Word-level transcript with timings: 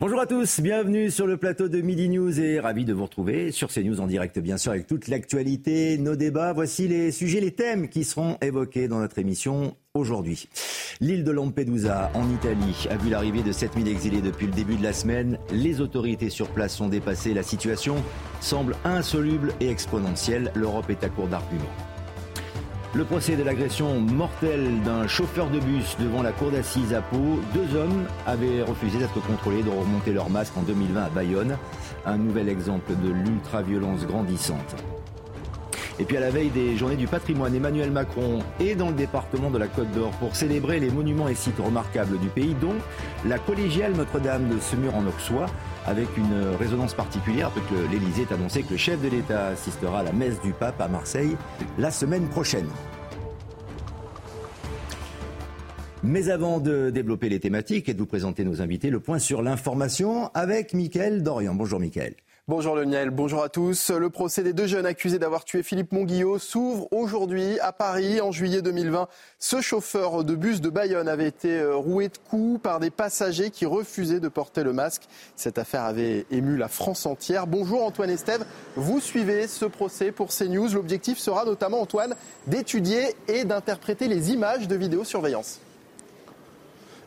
Bonjour 0.00 0.18
à 0.18 0.26
tous, 0.26 0.60
bienvenue 0.60 1.10
sur 1.10 1.26
le 1.26 1.36
plateau 1.36 1.68
de 1.68 1.82
Midi 1.82 2.08
News 2.08 2.40
et 2.40 2.58
ravi 2.58 2.86
de 2.86 2.94
vous 2.94 3.02
retrouver 3.02 3.52
sur 3.52 3.68
CNews 3.68 4.00
en 4.00 4.06
direct 4.06 4.38
bien 4.38 4.56
sûr 4.56 4.72
avec 4.72 4.86
toute 4.86 5.08
l'actualité, 5.08 5.98
nos 5.98 6.16
débats. 6.16 6.54
Voici 6.54 6.88
les 6.88 7.12
sujets, 7.12 7.38
les 7.38 7.50
thèmes 7.50 7.90
qui 7.90 8.04
seront 8.04 8.38
évoqués 8.40 8.88
dans 8.88 9.00
notre 9.00 9.18
émission 9.18 9.76
aujourd'hui. 9.92 10.48
L'île 11.02 11.22
de 11.22 11.30
Lampedusa 11.30 12.10
en 12.14 12.30
Italie 12.30 12.86
a 12.88 12.96
vu 12.96 13.10
l'arrivée 13.10 13.42
de 13.42 13.52
7000 13.52 13.88
exilés 13.88 14.22
depuis 14.22 14.46
le 14.46 14.52
début 14.52 14.76
de 14.76 14.82
la 14.82 14.94
semaine. 14.94 15.36
Les 15.52 15.82
autorités 15.82 16.30
sur 16.30 16.48
place 16.48 16.74
sont 16.74 16.88
dépassées, 16.88 17.34
la 17.34 17.42
situation 17.42 17.96
semble 18.40 18.76
insoluble 18.84 19.52
et 19.60 19.68
exponentielle. 19.68 20.50
L'Europe 20.54 20.88
est 20.88 21.04
à 21.04 21.10
court 21.10 21.28
d'arguments. 21.28 21.76
Le 22.92 23.04
procès 23.04 23.36
de 23.36 23.44
l'agression 23.44 24.00
mortelle 24.00 24.80
d'un 24.84 25.06
chauffeur 25.06 25.48
de 25.48 25.60
bus 25.60 25.96
devant 26.00 26.22
la 26.22 26.32
cour 26.32 26.50
d'assises 26.50 26.92
à 26.92 27.00
Pau. 27.00 27.38
Deux 27.54 27.76
hommes 27.76 28.04
avaient 28.26 28.62
refusé 28.62 28.98
d'être 28.98 29.24
contrôlés 29.24 29.62
de 29.62 29.70
remonter 29.70 30.12
leur 30.12 30.28
masque 30.28 30.56
en 30.56 30.62
2020 30.62 31.04
à 31.04 31.08
Bayonne. 31.08 31.56
Un 32.04 32.16
nouvel 32.16 32.48
exemple 32.48 32.92
de 33.00 33.10
l'ultra-violence 33.10 34.04
grandissante. 34.06 34.74
Et 36.00 36.04
puis 36.04 36.16
à 36.16 36.20
la 36.20 36.30
veille 36.30 36.48
des 36.48 36.78
journées 36.78 36.96
du 36.96 37.06
patrimoine, 37.06 37.54
Emmanuel 37.54 37.90
Macron 37.90 38.38
est 38.58 38.74
dans 38.74 38.88
le 38.88 38.94
département 38.94 39.50
de 39.50 39.58
la 39.58 39.66
Côte 39.66 39.90
d'Or 39.90 40.10
pour 40.12 40.34
célébrer 40.34 40.80
les 40.80 40.88
monuments 40.90 41.28
et 41.28 41.34
sites 41.34 41.58
remarquables 41.58 42.18
du 42.18 42.28
pays, 42.28 42.56
dont 42.58 42.74
la 43.26 43.38
collégiale 43.38 43.92
Notre-Dame 43.92 44.48
de 44.48 44.58
Semur 44.60 44.94
en 44.94 45.06
Auxois 45.06 45.44
avec 45.86 46.08
une 46.16 46.56
résonance 46.58 46.94
particulière 46.94 47.48
après 47.48 47.60
que 47.60 47.92
l'Élysée 47.92 48.22
ait 48.22 48.32
annoncé 48.32 48.62
que 48.62 48.70
le 48.70 48.78
chef 48.78 49.02
de 49.02 49.08
l'État 49.08 49.48
assistera 49.48 50.00
à 50.00 50.02
la 50.02 50.12
messe 50.12 50.40
du 50.40 50.52
pape 50.52 50.80
à 50.80 50.88
Marseille 50.88 51.36
la 51.78 51.90
semaine 51.90 52.28
prochaine. 52.28 52.68
Mais 56.02 56.30
avant 56.30 56.60
de 56.60 56.88
développer 56.88 57.28
les 57.28 57.40
thématiques 57.40 57.90
et 57.90 57.92
de 57.92 57.98
vous 57.98 58.06
présenter 58.06 58.42
nos 58.42 58.62
invités, 58.62 58.88
le 58.88 59.00
point 59.00 59.18
sur 59.18 59.42
l'information 59.42 60.30
avec 60.32 60.72
Mickaël 60.72 61.22
Dorian. 61.22 61.54
Bonjour 61.54 61.78
Mickaël. 61.78 62.14
Bonjour 62.50 62.74
Lionel, 62.74 63.10
bonjour 63.10 63.44
à 63.44 63.48
tous. 63.48 63.90
Le 63.90 64.10
procès 64.10 64.42
des 64.42 64.52
deux 64.52 64.66
jeunes 64.66 64.84
accusés 64.84 65.20
d'avoir 65.20 65.44
tué 65.44 65.62
Philippe 65.62 65.92
Monguillot 65.92 66.40
s'ouvre 66.40 66.88
aujourd'hui 66.90 67.60
à 67.60 67.70
Paris. 67.70 68.20
En 68.20 68.32
juillet 68.32 68.60
2020, 68.60 69.06
ce 69.38 69.60
chauffeur 69.60 70.24
de 70.24 70.34
bus 70.34 70.60
de 70.60 70.68
Bayonne 70.68 71.06
avait 71.06 71.28
été 71.28 71.60
euh, 71.60 71.76
roué 71.76 72.08
de 72.08 72.18
coups 72.28 72.60
par 72.60 72.80
des 72.80 72.90
passagers 72.90 73.50
qui 73.50 73.66
refusaient 73.66 74.18
de 74.18 74.26
porter 74.26 74.64
le 74.64 74.72
masque. 74.72 75.02
Cette 75.36 75.58
affaire 75.58 75.84
avait 75.84 76.26
ému 76.32 76.56
la 76.56 76.66
France 76.66 77.06
entière. 77.06 77.46
Bonjour 77.46 77.84
Antoine 77.84 78.10
Estève, 78.10 78.44
vous 78.74 78.98
suivez 78.98 79.46
ce 79.46 79.66
procès 79.66 80.10
pour 80.10 80.30
CNews. 80.30 80.74
L'objectif 80.74 81.18
sera 81.18 81.44
notamment, 81.44 81.80
Antoine, 81.80 82.16
d'étudier 82.48 83.14
et 83.28 83.44
d'interpréter 83.44 84.08
les 84.08 84.32
images 84.32 84.66
de 84.66 84.74
vidéosurveillance. 84.74 85.60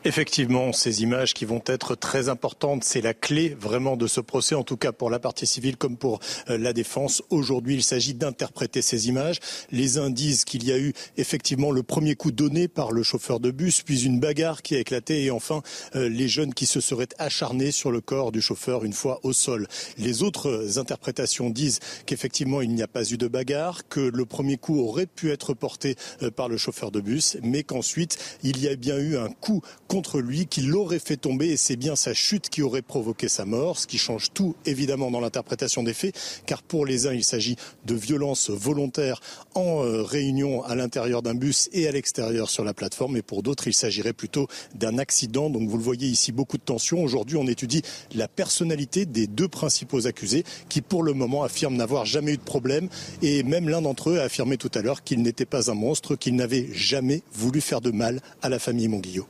Effectivement, 0.06 0.74
ces 0.74 1.02
images 1.02 1.32
qui 1.32 1.46
vont 1.46 1.62
être 1.64 1.94
très 1.94 2.28
importantes, 2.28 2.84
c'est 2.84 3.00
la 3.00 3.14
clé 3.14 3.56
vraiment 3.58 3.96
de 3.96 4.06
ce 4.06 4.20
procès, 4.20 4.54
en 4.54 4.62
tout 4.62 4.76
cas 4.76 4.92
pour 4.92 5.08
la 5.08 5.18
partie 5.18 5.46
civile 5.46 5.78
comme 5.78 5.96
pour 5.96 6.20
euh, 6.50 6.58
la 6.58 6.74
défense. 6.74 7.22
Aujourd'hui, 7.30 7.76
il 7.76 7.82
s'agit 7.82 8.12
d'interpréter 8.12 8.82
ces 8.82 9.08
images. 9.08 9.40
Les 9.72 9.96
uns 9.96 10.10
disent 10.10 10.44
qu'il 10.44 10.62
y 10.68 10.72
a 10.72 10.78
eu 10.78 10.92
effectivement 11.16 11.70
le 11.70 11.82
premier 11.82 12.16
coup 12.16 12.32
donné 12.32 12.68
par 12.68 12.92
le 12.92 13.02
chauffeur 13.02 13.40
de 13.40 13.50
bus, 13.50 13.80
puis 13.80 14.04
une 14.04 14.20
bagarre 14.20 14.60
qui 14.60 14.76
a 14.76 14.78
éclaté 14.78 15.24
et 15.24 15.30
enfin 15.30 15.62
euh, 15.96 16.10
les 16.10 16.28
jeunes 16.28 16.52
qui 16.52 16.66
se 16.66 16.82
seraient 16.82 17.08
acharnés 17.16 17.70
sur 17.70 17.90
le 17.90 18.02
corps 18.02 18.30
du 18.30 18.42
chauffeur 18.42 18.84
une 18.84 18.92
fois 18.92 19.20
au 19.22 19.32
sol. 19.32 19.66
Les 19.96 20.22
autres 20.22 20.78
interprétations 20.78 21.48
disent 21.48 21.80
qu'effectivement 22.04 22.60
il 22.60 22.74
n'y 22.74 22.82
a 22.82 22.88
pas 22.88 23.10
eu 23.10 23.16
de 23.16 23.26
bagarre, 23.26 23.88
que 23.88 24.00
le 24.00 24.26
premier 24.26 24.58
coup 24.58 24.80
aurait 24.80 25.06
pu 25.06 25.30
être 25.30 25.54
porté 25.54 25.96
euh, 26.22 26.30
par 26.30 26.50
le 26.50 26.58
chauffeur 26.58 26.90
de 26.90 27.00
bus, 27.00 27.38
mais 27.42 27.62
qu'ensuite 27.62 28.18
il 28.42 28.62
y 28.62 28.68
a 28.68 28.76
bien 28.76 28.98
eu 28.98 29.16
un 29.16 29.30
coup 29.30 29.62
contre 29.94 30.20
lui 30.20 30.46
qui 30.46 30.60
l'aurait 30.60 30.98
fait 30.98 31.16
tomber 31.16 31.50
et 31.50 31.56
c'est 31.56 31.76
bien 31.76 31.94
sa 31.94 32.14
chute 32.14 32.48
qui 32.48 32.62
aurait 32.62 32.82
provoqué 32.82 33.28
sa 33.28 33.44
mort, 33.44 33.78
ce 33.78 33.86
qui 33.86 33.96
change 33.96 34.32
tout 34.34 34.56
évidemment 34.66 35.12
dans 35.12 35.20
l'interprétation 35.20 35.84
des 35.84 35.94
faits, 35.94 36.42
car 36.46 36.64
pour 36.64 36.84
les 36.84 37.06
uns 37.06 37.12
il 37.12 37.22
s'agit 37.22 37.54
de 37.86 37.94
violence 37.94 38.50
volontaire 38.50 39.20
en 39.54 39.84
euh, 39.84 40.02
réunion 40.02 40.64
à 40.64 40.74
l'intérieur 40.74 41.22
d'un 41.22 41.36
bus 41.36 41.70
et 41.72 41.86
à 41.86 41.92
l'extérieur 41.92 42.50
sur 42.50 42.64
la 42.64 42.74
plateforme, 42.74 43.16
et 43.16 43.22
pour 43.22 43.44
d'autres 43.44 43.68
il 43.68 43.72
s'agirait 43.72 44.12
plutôt 44.12 44.48
d'un 44.74 44.98
accident. 44.98 45.48
Donc 45.48 45.68
vous 45.68 45.76
le 45.76 45.84
voyez 45.84 46.08
ici, 46.08 46.32
beaucoup 46.32 46.58
de 46.58 46.64
tensions. 46.64 47.00
Aujourd'hui 47.00 47.36
on 47.36 47.46
étudie 47.46 47.82
la 48.16 48.26
personnalité 48.26 49.06
des 49.06 49.28
deux 49.28 49.46
principaux 49.46 50.08
accusés 50.08 50.42
qui 50.68 50.80
pour 50.80 51.04
le 51.04 51.12
moment 51.12 51.44
affirment 51.44 51.76
n'avoir 51.76 52.04
jamais 52.04 52.32
eu 52.32 52.38
de 52.38 52.42
problème 52.42 52.88
et 53.22 53.44
même 53.44 53.68
l'un 53.68 53.80
d'entre 53.80 54.10
eux 54.10 54.18
a 54.18 54.24
affirmé 54.24 54.56
tout 54.56 54.72
à 54.74 54.82
l'heure 54.82 55.04
qu'il 55.04 55.22
n'était 55.22 55.46
pas 55.46 55.70
un 55.70 55.74
monstre, 55.74 56.16
qu'il 56.16 56.34
n'avait 56.34 56.66
jamais 56.72 57.22
voulu 57.32 57.60
faire 57.60 57.80
de 57.80 57.92
mal 57.92 58.20
à 58.42 58.48
la 58.48 58.58
famille 58.58 58.88
Monguillot. 58.88 59.28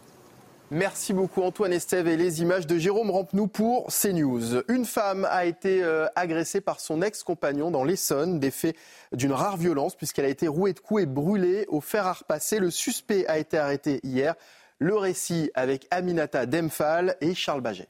Merci 0.70 1.12
beaucoup 1.12 1.42
Antoine 1.42 1.74
Estève 1.74 2.08
et 2.08 2.16
les 2.16 2.40
images 2.40 2.66
de 2.66 2.78
Jérôme 2.78 3.10
Rampenou 3.10 3.48
pour 3.48 3.88
CNews. 3.88 4.62
Une 4.68 4.86
femme 4.86 5.26
a 5.30 5.44
été 5.44 5.82
euh, 5.84 6.06
agressée 6.16 6.62
par 6.62 6.80
son 6.80 7.02
ex-compagnon 7.02 7.70
dans 7.70 7.84
l'Essonne, 7.84 8.40
des 8.40 8.50
faits 8.50 8.74
d'une 9.12 9.32
rare 9.32 9.58
violence 9.58 9.94
puisqu'elle 9.94 10.24
a 10.24 10.30
été 10.30 10.48
rouée 10.48 10.72
de 10.72 10.80
coups 10.80 11.02
et 11.02 11.06
brûlée 11.06 11.66
au 11.68 11.82
fer 11.82 12.06
à 12.06 12.14
repasser. 12.14 12.60
Le 12.60 12.70
suspect 12.70 13.26
a 13.26 13.36
été 13.36 13.58
arrêté 13.58 14.00
hier. 14.04 14.34
Le 14.78 14.96
récit 14.96 15.50
avec 15.54 15.86
Aminata 15.90 16.46
Demphal 16.46 17.16
et 17.20 17.34
Charles 17.34 17.60
Baget. 17.60 17.88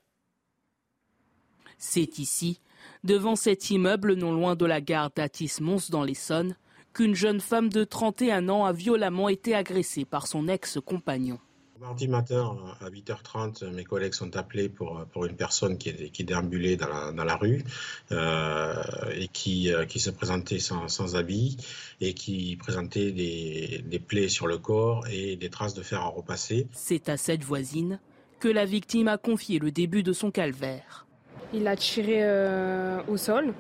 C'est 1.79 2.19
ici, 2.19 2.61
devant 3.05 3.37
cet 3.37 3.71
immeuble 3.71 4.15
non 4.15 4.33
loin 4.33 4.57
de 4.57 4.67
la 4.67 4.81
gare 4.81 5.11
d'Atis-Mons 5.15 5.91
dans 5.91 6.03
l'Essonne, 6.03 6.57
qu'une 6.93 7.15
jeune 7.15 7.41
femme 7.41 7.69
de 7.69 7.85
31 7.85 8.49
ans 8.49 8.65
a 8.65 8.73
violemment 8.73 9.29
été 9.29 9.55
agressée 9.55 10.05
par 10.05 10.27
son 10.27 10.49
ex-compagnon. 10.49 11.39
Mardi 11.81 12.07
matin 12.07 12.57
à 12.81 12.89
8h30, 12.89 13.71
mes 13.71 13.85
collègues 13.85 14.15
sont 14.15 14.37
appelés 14.37 14.69
pour, 14.69 15.05
pour 15.13 15.27
une 15.27 15.35
personne 15.35 15.77
qui, 15.77 15.93
qui 16.11 16.25
déambulait 16.25 16.77
dans 16.77 16.89
la, 16.89 17.13
dans 17.13 17.25
la 17.25 17.37
rue 17.37 17.65
euh, 18.13 18.75
et 19.13 19.29
qui, 19.29 19.73
euh, 19.73 19.85
qui 19.85 19.99
se 19.99 20.11
présentait 20.11 20.61
sans, 20.61 20.89
sans, 20.89 21.17
habit 21.17 21.57
et 22.01 22.15
qui 22.15 22.57
présentait 22.57 23.11
des, 23.11 23.83
des, 23.85 23.99
plaies 23.99 24.29
sur 24.29 24.47
le 24.47 24.59
corps 24.59 25.05
et 25.11 25.37
des 25.37 25.51
traces 25.51 25.75
de 25.75 25.83
fer 25.83 26.01
à 26.01 26.07
repasser. 26.07 26.69
C'est 26.73 27.09
à 27.09 27.17
cette 27.17 27.43
voisine 27.43 27.99
que 28.39 28.49
la 28.49 28.65
victime 28.67 29.09
a 29.09 29.19
confié 29.19 29.59
le 29.59 29.71
début 29.71 30.03
de 30.03 30.13
son 30.13 30.31
calvaire. 30.31 31.07
Il 31.53 31.67
a 31.67 31.77
tiré 31.77 32.19
euh, 32.21 33.01
au 33.09 33.17
sol 33.17 33.55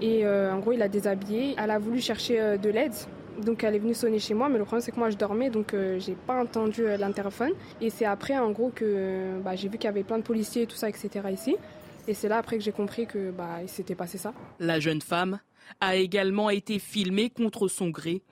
et 0.00 0.26
euh, 0.26 0.52
en 0.52 0.58
gros 0.58 0.72
il 0.72 0.82
a 0.82 0.88
déshabillé. 0.88 1.54
Elle 1.58 1.70
a 1.70 1.78
voulu 1.78 2.00
chercher 2.00 2.40
euh, 2.40 2.56
de 2.56 2.68
l'aide 2.68 2.94
donc 3.42 3.64
elle 3.64 3.74
est 3.74 3.78
venue 3.78 3.94
sonner 3.94 4.18
chez 4.18 4.34
moi, 4.34 4.48
mais 4.48 4.58
le 4.58 4.64
problème 4.64 4.82
c'est 4.82 4.92
que 4.92 4.98
moi 4.98 5.10
je 5.10 5.16
dormais, 5.16 5.50
donc 5.50 5.74
euh, 5.74 5.98
j'ai 5.98 6.14
pas 6.14 6.40
entendu 6.40 6.86
euh, 6.86 6.96
l'interphone. 6.96 7.52
Et 7.80 7.90
c'est 7.90 8.04
après 8.04 8.36
en 8.38 8.50
gros 8.50 8.70
que 8.74 9.40
bah, 9.44 9.56
j'ai 9.56 9.68
vu 9.68 9.78
qu'il 9.78 9.86
y 9.86 9.88
avait 9.88 10.04
plein 10.04 10.18
de 10.18 10.22
policiers 10.22 10.62
et 10.62 10.66
tout 10.66 10.76
ça, 10.76 10.88
etc. 10.88 11.08
ici. 11.32 11.56
Et 12.08 12.14
c'est 12.14 12.28
là 12.28 12.38
après 12.38 12.58
que 12.58 12.64
j'ai 12.64 12.72
compris 12.72 13.06
que 13.06 13.30
bah, 13.30 13.58
il 13.62 13.68
s'était 13.68 13.94
passé 13.94 14.18
ça. 14.18 14.32
La 14.60 14.80
jeune 14.80 15.02
femme 15.02 15.40
a 15.80 15.96
également 15.96 16.50
été 16.50 16.78
filmée 16.78 17.30
contre 17.30 17.68
son 17.68 17.90
gré. 17.90 18.22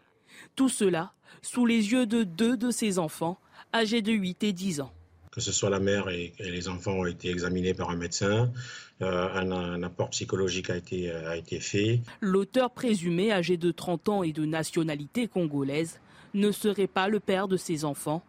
Tout 0.55 0.69
cela 0.69 1.13
sous 1.43 1.67
les 1.67 1.93
yeux 1.93 2.07
de 2.07 2.23
deux 2.23 2.57
de 2.57 2.71
ses 2.71 2.99
enfants, 2.99 3.39
âgés 3.75 4.03
de 4.03 4.13
8 4.13 4.45
et 4.45 4.53
10 4.53 4.81
ans 4.81 4.93
que 5.35 5.41
ce 5.41 5.51
soit 5.51 5.69
la 5.69 5.81
mère 5.81 6.09
et, 6.11 6.33
les 6.39 6.69
enfants 6.69 6.93
ont 6.93 7.07
été 7.07 7.29
examinés 7.29 7.75
par 7.75 7.91
un 7.91 7.97
médecin. 7.97 8.53
Euh, 9.03 9.29
un, 9.35 9.51
un, 9.51 9.83
apport 9.83 10.11
psychologique 10.11 10.71
a 10.71 10.77
été, 10.77 11.11
euh, 11.11 11.31
a 11.31 11.37
été 11.37 11.59
fait. 11.59 12.01
L'auteur 12.21 12.71
présumé, 12.71 13.33
âgé 13.33 13.57
de 13.57 13.73
30 13.73 14.09
ans 14.09 14.23
et 14.23 14.33
de 14.33 14.45
nationalité 14.45 15.27
congolaise, 15.27 15.99
ne 16.35 16.53
serait 16.53 16.87
pas 16.87 17.09
le 17.09 17.19
père 17.19 17.49
de 17.49 17.57
ses 17.57 17.85
enfants. 17.85 18.23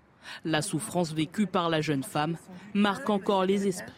La 0.43 0.63
souffrance 0.63 1.13
vécue 1.13 1.45
par 1.45 1.69
la 1.69 1.81
jeune 1.81 2.01
femme 2.01 2.37
marque 2.73 3.11
encore 3.11 3.45
les 3.45 3.67
esprits. 3.67 3.93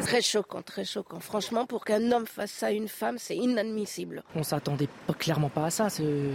Très 0.00 0.22
choquant, 0.22 0.62
très 0.62 0.86
choquant. 0.86 1.20
Franchement, 1.20 1.66
pour 1.66 1.84
qu'un 1.84 2.10
homme 2.12 2.26
fasse 2.26 2.50
ça 2.50 2.68
à 2.68 2.70
une 2.70 2.88
femme, 2.88 3.16
c'est 3.18 3.36
inadmissible. 3.36 4.22
On 4.34 4.42
s'attendait 4.42 4.88
clairement 5.18 5.50
pas 5.50 5.66
à 5.66 5.70
ça. 5.70 5.88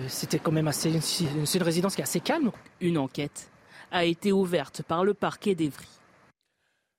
C'était 0.07 0.39
quand 0.39 0.51
même 0.51 0.67
assez, 0.67 1.01
c'est 1.01 1.57
une 1.57 1.63
résidence 1.63 1.95
qui 1.95 2.01
est 2.01 2.05
assez 2.05 2.19
calme. 2.19 2.51
Une 2.79 2.99
enquête 2.99 3.49
a 3.91 4.05
été 4.05 4.31
ouverte 4.31 4.83
par 4.83 5.03
le 5.03 5.15
parquet 5.15 5.55
d'Evry. 5.55 5.87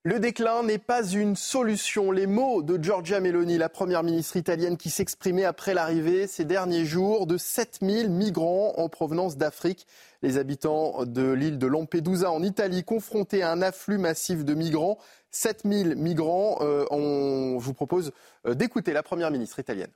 Le 0.07 0.21
déclin 0.21 0.63
n'est 0.63 0.77
pas 0.77 1.03
une 1.03 1.35
solution. 1.35 2.11
Les 2.11 2.27
mots 2.27 2.63
de 2.63 2.77
Giorgia 2.77 3.21
Meloni, 3.21 3.57
la 3.57 3.71
première 3.71 4.03
ministre 4.03 4.37
italienne 4.37 4.77
qui 4.77 4.91
s'exprimait 4.91 5.47
après 5.47 5.73
l'arrivée 5.73 6.27
ces 6.27 6.45
derniers 6.45 6.85
jours 6.85 7.27
de 7.27 7.39
7000 7.39 8.11
migrants 8.11 8.75
en 8.77 8.91
provenance 8.91 9.39
d'Afrique. 9.39 9.87
Les 10.21 10.37
habitants 10.37 11.07
de 11.07 11.33
l'île 11.33 11.57
de 11.57 11.67
Lampedusa 11.67 12.31
en 12.31 12.43
Italie 12.43 12.85
confrontés 12.85 13.43
à 13.43 13.51
un 13.51 13.63
afflux 13.63 13.97
massif 13.97 14.45
de 14.45 14.53
migrants. 14.53 14.99
7000 15.31 15.97
migrants. 15.97 16.59
Euh, 16.61 16.85
on, 16.91 17.57
vous 17.57 17.73
propose 17.73 18.13
euh, 18.47 18.53
d'écouter 18.53 18.93
la 18.93 19.03
première 19.03 19.31
ministre 19.31 19.59
italienne. 19.59 19.91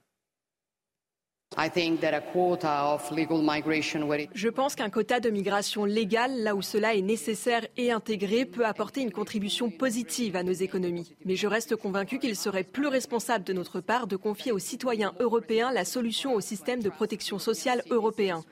Je 4.34 4.48
pense 4.48 4.74
qu'un 4.74 4.90
quota 4.90 5.18
de 5.18 5.30
migration 5.30 5.84
légale, 5.84 6.42
là 6.42 6.54
où 6.54 6.62
cela 6.62 6.94
est 6.94 7.02
nécessaire 7.02 7.66
et 7.76 7.90
intégré, 7.90 8.44
peut 8.44 8.66
apporter 8.66 9.00
une 9.00 9.10
contribution 9.10 9.70
positive 9.70 10.36
à 10.36 10.42
nos 10.42 10.52
économies. 10.52 11.16
Mais 11.24 11.36
je 11.36 11.46
reste 11.46 11.74
convaincu 11.74 12.18
qu'il 12.18 12.36
serait 12.36 12.64
plus 12.64 12.86
responsable 12.86 13.44
de 13.44 13.52
notre 13.52 13.80
part 13.80 14.06
de 14.06 14.16
confier 14.16 14.52
aux 14.52 14.58
citoyens 14.58 15.14
européens 15.20 15.72
la 15.72 15.84
solution 15.84 16.34
au 16.34 16.40
système 16.40 16.82
de 16.82 16.90
protection 16.90 17.38
sociale 17.38 17.82
européen. 17.90 18.44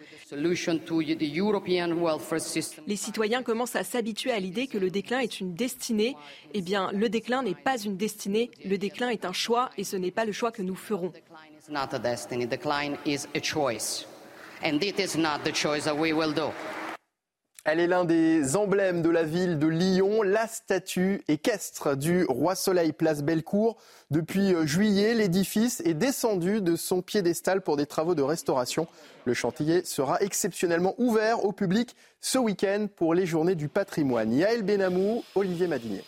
Les 2.86 2.96
citoyens 2.96 3.42
commencent 3.42 3.76
à 3.76 3.84
s'habituer 3.84 4.32
à 4.32 4.40
l'idée 4.40 4.66
que 4.66 4.78
le 4.78 4.90
déclin 4.90 5.20
est 5.20 5.38
une 5.40 5.54
destinée. 5.54 6.16
Eh 6.54 6.62
bien, 6.62 6.90
le 6.92 7.08
déclin 7.08 7.42
n'est 7.42 7.54
pas 7.54 7.78
une 7.78 7.96
destinée, 7.96 8.50
le 8.64 8.78
déclin 8.78 9.10
est 9.10 9.24
un 9.26 9.32
choix 9.32 9.70
et 9.76 9.84
ce 9.84 9.96
n'est 9.96 10.10
pas 10.10 10.24
le 10.24 10.32
choix 10.32 10.50
que 10.50 10.62
nous 10.62 10.74
ferons. 10.74 11.12
Elle 17.64 17.80
est 17.80 17.88
l'un 17.88 18.04
des 18.04 18.54
emblèmes 18.54 19.02
de 19.02 19.10
la 19.10 19.24
ville 19.24 19.58
de 19.58 19.66
Lyon, 19.66 20.22
la 20.22 20.46
statue 20.46 21.24
équestre 21.26 21.96
du 21.96 22.24
roi 22.28 22.54
Soleil 22.54 22.92
place 22.92 23.24
Bellecour. 23.24 23.76
Depuis 24.12 24.54
euh, 24.54 24.64
juillet, 24.64 25.14
l'édifice 25.14 25.82
est 25.84 25.94
descendu 25.94 26.60
de 26.60 26.76
son 26.76 27.02
piédestal 27.02 27.60
pour 27.62 27.76
des 27.76 27.86
travaux 27.86 28.14
de 28.14 28.22
restauration. 28.22 28.86
Le 29.24 29.34
chantier 29.34 29.84
sera 29.84 30.20
exceptionnellement 30.20 30.94
ouvert 30.98 31.44
au 31.44 31.50
public 31.50 31.96
ce 32.20 32.38
week-end 32.38 32.86
pour 32.94 33.12
les 33.14 33.26
journées 33.26 33.56
du 33.56 33.68
patrimoine. 33.68 34.32
Yael 34.32 34.62
Benamou, 34.62 35.24
Olivier 35.34 35.66
Madinier. 35.66 36.04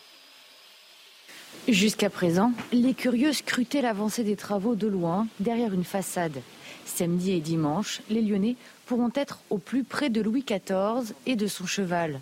Jusqu'à 1.71 2.09
présent, 2.09 2.51
les 2.71 2.95
curieux 2.95 3.31
scrutaient 3.31 3.83
l'avancée 3.83 4.23
des 4.23 4.35
travaux 4.35 4.73
de 4.73 4.87
loin, 4.87 5.27
derrière 5.39 5.71
une 5.71 5.83
façade. 5.83 6.41
Samedi 6.87 7.33
et 7.33 7.41
dimanche, 7.41 8.01
les 8.09 8.23
Lyonnais 8.23 8.55
pourront 8.87 9.11
être 9.13 9.39
au 9.51 9.59
plus 9.59 9.83
près 9.83 10.09
de 10.09 10.19
Louis 10.19 10.43
XIV 10.43 11.13
et 11.27 11.35
de 11.35 11.45
son 11.45 11.67
cheval. 11.67 12.21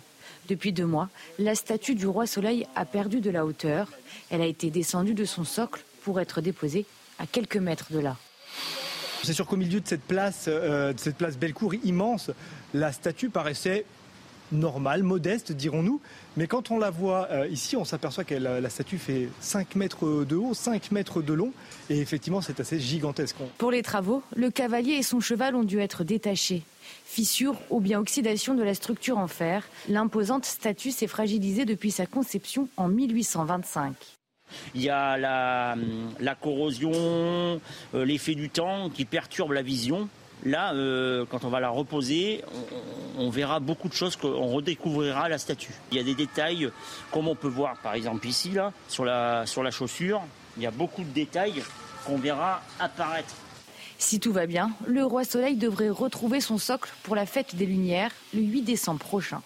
Depuis 0.50 0.72
deux 0.72 0.84
mois, 0.84 1.08
la 1.38 1.54
statue 1.54 1.94
du 1.94 2.06
roi 2.06 2.26
Soleil 2.26 2.66
a 2.76 2.84
perdu 2.84 3.22
de 3.22 3.30
la 3.30 3.46
hauteur. 3.46 3.90
Elle 4.28 4.42
a 4.42 4.46
été 4.46 4.68
descendue 4.68 5.14
de 5.14 5.24
son 5.24 5.44
socle 5.44 5.82
pour 6.02 6.20
être 6.20 6.42
déposée 6.42 6.84
à 7.18 7.26
quelques 7.26 7.56
mètres 7.56 7.90
de 7.90 8.00
là. 8.00 8.16
C'est 9.22 9.32
sûr 9.32 9.46
qu'au 9.46 9.56
milieu 9.56 9.80
de 9.80 9.88
cette 9.88 10.04
place, 10.04 10.44
euh, 10.46 10.92
de 10.92 11.00
cette 11.00 11.16
place 11.16 11.38
Bellecour 11.38 11.74
immense, 11.84 12.30
la 12.74 12.92
statue 12.92 13.30
paraissait 13.30 13.86
normale, 14.52 15.02
modeste, 15.02 15.52
dirons-nous. 15.52 16.00
Mais 16.36 16.46
quand 16.46 16.70
on 16.70 16.78
la 16.78 16.90
voit 16.90 17.28
euh, 17.30 17.48
ici, 17.48 17.76
on 17.76 17.84
s'aperçoit 17.84 18.24
que 18.24 18.34
la, 18.34 18.68
statue 18.70 18.98
fait 18.98 19.28
5 19.40 19.76
mètres 19.76 20.24
de 20.24 20.36
haut, 20.36 20.54
5 20.54 20.92
mètres 20.92 21.22
de 21.22 21.32
long. 21.32 21.52
Et 21.90 21.98
effectivement, 21.98 22.40
c'est 22.40 22.60
assez 22.60 22.78
gigantesque. 22.80 23.36
Pour 23.58 23.70
les 23.70 23.82
travaux, 23.82 24.22
le 24.36 24.50
cavalier 24.50 24.94
et 24.94 25.02
son 25.02 25.20
cheval 25.20 25.54
ont 25.54 25.64
dû 25.64 25.80
être 25.80 26.04
détachés. 26.04 26.62
Fissure 27.04 27.56
ou 27.70 27.80
bien 27.80 27.98
oxydation 27.98 28.54
de 28.54 28.62
la 28.62 28.74
structure 28.74 29.18
en 29.18 29.28
fer, 29.28 29.64
l'imposante 29.88 30.44
statue 30.44 30.90
s'est 30.90 31.06
fragilisée 31.06 31.64
depuis 31.64 31.90
sa 31.90 32.06
conception 32.06 32.68
en 32.76 32.88
1825. 32.88 33.94
Il 34.74 34.82
y 34.82 34.90
a 34.90 35.16
la, 35.16 36.34
corrosion, 36.40 36.92
euh, 36.94 38.04
l'effet 38.04 38.34
du 38.34 38.50
temps 38.50 38.90
qui 38.90 39.04
perturbe 39.04 39.52
la 39.52 39.62
vision. 39.62 40.08
Là, 40.44 40.72
euh, 40.72 41.24
quand 41.28 41.44
on 41.44 41.48
va 41.48 41.60
la 41.60 41.68
reposer, 41.68 42.44
on, 43.16 43.28
verra 43.30 43.60
beaucoup 43.60 43.88
de 43.88 43.94
choses, 43.94 44.16
qu'on 44.16 44.46
redécouvrira 44.46 45.28
la 45.28 45.38
statue. 45.38 45.74
Il 45.90 45.96
y 45.96 46.00
a 46.00 46.04
des 46.04 46.14
détails, 46.14 46.70
comme 47.10 47.28
on 47.28 47.34
peut 47.34 47.48
voir 47.48 47.76
par 47.78 47.94
exemple 47.94 48.26
ici, 48.26 48.50
là, 48.50 48.72
sur 48.88 49.04
la, 49.04 49.46
sur 49.46 49.62
la 49.62 49.70
chaussure, 49.70 50.22
il 50.56 50.62
y 50.62 50.66
a 50.66 50.70
beaucoup 50.70 51.02
de 51.02 51.10
détails 51.10 51.62
qu'on 52.04 52.18
verra 52.18 52.62
apparaître. 52.78 53.34
Si 53.98 54.20
tout 54.20 54.32
va 54.32 54.46
bien, 54.46 54.70
le 54.86 55.04
roi 55.04 55.24
Soleil 55.24 55.56
devrait 55.56 55.88
retrouver 55.88 56.40
son 56.40 56.56
socle 56.56 56.90
pour 57.02 57.16
la 57.16 57.26
fête 57.26 57.56
des 57.56 57.66
Lumières 57.66 58.12
le 58.32 58.42
8 58.42 58.62
décembre 58.62 59.00
prochain. 59.00 59.42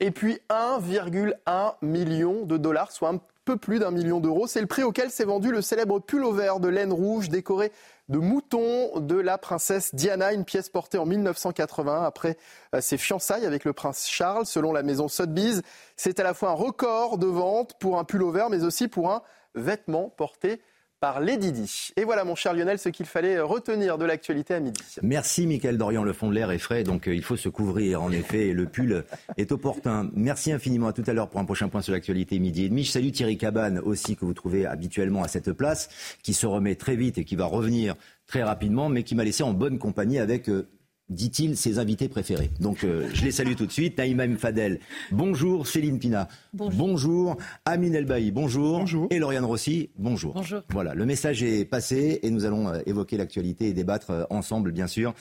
Et 0.00 0.12
puis 0.12 0.38
1,1 0.48 1.74
million 1.82 2.44
de 2.44 2.56
dollars, 2.56 2.92
soit 2.92 3.08
un 3.08 3.20
peu 3.48 3.56
plus 3.56 3.78
d'un 3.78 3.90
million 3.90 4.20
d'euros. 4.20 4.46
C'est 4.46 4.60
le 4.60 4.66
prix 4.66 4.82
auquel 4.82 5.10
s'est 5.10 5.24
vendu 5.24 5.50
le 5.50 5.62
célèbre 5.62 6.00
pull 6.00 6.22
vert 6.34 6.60
de 6.60 6.68
laine 6.68 6.92
rouge 6.92 7.30
décoré 7.30 7.72
de 8.10 8.18
moutons 8.18 9.00
de 9.00 9.16
la 9.16 9.38
princesse 9.38 9.94
Diana, 9.94 10.34
une 10.34 10.44
pièce 10.44 10.68
portée 10.68 10.98
en 10.98 11.06
1980 11.06 12.04
après 12.04 12.36
euh, 12.74 12.82
ses 12.82 12.98
fiançailles 12.98 13.46
avec 13.46 13.64
le 13.64 13.72
prince 13.72 14.06
Charles. 14.06 14.44
Selon 14.44 14.70
la 14.70 14.82
maison 14.82 15.08
Sotheby's, 15.08 15.62
c'est 15.96 16.20
à 16.20 16.24
la 16.24 16.34
fois 16.34 16.50
un 16.50 16.54
record 16.54 17.16
de 17.16 17.26
vente 17.26 17.72
pour 17.80 17.98
un 17.98 18.04
pull 18.04 18.22
vert, 18.30 18.50
mais 18.50 18.64
aussi 18.64 18.86
pour 18.86 19.10
un 19.10 19.22
vêtement 19.54 20.10
porté 20.10 20.60
par 21.00 21.20
Lady 21.20 21.52
Di. 21.52 21.90
Et 21.96 22.04
voilà, 22.04 22.24
mon 22.24 22.34
cher 22.34 22.54
Lionel, 22.54 22.78
ce 22.78 22.88
qu'il 22.88 23.06
fallait 23.06 23.40
retenir 23.40 23.98
de 23.98 24.04
l'actualité 24.04 24.54
à 24.54 24.60
midi. 24.60 24.80
Merci, 25.02 25.46
Michael 25.46 25.78
Dorian. 25.78 26.02
Le 26.02 26.12
fond 26.12 26.28
de 26.28 26.34
l'air 26.34 26.50
est 26.50 26.58
frais, 26.58 26.82
donc 26.82 27.08
euh, 27.08 27.14
il 27.14 27.22
faut 27.22 27.36
se 27.36 27.48
couvrir. 27.48 28.02
En 28.02 28.10
effet, 28.10 28.52
le 28.52 28.66
pull 28.66 29.04
est 29.36 29.52
opportun. 29.52 30.10
Merci 30.14 30.52
infiniment. 30.52 30.88
À 30.88 30.92
tout 30.92 31.04
à 31.06 31.12
l'heure 31.12 31.28
pour 31.28 31.40
un 31.40 31.44
prochain 31.44 31.68
point 31.68 31.82
sur 31.82 31.92
l'actualité 31.92 32.38
midi 32.38 32.64
et 32.64 32.68
demi. 32.68 32.84
Je 32.84 32.90
salue 32.90 33.10
Thierry 33.10 33.38
Cabane 33.38 33.78
aussi, 33.78 34.16
que 34.16 34.24
vous 34.24 34.34
trouvez 34.34 34.66
habituellement 34.66 35.22
à 35.22 35.28
cette 35.28 35.52
place, 35.52 35.88
qui 36.22 36.34
se 36.34 36.46
remet 36.46 36.74
très 36.74 36.96
vite 36.96 37.18
et 37.18 37.24
qui 37.24 37.36
va 37.36 37.46
revenir 37.46 37.94
très 38.26 38.42
rapidement, 38.42 38.88
mais 38.88 39.02
qui 39.02 39.14
m'a 39.14 39.24
laissé 39.24 39.42
en 39.42 39.52
bonne 39.52 39.78
compagnie 39.78 40.18
avec 40.18 40.48
euh, 40.48 40.68
dit-il, 41.08 41.56
ses 41.56 41.78
invités 41.78 42.08
préférés. 42.08 42.50
Donc 42.60 42.84
euh, 42.84 43.08
je 43.14 43.24
les 43.24 43.32
salue 43.32 43.54
tout 43.54 43.66
de 43.66 43.72
suite. 43.72 43.96
Naïma 43.98 44.26
Fadel, 44.36 44.80
bonjour. 45.10 45.66
Céline 45.66 45.98
Pina, 45.98 46.28
bonjour. 46.52 46.78
bonjour. 46.78 47.36
Amine 47.64 47.94
Elbaï, 47.94 48.30
bonjour. 48.30 48.80
bonjour. 48.80 49.06
Et 49.10 49.18
Lauriane 49.18 49.44
Rossi, 49.44 49.90
bonjour. 49.96 50.34
Bonjour. 50.34 50.62
Voilà, 50.70 50.94
le 50.94 51.06
message 51.06 51.42
est 51.42 51.64
passé 51.64 52.20
et 52.22 52.30
nous 52.30 52.44
allons 52.44 52.68
euh, 52.68 52.80
évoquer 52.86 53.16
l'actualité 53.16 53.68
et 53.68 53.72
débattre 53.72 54.10
euh, 54.10 54.24
ensemble, 54.30 54.72
bien 54.72 54.86
sûr, 54.86 55.14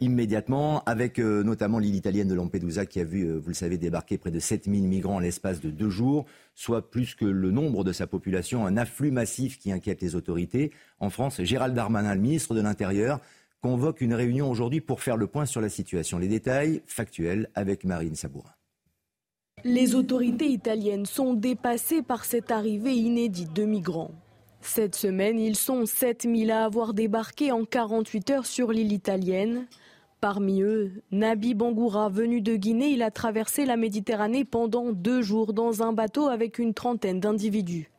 immédiatement, 0.00 0.82
avec 0.84 1.18
notamment 1.18 1.78
l'île 1.78 1.94
italienne 1.94 2.28
de 2.28 2.34
Lampedusa 2.34 2.86
qui 2.86 3.00
a 3.00 3.04
vu, 3.04 3.30
vous 3.38 3.48
le 3.48 3.54
savez, 3.54 3.78
débarquer 3.78 4.18
près 4.18 4.30
de 4.30 4.38
7000 4.38 4.86
migrants 4.88 5.16
en 5.16 5.18
l'espace 5.18 5.60
de 5.60 5.70
deux 5.70 5.90
jours, 5.90 6.26
soit 6.54 6.90
plus 6.90 7.14
que 7.14 7.24
le 7.24 7.50
nombre 7.50 7.84
de 7.84 7.92
sa 7.92 8.06
population, 8.06 8.66
un 8.66 8.76
afflux 8.76 9.10
massif 9.10 9.58
qui 9.58 9.72
inquiète 9.72 10.02
les 10.02 10.14
autorités. 10.14 10.72
En 10.98 11.10
France, 11.10 11.42
Gérald 11.42 11.74
Darmanin, 11.74 12.14
le 12.14 12.20
ministre 12.20 12.54
de 12.54 12.60
l'Intérieur, 12.60 13.20
convoque 13.60 14.00
une 14.00 14.14
réunion 14.14 14.50
aujourd'hui 14.50 14.80
pour 14.80 15.00
faire 15.00 15.16
le 15.16 15.26
point 15.26 15.46
sur 15.46 15.60
la 15.60 15.68
situation. 15.68 16.18
Les 16.18 16.28
détails 16.28 16.82
factuels 16.86 17.48
avec 17.54 17.84
Marine 17.84 18.14
Sabourin. 18.14 18.54
Les 19.64 19.94
autorités 19.94 20.48
italiennes 20.48 21.04
sont 21.04 21.34
dépassées 21.34 22.02
par 22.02 22.24
cette 22.24 22.50
arrivée 22.50 22.94
inédite 22.94 23.52
de 23.52 23.64
migrants. 23.64 24.12
Cette 24.62 24.94
semaine, 24.94 25.38
ils 25.38 25.56
sont 25.56 25.84
7000 25.84 26.50
à 26.50 26.64
avoir 26.64 26.94
débarqué 26.94 27.52
en 27.52 27.64
48 27.64 28.30
heures 28.30 28.46
sur 28.46 28.72
l'île 28.72 28.92
italienne. 28.92 29.66
Parmi 30.20 30.62
eux, 30.62 31.02
Nabi 31.12 31.54
Bangoura, 31.54 32.10
venu 32.10 32.40
de 32.40 32.56
Guinée, 32.56 32.90
il 32.90 33.02
a 33.02 33.10
traversé 33.10 33.64
la 33.64 33.76
Méditerranée 33.76 34.44
pendant 34.44 34.92
deux 34.92 35.22
jours 35.22 35.54
dans 35.54 35.82
un 35.82 35.92
bateau 35.92 36.28
avec 36.28 36.58
une 36.58 36.74
trentaine 36.74 37.20
d'individus. 37.20 37.90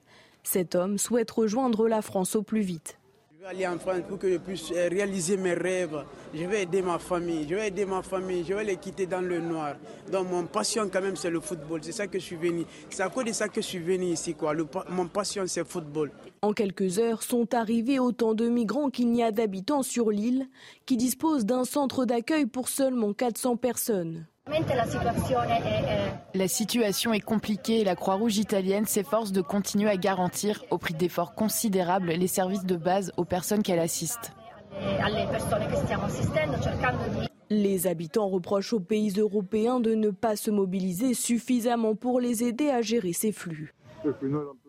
Cet 0.43 0.75
homme 0.75 0.97
souhaite 0.97 1.31
rejoindre 1.31 1.87
la 1.87 2.01
France 2.01 2.35
au 2.35 2.43
plus 2.43 2.61
vite. 2.61 3.00
Je 3.41 3.47
vais 3.47 3.53
aller 3.53 3.67
en 3.67 3.79
France 3.79 4.01
pour 4.07 4.19
que 4.19 4.31
je 4.31 4.38
puisse 4.38 4.71
euh, 4.71 4.88
réaliser 4.88 5.35
mes 5.35 5.55
rêves. 5.55 6.05
Je 6.31 6.45
vais 6.45 6.61
aider 6.61 6.83
ma 6.83 6.99
famille. 6.99 7.47
Je 7.49 7.55
vais 7.55 7.69
aider 7.69 7.85
ma 7.85 8.03
famille. 8.03 8.45
Je 8.47 8.53
vais 8.53 8.63
les 8.63 8.75
quitter 8.77 9.07
dans 9.07 9.19
le 9.19 9.39
noir. 9.39 9.77
Donc 10.11 10.29
mon 10.29 10.45
passion 10.45 10.88
quand 10.93 11.01
même 11.01 11.15
c'est 11.15 11.31
le 11.31 11.39
football. 11.39 11.79
C'est 11.81 11.91
ça 11.91 12.05
que 12.05 12.19
je 12.19 12.23
suis 12.23 12.35
venu. 12.35 12.65
C'est 12.91 13.01
à 13.01 13.09
cause 13.09 13.25
de 13.25 13.31
ça 13.31 13.49
que 13.49 13.59
je 13.59 13.65
suis 13.65 13.79
venu 13.79 14.05
ici. 14.11 14.35
Quoi. 14.35 14.53
mon 14.89 15.07
passion 15.07 15.45
c'est 15.47 15.61
le 15.61 15.65
football. 15.65 16.12
En 16.43 16.53
quelques 16.53 17.00
heures 17.00 17.24
sont 17.24 17.51
arrivés 17.55 17.98
autant 17.98 18.36
de 18.36 18.48
migrants 18.48 18.91
qu'il 18.91 19.10
n'y 19.10 19.24
a 19.24 19.31
d'habitants 19.31 19.81
sur 19.81 20.12
l'île 20.12 20.48
qui 20.86 20.95
disposent 20.95 21.45
d'un 21.45 21.63
centre 21.63 22.05
d'accueil 22.05 22.45
pour 22.45 22.69
seulement 22.69 23.12
400 23.12 23.55
personnes. 23.57 24.27
La 26.33 26.48
situation 26.48 27.13
est 27.13 27.19
compliquée 27.19 27.81
et 27.81 27.83
la 27.83 27.95
Croix-Rouge 27.95 28.38
italienne 28.38 28.88
s'efforce 28.88 29.31
de 29.31 29.41
continuer 29.41 29.89
à 29.89 29.98
garantir, 29.98 30.63
au 30.71 30.77
prix 30.77 30.95
d'efforts 30.95 31.36
considérables, 31.36 32.10
les 32.10 32.27
services 32.27 32.65
de 32.65 32.75
base 32.75 33.12
aux 33.17 33.25
personnes 33.25 33.62
qu'elle 33.62 33.79
assiste. 33.79 34.31
Les 37.50 37.88
habitants 37.88 38.29
reprochent 38.29 38.74
aux 38.74 38.79
pays 38.79 39.13
européens 39.17 39.79
de 39.79 39.93
ne 39.93 40.10
pas 40.10 40.36
se 40.36 40.50
mobiliser 40.50 41.13
suffisamment 41.13 41.95
pour 41.95 42.19
les 42.19 42.43
aider 42.43 42.69
à 42.69 42.81
gérer 42.81 43.13
ces 43.13 43.31
flux. 43.31 43.75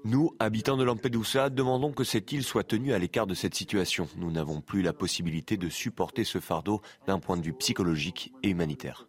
Nous, 0.04 0.36
habitants 0.38 0.76
de 0.76 0.84
Lampedusa, 0.84 1.48
demandons 1.48 1.92
que 1.92 2.04
cette 2.04 2.30
île 2.32 2.42
soit 2.42 2.64
tenue 2.64 2.92
à 2.92 2.98
l'écart 2.98 3.26
de 3.26 3.34
cette 3.34 3.54
situation. 3.54 4.06
Nous 4.18 4.30
n'avons 4.30 4.60
plus 4.60 4.82
la 4.82 4.92
possibilité 4.92 5.56
de 5.56 5.70
supporter 5.70 6.24
ce 6.24 6.40
fardeau 6.40 6.82
d'un 7.06 7.18
point 7.18 7.38
de 7.38 7.42
vue 7.42 7.54
psychologique 7.54 8.32
et 8.42 8.50
humanitaire. 8.50 9.08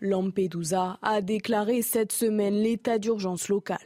Lampedusa 0.00 0.98
a 1.02 1.20
déclaré 1.20 1.82
cette 1.82 2.12
semaine 2.12 2.54
l'état 2.54 2.98
d'urgence 2.98 3.48
local. 3.48 3.78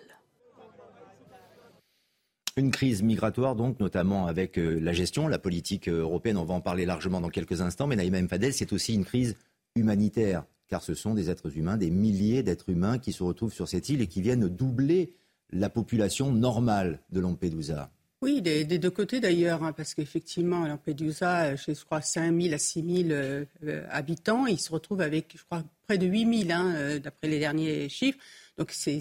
Une 2.56 2.70
crise 2.70 3.02
migratoire, 3.02 3.54
donc, 3.54 3.80
notamment 3.80 4.26
avec 4.26 4.58
euh, 4.58 4.78
la 4.80 4.94
gestion, 4.94 5.28
la 5.28 5.38
politique 5.38 5.88
euh, 5.88 6.00
européenne. 6.00 6.38
On 6.38 6.46
va 6.46 6.54
en 6.54 6.62
parler 6.62 6.86
largement 6.86 7.20
dans 7.20 7.28
quelques 7.28 7.60
instants. 7.60 7.86
Mais 7.86 7.96
Naïma 7.96 8.22
Mfadel, 8.22 8.54
c'est 8.54 8.72
aussi 8.72 8.94
une 8.94 9.04
crise 9.04 9.36
humanitaire, 9.74 10.44
car 10.66 10.82
ce 10.82 10.94
sont 10.94 11.12
des 11.12 11.28
êtres 11.28 11.58
humains, 11.58 11.76
des 11.76 11.90
milliers 11.90 12.42
d'êtres 12.42 12.70
humains 12.70 12.98
qui 12.98 13.12
se 13.12 13.22
retrouvent 13.22 13.52
sur 13.52 13.68
cette 13.68 13.90
île 13.90 14.00
et 14.00 14.06
qui 14.06 14.22
viennent 14.22 14.48
doubler 14.48 15.12
la 15.50 15.68
population 15.68 16.32
normale 16.32 17.02
de 17.10 17.20
Lampedusa. 17.20 17.90
Oui, 18.22 18.40
des, 18.40 18.64
deux 18.64 18.90
côtés 18.90 19.20
d'ailleurs, 19.20 19.62
hein, 19.62 19.72
parce 19.72 19.94
qu'effectivement, 19.94 20.64
à 20.64 20.68
Lampedusa, 20.68 21.54
je 21.54 21.84
crois 21.84 22.00
5 22.00 22.40
000 22.40 22.54
à 22.54 22.58
6 22.58 23.04
000 23.08 23.10
euh, 23.10 23.44
habitants, 23.90 24.46
ils 24.46 24.58
se 24.58 24.72
retrouvent 24.72 25.02
avec, 25.02 25.34
je 25.36 25.44
crois, 25.44 25.62
près 25.86 25.98
de 25.98 26.06
8 26.06 26.46
000, 26.48 26.58
hein, 26.58 26.74
euh, 26.76 26.98
d'après 26.98 27.28
les 27.28 27.38
derniers 27.38 27.90
chiffres. 27.90 28.18
Donc 28.58 28.70
c'est 28.72 29.00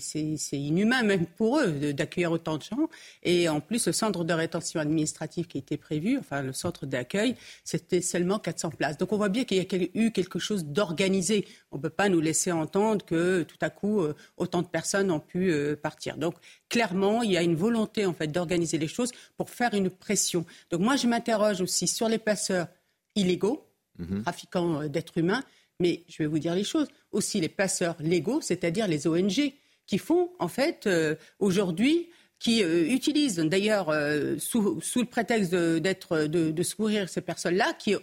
inhumain 0.52 1.04
même 1.04 1.26
pour 1.26 1.60
eux 1.60 1.94
d'accueillir 1.94 2.32
autant 2.32 2.58
de 2.58 2.64
gens. 2.64 2.90
Et 3.24 3.48
en 3.48 3.62
plus, 3.62 3.88
le 3.88 3.94
centre 3.94 4.24
de 4.24 4.34
rétention 4.34 4.80
administrative 4.80 5.48
qui 5.48 5.58
était 5.58 5.78
prévu, 5.78 6.18
enfin 6.18 6.42
le 6.42 6.54
centre 6.54 6.86
d'accueil, 6.86 7.36
c'était 7.64 8.02
seulement 8.02 8.40
400 8.40 8.72
places. 8.72 8.98
Donc 8.98 9.14
on 9.14 9.18
voit 9.18 9.30
bien 9.30 9.46
qu'il 9.46 9.58
y 9.58 9.62
a 9.62 9.88
eu 9.94 10.12
quelque 10.12 10.40
chose 10.40 10.66
d'organisé. 10.66 11.48
On 11.72 11.78
ne 11.78 11.82
peut 11.82 11.90
pas 11.90 12.10
nous 12.10 12.20
laisser 12.20 12.52
entendre 12.52 13.06
que 13.06 13.44
tout 13.44 13.58
à 13.62 13.70
coup, 13.70 14.02
euh, 14.02 14.14
autant 14.38 14.62
de 14.62 14.68
personnes 14.68 15.10
ont 15.12 15.20
pu 15.20 15.52
euh, 15.52 15.76
partir. 15.76 16.18
Donc 16.18 16.36
clairement, 16.70 17.24
il 17.24 17.32
y 17.32 17.38
a 17.38 17.42
une 17.42 17.56
volonté 17.56 18.06
en 18.06 18.14
fait 18.14 18.28
d'organiser 18.28 18.78
les 18.78 18.88
choses 18.88 19.12
pour 19.38 19.50
faire 19.50 19.74
une 19.74 19.90
pression. 19.90 20.46
Donc 20.70 20.82
moi, 20.82 20.96
je 20.96 21.08
m'interroge 21.08 21.62
aussi 21.62 21.88
sur 21.88 22.10
les 22.10 22.18
passeurs 22.18 22.68
illégaux, 23.16 23.66
mhm. 23.98 24.24
trafiquants 24.24 24.82
euh, 24.82 24.88
d'êtres 24.90 25.18
humains, 25.18 25.44
mais 25.80 26.04
je 26.08 26.24
vais 26.24 26.28
vous 26.28 26.40
dire 26.40 26.56
les 26.56 26.64
choses. 26.64 26.88
Aussi 27.12 27.40
les 27.40 27.50
passeurs 27.50 27.96
légaux, 28.00 28.42
c'est-à-dire 28.42 28.88
les 28.88 29.08
ONG, 29.08 29.54
qui 29.88 29.98
font, 29.98 30.32
en 30.40 30.48
fait, 30.48 30.88
euh, 30.88 31.16
aujourd'hui, 31.40 32.10
qui 32.40 32.64
euh, 32.64 32.88
utilisent, 32.88 33.38
d'ailleurs, 33.38 33.90
euh, 33.90 34.36
sous, 34.38 34.82
le 34.96 35.06
prétexte 35.06 35.54
d'être, 35.54 36.26
de, 36.26 36.64
secourir 36.64 37.08
ces 37.10 37.22
personnes-là, 37.22 37.74
qui, 37.78 37.96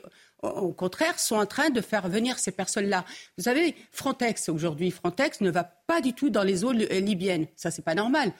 au 0.43 0.73
contraire, 0.73 1.19
sont 1.19 1.37
en 1.37 1.47
train 1.47 1.71
de 1.71 1.81
faire 1.81 2.09
venir 2.09 2.38
ces 2.38 2.52
personnes-là. 2.52 3.05
Vous 3.37 3.45
savez, 3.45 3.75
Frontex, 3.91 4.49
aujourd'hui, 4.49 4.91
Frontex 4.91 5.41
ne 5.41 5.50
va 5.50 5.64
pas 5.64 6.00
du 6.00 6.12
tout 6.12 6.31
dans 6.31 6.43
les 6.43 6.64
eaux 6.64 6.73
libyennes. 6.73 7.47
Ça, 7.57 7.71
c'est 7.71 7.83
pas 7.85 7.95
normal. 7.95 8.33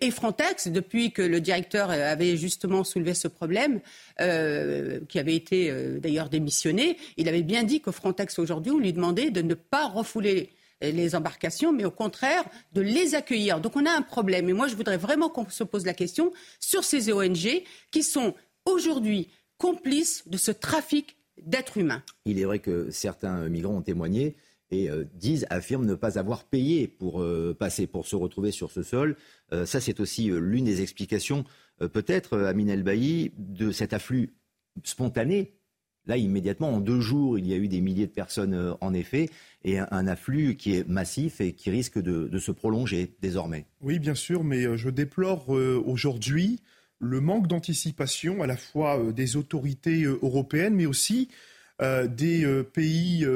Et 0.00 0.10
Frontex, 0.10 0.68
depuis 0.68 1.12
que 1.12 1.22
le 1.22 1.40
directeur 1.40 1.90
avait 1.90 2.36
justement 2.36 2.84
soulevé 2.84 3.14
ce 3.14 3.28
problème, 3.28 3.80
euh, 4.20 5.00
qui 5.08 5.18
avait 5.18 5.34
été 5.34 5.70
euh, 5.70 5.98
d'ailleurs 5.98 6.30
démissionné, 6.30 6.96
il 7.16 7.28
avait 7.28 7.42
bien 7.42 7.64
dit 7.64 7.80
que 7.80 7.90
Frontex 7.90 8.38
aujourd'hui, 8.38 8.72
on 8.72 8.78
lui 8.78 8.92
demandait 8.92 9.30
de 9.30 9.42
ne 9.42 9.54
pas 9.54 9.88
refouler 9.88 10.50
les 10.80 11.14
embarcations, 11.14 11.72
mais 11.72 11.84
au 11.84 11.90
contraire 11.90 12.44
de 12.72 12.80
les 12.80 13.14
accueillir. 13.14 13.60
Donc 13.60 13.76
on 13.76 13.86
a 13.86 13.90
un 13.90 14.02
problème. 14.02 14.48
Et 14.48 14.52
moi, 14.52 14.68
je 14.68 14.74
voudrais 14.74 14.96
vraiment 14.96 15.28
qu'on 15.28 15.48
se 15.48 15.64
pose 15.64 15.86
la 15.86 15.94
question 15.94 16.32
sur 16.60 16.84
ces 16.84 17.12
ONG 17.12 17.62
qui 17.90 18.02
sont 18.02 18.34
aujourd'hui 18.66 19.28
complices 19.56 20.28
de 20.28 20.36
ce 20.36 20.50
trafic 20.50 21.16
d'êtres 21.40 21.78
humains. 21.78 22.02
Il 22.26 22.38
est 22.38 22.44
vrai 22.44 22.58
que 22.58 22.90
certains 22.90 23.48
migrants 23.48 23.76
ont 23.76 23.82
témoigné 23.82 24.36
et 24.70 24.90
euh, 24.90 25.04
disent, 25.14 25.46
affirment 25.50 25.86
ne 25.86 25.94
pas 25.94 26.18
avoir 26.18 26.44
payé 26.44 26.88
pour 26.88 27.22
euh, 27.22 27.56
passer, 27.58 27.86
pour 27.86 28.06
se 28.06 28.16
retrouver 28.16 28.50
sur 28.50 28.70
ce 28.70 28.82
sol. 28.82 29.16
Euh, 29.52 29.66
ça, 29.66 29.80
c'est 29.80 30.00
aussi 30.00 30.30
l'une 30.30 30.64
des 30.64 30.82
explications, 30.82 31.44
peut-être, 31.92 32.38
Amine 32.38 32.68
El 32.68 32.82
Bailly, 32.82 33.32
de 33.36 33.72
cet 33.72 33.92
afflux 33.92 34.34
spontané. 34.84 35.54
Là, 36.06 36.16
immédiatement, 36.16 36.68
en 36.70 36.80
deux 36.80 37.00
jours, 37.00 37.38
il 37.38 37.46
y 37.46 37.54
a 37.54 37.56
eu 37.56 37.66
des 37.66 37.80
milliers 37.80 38.06
de 38.06 38.12
personnes, 38.12 38.76
en 38.80 38.92
effet, 38.92 39.30
et 39.64 39.78
un, 39.78 40.06
afflux 40.06 40.54
qui 40.56 40.76
est 40.76 40.86
massif 40.86 41.40
et 41.40 41.52
qui 41.52 41.70
risque 41.70 41.98
de, 41.98 42.28
de, 42.28 42.38
se 42.38 42.52
prolonger 42.52 43.16
désormais. 43.22 43.64
Oui, 43.80 43.98
bien 43.98 44.14
sûr, 44.14 44.44
mais 44.44 44.76
je 44.76 44.90
déplore 44.90 45.48
aujourd'hui 45.48 46.60
le 47.00 47.20
manque 47.20 47.48
d'anticipation 47.48 48.42
à 48.42 48.46
la 48.46 48.56
fois 48.56 49.12
des 49.12 49.36
autorités 49.36 50.02
européennes, 50.02 50.74
mais 50.74 50.86
aussi 50.86 51.30
des 51.80 52.62
pays 52.74 53.26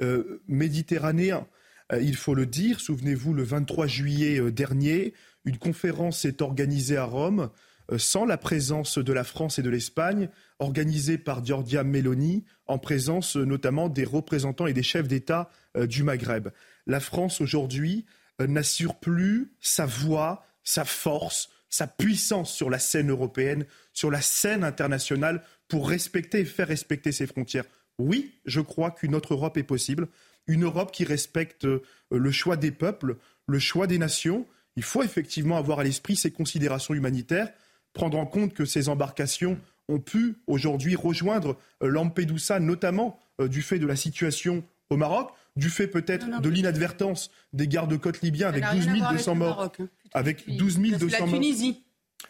euh, 0.00 0.42
méditerranéen. 0.48 1.46
Euh, 1.92 2.00
il 2.00 2.16
faut 2.16 2.34
le 2.34 2.46
dire, 2.46 2.80
souvenez-vous, 2.80 3.34
le 3.34 3.42
23 3.42 3.86
juillet 3.86 4.40
euh, 4.40 4.52
dernier, 4.52 5.14
une 5.44 5.58
conférence 5.58 6.24
est 6.24 6.42
organisée 6.42 6.96
à 6.96 7.04
Rome 7.04 7.50
sans 7.96 8.26
la 8.26 8.36
présence 8.36 8.98
de 8.98 9.12
la 9.14 9.24
France 9.24 9.58
et 9.58 9.62
de 9.62 9.70
l'Espagne, 9.70 10.28
organisée 10.58 11.16
par 11.16 11.42
Giorgia 11.42 11.84
Meloni, 11.84 12.44
en 12.66 12.78
présence 12.78 13.36
notamment 13.36 13.88
des 13.88 14.04
représentants 14.04 14.66
et 14.66 14.74
des 14.74 14.82
chefs 14.82 15.08
d'État 15.08 15.48
du 15.74 16.02
Maghreb. 16.02 16.48
La 16.86 17.00
France 17.00 17.40
aujourd'hui 17.40 18.04
n'assure 18.38 18.96
plus 18.96 19.54
sa 19.62 19.86
voix, 19.86 20.44
sa 20.64 20.84
force, 20.84 21.48
sa 21.70 21.86
puissance 21.86 22.52
sur 22.52 22.68
la 22.68 22.78
scène 22.78 23.08
européenne, 23.10 23.64
sur 23.94 24.10
la 24.10 24.20
scène 24.20 24.64
internationale 24.64 25.42
pour 25.66 25.88
respecter 25.88 26.40
et 26.40 26.44
faire 26.44 26.68
respecter 26.68 27.10
ses 27.10 27.26
frontières. 27.26 27.64
Oui, 27.98 28.34
je 28.44 28.60
crois 28.60 28.90
qu'une 28.90 29.14
autre 29.14 29.34
Europe 29.34 29.56
est 29.56 29.64
possible, 29.64 30.08
une 30.46 30.64
Europe 30.64 30.92
qui 30.92 31.04
respecte 31.04 31.64
euh, 31.64 31.82
le 32.10 32.30
choix 32.30 32.56
des 32.56 32.70
peuples, 32.70 33.16
le 33.46 33.58
choix 33.58 33.86
des 33.86 33.98
nations. 33.98 34.46
Il 34.76 34.82
faut 34.82 35.02
effectivement 35.02 35.56
avoir 35.56 35.80
à 35.80 35.84
l'esprit 35.84 36.16
ces 36.16 36.30
considérations 36.30 36.94
humanitaires, 36.94 37.50
prendre 37.92 38.18
en 38.18 38.26
compte 38.26 38.54
que 38.54 38.64
ces 38.64 38.88
embarcations 38.88 39.58
ont 39.88 39.98
pu 39.98 40.36
aujourd'hui 40.46 40.94
rejoindre 40.94 41.56
euh, 41.82 41.88
Lampedusa, 41.88 42.60
notamment 42.60 43.18
euh, 43.40 43.48
du 43.48 43.62
fait 43.62 43.78
de 43.78 43.86
la 43.86 43.96
situation 43.96 44.62
au 44.90 44.96
Maroc, 44.96 45.30
du 45.56 45.70
fait 45.70 45.88
peut-être 45.88 46.40
de 46.40 46.48
l'inadvertance 46.48 47.30
des 47.52 47.66
gardes-côtes 47.66 48.22
libyens 48.22 48.48
avec 48.48 48.64
12 48.72 48.88
200 49.10 49.34
morts. 49.34 49.72
Avec 50.14 50.48
12 50.48 50.78
200 50.78 51.26
morts. 51.26 51.40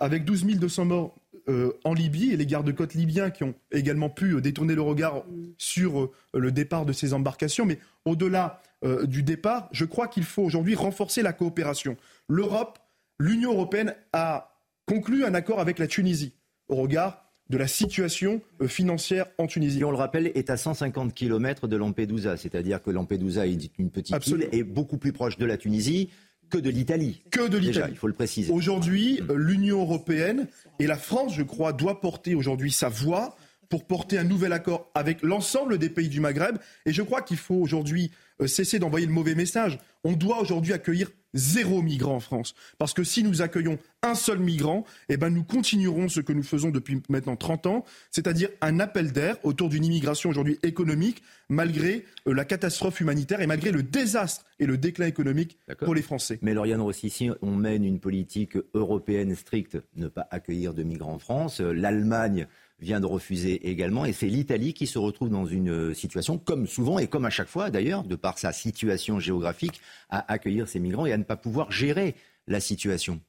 Avec 0.01 0.25
12 0.25 0.45
200 0.45 0.85
morts 0.87 1.15
en 1.85 1.95
Libye 1.95 2.33
et 2.33 2.37
les 2.37 2.47
gardes-côtes 2.47 2.95
libyens 2.95 3.31
qui 3.31 3.45
ont 3.45 3.55
également 3.73 4.11
pu 4.11 4.35
euh, 4.35 4.41
détourner 4.41 4.75
le 4.75 4.83
regard 4.83 5.25
sur 5.57 6.01
euh, 6.01 6.11
le 6.35 6.53
départ 6.53 6.85
de 6.85 6.93
ces 6.93 7.15
embarcations. 7.15 7.67
Mais 7.67 7.79
au-delà 8.05 8.63
du 9.09 9.25
départ, 9.25 9.69
je 9.73 9.85
crois 9.85 10.07
qu'il 10.07 10.23
faut 10.23 10.45
aujourd'hui 10.45 10.77
renforcer 10.77 11.21
la 11.21 11.33
coopération. 11.33 11.97
L'Europe, 12.29 12.79
l'Union 13.19 13.53
européenne 13.53 13.93
a 14.13 14.57
conclu 14.87 15.25
un 15.25 15.35
accord 15.35 15.59
avec 15.59 15.81
la 15.81 15.89
Tunisie 15.89 16.33
au 16.69 16.77
regard 16.77 17.25
de 17.51 17.59
la 17.59 17.67
situation 17.67 18.41
financière 18.69 19.27
en 19.39 19.49
Tunisie. 19.49 19.83
On 19.85 19.91
le 19.91 19.97
rappelle, 19.97 20.31
est 20.35 20.49
à 20.51 20.57
150 20.57 21.13
km 21.13 21.67
de 21.67 21.77
Lampedusa, 21.77 22.37
c'est-à-dire 22.37 22.83
que 22.83 22.91
Lampedusa 22.91 23.47
est 23.47 23.79
une 23.79 23.91
petite 23.91 24.27
île 24.29 24.49
et 24.53 24.63
beaucoup 24.63 24.99
plus 24.99 25.13
proche 25.13 25.39
de 25.39 25.47
la 25.47 25.57
Tunisie 25.57 26.11
que 26.51 26.59
de 26.59 26.71
l'Italie. 26.71 27.23
Que 27.31 27.49
de 27.49 27.59
l'Italie. 27.59 27.93
il 27.93 27.99
faut 27.99 28.07
le 28.07 28.13
préciser. 28.13 28.53
Aujourd'hui, 28.53 29.21
euh, 29.29 29.37
l'Union 29.37 29.81
européenne 29.81 30.47
et 30.79 30.87
la 30.87 30.97
France, 30.97 31.35
je 31.35 31.43
crois, 31.43 31.73
doit 31.73 32.01
porter 32.01 32.35
aujourd'hui 32.35 32.73
sa 32.73 32.89
voix 32.89 33.37
pour 33.69 33.87
porter 33.87 34.19
un 34.19 34.25
nouvel 34.25 34.53
accord 34.53 34.91
avec 34.95 35.23
l'ensemble 35.23 35.79
des 35.79 35.91
pays 35.91 36.09
du 36.09 36.21
Maghreb. 36.21 36.57
Et 36.87 36.93
je 36.93 37.03
crois 37.03 37.23
qu'il 37.23 37.37
faut 37.37 37.57
aujourd'hui 37.57 38.11
euh, 38.41 38.47
cesser 38.47 38.79
d'envoyer 38.79 39.07
le 39.07 39.13
mauvais 39.13 39.35
message. 39.35 39.79
On 40.09 40.17
doit 40.17 40.41
aujourd'hui 40.41 40.73
accueillir 40.73 41.11
zéro 41.35 41.83
migrant 41.83 42.15
en 42.15 42.21
France. 42.21 42.55
Parce 42.79 42.95
que 42.95 43.05
si 43.05 43.23
nous 43.23 43.43
accueillons 43.43 43.79
un 44.03 44.15
seul 44.15 44.39
migrant, 44.39 44.87
eh 45.11 45.19
ben 45.19 45.29
nous 45.29 45.45
continuerons 45.45 46.09
ce 46.09 46.21
que 46.21 46.33
nous 46.33 46.43
faisons 46.43 46.71
depuis 46.71 47.03
maintenant 47.11 47.37
30 47.37 47.67
ans, 47.67 47.85
c'est-à-dire 48.11 48.49
un 48.63 48.81
appel 48.81 49.13
d'air 49.13 49.37
autour 49.43 49.69
d'une 49.69 49.85
immigration 49.85 50.31
aujourd'hui 50.31 50.59
économique, 50.63 51.23
malgré 51.51 52.07
euh, 52.27 52.33
la 52.33 52.47
catastrophe 52.47 53.03
humanitaire 53.03 53.43
et 53.43 53.47
malgré 53.47 53.71
le 53.71 53.83
désastre 53.83 54.47
et 54.59 54.65
le 54.65 54.79
déclin 54.79 55.07
économique 55.07 55.59
pour 55.81 55.95
les 55.95 56.01
Français. 56.01 56.39
Mais 56.41 56.55
Lauriane 56.55 56.81
Rossi, 56.81 57.11
si 57.11 57.29
on 57.43 57.55
mène 57.55 57.85
une 57.85 58.01
politique 58.01 58.57
européenne 58.73 59.35
stricte, 59.35 59.77
ne 59.95 60.09
pas 60.09 60.27
accueillir 60.31 60.73
de 60.73 60.85
migrants 60.85 61.13
en 61.13 61.19
France, 61.19 61.61
euh, 61.61 61.73
l'Allemagne 61.73 62.47
vient 62.81 63.01
de 63.01 63.07
refuser 63.07 63.69
également. 63.69 64.05
Et 64.05 64.13
c'est 64.13 64.29
l'Italie 64.29 64.75
qui 64.75 64.87
se 64.87 64.99
retrouve 64.99 65.31
dans 65.31 65.47
une 65.47 65.95
situation, 65.95 66.39
comme 66.39 66.67
souvent 66.67 66.99
et 66.99 67.07
comme 67.07 67.25
à 67.25 67.31
chaque 67.31 67.49
fois 67.49 67.71
d'ailleurs, 67.71 68.05
de 68.05 68.17
par 68.17 68.39
sa 68.39 68.53
situation 68.53 69.21
géographique, 69.21 69.81
à 70.11 70.33
accueillir 70.33 70.69
ces 70.69 70.81
migrants 70.81 71.07
et 71.07 71.13
à 71.13 71.19
ne 71.19 71.25
pas 71.25 71.37
pouvoir 71.37 71.71
gérer 71.71 72.15
la 72.47 72.61
situation. 72.61 73.21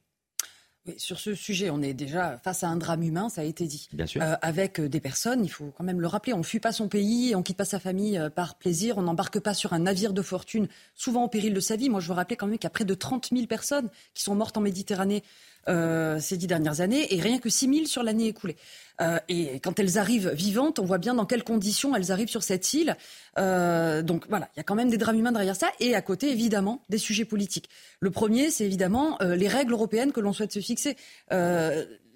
Oui, 0.86 0.94
sur 0.96 1.20
ce 1.20 1.34
sujet, 1.34 1.68
on 1.68 1.82
est 1.82 1.92
déjà 1.92 2.38
face 2.38 2.64
à 2.64 2.68
un 2.68 2.76
drame 2.76 3.02
humain, 3.02 3.28
ça 3.28 3.42
a 3.42 3.44
été 3.44 3.66
dit. 3.66 3.88
Bien 3.92 4.06
sûr. 4.06 4.22
Euh, 4.22 4.36
avec 4.40 4.80
euh, 4.80 4.88
des 4.88 5.00
personnes, 5.00 5.44
il 5.44 5.50
faut 5.50 5.74
quand 5.76 5.84
même 5.84 6.00
le 6.00 6.06
rappeler, 6.06 6.32
on 6.32 6.38
ne 6.38 6.42
fuit 6.42 6.58
pas 6.58 6.72
son 6.72 6.88
pays, 6.88 7.34
on 7.36 7.42
quitte 7.42 7.58
pas 7.58 7.66
sa 7.66 7.78
famille 7.78 8.16
euh, 8.16 8.30
par 8.30 8.54
plaisir, 8.54 8.96
on 8.96 9.02
n'embarque 9.02 9.40
pas 9.40 9.52
sur 9.52 9.74
un 9.74 9.80
navire 9.80 10.14
de 10.14 10.22
fortune, 10.22 10.68
souvent 10.94 11.24
au 11.24 11.28
péril 11.28 11.52
de 11.52 11.60
sa 11.60 11.76
vie. 11.76 11.90
Moi, 11.90 12.00
je 12.00 12.08
veux 12.08 12.14
rappeler 12.14 12.36
quand 12.36 12.46
même 12.46 12.56
qu'il 12.56 12.64
y 12.64 12.66
a 12.66 12.70
près 12.70 12.86
de 12.86 12.94
30 12.94 13.28
000 13.30 13.46
personnes 13.46 13.90
qui 14.14 14.22
sont 14.22 14.34
mortes 14.34 14.56
en 14.56 14.62
Méditerranée 14.62 15.22
ces 15.66 16.36
dix 16.36 16.46
dernières 16.46 16.80
années, 16.80 17.14
et 17.14 17.20
rien 17.20 17.38
que 17.38 17.48
6 17.48 17.72
000 17.72 17.86
sur 17.86 18.02
l'année 18.02 18.26
écoulée. 18.28 18.56
Euh, 19.00 19.18
et 19.28 19.60
quand 19.60 19.78
elles 19.78 19.98
arrivent 19.98 20.30
vivantes, 20.30 20.78
on 20.78 20.84
voit 20.84 20.98
bien 20.98 21.14
dans 21.14 21.26
quelles 21.26 21.44
conditions 21.44 21.94
elles 21.96 22.12
arrivent 22.12 22.28
sur 22.28 22.42
cette 22.42 22.72
île. 22.74 22.96
Euh, 23.38 24.02
donc 24.02 24.26
voilà, 24.28 24.48
il 24.54 24.58
y 24.58 24.60
a 24.60 24.62
quand 24.62 24.74
même 24.74 24.90
des 24.90 24.98
drames 24.98 25.18
humains 25.18 25.32
derrière 25.32 25.56
ça. 25.56 25.70
Et 25.80 25.94
à 25.94 26.02
côté, 26.02 26.30
évidemment, 26.30 26.82
des 26.88 26.98
sujets 26.98 27.24
politiques. 27.24 27.68
Le 28.00 28.10
premier, 28.10 28.50
c'est 28.50 28.64
évidemment 28.64 29.16
euh, 29.22 29.36
les 29.36 29.48
règles 29.48 29.72
européennes 29.72 30.12
que 30.12 30.20
l'on 30.20 30.32
souhaite 30.32 30.52
se 30.52 30.60
fixer 30.60 30.96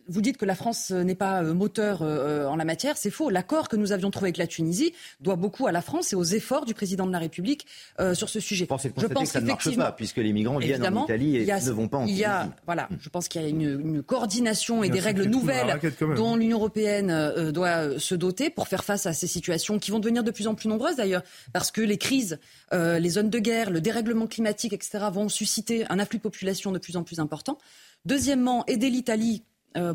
vous 0.08 0.20
dites 0.20 0.36
que 0.36 0.44
la 0.44 0.54
France 0.54 0.90
n'est 0.90 1.14
pas 1.14 1.42
euh, 1.42 1.54
moteur 1.54 2.00
euh, 2.02 2.46
en 2.46 2.56
la 2.56 2.64
matière, 2.64 2.96
c'est 2.96 3.10
faux. 3.10 3.30
L'accord 3.30 3.68
que 3.68 3.76
nous 3.76 3.92
avions 3.92 4.10
trouvé 4.10 4.26
avec 4.26 4.36
la 4.36 4.46
Tunisie 4.46 4.92
doit 5.20 5.36
beaucoup 5.36 5.66
à 5.66 5.72
la 5.72 5.82
France 5.82 6.12
et 6.12 6.16
aux 6.16 6.24
efforts 6.24 6.64
du 6.66 6.74
président 6.74 7.06
de 7.06 7.12
la 7.12 7.18
République 7.18 7.66
euh, 8.00 8.14
sur 8.14 8.28
ce 8.28 8.40
sujet. 8.40 8.64
je 8.64 8.68
pense 8.68 8.82
que 8.82 9.24
ça 9.26 9.40
ne 9.40 9.46
marche 9.46 9.76
pas, 9.76 9.92
puisque 9.92 10.18
les 10.18 10.32
migrants 10.32 10.58
viennent 10.58 10.86
en 10.86 11.04
Italie 11.04 11.36
et 11.36 11.46
ne 11.46 11.70
vont 11.70 11.88
pas 11.88 11.98
en 11.98 12.06
il 12.06 12.16
y 12.16 12.24
a, 12.24 12.48
Voilà, 12.66 12.88
je 13.00 13.08
pense 13.08 13.28
qu'il 13.28 13.42
y 13.42 13.44
a 13.44 13.48
une, 13.48 14.02
coordination 14.02 14.82
et 14.82 14.90
des 14.90 15.00
règles 15.00 15.24
nouvelles 15.24 15.80
dont 16.16 16.36
l'Union 16.36 16.58
européenne 16.58 17.50
doit 17.52 17.98
se 17.98 18.14
doter 18.14 18.50
pour 18.50 18.68
faire 18.68 18.84
face 18.84 19.06
à 19.06 19.12
ces 19.12 19.26
situations 19.26 19.78
qui 19.78 19.90
vont 19.90 19.98
devenir 19.98 20.24
de 20.24 20.30
plus 20.30 20.46
en 20.46 20.54
plus 20.54 20.68
nombreuses 20.68 20.96
d'ailleurs, 20.96 21.22
parce 21.52 21.70
que 21.70 21.80
les 21.80 21.98
crises, 21.98 22.38
les 22.72 23.08
zones 23.08 23.30
de 23.30 23.38
guerre, 23.38 23.70
le 23.70 23.80
dérèglement 23.80 24.26
climatique, 24.26 24.72
etc., 24.72 25.06
vont 25.12 25.28
susciter 25.28 25.84
un 25.88 25.98
afflux 25.98 26.18
de 26.18 26.22
population 26.22 26.72
de 26.72 26.78
plus 26.78 26.96
en 26.96 27.02
plus 27.04 27.18
important. 27.20 27.58
Deuxièmement, 28.04 28.64
aider 28.66 28.90
l'Italie 28.90 29.42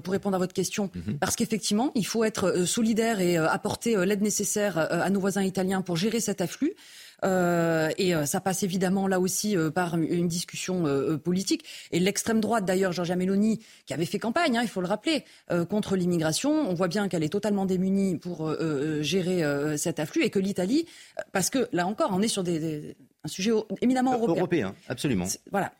pour 0.03 0.12
répondre 0.12 0.36
à 0.36 0.39
votre 0.39 0.53
question, 0.53 0.89
mhm. 0.93 1.17
parce 1.19 1.36
qu'effectivement, 1.36 1.91
il 1.95 2.05
faut 2.05 2.24
être 2.24 2.65
solidaire 2.65 3.19
et 3.21 3.38
apporter 3.38 3.95
l'aide 4.05 4.21
nécessaire 4.21 4.77
à 4.77 5.09
nos 5.09 5.19
voisins 5.19 5.43
italiens 5.43 5.81
pour 5.81 5.95
gérer 5.95 6.19
cet 6.19 6.41
afflux. 6.41 6.75
Euh, 7.24 7.89
et 7.98 8.15
euh, 8.15 8.25
ça 8.25 8.39
passe 8.39 8.63
évidemment 8.63 9.07
là 9.07 9.19
aussi 9.19 9.57
euh, 9.57 9.69
par 9.69 9.98
une 9.98 10.27
discussion 10.27 10.86
politique. 11.24 11.65
Et 11.91 12.00
l'extrême 12.00 12.39
droite, 12.39 12.65
d'ailleurs, 12.65 12.91
Giorgia 12.91 13.15
Meloni, 13.15 13.59
qui 13.86 13.93
avait 13.93 14.05
fait 14.05 14.19
campagne, 14.19 14.57
hein, 14.57 14.62
il 14.62 14.67
faut 14.67 14.81
le 14.81 14.88
rappeler, 14.88 15.24
contre 15.69 15.95
l'immigration, 15.95 16.51
on 16.69 16.74
voit 16.74 16.88
bien 16.88 17.07
qu'elle 17.07 17.24
est 17.24 17.29
totalement 17.29 17.65
démunie 17.65 18.17
pour 18.17 18.53
gérer 19.01 19.77
cet 19.77 20.00
afflux 20.00 20.24
et 20.24 20.29
que 20.29 20.39
l'Italie, 20.39 20.86
parce 21.31 21.50
que 21.50 21.67
là 21.71 21.88
encore, 21.88 22.09
on 22.13 22.21
est 22.21 22.27
sur 22.27 22.43
des, 22.43 22.95
un 23.23 23.27
sujet 23.27 23.51
éminemment 23.81 24.13
européen. 24.13 24.35
Européen, 24.38 24.75
absolument. 24.88 25.25
Voilà. 25.51 25.71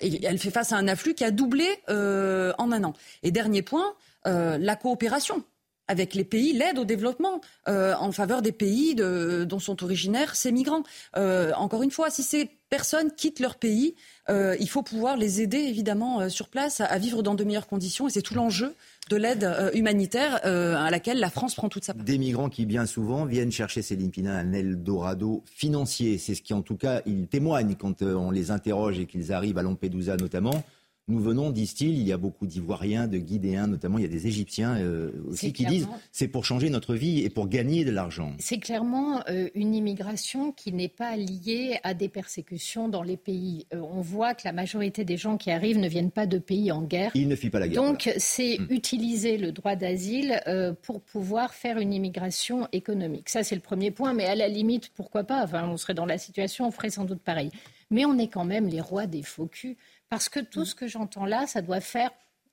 et 0.00 0.24
elle 0.24 0.38
fait 0.38 0.50
face 0.50 0.72
à 0.72 0.76
un 0.76 0.88
afflux 0.88 1.14
qui 1.14 1.24
a 1.24 1.30
doublé 1.30 1.66
en 1.88 2.72
un 2.72 2.84
an. 2.84 2.94
Et 3.22 3.30
dernier 3.30 3.62
point, 3.62 3.94
la 4.24 4.76
coopération 4.76 5.44
avec 5.88 6.14
les 6.14 6.24
pays, 6.24 6.52
l'aide 6.52 6.78
au 6.78 6.84
développement 6.84 7.40
euh, 7.68 7.94
en 7.96 8.12
faveur 8.12 8.42
des 8.42 8.52
pays 8.52 8.94
de, 8.94 9.44
dont 9.44 9.58
sont 9.58 9.82
originaires 9.82 10.34
ces 10.34 10.52
migrants. 10.52 10.84
Euh, 11.16 11.52
encore 11.54 11.82
une 11.82 11.90
fois, 11.90 12.10
si 12.10 12.22
ces 12.22 12.50
personnes 12.72 13.12
quittent 13.12 13.40
leur 13.40 13.56
pays, 13.56 13.96
euh, 14.30 14.56
il 14.58 14.66
faut 14.66 14.82
pouvoir 14.82 15.18
les 15.18 15.42
aider 15.42 15.58
évidemment 15.58 16.30
sur 16.30 16.48
place 16.48 16.80
à, 16.80 16.96
vivre 16.96 17.22
dans 17.22 17.34
de 17.34 17.44
meilleures 17.44 17.66
conditions 17.66 18.08
et 18.08 18.10
c'est 18.10 18.22
tout 18.22 18.32
l'enjeu 18.32 18.74
de 19.10 19.16
l'aide 19.16 19.46
humanitaire 19.74 20.40
à 20.46 20.90
laquelle 20.90 21.20
la 21.20 21.28
France 21.28 21.54
prend 21.54 21.68
toute 21.68 21.84
sa 21.84 21.92
part. 21.92 22.02
Des 22.02 22.16
migrants 22.16 22.48
qui 22.48 22.64
bien 22.64 22.86
souvent 22.86 23.26
viennent 23.26 23.52
chercher 23.52 23.82
Céline 23.82 24.10
Pina 24.10 24.34
un 24.38 24.54
Eldorado 24.54 25.42
financier. 25.44 26.16
C'est 26.16 26.34
ce 26.34 26.40
qui 26.40 26.54
en 26.54 26.62
tout 26.62 26.76
cas 26.76 27.02
ils 27.04 27.26
témoignent 27.26 27.74
quand 27.74 28.00
on 28.00 28.30
les 28.30 28.50
interroge 28.50 28.98
et 29.00 29.06
qu'ils 29.06 29.34
arrivent 29.34 29.58
à 29.58 29.62
Lampedusa 29.62 30.16
notamment. 30.16 30.64
Nous 31.08 31.18
venons, 31.18 31.50
disent-ils, 31.50 31.98
il 31.98 32.06
y 32.06 32.12
a 32.12 32.16
beaucoup 32.16 32.46
d'Ivoiriens, 32.46 33.08
de 33.08 33.18
Guinéens 33.18 33.66
notamment, 33.66 33.98
il 33.98 34.02
y 34.02 34.04
a 34.04 34.08
des 34.08 34.28
Égyptiens 34.28 34.76
euh, 34.76 35.10
aussi 35.26 35.52
qui 35.52 35.66
disent 35.66 35.88
c'est 36.12 36.28
pour 36.28 36.44
changer 36.44 36.70
notre 36.70 36.94
vie 36.94 37.24
et 37.24 37.28
pour 37.28 37.48
gagner 37.48 37.84
de 37.84 37.90
l'argent. 37.90 38.32
C'est 38.38 38.58
clairement 38.58 39.20
euh, 39.28 39.48
une 39.56 39.74
immigration 39.74 40.52
qui 40.52 40.72
n'est 40.72 40.88
pas 40.88 41.16
liée 41.16 41.80
à 41.82 41.94
des 41.94 42.08
persécutions 42.08 42.88
dans 42.88 43.02
les 43.02 43.16
pays. 43.16 43.66
Euh, 43.74 43.80
on 43.80 44.00
voit 44.00 44.34
que 44.34 44.42
la 44.44 44.52
majorité 44.52 45.04
des 45.04 45.16
gens 45.16 45.38
qui 45.38 45.50
arrivent 45.50 45.78
ne 45.78 45.88
viennent 45.88 46.12
pas 46.12 46.26
de 46.26 46.38
pays 46.38 46.70
en 46.70 46.82
guerre. 46.82 47.10
Ils 47.16 47.26
ne 47.26 47.34
fuient 47.34 47.50
pas 47.50 47.58
la 47.58 47.66
guerre. 47.66 47.82
Donc 47.82 48.08
c'est 48.18 48.58
hmm. 48.60 48.66
utiliser 48.70 49.38
le 49.38 49.50
droit 49.50 49.74
d'asile 49.74 50.40
pour 50.82 51.00
pouvoir 51.00 51.52
faire 51.52 51.78
une 51.78 51.92
immigration 51.92 52.68
économique. 52.70 53.28
Ça 53.28 53.42
c'est 53.42 53.56
le 53.56 53.60
premier 53.60 53.90
point, 53.90 54.14
mais 54.14 54.26
à 54.26 54.36
la 54.36 54.46
limite, 54.46 54.90
pourquoi 54.94 55.24
pas? 55.24 55.42
Enfin, 55.42 55.68
on 55.68 55.76
serait 55.76 55.94
dans 55.94 56.06
la 56.06 56.18
situation, 56.18 56.68
on 56.68 56.70
ferait 56.70 56.90
sans 56.90 57.04
doute 57.04 57.22
pareil. 57.22 57.50
Mais 57.90 58.04
on 58.04 58.16
est 58.18 58.28
quand 58.28 58.44
même 58.44 58.68
les 58.68 58.80
rois 58.80 59.06
des 59.06 59.22
faux 59.22 59.46
culs. 59.46 59.76
Parce 60.12 60.28
que 60.28 60.40
tout 60.40 60.60
mm. 60.60 60.64
ce 60.66 60.74
que 60.74 60.86
j'entends 60.86 61.24
là, 61.24 61.46
ça 61.46 61.62
doit 61.62 61.80
faire, 61.80 62.10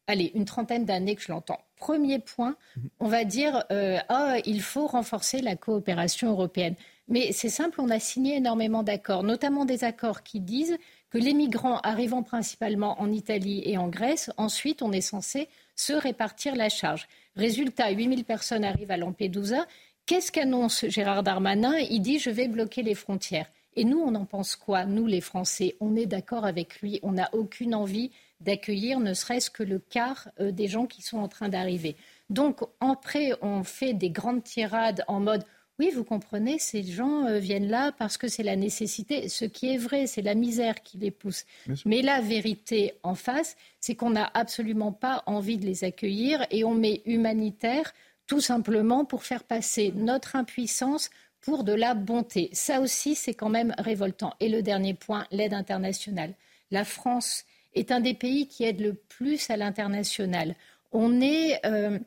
allez, 0.08 0.32
une 0.34 0.46
trentaine 0.46 0.86
d'années 0.86 1.18
que 1.18 1.22
je 1.22 1.30
l'entends. 1.30 1.60
Premier 1.76 2.20
point, 2.20 2.52
mm-hmm. 2.52 2.90
on 3.02 3.08
va 3.10 3.26
dire, 3.26 3.66
euh, 3.70 3.98
oh, 4.10 4.40
il 4.46 4.62
faut 4.62 4.88
renforcer 4.88 5.42
la 5.42 5.58
coopération 5.58 6.30
européenne. 6.30 6.76
Mais 7.10 7.34
c'est 7.34 7.50
simple, 7.50 7.82
on 7.82 7.90
a 7.90 8.00
signé 8.00 8.38
énormément 8.38 8.82
d'accords, 8.82 9.24
notamment 9.24 9.66
des 9.66 9.84
accords 9.84 10.24
qui 10.24 10.40
disent 10.40 10.78
que 11.10 11.18
les 11.18 11.34
migrants 11.34 11.80
arrivant 11.80 12.24
principalement 12.24 13.02
en 13.02 13.12
Italie 13.12 13.62
et 13.66 13.78
en 13.78 13.90
Grèce, 13.90 14.32
ensuite 14.38 14.82
on 14.82 14.94
est 14.94 15.02
censé 15.02 15.50
se 15.76 15.92
répartir 15.92 16.56
la 16.56 16.70
charge. 16.70 17.10
Résultat, 17.36 17.90
8000 17.90 18.24
personnes 18.24 18.64
arrivent 18.64 18.92
à 18.92 18.96
Lampedusa. 18.96 19.68
Qu'est-ce 20.06 20.32
qu'annonce 20.32 20.86
Gérard 20.88 21.24
Darmanin? 21.24 21.78
Il 21.90 22.00
dit 22.00 22.20
je 22.20 22.30
vais 22.30 22.48
bloquer 22.48 22.84
les 22.84 22.96
frontières. 22.96 23.52
Et 23.76 23.86
nous, 23.86 24.00
on 24.00 24.16
en 24.16 24.26
pense 24.26 24.56
quoi 24.56 24.86
Nous, 24.86 25.06
les 25.06 25.22
Français, 25.22 25.76
on 25.80 25.96
est 25.96 26.06
d'accord 26.06 26.46
avec 26.46 26.82
lui. 26.82 27.00
On 27.04 27.14
n'a 27.14 27.30
aucune 27.34 27.76
envie 27.76 28.12
d'accueillir 28.42 29.00
ne 29.00 29.14
serait-ce 29.14 29.50
que 29.50 29.64
le 29.64 29.80
quart 29.80 30.30
euh, 30.40 30.52
des 30.52 30.68
gens 30.68 30.86
qui 30.86 31.02
sont 31.02 31.18
en 31.18 31.28
train 31.28 31.50
d'arriver. 31.50 31.96
Donc, 32.30 32.62
après, 32.80 33.32
on 33.42 33.64
fait 33.64 33.94
des 33.94 34.10
grandes 34.10 34.44
tirades 34.44 35.04
en 35.08 35.20
mode 35.20 35.44
oui, 35.80 35.92
vous 35.96 36.04
comprenez, 36.04 36.60
ces 36.60 36.84
gens 36.84 37.26
euh, 37.26 37.40
viennent 37.40 37.70
là 37.70 37.94
parce 37.94 38.18
que 38.18 38.28
c'est 38.28 38.44
la 38.44 38.58
nécessité. 38.58 39.30
Ce 39.30 39.46
qui 39.46 39.74
est 39.74 39.78
vrai, 39.78 40.08
c'est 40.08 40.22
la 40.22 40.36
misère 40.36 40.84
qui 40.84 40.98
les 40.98 41.10
pousse. 41.10 41.46
Mais 41.86 42.02
la 42.02 42.20
vérité 42.20 42.96
en 43.02 43.16
face, 43.16 43.56
c'est 43.80 43.96
qu'on 43.96 44.10
n'a 44.10 44.30
absolument 44.34 44.92
pas 44.92 45.24
envie 45.26 45.58
de 45.58 45.66
les 45.66 45.86
accueillir 45.86 46.46
et 46.52 46.66
on 46.66 46.74
met 46.74 47.02
humanitaire 47.06 47.94
tout 48.28 48.42
simplement 48.42 49.06
pour 49.06 49.24
faire 49.24 49.46
passer 49.46 49.94
notre 49.96 50.36
impuissance 50.36 51.10
pour 51.42 51.64
de 51.64 51.74
la 51.74 51.94
bonté. 51.94 52.50
Ça 52.54 52.82
aussi, 52.82 53.16
c'est 53.16 53.34
quand 53.34 53.50
même 53.50 53.74
révoltant. 53.78 54.34
Et 54.40 54.50
le 54.50 54.62
dernier 54.62 54.94
point, 54.94 55.26
l'aide 55.32 55.54
internationale. 55.54 56.34
La 56.72 56.86
France 56.86 57.46
est 57.74 57.92
un 57.92 58.00
des 58.00 58.14
pays 58.14 58.48
qui 58.48 58.64
aide 58.64 58.82
le 58.82 58.94
plus 58.94 59.50
à 59.50 59.58
l'international. 59.58 60.56
On 60.92 61.22
est, 61.22 61.66
euh, 61.66 62.00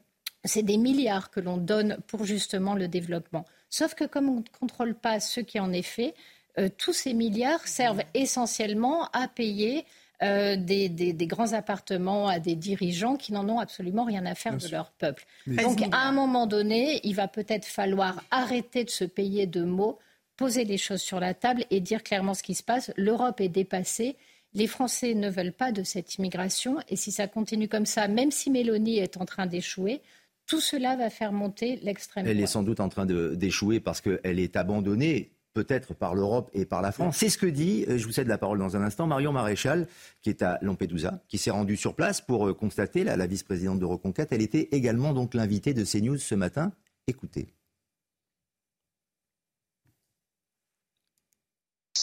c'est 0.44 0.62
des 0.62 0.76
milliards 0.76 1.30
que 1.30 1.40
l'on 1.40 1.56
donne 1.56 1.98
pour 2.06 2.24
justement 2.24 2.74
le 2.74 2.88
développement. 2.88 3.44
Sauf 3.70 3.94
que 3.94 4.04
comme 4.04 4.28
on 4.28 4.36
ne 4.36 4.58
contrôle 4.60 4.94
pas 4.94 5.20
ce 5.20 5.40
qui 5.40 5.58
en 5.60 5.72
est 5.72 5.82
fait, 5.82 6.14
euh, 6.58 6.68
tous 6.76 6.92
ces 6.92 7.14
milliards 7.14 7.66
servent 7.66 8.02
essentiellement 8.14 9.08
à 9.12 9.28
payer 9.28 9.86
euh, 10.22 10.56
des, 10.56 11.14
grands 11.26 11.52
appartements 11.52 12.28
à 12.28 12.38
des 12.38 12.54
dirigeants 12.54 13.16
qui 13.16 13.32
n'en 13.32 13.48
ont 13.48 13.58
absolument 13.58 14.04
rien 14.04 14.24
à 14.24 14.34
faire 14.34 14.56
de 14.56 14.68
leur 14.68 14.92
peuple. 14.92 15.24
Donc, 15.46 15.82
à 15.90 16.06
un 16.06 16.12
moment 16.12 16.46
donné, 16.46 17.00
il 17.04 17.14
va 17.14 17.28
peut-être 17.28 17.64
falloir 17.64 18.22
arrêter 18.30 18.84
de 18.84 18.90
se 18.90 19.04
payer 19.04 19.46
de 19.46 19.64
mots, 19.64 19.98
poser 20.36 20.64
les 20.64 20.78
choses 20.78 21.00
sur 21.00 21.18
la 21.18 21.34
table 21.34 21.64
et 21.70 21.80
dire 21.80 22.02
clairement 22.02 22.34
ce 22.34 22.42
qui 22.42 22.54
se 22.54 22.62
passe. 22.62 22.92
L'Europe 22.96 23.40
est 23.40 23.48
dépassée. 23.48 24.16
Les 24.54 24.66
Français 24.66 25.14
ne 25.14 25.28
veulent 25.28 25.52
pas 25.52 25.72
de 25.72 25.82
cette 25.82 26.14
immigration. 26.16 26.78
Et 26.88 26.96
si 26.96 27.10
ça 27.10 27.26
continue 27.26 27.68
comme 27.68 27.86
ça, 27.86 28.06
même 28.06 28.30
si 28.30 28.50
Mélanie 28.50 28.98
est 28.98 29.16
en 29.16 29.24
train 29.24 29.46
d'échouer, 29.46 30.02
tout 30.46 30.60
cela 30.60 30.96
va 30.96 31.10
faire 31.10 31.32
monter 31.32 31.80
l'extrême 31.82 32.26
Elle 32.26 32.40
est 32.40 32.46
sans 32.46 32.62
doute 32.62 32.80
en 32.80 32.88
train 32.88 33.06
d'échouer 33.06 33.80
parce 33.80 34.00
qu'elle 34.00 34.38
est 34.38 34.56
abandonnée 34.56 35.32
peut-être 35.54 35.94
par 35.94 36.14
l'Europe 36.14 36.50
et 36.54 36.64
par 36.64 36.82
la 36.82 36.92
France. 36.92 37.16
C'est 37.18 37.28
ce 37.28 37.38
que 37.38 37.46
dit, 37.46 37.84
euh, 37.88 37.98
je 37.98 38.06
vous 38.06 38.12
cède 38.12 38.28
la 38.28 38.38
parole 38.38 38.58
dans 38.58 38.76
un 38.76 38.82
instant, 38.82 39.06
Marion 39.06 39.32
Maréchal, 39.32 39.86
qui 40.20 40.30
est 40.30 40.42
à 40.42 40.58
Lampedusa, 40.62 41.22
qui 41.28 41.38
s'est 41.38 41.50
rendue 41.50 41.76
sur 41.76 41.94
place 41.94 42.20
pour 42.20 42.48
euh, 42.48 42.54
constater, 42.54 43.04
la 43.04 43.26
vice-présidente 43.26 43.78
de 43.78 43.84
Reconquête, 43.84 44.28
elle 44.32 44.42
était 44.42 44.68
également 44.72 45.12
donc 45.12 45.34
l'invitée 45.34 45.74
de 45.74 45.84
CNews 45.84 46.18
ce 46.18 46.34
matin. 46.34 46.72
Écoutez. 47.06 47.48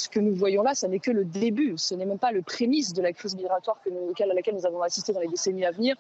Ce 0.10 0.16
que 0.16 0.20
nous 0.20 0.34
voyons 0.34 0.64
là, 0.64 0.74
ce 0.74 0.88
n'est 0.88 1.00
que 1.00 1.12
le 1.12 1.24
début, 1.24 1.76
ce 1.78 1.94
n'est 1.94 2.06
même 2.06 2.18
pas 2.18 2.32
le 2.32 2.42
prémisse 2.42 2.94
de 2.94 3.02
la 3.02 3.14
crise 3.14 3.36
migratoire 3.36 3.78
à 3.86 4.26
laquelle 4.34 4.56
nous 4.56 4.66
avons 4.66 4.82
assisté 4.82 5.14
dans 5.14 5.20
les 5.20 5.28
décennies 5.28 5.66
à 5.66 5.72
venir. 5.72 5.96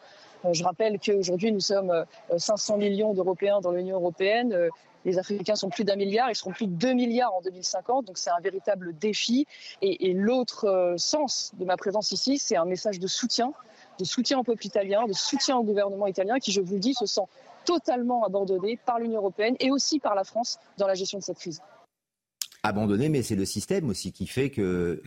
Euh, 0.46 0.54
je 0.54 0.64
rappelle 0.64 1.00
qu'aujourd'hui, 1.00 1.52
nous 1.52 1.60
sommes 1.60 2.06
500 2.36 2.78
millions 2.78 3.14
d'Européens 3.14 3.62
dans 3.62 3.72
l'Union 3.72 3.98
européenne. 3.98 4.70
Les 5.06 5.18
Africains 5.18 5.56
sont 5.56 5.70
plus 5.70 5.86
d'un 5.86 5.96
milliard, 5.96 6.30
ils 6.30 6.36
seront 6.36 6.52
plus 6.52 6.68
de 6.68 6.74
2 6.74 6.94
milliards 6.94 7.34
en 7.34 7.42
2050, 7.42 8.06
donc 8.06 8.18
c'est 8.18 8.32
un 8.32 8.40
véritable 8.42 8.98
défi. 8.98 9.48
Et, 9.82 10.14
l'autre 10.14 10.66
euh, 10.66 10.98
sens 10.98 11.52
de 11.58 11.66
ma 11.66 11.78
présence 11.78 12.12
ici, 12.12 12.38
c'est 12.38 12.58
un 12.58 12.66
message 12.66 13.00
de 13.00 13.08
soutien, 13.08 13.54
de 13.98 14.04
soutien 14.04 14.40
au 14.40 14.44
peuple 14.44 14.66
italien, 14.66 15.06
de 15.06 15.14
soutien 15.14 15.58
au 15.58 15.64
gouvernement 15.64 16.08
italien 16.08 16.40
qui, 16.40 16.52
je 16.52 16.62
vous 16.62 16.74
le 16.74 16.80
dis, 16.80 16.94
se 16.94 17.06
sent 17.06 17.22
totalement 17.64 18.26
abandonné 18.26 18.78
par 18.86 19.00
l'Union 19.00 19.20
européenne 19.20 19.56
et 19.60 19.72
aussi 19.72 20.00
par 20.00 20.16
la 20.16 20.24
France 20.24 20.60
dans 20.78 20.88
la 20.88 20.96
gestion 20.96 21.20
de 21.20 21.24
cette 21.24 21.38
crise. 21.38 21.62
Abandonné, 22.64 23.10
mais 23.10 23.24
c'est 23.24 23.36
le 23.36 23.46
système 23.46 23.90
aussi 23.90 24.12
qui 24.12 24.28
fait 24.28 24.50
que 24.50 25.02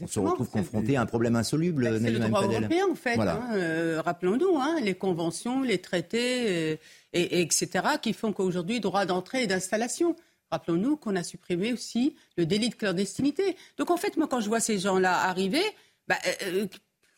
on 0.00 0.06
se 0.06 0.20
retrouve 0.20 0.48
confronté 0.48 0.96
à 0.96 1.02
un 1.02 1.06
problème 1.06 1.36
insoluble. 1.36 1.84
C'est 2.00 2.10
le 2.10 2.18
droit 2.18 2.44
européen, 2.44 2.86
en 2.90 2.94
fait. 2.94 3.18
Hein, 3.18 3.50
euh, 3.54 4.00
rappelons-nous, 4.02 4.56
hein, 4.56 4.76
les 4.80 4.94
conventions, 4.94 5.62
les 5.62 5.78
traités, 5.78 6.72
euh, 6.72 6.76
et, 7.12 7.40
etc., 7.40 7.68
qui 8.00 8.12
font 8.12 8.32
qu'aujourd'hui, 8.32 8.80
droit 8.80 9.04
d'entrée 9.06 9.44
et 9.44 9.46
d'installation. 9.46 10.16
Rappelons-nous 10.50 10.96
qu'on 10.96 11.16
a 11.16 11.22
supprimé 11.22 11.72
aussi 11.72 12.14
le 12.36 12.46
délit 12.46 12.68
de 12.68 12.74
clandestinité. 12.74 13.56
Donc, 13.76 13.90
en 13.90 13.96
fait, 13.96 14.16
moi, 14.16 14.28
quand 14.28 14.40
je 14.40 14.48
vois 14.48 14.60
ces 14.60 14.78
gens-là 14.78 15.22
arriver, 15.22 15.62
bah, 16.08 16.16
euh, 16.46 16.66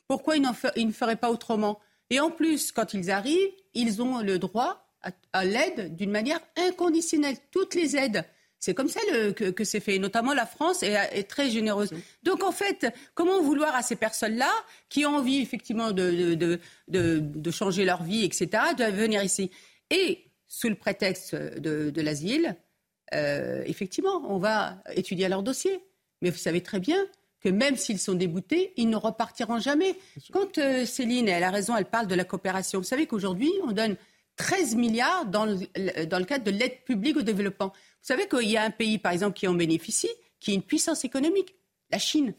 pourquoi 0.09 0.37
ils, 0.37 0.43
ne 0.43 0.93
feraient 0.93 1.17
pas 1.17 1.31
autrement? 1.31 1.81
Et 2.11 2.21
en 2.21 2.31
plus, 2.31 2.73
quand 2.73 2.95
ils 2.95 3.11
arrivent, 3.11 3.51
ils 3.75 4.01
ont 4.03 4.21
le 4.21 4.39
droit 4.39 4.87
à 5.33 5.45
l'aide 5.45 5.97
d'une 5.97 6.11
manière 6.11 6.41
inconditionnelle. 6.57 7.37
Toutes 7.51 7.75
les 7.75 7.97
aides 7.97 8.25
c'est 8.65 8.73
comme 8.73 8.89
ça 8.89 9.01
que, 9.37 9.65
c'est 9.65 9.81
fait. 9.81 9.99
Notamment 9.99 10.33
la 10.33 10.47
France 10.47 10.83
est, 10.83 11.29
très 11.29 11.51
généreuse. 11.51 11.91
Donc 12.23 12.43
en 12.43 12.51
fait, 12.51 12.87
comment 13.15 13.43
vouloir 13.43 13.75
à 13.75 13.83
ces 13.83 13.95
personnes-là 13.95 14.51
qui 14.89 15.05
ont 15.05 15.17
envie 15.17 15.43
effectivement 15.43 15.93
de, 15.93 16.35
de, 16.89 17.51
changer 17.51 17.85
leur 17.85 18.03
vie, 18.03 18.25
etc., 18.25 18.49
de 18.79 18.85
venir 18.85 19.23
ici? 19.23 19.51
Et 19.91 20.25
sous 20.49 20.71
le 20.71 20.77
prétexte 20.77 21.35
de, 21.35 22.01
l'asile, 22.01 22.57
euh, 23.13 23.63
effectivement, 23.67 24.23
on 24.27 24.39
va 24.39 24.83
étudier 24.95 25.29
leur 25.29 25.43
dossier. 25.43 25.85
Mais 26.23 26.31
vous 26.31 26.39
savez 26.39 26.63
très 26.63 26.81
bien 26.81 27.05
que 27.41 27.51
même 27.51 27.77
s'ils 27.77 27.99
sont 27.99 28.15
déboutés, 28.15 28.73
ils 28.79 28.89
ne 28.89 28.97
repartiront 28.97 29.59
jamais. 29.59 29.95
Quand 30.33 30.57
euh, 30.57 30.87
Céline, 30.87 31.29
elle 31.29 31.45
a 31.45 31.51
raison, 31.51 31.77
elle 31.77 31.85
parle 31.85 32.07
de 32.07 32.15
la 32.15 32.25
coopération. 32.25 32.79
Vous 32.79 32.87
savez 32.87 33.05
qu'aujourd'hui, 33.05 33.53
on 33.63 33.73
donne 33.73 33.97
13 34.37 34.75
milliards 34.75 35.27
dans 35.27 35.47
le, 35.47 36.07
dans 36.07 36.19
le 36.19 36.25
cadre 36.25 36.45
de 36.45 36.51
l'aide 36.51 36.83
publique 36.85 37.17
au 37.17 37.23
développement. 37.23 37.69
Vous 37.69 38.09
savez 38.09 38.29
qu'il 38.29 38.51
y 38.51 38.57
a 38.57 38.63
un 38.63 38.71
pays, 38.71 38.99
par 38.99 39.13
exemple, 39.13 39.37
qui 39.37 39.47
en 39.47 39.55
bénéficie, 39.55 40.11
qui 40.41 40.53
est 40.53 40.55
une 40.55 40.63
puissance 40.63 41.05
économique, 41.05 41.55
la 41.91 41.99
Chine. 41.99 42.35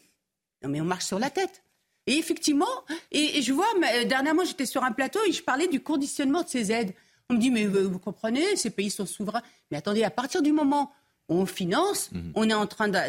Non, 0.64 0.70
mais 0.70 0.82
on 0.82 0.86
marche 0.86 1.06
sur 1.06 1.20
la 1.20 1.30
tête. 1.30 1.64
Et 2.08 2.18
effectivement, 2.18 2.68
et, 3.12 3.42
je 3.42 3.52
vois, 3.52 3.68
dernièrement, 4.06 4.44
j'étais 4.46 4.66
sur 4.66 4.84
un 4.84 4.92
plateau 4.92 5.20
et 5.28 5.32
je 5.32 5.42
parlais 5.42 5.68
du 5.68 5.82
conditionnement 5.82 6.44
de 6.44 6.50
ces 6.50 6.72
aides. 6.72 6.94
On 7.30 7.34
me 7.34 7.40
dit, 7.40 7.50
mais 7.50 7.66
vous, 7.66 7.98
comprenez, 7.98 8.56
ces 8.56 8.70
pays 8.70 8.92
sont 8.92 9.08
souverains. 9.08 9.42
Mais 9.72 9.78
attendez, 9.78 10.04
à 10.04 10.12
partir 10.12 10.44
du 10.44 10.52
moment 10.52 10.92
où 11.30 11.38
on 11.40 11.48
finance, 11.48 12.12
mhm. 12.12 12.32
on 12.36 12.50
est 12.50 12.54
en 12.54 12.68
train 12.68 12.88
de, 12.88 13.00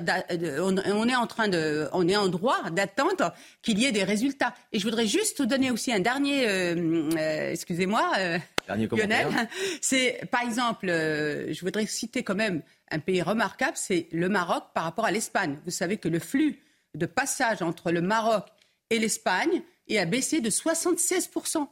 on, 0.62 1.08
est 1.08 1.14
en 1.14 1.26
train 1.26 1.48
de, 1.48 1.88
on 1.92 2.08
est 2.08 2.16
en 2.16 2.28
droit 2.28 2.70
d'attendre 2.70 3.34
qu'il 3.60 3.78
y 3.78 3.84
ait 3.84 3.92
des 3.92 4.04
résultats. 4.04 4.54
Et 4.72 4.78
je 4.78 4.84
voudrais 4.84 5.06
juste 5.06 5.42
donner 5.42 5.70
aussi 5.70 5.92
un 5.92 6.00
dernier, 6.00 6.48
euh, 6.48 7.10
euh, 7.18 7.52
excusez-moi, 7.52 8.12
euh, 8.18 8.38
Lionel. 8.68 9.28
C'est 9.80 10.20
par 10.30 10.42
exemple, 10.42 10.86
je 10.88 11.60
voudrais 11.60 11.86
citer 11.86 12.22
quand 12.22 12.34
même 12.34 12.62
un 12.90 12.98
pays 12.98 13.22
remarquable, 13.22 13.76
c'est 13.76 14.06
le 14.12 14.28
Maroc 14.28 14.64
par 14.74 14.84
rapport 14.84 15.06
à 15.06 15.10
l'Espagne. 15.10 15.58
Vous 15.64 15.72
savez 15.72 15.96
que 15.96 16.08
le 16.08 16.20
flux 16.20 16.60
de 16.94 17.06
passage 17.06 17.62
entre 17.62 17.90
le 17.90 18.00
Maroc 18.00 18.46
et 18.90 18.98
l'Espagne 18.98 19.62
est 19.88 19.98
a 19.98 20.06
baissé 20.06 20.40
de 20.40 20.50
76% 20.50 21.66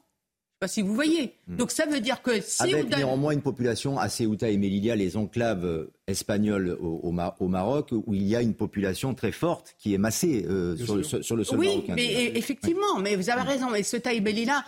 pas 0.61 0.69
si 0.69 0.83
vous 0.83 0.95
voyez. 0.95 1.35
Hmm. 1.49 1.57
Donc 1.57 1.71
ça 1.71 1.85
veut 1.85 2.01
dire 2.01 2.23
que 2.23 2.41
si 2.41 2.63
Avec 2.63 2.97
néanmoins 2.97 3.33
une 3.33 3.43
population 3.43 3.99
à 3.99 4.09
Ceuta 4.09 4.49
et 4.49 4.57
Melilla, 4.57 4.95
les 4.97 5.17
enclaves 5.17 5.65
euh, 5.65 5.93
espagnoles 6.07 6.79
au, 6.81 7.11
Maroc, 7.11 7.91
où 7.93 8.15
il 8.15 8.23
y 8.23 8.37
a 8.37 8.41
une 8.41 8.55
population 8.55 9.15
très 9.15 9.33
forte 9.33 9.75
qui 9.79 9.95
est 9.95 9.99
massée 9.99 10.47
euh, 10.49 10.77
sur, 10.77 10.97
le, 10.97 11.03
sur, 11.03 11.37
le, 11.37 11.45
sol 11.45 11.59
oui, 11.59 11.67
marocain. 11.67 11.95
Oui, 11.97 12.09
mais 12.09 12.39
effectivement, 12.39 12.99
mais 13.01 13.17
vous 13.17 13.31
avez 13.31 13.43
raison. 13.43 13.71
Mais 13.71 13.83
Ceuta 13.83 14.13
et 14.13 14.21
Melilla, 14.21 14.65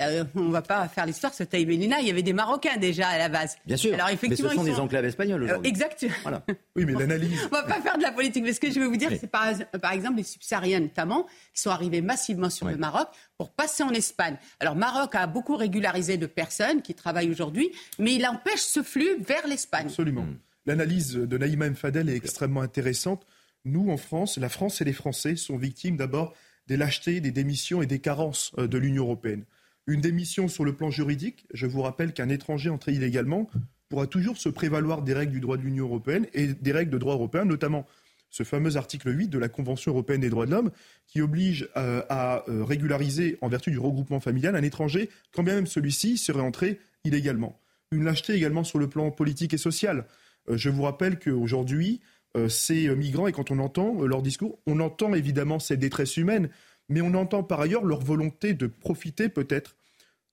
euh, 0.00 0.24
on 0.34 0.42
ne 0.42 0.52
va 0.52 0.62
pas 0.62 0.86
faire 0.88 1.06
l'histoire, 1.06 1.34
ce 1.34 1.42
Taïbelina, 1.42 2.00
il 2.00 2.06
y 2.06 2.10
avait 2.10 2.22
des 2.22 2.32
Marocains 2.32 2.76
déjà 2.76 3.08
à 3.08 3.18
la 3.18 3.28
base. 3.28 3.56
Bien 3.66 3.76
sûr. 3.76 3.94
Alors, 3.94 4.08
effectivement, 4.08 4.50
mais 4.50 4.56
ce 4.56 4.60
sont 4.60 4.64
des 4.64 4.80
enclaves 4.80 5.04
espagnoles 5.04 5.42
aujourd'hui. 5.42 5.68
exact. 5.68 6.06
Voilà. 6.22 6.44
Oui, 6.76 6.84
mais 6.84 6.92
l'analyse. 6.92 7.40
on 7.50 7.56
ne 7.56 7.62
va 7.62 7.62
pas 7.64 7.80
faire 7.80 7.98
de 7.98 8.02
la 8.02 8.12
politique. 8.12 8.44
Mais 8.44 8.52
ce 8.52 8.60
que 8.60 8.70
je 8.70 8.78
veux 8.78 8.86
vous 8.86 8.96
dire, 8.96 9.10
c'est 9.18 9.26
par, 9.26 9.52
par, 9.82 9.92
exemple 9.92 10.18
les 10.18 10.22
subsahariens 10.22 10.78
notamment, 10.78 11.26
qui 11.52 11.60
sont 11.60 11.70
arrivés 11.70 12.02
massivement 12.02 12.50
sur 12.50 12.68
le 12.68 12.76
Maroc 12.76 13.08
pour 13.36 13.50
passer 13.50 13.82
en 13.82 13.90
Espagne. 13.90 14.36
Alors, 14.60 14.76
Maroc 14.76 15.14
a 15.16 15.26
beaucoup 15.26 15.56
régularisé 15.56 16.18
de 16.18 16.26
personnes 16.26 16.82
qui 16.82 16.94
travaillent 16.94 17.30
aujourd'hui, 17.30 17.72
mais 17.98 18.14
il 18.14 18.24
empêche 18.26 18.60
ce 18.60 18.82
flux 18.84 19.16
vers 19.20 19.46
l'Espagne. 19.48 19.86
Absolument. 19.86 20.22
Hmm. 20.22 20.36
L'analyse 20.66 21.14
de 21.14 21.38
Naïma 21.38 21.70
Mfadel 21.70 22.08
est 22.08 22.16
extrêmement 22.16 22.60
intéressante. 22.60 23.26
Nous, 23.64 23.90
en 23.90 23.96
France, 23.96 24.38
la 24.38 24.48
France 24.48 24.80
et 24.80 24.84
les 24.84 24.92
Français 24.92 25.34
sont 25.34 25.56
victimes 25.56 25.96
d'abord 25.96 26.34
des 26.68 26.76
lâchetés, 26.76 27.20
des 27.20 27.32
démissions 27.32 27.82
et 27.82 27.86
des 27.86 27.98
carences 27.98 28.52
euh, 28.58 28.68
de 28.68 28.78
l'Union 28.78 29.04
européenne. 29.04 29.44
Une 29.88 30.02
démission 30.02 30.48
sur 30.48 30.66
le 30.66 30.74
plan 30.74 30.90
juridique, 30.90 31.46
je 31.54 31.66
vous 31.66 31.80
rappelle 31.80 32.12
qu'un 32.12 32.28
étranger 32.28 32.68
entré 32.68 32.92
illégalement 32.92 33.48
pourra 33.88 34.06
toujours 34.06 34.36
se 34.36 34.50
prévaloir 34.50 35.00
des 35.00 35.14
règles 35.14 35.32
du 35.32 35.40
droit 35.40 35.56
de 35.56 35.62
l'Union 35.62 35.86
européenne 35.86 36.26
et 36.34 36.48
des 36.48 36.72
règles 36.72 36.90
de 36.90 36.98
droit 36.98 37.14
européen, 37.14 37.46
notamment 37.46 37.86
ce 38.28 38.42
fameux 38.42 38.76
article 38.76 39.18
8 39.18 39.28
de 39.28 39.38
la 39.38 39.48
Convention 39.48 39.92
européenne 39.92 40.20
des 40.20 40.28
droits 40.28 40.44
de 40.44 40.50
l'homme 40.50 40.72
qui 41.06 41.22
oblige 41.22 41.70
euh, 41.78 42.02
à 42.10 42.44
euh, 42.50 42.64
régulariser 42.64 43.38
en 43.40 43.48
vertu 43.48 43.70
du 43.70 43.78
regroupement 43.78 44.20
familial 44.20 44.56
un 44.56 44.62
étranger 44.62 45.08
quand 45.32 45.42
bien 45.42 45.54
même 45.54 45.66
celui-ci 45.66 46.18
serait 46.18 46.42
entré 46.42 46.80
illégalement. 47.04 47.58
Une 47.90 48.04
lâcheté 48.04 48.34
également 48.34 48.64
sur 48.64 48.78
le 48.78 48.88
plan 48.88 49.10
politique 49.10 49.54
et 49.54 49.58
social. 49.58 50.04
Euh, 50.50 50.58
je 50.58 50.68
vous 50.68 50.82
rappelle 50.82 51.18
qu'aujourd'hui, 51.18 52.02
ces 52.48 52.94
migrants, 52.94 53.26
et 53.26 53.32
quand 53.32 53.50
on 53.50 53.58
entend 53.58 54.02
leur 54.02 54.22
discours, 54.22 54.60
on 54.66 54.78
entend 54.80 55.14
évidemment 55.14 55.58
ces 55.58 55.78
détresses 55.78 56.18
humaines, 56.18 56.50
mais 56.88 57.00
on 57.00 57.14
entend 57.14 57.42
par 57.42 57.60
ailleurs 57.60 57.84
leur 57.84 58.00
volonté 58.00 58.52
de 58.52 58.66
profiter 58.66 59.28
peut-être 59.30 59.77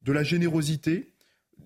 de 0.05 0.13
la 0.13 0.23
générosité, 0.23 1.11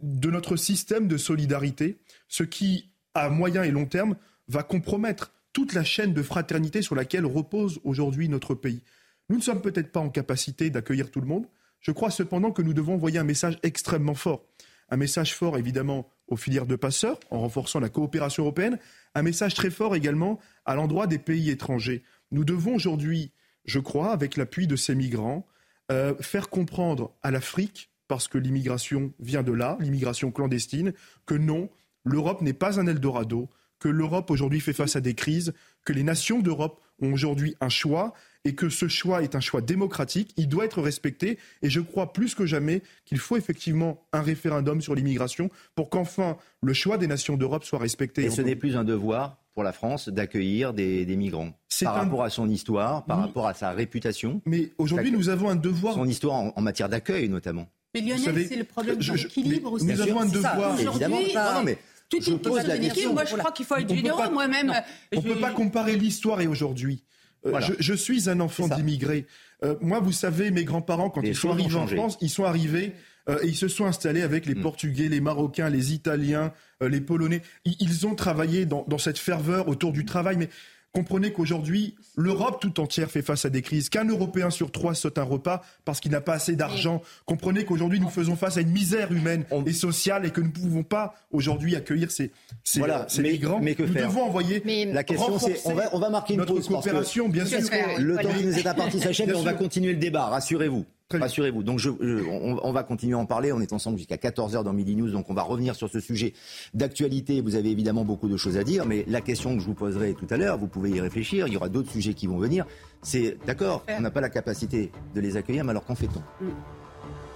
de 0.01 0.31
notre 0.31 0.55
système 0.55 1.07
de 1.07 1.17
solidarité, 1.17 1.99
ce 2.27 2.43
qui, 2.43 2.89
à 3.13 3.29
moyen 3.29 3.63
et 3.63 3.71
long 3.71 3.85
terme, 3.85 4.15
va 4.47 4.63
compromettre 4.63 5.33
toute 5.51 5.73
la 5.73 5.83
chaîne 5.83 6.13
de 6.13 6.23
fraternité 6.23 6.81
sur 6.81 6.95
laquelle 6.95 7.25
repose 7.25 7.79
aujourd'hui 7.83 8.29
notre 8.29 8.55
pays. 8.55 8.81
Nous 9.29 9.37
ne 9.37 9.41
sommes 9.41 9.61
peut-être 9.61 9.91
pas 9.91 9.99
en 9.99 10.09
capacité 10.09 10.69
d'accueillir 10.69 11.11
tout 11.11 11.19
le 11.19 11.27
monde. 11.27 11.47
Je 11.81 11.91
crois 11.91 12.11
cependant 12.11 12.51
que 12.51 12.61
nous 12.61 12.73
devons 12.73 12.93
envoyer 12.93 13.19
un 13.19 13.23
message 13.23 13.59
extrêmement 13.61 14.15
fort. 14.15 14.45
Un 14.89 14.97
message 14.97 15.35
fort, 15.35 15.57
évidemment, 15.57 16.09
aux 16.27 16.37
filières 16.37 16.65
de 16.65 16.75
passeurs, 16.75 17.19
en 17.29 17.41
renforçant 17.41 17.79
la 17.79 17.89
coopération 17.89 18.43
européenne. 18.43 18.79
Un 19.15 19.21
message 19.21 19.53
très 19.53 19.69
fort 19.69 19.95
également 19.95 20.39
à 20.65 20.75
l'endroit 20.75 21.07
des 21.07 21.19
pays 21.19 21.49
étrangers. 21.49 22.03
Nous 22.31 22.45
devons 22.45 22.75
aujourd'hui, 22.75 23.31
je 23.65 23.79
crois, 23.79 24.11
avec 24.11 24.37
l'appui 24.37 24.65
de 24.65 24.75
ces 24.75 24.95
migrants, 24.95 25.45
euh, 25.91 26.15
faire 26.21 26.49
comprendre 26.49 27.11
à 27.21 27.31
l'Afrique 27.31 27.88
parce 28.09 28.27
que 28.27 28.37
l'immigration 28.37 29.13
vient 29.19 29.43
de 29.43 29.53
là, 29.53 29.77
l'immigration 29.79 30.31
clandestine, 30.31 30.93
que 31.25 31.35
non, 31.35 31.69
l'Europe 32.03 32.41
n'est 32.41 32.53
pas 32.53 32.79
un 32.79 32.87
Eldorado, 32.87 33.47
que 33.79 33.87
l'Europe 33.87 34.29
aujourd'hui 34.31 34.59
fait 34.59 34.73
face 34.73 34.97
à 34.97 34.99
des 34.99 35.13
crises, 35.13 35.53
que 35.85 35.93
les 35.93 36.03
nations 36.03 36.39
d'Europe 36.39 36.81
ont 37.01 37.13
aujourd'hui 37.13 37.55
un 37.61 37.69
choix 37.69 38.13
et 38.45 38.55
que 38.55 38.67
ce 38.67 38.87
choix 38.87 39.21
est 39.21 39.35
un 39.35 39.39
choix 39.39 39.61
démocratique, 39.61 40.33
il 40.37 40.49
doit 40.49 40.65
être 40.65 40.81
respecté 40.81 41.37
et 41.61 41.69
je 41.69 41.79
crois 41.79 42.11
plus 42.11 42.33
que 42.33 42.47
jamais 42.47 42.81
qu'il 43.05 43.19
faut 43.19 43.37
effectivement 43.37 44.01
un 44.11 44.21
référendum 44.21 44.81
sur 44.81 44.95
l'immigration 44.95 45.51
pour 45.75 45.89
qu'enfin 45.89 46.35
le 46.61 46.73
choix 46.73 46.97
des 46.97 47.07
nations 47.07 47.37
d'Europe 47.37 47.63
soit 47.63 47.79
respecté. 47.79 48.23
Et 48.23 48.31
ce 48.31 48.41
n'est 48.41 48.55
plus 48.55 48.75
un 48.75 48.83
devoir 48.83 49.37
pour 49.53 49.63
la 49.63 49.71
France 49.71 50.09
d'accueillir 50.09 50.73
des, 50.73 51.05
migrants 51.15 51.53
par 51.83 51.93
rapport 51.93 52.23
à 52.23 52.29
son 52.31 52.49
histoire, 52.49 53.05
par 53.05 53.19
rapport 53.19 53.47
à 53.47 53.53
sa 53.53 53.71
réputation. 53.71 54.41
Mais 54.45 54.71
aujourd'hui 54.79 55.11
nous 55.11 55.29
avons 55.29 55.49
un 55.49 55.55
devoir. 55.55 55.93
Son 55.93 56.07
histoire 56.07 56.57
en 56.57 56.61
matière 56.61 56.89
d'accueil 56.89 57.29
notamment. 57.29 57.69
Mais 57.93 58.01
Lionel, 58.01 58.47
c'est 58.47 58.55
le 58.55 58.63
problème 58.63 58.97
d'équilibre 58.97 59.73
aussi. 59.73 59.85
Nous 59.85 60.01
avons 60.01 60.19
un 60.21 60.25
devoir. 60.27 60.79
Évidemment. 60.79 61.19
Non, 61.55 61.63
mais 61.63 61.77
tout 62.09 62.19
je 62.21 62.33
pose 62.33 62.65
la 62.65 62.77
question. 62.77 63.13
Moi, 63.13 63.25
je 63.25 63.35
crois 63.35 63.51
qu'il 63.51 63.65
faut 63.65 63.75
être 63.75 63.93
généreux. 63.93 64.29
Moi-même. 64.31 64.73
On 65.15 65.21
ne 65.21 65.21
peut 65.21 65.39
pas 65.39 65.51
comparer 65.51 65.95
l'histoire 65.95 66.41
et 66.41 66.47
aujourd'hui. 66.47 67.03
Euh, 67.45 67.61
je, 67.79 67.93
suis 67.93 68.29
un 68.29 68.39
enfant 68.41 68.67
d'immigrés. 68.67 69.25
Euh, 69.63 69.75
moi, 69.81 69.99
vous 69.99 70.11
savez, 70.11 70.51
mes 70.51 70.65
grands-parents, 70.65 71.09
quand 71.09 71.21
ils 71.21 71.35
sont 71.35 71.51
arrivés 71.51 71.75
en 71.75 71.87
France, 71.87 72.17
ils 72.21 72.29
sont 72.29 72.43
arrivés 72.43 72.93
euh, 73.29 73.39
et 73.43 73.47
ils 73.47 73.55
se 73.55 73.69
sont 73.69 73.85
installés 73.85 74.23
avec 74.23 74.45
les 74.45 74.55
mm. 74.55 74.61
Portugais, 74.61 75.07
les 75.07 75.21
Marocains, 75.21 75.69
les 75.69 75.93
Italiens, 75.93 76.51
les 76.81 77.01
Polonais. 77.01 77.41
Ils, 77.65 78.07
ont 78.07 78.15
travaillé 78.15 78.65
dans, 78.65 78.83
dans, 78.87 78.97
cette 78.97 79.19
ferveur 79.19 79.69
autour 79.69 79.93
du 79.93 80.03
travail. 80.03 80.35
Mais 80.37 80.49
Comprenez 80.91 81.31
qu'aujourd'hui, 81.31 81.95
l'Europe 82.15 82.59
tout 82.59 82.79
entière 82.79 83.11
fait 83.11 83.21
face 83.21 83.45
à 83.45 83.49
des 83.49 83.61
crises, 83.61 83.89
qu'un 83.89 84.05
Européen 84.05 84.49
sur 84.49 84.71
trois 84.71 84.95
saute 84.95 85.19
un 85.19 85.23
repas 85.23 85.61
parce 85.85 85.99
qu'il 85.99 86.11
n'a 86.11 86.21
pas 86.21 86.33
assez 86.33 86.55
d'argent. 86.55 87.01
Comprenez 87.25 87.63
qu'aujourd'hui, 87.63 87.99
nous 87.99 88.09
faisons 88.09 88.35
face 88.35 88.57
à 88.57 88.61
une 88.61 88.71
misère 88.71 89.11
humaine 89.11 89.45
et 89.67 89.73
sociale 89.73 90.25
et 90.25 90.31
que 90.31 90.41
nous 90.41 90.47
ne 90.47 90.51
pouvons 90.51 90.83
pas 90.83 91.13
aujourd'hui 91.31 91.75
accueillir 91.75 92.09
ces, 92.09 92.31
ces, 92.63 92.81
migrants. 93.21 93.59
Mais 93.61 93.75
que 93.75 93.83
nous 93.83 93.93
devons 93.93 94.23
envoyer. 94.23 94.63
la 94.91 95.03
question, 95.03 95.37
c'est 95.37 95.61
on 95.65 95.73
va, 95.73 95.89
on 95.93 95.99
va 95.99 96.09
marquer 96.09 96.33
une 96.33 96.39
notre 96.39 96.59
coopération, 96.59 97.29
bien 97.29 97.45
sûr. 97.45 97.59
Le 97.99 98.17
temps 98.17 98.33
qui 98.33 98.45
nous 98.45 98.57
est 98.57 98.67
imparti 98.67 98.99
s'achève, 98.99 99.27
mais 99.27 99.35
on 99.35 99.43
va 99.43 99.53
continuer 99.59 99.93
le 99.93 99.99
débat. 99.99 100.25
Rassurez-vous. 100.25 100.85
Rassurez-vous. 101.11 101.63
Donc, 101.63 101.79
je, 101.79 101.89
on, 101.89 102.71
va 102.71 102.83
continuer 102.83 103.15
à 103.15 103.17
en 103.17 103.25
parler. 103.25 103.51
On 103.51 103.61
est 103.61 103.73
ensemble 103.73 103.97
jusqu'à 103.97 104.17
14h 104.17 104.63
dans 104.63 104.73
Midi 104.73 104.95
News. 104.95 105.09
Donc, 105.09 105.29
on 105.29 105.33
va 105.33 105.41
revenir 105.41 105.75
sur 105.75 105.89
ce 105.89 105.99
sujet 105.99 106.33
d'actualité. 106.75 107.41
Vous 107.41 107.55
avez 107.55 107.71
évidemment 107.71 108.05
beaucoup 108.05 108.27
de 108.27 108.37
choses 108.37 108.57
à 108.57 108.63
dire. 108.63 108.85
Mais 108.85 109.05
la 109.07 109.21
question 109.21 109.55
que 109.55 109.61
je 109.61 109.65
vous 109.65 109.73
poserai 109.73 110.13
tout 110.13 110.27
à 110.29 110.37
l'heure, 110.37 110.59
vous 110.59 110.67
pouvez 110.67 110.91
y 110.91 111.01
réfléchir. 111.01 111.47
Il 111.47 111.53
y 111.53 111.57
aura 111.57 111.69
d'autres 111.69 111.91
sujets 111.91 112.13
qui 112.13 112.27
vont 112.27 112.37
venir. 112.37 112.65
C'est 113.01 113.37
d'accord, 113.47 113.83
on 113.89 114.01
n'a 114.01 114.11
pas 114.11 114.21
la 114.21 114.29
capacité 114.29 114.91
de 115.15 115.21
les 115.21 115.35
accueillir, 115.35 115.63
mais 115.63 115.71
alors 115.71 115.85
qu'en 115.85 115.95
fait-on? 115.95 116.19
Mm. 116.43 116.49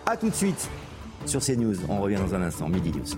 A 0.06 0.18
tout 0.18 0.30
de 0.30 0.36
suite 0.36 0.70
sur 1.26 1.42
CNews. 1.42 1.78
On 1.90 2.02
revient 2.02 2.18
dans 2.18 2.36
un 2.36 2.42
instant. 2.42 2.70
Midi 2.70 2.92
News. 2.92 3.18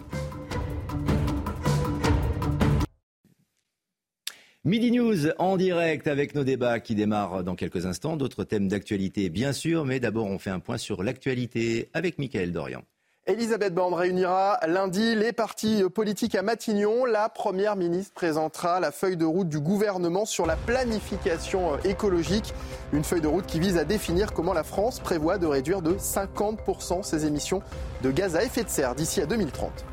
Midi 4.66 4.92
News 4.92 5.30
en 5.38 5.58
direct 5.58 6.08
avec 6.08 6.34
nos 6.34 6.44
débats 6.44 6.80
qui 6.80 6.96
démarrent 6.96 7.44
dans 7.44 7.54
quelques 7.54 7.86
instants. 7.86 8.18
D'autres 8.18 8.44
thèmes 8.44 8.68
d'actualité, 8.68 9.30
bien 9.30 9.54
sûr, 9.54 9.86
mais 9.86 10.00
d'abord, 10.00 10.26
on 10.26 10.40
fait 10.40 10.50
un 10.50 10.60
point 10.60 10.80
sur 10.80 11.04
l'actualité 11.04 11.88
avec 11.94 12.18
Michael 12.18 12.52
Dorian. 12.52 12.82
Elisabeth 13.28 13.76
Borne 13.76 13.94
réunira 13.94 14.60
lundi 14.68 15.14
les 15.14 15.34
partis 15.34 15.84
politiques 15.94 16.34
à 16.34 16.42
Matignon. 16.42 17.06
La 17.06 17.30
Première 17.30 17.76
ministre 17.76 18.16
présentera 18.16 18.80
la 18.80 18.92
feuille 18.92 19.18
de 19.18 19.26
route 19.26 19.50
du 19.50 19.60
gouvernement 19.60 20.26
sur 20.26 20.48
la 20.48 20.56
planification 20.56 21.78
écologique. 21.84 22.52
Une 22.92 23.04
feuille 23.04 23.22
de 23.22 23.28
route 23.28 23.46
qui 23.46 23.60
vise 23.60 23.78
à 23.78 23.84
définir 23.84 24.34
comment 24.34 24.54
la 24.54 24.64
France 24.64 25.00
prévoit 25.00 25.38
de 25.38 25.46
réduire 25.46 25.84
de 25.84 25.94
50% 25.94 27.04
ses 27.04 27.28
émissions 27.28 27.62
de 28.02 28.10
gaz 28.10 28.36
à 28.36 28.44
effet 28.44 28.64
de 28.64 28.70
serre 28.70 28.96
d'ici 28.96 29.22
à 29.22 29.28
2030. 29.28 29.86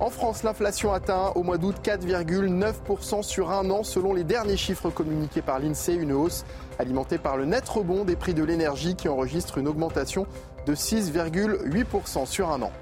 En 0.00 0.08
France, 0.08 0.44
l'inflation 0.44 0.94
atteint 0.94 1.30
au 1.34 1.42
mois 1.42 1.58
d'août 1.58 1.76
4,9% 1.84 3.22
sur 3.22 3.50
un 3.50 3.68
an 3.68 3.82
selon 3.82 4.14
les 4.14 4.24
derniers 4.24 4.56
chiffres 4.56 4.88
communiqués 4.88 5.42
par 5.42 5.58
l'INSEE, 5.58 5.94
une 5.94 6.12
hausse 6.12 6.46
alimentée 6.78 7.18
par 7.18 7.36
le 7.36 7.44
net 7.44 7.68
rebond 7.68 8.04
des 8.04 8.16
prix 8.16 8.32
de 8.32 8.42
l'énergie 8.42 8.94
qui 8.94 9.10
enregistre 9.10 9.58
une 9.58 9.68
augmentation 9.68 10.26
de 10.66 10.74
6,8% 10.74 12.24
sur 12.24 12.50
un 12.50 12.62
an. 12.62 12.72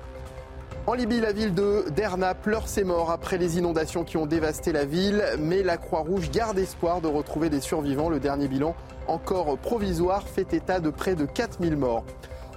En 0.87 0.95
Libye, 0.95 1.21
la 1.21 1.33
ville 1.33 1.55
de 1.55 1.87
Derna 1.91 2.37
pleure 2.37 2.69
ses 2.69 2.85
morts 2.85 3.11
après 3.11 3.37
les 3.37 3.59
inondations 3.59 4.05
qui 4.05 4.17
ont 4.17 4.27
dévasté 4.27 4.71
la 4.71 4.85
ville, 4.85 5.25
mais 5.41 5.65
la 5.65 5.77
Croix-Rouge 5.77 6.31
garde 6.31 6.57
espoir 6.57 7.01
de 7.01 7.09
retrouver 7.09 7.51
des 7.51 7.61
survivants. 7.61 8.11
Le 8.11 8.21
dernier 8.21 8.47
bilan, 8.47 8.77
encore 9.09 9.59
provisoire, 9.59 10.23
fait 10.23 10.55
état 10.55 10.79
de 10.79 10.91
près 10.91 11.17
de 11.17 11.27
4000 11.27 11.77
morts. 11.77 12.05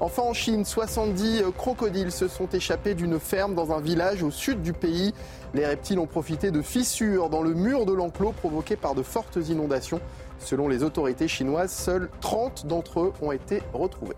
Enfin, 0.04 0.24
en 0.24 0.34
Chine, 0.34 0.66
70 0.66 1.44
crocodiles 1.56 2.12
se 2.12 2.28
sont 2.28 2.48
échappés 2.48 2.96
d'une 2.96 3.20
ferme 3.20 3.54
dans 3.54 3.72
un 3.72 3.80
village 3.80 4.24
au 4.24 4.32
sud 4.32 4.64
du 4.64 4.74
pays. 4.74 5.14
Les 5.54 5.64
reptiles 5.64 6.00
ont 6.00 6.08
profité 6.08 6.50
de 6.50 6.64
fissures 6.64 7.30
dans 7.30 7.44
le 7.44 7.54
mur 7.54 7.86
de 7.86 7.94
l'enclos 7.94 8.32
provoquées 8.32 8.78
par 8.78 8.96
de 8.96 9.04
fortes 9.04 9.38
inondations. 9.48 10.02
Selon 10.40 10.68
les 10.68 10.82
autorités 10.82 11.28
chinoises, 11.28 11.72
seuls 11.72 12.10
30 12.20 12.66
d'entre 12.66 13.00
eux 13.02 13.14
ont 13.22 13.32
été 13.32 13.62
retrouvés. 13.74 14.16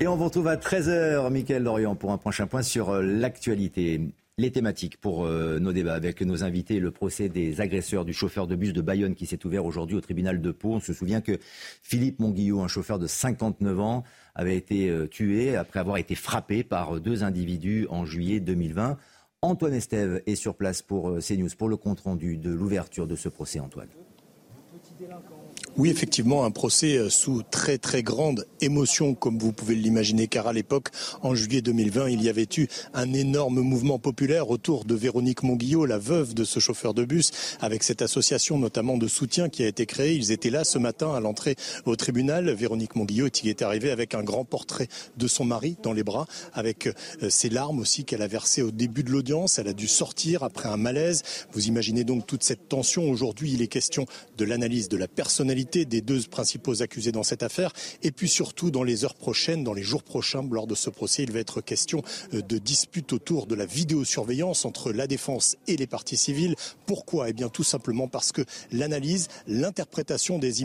Et 0.00 0.08
on 0.08 0.16
vous 0.16 0.24
retrouve 0.24 0.48
à 0.48 0.56
13h, 0.56 1.30
Mickaël 1.30 1.62
Lorient, 1.62 1.94
pour 1.94 2.10
un 2.10 2.18
prochain 2.18 2.48
point 2.48 2.62
sur 2.62 2.90
euh, 2.90 3.00
l'actualité. 3.00 4.00
Les 4.38 4.52
thématiques 4.52 4.98
pour 4.98 5.24
euh, 5.24 5.58
nos 5.58 5.72
débats 5.72 5.94
avec 5.94 6.20
nos 6.20 6.44
invités, 6.44 6.78
le 6.78 6.90
procès 6.90 7.30
des 7.30 7.62
agresseurs 7.62 8.04
du 8.04 8.12
chauffeur 8.12 8.46
de 8.46 8.54
bus 8.54 8.74
de 8.74 8.82
Bayonne 8.82 9.14
qui 9.14 9.24
s'est 9.24 9.46
ouvert 9.46 9.64
aujourd'hui 9.64 9.96
au 9.96 10.02
tribunal 10.02 10.42
de 10.42 10.50
Pau. 10.50 10.74
On 10.74 10.80
se 10.80 10.92
souvient 10.92 11.22
que 11.22 11.38
Philippe 11.80 12.20
Monguillot, 12.20 12.60
un 12.60 12.68
chauffeur 12.68 12.98
de 12.98 13.06
59 13.06 13.80
ans, 13.80 14.04
avait 14.34 14.58
été 14.58 14.90
euh, 14.90 15.06
tué 15.06 15.56
après 15.56 15.80
avoir 15.80 15.96
été 15.96 16.14
frappé 16.14 16.64
par 16.64 17.00
deux 17.00 17.24
individus 17.24 17.86
en 17.88 18.04
juillet 18.04 18.38
2020. 18.38 18.98
Antoine 19.40 19.72
Estève 19.72 20.22
est 20.26 20.34
sur 20.34 20.54
place 20.54 20.82
pour 20.82 21.16
CNews 21.18 21.48
pour 21.56 21.70
le 21.70 21.78
compte-rendu 21.78 22.36
de 22.36 22.50
l'ouverture 22.50 23.06
de 23.06 23.16
ce 23.16 23.30
procès, 23.30 23.58
Antoine. 23.58 23.88
Oui, 25.78 25.90
effectivement, 25.90 26.46
un 26.46 26.50
procès 26.50 26.96
euh, 26.96 27.10
sous 27.10 27.42
très 27.42 27.76
très 27.76 28.02
grande 28.02 28.46
émotion, 28.62 29.14
comme 29.14 29.38
vous 29.38 29.52
pouvez 29.52 29.74
l'imaginer, 29.74 30.26
car 30.26 30.46
à 30.46 30.54
l'époque, 30.54 30.88
en 31.20 31.34
juillet 31.34 31.60
2020, 31.60 32.08
il 32.08 32.22
y 32.22 32.30
avait 32.30 32.48
eu 32.56 32.66
un 32.94 33.12
énorme 33.12 33.60
mouvement 33.60 33.98
populaire 33.98 34.48
autour 34.48 34.86
de 34.86 34.94
Véronique 34.94 35.42
Monguillot, 35.42 35.84
la 35.84 35.98
veuve 35.98 36.32
de 36.32 36.44
ce 36.44 36.60
chauffeur 36.60 36.94
de 36.94 37.04
bus, 37.04 37.30
avec 37.60 37.82
cette 37.82 38.00
association 38.00 38.58
notamment 38.58 38.96
de 38.96 39.06
soutien 39.06 39.50
qui 39.50 39.64
a 39.64 39.66
été 39.66 39.84
créée. 39.84 40.14
Ils 40.14 40.32
étaient 40.32 40.48
là 40.48 40.64
ce 40.64 40.78
matin 40.78 41.12
à 41.12 41.20
l'entrée 41.20 41.56
au 41.84 41.94
tribunal. 41.94 42.50
Véronique 42.54 42.96
Monguillot 42.96 43.28
y 43.44 43.50
est 43.50 43.60
arrivée 43.60 43.90
avec 43.90 44.14
un 44.14 44.22
grand 44.22 44.46
portrait 44.46 44.88
de 45.18 45.26
son 45.26 45.44
mari 45.44 45.76
dans 45.82 45.92
les 45.92 46.04
bras, 46.04 46.26
avec 46.54 46.86
euh, 46.86 47.28
ses 47.28 47.50
larmes 47.50 47.80
aussi 47.80 48.06
qu'elle 48.06 48.22
a 48.22 48.28
versées 48.28 48.62
au 48.62 48.70
début 48.70 49.02
de 49.02 49.10
l'audience. 49.10 49.58
Elle 49.58 49.68
a 49.68 49.74
dû 49.74 49.88
sortir 49.88 50.42
après 50.42 50.70
un 50.70 50.78
malaise. 50.78 51.22
Vous 51.52 51.66
imaginez 51.66 52.04
donc 52.04 52.26
toute 52.26 52.44
cette 52.44 52.66
tension. 52.66 53.10
Aujourd'hui, 53.10 53.52
il 53.52 53.60
est 53.60 53.68
question 53.68 54.06
de 54.38 54.44
l'analyse 54.46 54.88
de 54.88 54.96
la 54.96 55.06
personnalité 55.06 55.65
des 55.66 56.00
deux 56.00 56.22
principaux 56.22 56.82
accusés 56.82 57.12
dans 57.12 57.22
cette 57.22 57.42
affaire. 57.42 57.72
Et 58.02 58.10
puis 58.10 58.28
surtout, 58.28 58.70
dans 58.70 58.82
les 58.82 59.04
heures 59.04 59.14
prochaines, 59.14 59.64
dans 59.64 59.72
les 59.72 59.82
jours 59.82 60.02
prochains, 60.02 60.46
lors 60.50 60.66
de 60.66 60.74
ce 60.74 60.90
procès, 60.90 61.22
il 61.22 61.32
va 61.32 61.40
être 61.40 61.60
question 61.60 62.02
euh, 62.34 62.42
de 62.42 62.58
disputes 62.58 63.12
autour 63.12 63.46
de 63.46 63.54
la 63.54 63.66
vidéosurveillance 63.66 64.64
entre 64.64 64.92
la 64.92 65.06
défense 65.06 65.56
et 65.66 65.76
les 65.76 65.86
parties 65.86 66.16
civiles. 66.16 66.54
Pourquoi? 66.86 67.28
Eh 67.28 67.32
bien, 67.32 67.48
tout 67.48 67.64
simplement 67.64 68.08
parce 68.08 68.32
que 68.32 68.42
l'analyse, 68.72 69.28
l'interprétation 69.46 70.38
des, 70.38 70.62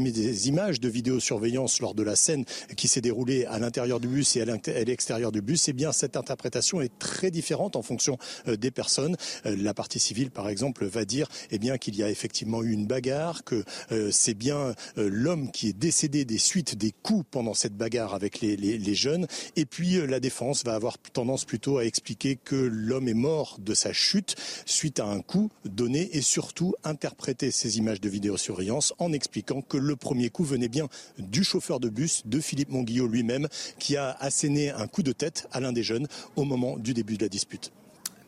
images 0.48 0.80
de 0.80 0.90
vidéosurveillance 0.90 1.82
lors 1.82 1.94
de 1.94 2.04
la 2.04 2.16
scène 2.16 2.46
qui 2.78 2.88
s'est 2.88 3.02
déroulée 3.02 3.46
à 3.46 3.60
l'intérieur 3.60 4.00
du 4.00 4.08
bus 4.08 4.36
et 4.36 4.42
à 4.42 4.46
l'extérieur 4.46 5.32
du 5.32 5.42
bus, 5.42 5.68
eh 5.68 5.74
bien, 5.74 5.92
cette 5.92 6.18
interprétation 6.18 6.82
est 6.82 6.98
très 7.00 7.32
différente 7.32 7.76
en 7.76 7.82
fonction 7.82 8.18
euh, 8.48 8.56
des 8.56 8.72
personnes. 8.72 9.16
Euh, 9.46 9.56
la 9.58 9.74
partie 9.74 10.00
civile, 10.00 10.32
par 10.32 10.50
exemple, 10.50 10.86
va 10.86 11.06
dire 11.06 11.28
eh 11.52 11.60
bien 11.60 11.78
qu'il 11.78 11.96
y 11.96 12.04
a 12.04 12.10
effectivement 12.10 12.64
eu 12.64 12.72
une 12.72 12.88
bagarre, 12.88 13.44
que 13.44 13.64
c'est 14.12 14.34
bien 14.34 14.58
euh, 14.58 14.74
l'homme 14.96 15.52
qui 15.52 15.70
est 15.70 15.74
décédé 15.74 16.26
des 16.26 16.38
suites 16.38 16.76
des 16.76 16.92
coups 16.92 17.26
pendant 17.32 17.54
cette 17.54 17.76
bagarre 17.76 18.14
avec 18.14 18.42
les, 18.42 18.96
jeunes. 18.96 19.28
Et 19.56 19.66
puis 19.66 19.98
euh, 19.98 20.06
la 20.06 20.20
défense 20.20 20.64
va 20.64 20.76
avoir 20.76 20.98
tendance 20.98 21.46
plutôt 21.46 21.78
à 21.78 21.86
expliquer 21.86 22.36
que 22.36 22.56
l'homme 22.56 23.08
est 23.08 23.14
mort 23.14 23.58
de 23.60 23.74
sa 23.74 23.94
chute 23.94 24.36
suite 24.66 25.00
à 25.00 25.06
un 25.06 25.22
coup 25.22 25.50
donné 25.66 26.10
et 26.16 26.22
surtout 26.22 26.76
interpréter 26.84 27.52
ces 27.52 27.78
images 27.78 28.02
de 28.02 28.10
vidéosurveillance 28.10 28.94
en 29.00 29.14
expliquant 29.14 29.62
que 29.62 29.78
le 29.78 29.96
premier 29.96 30.30
coup 30.30 30.44
venait 30.44 30.68
bien 30.68 30.88
du 31.18 31.44
chauffeur 31.44 31.80
de 31.80 31.90
bus, 31.90 32.24
de 32.26 32.40
Philippe 32.40 32.70
Monguillot 32.70 33.08
lui-même, 33.08 33.48
qui 33.80 33.98
a 33.98 34.12
asséné 34.20 34.72
un 34.72 34.88
coup 34.88 35.04
de 35.04 35.12
tête 35.12 35.48
à 35.52 35.60
l'un 35.60 35.72
des 35.72 35.84
jeunes 35.84 36.08
au 36.36 36.44
moment 36.44 36.78
du 36.78 36.94
début 36.94 37.18
de 37.18 37.24
la 37.24 37.30
dispute. 37.30 37.72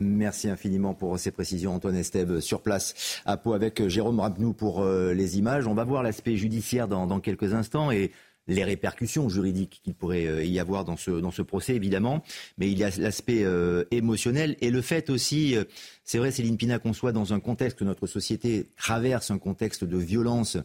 Merci 0.03 0.49
infiniment 0.49 0.93
pour 0.93 1.17
ces 1.17 1.31
précisions. 1.31 1.73
Antoine 1.73 1.95
Estève 1.95 2.39
sur 2.41 2.61
place 2.61 3.21
à 3.25 3.37
Pau 3.37 3.53
avec 3.53 3.87
Jérôme 3.87 4.19
Rabnou 4.19 4.53
pour 4.53 4.81
euh, 4.81 5.13
les 5.13 5.37
images. 5.37 5.65
On 5.65 5.73
va 5.73 5.85
voir 5.85 6.03
l'aspect 6.03 6.35
judiciaire 6.35 6.87
dans, 6.87 7.19
quelques 7.19 7.53
instants 7.53 7.89
et 7.89 8.11
les 8.47 8.65
répercussions 8.65 9.29
juridiques 9.29 9.79
qu'il 9.83 9.93
pourrait 9.93 10.27
euh, 10.27 10.43
y 10.43 10.59
avoir 10.59 10.83
dans 10.83 10.97
ce, 10.97 11.41
procès, 11.41 11.75
évidemment. 11.75 12.21
Mais 12.57 12.69
il 12.69 12.77
y 12.77 12.83
a 12.83 12.89
l'aspect 12.97 13.43
euh, 13.45 13.85
émotionnel 13.91 14.57
et 14.59 14.69
le 14.69 14.81
fait 14.81 15.09
aussi, 15.09 15.55
c'est 16.03 16.17
vrai, 16.17 16.31
Céline 16.31 16.57
Pina, 16.57 16.79
qu'on 16.79 16.93
soit 16.93 17.13
dans 17.13 17.33
un 17.33 17.39
contexte 17.39 17.79
que 17.79 17.85
notre 17.85 18.05
société 18.05 18.69
traverse, 18.75 19.31
un 19.31 19.39
contexte 19.39 19.85
de 19.85 19.97
violence 19.97 20.57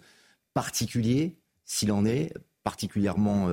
particulier, 0.52 1.36
s'il 1.64 1.92
en 1.92 2.04
est, 2.04 2.34
particulièrement 2.64 3.48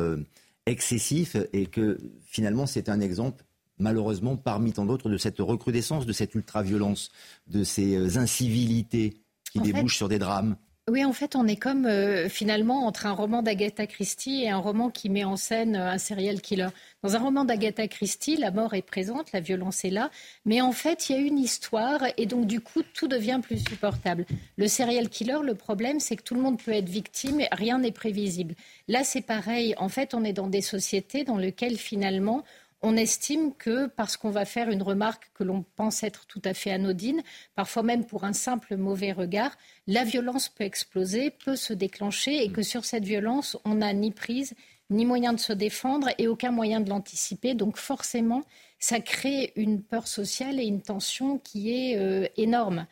excessif, 0.66 1.38
et 1.54 1.68
que 1.68 2.00
finalement 2.26 2.66
c'est 2.66 2.90
un 2.90 3.00
exemple 3.00 3.45
malheureusement, 3.80 4.36
parmi 4.36 4.74
tant 4.74 4.86
d'autres, 4.86 5.10
de 5.10 5.18
cette 5.18 5.40
recrudescence, 5.40 6.06
de 6.06 6.14
cette 6.14 6.36
ultra-violence, 6.36 7.12
de 7.48 7.64
ces 7.64 7.96
euh, 7.96 8.18
incivilités 8.18 9.22
qui 9.52 9.60
débouchent 9.60 9.98
sur 9.98 10.10
des 10.10 10.20
drames 10.20 10.56
oui, 10.88 11.04
en 11.04 11.14
fait, 11.14 11.36
on 11.36 11.48
est 11.48 11.56
comme 11.56 11.88
euh, 11.88 12.30
finalement 12.30 12.86
entre 12.86 13.08
un 13.08 13.12
roman 13.12 13.42
d'Agatha 13.42 13.88
Christie 13.88 14.44
et 14.44 14.52
un 14.52 14.60
roman 14.60 14.92
qui 14.92 15.10
met 15.10 15.24
en 15.24 15.36
scène 15.36 15.76
euh, 15.76 15.90
un 15.90 15.98
serial 15.98 16.42
killer. 16.42 16.68
Dans 17.02 17.16
un 17.16 17.20
roman 17.20 17.44
d'Agatha 17.44 17.88
Christie, 17.88 18.38
la 18.38 18.52
mort 18.52 18.76
est 18.76 18.84
présente, 18.84 19.32
la 19.32 19.40
violence 19.40 19.84
est 19.84 19.90
là, 19.90 20.12
mais 20.46 20.62
en 20.62 20.74
fait, 20.74 21.10
il 21.10 21.16
y 21.16 21.18
a 21.18 21.22
une 21.24 21.40
histoire 21.40 22.02
et 22.18 22.28
donc 22.28 22.46
du 22.46 22.62
coup, 22.62 22.84
tout 22.94 23.08
devient 23.08 23.40
plus 23.42 23.68
supportable. 23.68 24.28
Le 24.58 24.68
serial 24.68 25.10
killer, 25.10 25.40
le 25.42 25.56
problème, 25.56 26.00
c'est 26.00 26.18
que 26.18 26.22
tout 26.22 26.36
le 26.36 26.42
monde 26.42 26.62
peut 26.62 26.74
être 26.74 26.88
victime, 26.88 27.42
et 27.42 27.48
rien 27.52 27.80
n'est 27.80 27.92
prévisible. 27.92 28.54
Là, 28.88 29.04
c'est 29.04 29.26
pareil. 29.26 29.74
En 29.78 29.90
fait, 29.90 30.14
on 30.14 30.24
est 30.24 30.34
dans 30.34 30.50
des 30.50 30.62
sociétés 30.62 31.24
dans 31.24 31.38
lesquelles 31.38 31.78
finalement, 31.78 32.44
on 32.86 32.96
estime 32.98 33.52
que 33.56 33.88
parce 33.88 34.16
qu'on 34.16 34.30
va 34.30 34.46
faire 34.46 34.70
une 34.70 34.84
remarque 34.84 35.32
que 35.34 35.44
l'on 35.44 35.64
pense 35.76 36.04
être 36.04 36.28
tout 36.28 36.42
à 36.46 36.54
fait 36.54 36.72
anodine, 36.72 37.24
parfois 37.56 37.82
même 37.82 38.06
pour 38.06 38.26
un 38.26 38.34
simple 38.34 38.78
mauvais 38.78 39.12
regard, 39.12 39.58
la 39.88 40.04
violence 40.04 40.50
peut 40.50 40.64
exploser, 40.64 41.32
peut 41.32 41.56
se 41.56 41.74
déclencher 41.74 42.44
et 42.44 42.52
que 42.52 42.62
sur 42.62 42.86
cette 42.86 43.04
violence, 43.04 43.58
on 43.66 43.76
n'a 43.76 43.92
ni 43.94 44.12
prise, 44.12 44.54
ni 44.92 45.04
moyen 45.04 45.34
de 45.34 45.40
se 45.40 45.52
défendre 45.52 46.10
et 46.20 46.28
aucun 46.28 46.52
moyen 46.52 46.80
de 46.80 46.90
l'anticiper. 46.90 47.56
Donc 47.56 47.78
forcément, 47.78 48.44
ça 48.78 49.00
crée 49.00 49.52
une 49.56 49.82
peur 49.82 50.08
sociale 50.08 50.60
et 50.60 50.66
une 50.66 50.84
tension 50.84 51.40
qui 51.40 51.72
est 51.72 51.98
euh, 51.98 52.28
énorme. 52.38 52.86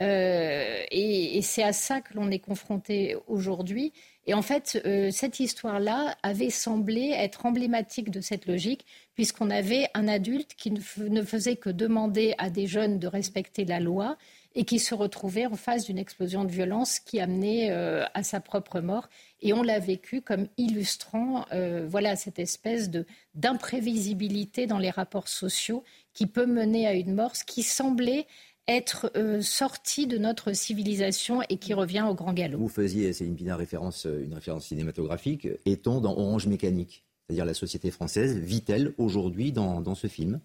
Euh, 0.00 0.82
et, 0.90 1.40
c'est 1.42 1.62
à 1.62 1.72
ça 1.72 2.00
que 2.00 2.14
l'on 2.14 2.30
est 2.30 2.38
confronté 2.38 3.16
aujourd'hui. 3.26 3.92
Et 4.26 4.34
en 4.34 4.42
fait, 4.42 4.80
euh, 4.84 5.10
cette 5.10 5.40
histoire-là 5.40 6.16
avait 6.22 6.50
semblé 6.50 7.10
être 7.10 7.46
emblématique 7.46 8.10
de 8.10 8.20
cette 8.20 8.46
logique, 8.46 8.84
puisqu'on 9.14 9.50
avait 9.50 9.88
un 9.94 10.06
adulte 10.06 10.54
qui 10.54 10.70
ne 10.70 11.22
faisait 11.22 11.56
que 11.56 11.70
demander 11.70 12.34
à 12.38 12.50
des 12.50 12.66
jeunes 12.66 12.98
de 12.98 13.06
respecter 13.06 13.64
la 13.64 13.80
loi 13.80 14.18
et 14.54 14.64
qui 14.64 14.78
se 14.78 14.94
retrouvait 14.94 15.46
en 15.46 15.54
face 15.54 15.84
d'une 15.84 15.98
explosion 15.98 16.44
de 16.44 16.50
violence 16.50 16.98
qui 16.98 17.20
amenait 17.20 17.70
euh, 17.70 18.04
à 18.14 18.22
sa 18.22 18.40
propre 18.40 18.80
mort. 18.80 19.08
Et 19.40 19.52
on 19.52 19.62
l'a 19.62 19.78
vécu 19.78 20.20
comme 20.20 20.48
illustrant 20.56 21.46
voilà, 21.86 22.16
cette 22.16 22.40
espèce 22.40 22.90
d'imprévisibilité 23.34 24.66
dans 24.66 24.78
les 24.78 24.90
rapports 24.90 25.28
sociaux 25.28 25.84
qui 26.12 26.26
peut 26.26 26.46
mener 26.46 26.88
à 26.88 26.94
une 26.94 27.14
mort, 27.14 27.36
ce 27.36 27.44
qui 27.44 27.62
semblait 27.62 28.26
être 28.68 29.10
euh, 29.16 29.40
sorti 29.40 30.06
de 30.06 30.18
notre 30.18 30.52
civilisation 30.52 31.40
et 31.48 31.56
qui 31.56 31.74
revient 31.74 32.04
au 32.08 32.14
grand 32.14 32.32
galop. 32.32 32.58
Vous 32.58 32.68
faisiez, 32.68 33.12
c'est 33.12 33.24
une 33.24 33.52
référence, 33.52 34.04
une 34.04 34.34
référence 34.34 34.66
cinématographique. 34.66 35.48
Est-on 35.64 36.00
dans 36.00 36.12
Orange 36.12 36.46
Mécanique? 36.46 37.04
C'est-à-dire 37.28 37.44
la 37.44 37.54
société 37.54 37.90
française, 37.90 38.38
vit-elle 38.38 38.94
aujourd'hui 38.96 39.52
dans, 39.52 39.94
ce 39.94 40.06
film? 40.06 40.40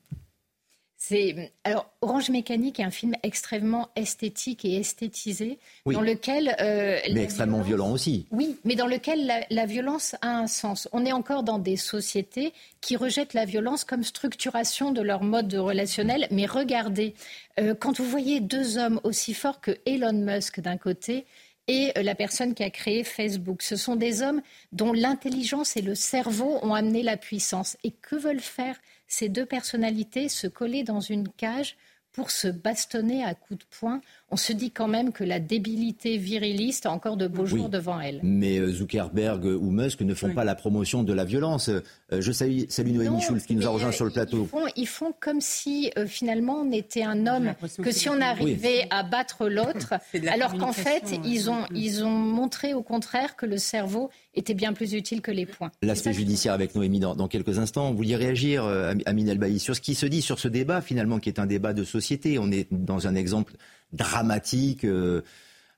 Alors 1.64 1.90
Orange 2.02 2.30
Mécanique 2.30 2.80
est 2.80 2.84
un 2.84 2.92
film 2.92 3.14
extrêmement 3.24 3.90
esthétique 3.96 4.64
et 4.64 4.76
esthétisé 4.78 5.60
dans 5.86 6.02
lequel 6.02 6.56
euh, 6.62 7.00
mais 7.12 7.24
extrêmement 7.24 7.62
violent 7.62 7.92
aussi. 7.92 8.26
Oui, 8.32 8.58
mais 8.64 8.76
dans 8.76 8.88
lequel 8.88 9.46
la, 9.50 9.66
violence 9.66 10.16
a 10.22 10.30
un 10.30 10.48
sens. 10.48 10.88
On 10.94 11.06
est 11.06 11.12
encore 11.12 11.44
dans 11.44 11.60
des 11.60 11.76
sociétés 11.76 12.54
qui 12.80 12.96
rejettent 12.96 13.34
la 13.34 13.46
violence 13.46 13.84
comme 13.84 14.04
structuration 14.04 14.92
de 14.92 15.02
leur 15.02 15.24
mode 15.24 15.54
relationnel. 15.54 16.28
Mais 16.32 16.46
regardez, 16.46 17.16
euh, 17.60 17.74
quand 17.78 18.00
vous 18.00 18.10
voyez 18.10 18.40
deux 18.40 18.78
hommes 18.78 19.00
aussi 19.04 19.34
forts 19.34 19.62
que 19.62 19.72
Elon 19.86 20.14
Musk 20.14 20.60
d'un 20.60 20.78
côté 20.78 21.26
et 21.68 21.92
euh, 21.98 22.04
la 22.04 22.16
personne 22.16 22.54
qui 22.54 22.64
a 22.64 22.70
créé 22.70 23.04
Facebook. 23.04 23.62
Ce 23.62 23.76
sont 23.76 23.96
des 23.96 24.22
hommes 24.22 24.42
dont 24.72 24.94
l'intelligence 24.94 25.78
et 25.78 25.82
le 25.82 25.96
cerveau 25.96 26.60
ont 26.62 26.74
amené 26.74 27.04
la 27.04 27.18
puissance. 27.18 27.78
Et 27.84 27.92
que 27.92 28.16
veulent 28.16 28.40
faire 28.40 28.76
ces 29.14 29.30
deux 29.30 29.46
personnalités 29.46 30.28
Se 30.28 30.48
coller 30.48 30.84
dans 30.84 31.00
une 31.00 31.30
cage 31.30 31.78
pour 32.12 32.32
se 32.32 32.48
bastonner 32.48 33.24
à 33.24 33.34
coups 33.34 33.60
de 33.60 33.66
poing 33.80 34.02
on 34.34 34.36
se 34.36 34.52
dit 34.52 34.72
quand 34.72 34.88
même 34.88 35.12
que 35.12 35.24
la 35.24 35.40
débilité 35.40 36.18
viriliste 36.18 36.88
a 36.88 36.92
encore 36.92 37.18
de 37.18 37.28
beaux 37.28 37.46
jours 37.46 37.70
devant 37.70 38.00
elle. 38.00 38.20
Mais 38.24 38.58
euh, 38.58 38.72
Zuckerberg 38.72 39.46
ou 39.46 39.70
Musk 39.70 40.02
ne 40.02 40.16
font 40.16 40.34
pas 40.34 40.44
la 40.44 40.56
promotion 40.56 41.04
de 41.04 41.14
la 41.14 41.24
violence. 41.24 41.70
Euh, 41.70 41.82
je 42.12 42.32
salue, 42.32 42.64
Noémie 42.80 43.22
Schulz 43.22 43.46
qui 43.46 43.56
nous 43.56 43.68
a 43.68 43.70
rejoint 43.70 43.92
sur 43.92 44.06
le 44.06 44.12
plateau. 44.12 44.50
Ils 44.76 44.88
font, 44.88 45.14
comme 45.20 45.40
si 45.40 45.92
euh, 46.00 46.08
finalement 46.08 46.62
on 46.62 46.72
était 46.72 47.04
un 47.04 47.28
homme, 47.28 47.54
que, 47.84 47.92
si 47.92 48.10
on 48.10 48.20
arrivait 48.22 48.88
à 48.90 49.04
battre 49.04 49.48
l'autre, 49.48 49.94
alors 50.28 50.58
qu'en 50.58 50.74
fait 50.74 51.14
ils 51.24 51.52
ont, 51.52 51.66
ils 51.76 52.04
ont 52.04 52.10
montré 52.10 52.74
au 52.74 52.82
contraire 52.82 53.36
que 53.36 53.46
le 53.46 53.60
cerveau 53.60 54.10
était 54.36 54.54
bien 54.54 54.74
plus 54.74 54.94
utile 54.94 55.22
que 55.22 55.32
les 55.32 55.46
poings. 55.46 55.72
L'aspect 55.82 56.14
judiciaire 56.14 56.54
avec 56.54 56.76
Noémie 56.76 57.00
dans, 57.00 57.16
dans, 57.16 57.28
quelques 57.28 57.60
instants. 57.60 57.92
Vous 57.92 57.98
vouliez 57.98 58.16
réagir, 58.16 58.66
Amine 59.06 59.30
El 59.30 59.60
sur 59.60 59.76
ce 59.76 59.82
qui 59.82 59.96
se 59.96 60.06
dit 60.06 60.22
sur 60.22 60.40
ce 60.40 60.48
débat 60.48 60.82
finalement 60.82 61.20
qui 61.20 61.30
est 61.30 61.40
un 61.40 61.46
débat 61.46 61.74
de 61.74 61.84
société. 61.84 62.40
On 62.40 62.52
est 62.52 62.68
dans 62.72 63.08
un 63.08 63.16
exemple 63.16 63.54
dramatique, 63.94 64.84
euh, 64.84 65.22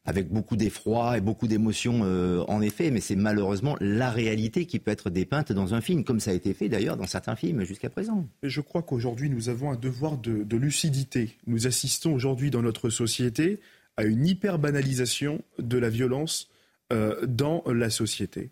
avec 0.05 0.29
beaucoup 0.29 0.55
d'effroi 0.55 1.17
et 1.17 1.21
beaucoup 1.21 1.47
d'émotions 1.47 2.01
euh, 2.03 2.43
en 2.47 2.61
effet, 2.61 2.91
mais 2.91 3.01
c'est 3.01 3.15
malheureusement 3.15 3.75
la 3.81 4.11
réalité 4.11 4.65
qui 4.65 4.79
peut 4.79 4.91
être 4.91 5.09
dépeinte 5.09 5.51
dans 5.51 5.73
un 5.73 5.81
film, 5.81 6.03
comme 6.03 6.19
ça 6.19 6.31
a 6.31 6.33
été 6.33 6.53
fait 6.53 6.69
d'ailleurs 6.69 6.95
dans 6.95 7.07
certains 7.07 7.35
films 7.35 7.63
jusqu'à 7.63 7.89
présent. 7.89 8.27
je 8.43 8.61
crois 8.61 8.83
qu'aujourd'hui 8.83 9.29
nous 9.29 9.49
avons 9.49 9.71
un 9.71 9.75
devoir 9.75 10.17
de, 10.17 10.55
lucidité. 10.55 11.37
Nous 11.47 11.67
assistons 11.67 12.13
aujourd'hui 12.13 12.51
dans 12.51 12.61
notre 12.61 12.89
société 12.89 13.59
à 13.97 14.03
une 14.03 14.25
hyper-banalisation 14.25 15.41
de 15.59 15.77
la 15.77 15.89
violence 15.89 16.49
euh, 16.49 16.54
dans 16.91 17.63
la 17.65 17.89
société. 17.89 18.51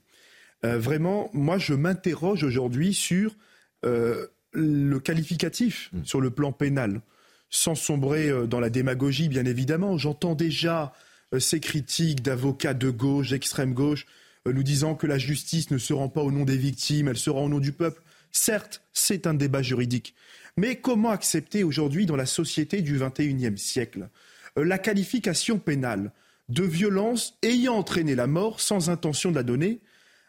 Euh, 0.66 0.80
vraiment, 0.80 1.30
moi 1.34 1.58
je 1.58 1.74
m'interroge 1.74 2.44
aujourd'hui 2.44 2.94
sur 2.94 3.36
le 3.84 5.00
qualificatif 5.00 5.90
mm. 5.94 6.06
sur 6.06 6.22
le 6.22 6.32
plan 6.32 6.52
pénal, 6.52 7.02
sans 7.50 7.76
sombrer 7.76 8.48
dans 8.48 8.60
la 8.60 8.70
démagogie 8.70 9.30
bien 9.30 9.46
évidemment. 9.46 9.98
J'entends 9.98 10.36
déjà 10.36 10.94
euh, 11.34 11.40
ces 11.40 11.60
critiques 11.60 12.22
d'avocats 12.22 12.74
de 12.74 12.90
gauche, 12.90 13.32
d'extrême 13.32 13.74
gauche, 13.74 14.06
euh, 14.48 14.54
nous 14.54 14.64
disant 14.64 14.96
que 14.96 15.08
la 15.08 15.18
justice 15.18 15.72
ne 15.72 15.78
se 15.78 15.94
rend 15.94 16.10
pas 16.10 16.22
au 16.22 16.32
nom 16.32 16.46
des 16.46 16.58
victimes, 16.58 17.08
elle 17.08 17.18
se 17.18 17.30
rend 17.30 17.46
au 17.46 17.50
nom 17.50 17.60
du 17.60 17.72
peuple. 17.72 18.02
Certes, 18.32 18.82
c'est 18.94 19.28
un 19.28 19.34
débat 19.34 19.62
juridique. 19.62 20.16
Mais 20.58 20.76
comment 20.76 21.10
accepter 21.10 21.64
aujourd'hui, 21.64 22.06
dans 22.06 22.16
la 22.16 22.26
société 22.26 22.82
du 22.82 23.00
XXIe 23.00 23.58
siècle, 23.58 24.10
euh, 24.58 24.64
la 24.64 24.78
qualification 24.78 25.60
pénale 25.60 26.12
de 26.50 26.64
violence 26.64 27.38
ayant 27.42 27.76
entraîné 27.76 28.16
la 28.16 28.28
mort 28.28 28.60
sans 28.60 28.90
intention 28.90 29.32
de 29.32 29.36
la 29.36 29.44
donner 29.44 29.82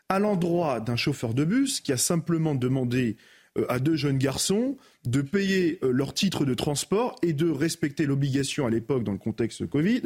à 0.09 0.19
l'endroit 0.19 0.81
d'un 0.81 0.97
chauffeur 0.97 1.35
de 1.35 1.45
bus 1.45 1.81
qui 1.81 1.93
a 1.93 1.97
simplement 1.97 2.55
demandé 2.55 3.17
à 3.69 3.79
deux 3.79 3.97
jeunes 3.97 4.19
garçons 4.19 4.77
de 5.05 5.23
payer 5.23 5.79
leur 5.83 6.13
titre 6.15 6.45
de 6.45 6.55
transport 6.55 7.17
et 7.23 7.33
de 7.33 7.49
respecter 7.49 8.07
l'obligation 8.07 8.67
à 8.67 8.71
l'époque, 8.71 9.05
dans 9.05 9.13
le 9.13 9.19
contexte 9.19 9.67
Covid, 9.67 10.03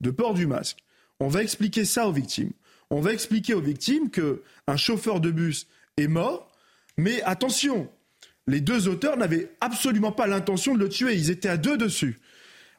de 0.00 0.10
port 0.10 0.34
du 0.34 0.46
masque. 0.46 0.78
On 1.20 1.28
va 1.28 1.42
expliquer 1.42 1.84
ça 1.84 2.08
aux 2.08 2.12
victimes. 2.12 2.52
On 2.90 3.00
va 3.00 3.12
expliquer 3.12 3.54
aux 3.54 3.60
victimes 3.60 4.10
qu'un 4.10 4.76
chauffeur 4.76 5.20
de 5.20 5.30
bus 5.30 5.66
est 5.96 6.08
mort, 6.08 6.50
mais 6.96 7.22
attention, 7.22 7.88
les 8.46 8.60
deux 8.60 8.88
auteurs 8.88 9.16
n'avaient 9.16 9.50
absolument 9.60 10.12
pas 10.12 10.26
l'intention 10.26 10.74
de 10.74 10.78
le 10.78 10.88
tuer, 10.88 11.14
ils 11.14 11.30
étaient 11.30 11.48
à 11.48 11.56
deux 11.56 11.76
dessus. 11.76 12.20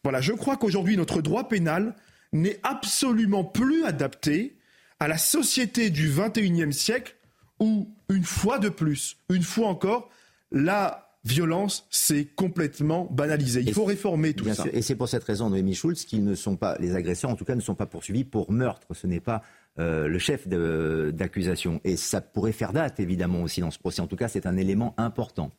Voilà, 0.04 0.22
je 0.22 0.32
crois 0.32 0.58
qu'aujourd'hui 0.58 0.96
notre 0.96 1.22
droit 1.22 1.48
pénal 1.48 1.96
n'est 2.34 2.60
absolument 2.63 3.44
plus 3.44 3.84
adapté 3.86 4.58
à 5.00 5.08
la 5.08 5.18
société 5.18 5.90
du 5.90 6.10
XXIe 6.10 6.74
siècle 6.74 7.16
où, 7.60 7.90
une 8.10 8.24
fois 8.24 8.60
de 8.60 8.70
plus, 8.70 9.18
une 9.30 9.44
fois 9.44 9.68
encore, 9.68 10.10
la 10.52 11.08
violence, 11.24 11.88
c'est 11.90 12.26
complètement 12.26 13.06
banalisé. 13.12 13.62
Il 13.66 13.74
faut 13.74 13.84
réformer 13.84 14.34
tout 14.34 14.52
ça. 14.54 14.66
Et 14.72 14.82
c'est 14.82 14.96
pour 14.96 15.10
cette 15.10 15.24
raison, 15.24 15.50
Noémie 15.50 15.76
Schulz, 15.76 16.06
qu'ils 16.06 16.24
ne 16.24 16.36
sont 16.36 16.56
pas, 16.56 16.78
les 16.80 16.96
agresseurs 16.96 17.30
en 17.30 17.36
tout 17.36 17.46
cas, 17.46 17.56
ne 17.56 17.62
sont 17.62 17.76
pas 17.76 17.86
poursuivis 17.86 18.24
pour 18.24 18.52
meurtre. 18.52 18.88
Ce 18.94 19.08
n'est 19.08 19.20
pas 19.20 19.44
euh, 19.80 20.08
le 20.08 20.20
chef 20.20 20.48
d'accusation. 20.48 21.82
Et 21.84 21.98
ça 21.98 22.22
pourrait 22.22 22.54
faire 22.54 22.74
date, 22.74 23.00
évidemment, 23.00 23.42
aussi 23.44 23.62
dans 23.62 23.72
ce 23.72 23.80
procès. 23.80 24.02
En 24.02 24.08
tout 24.08 24.16
cas, 24.16 24.28
c'est 24.28 24.46
un 24.46 24.58
élément 24.58 24.96
important. 24.98 25.52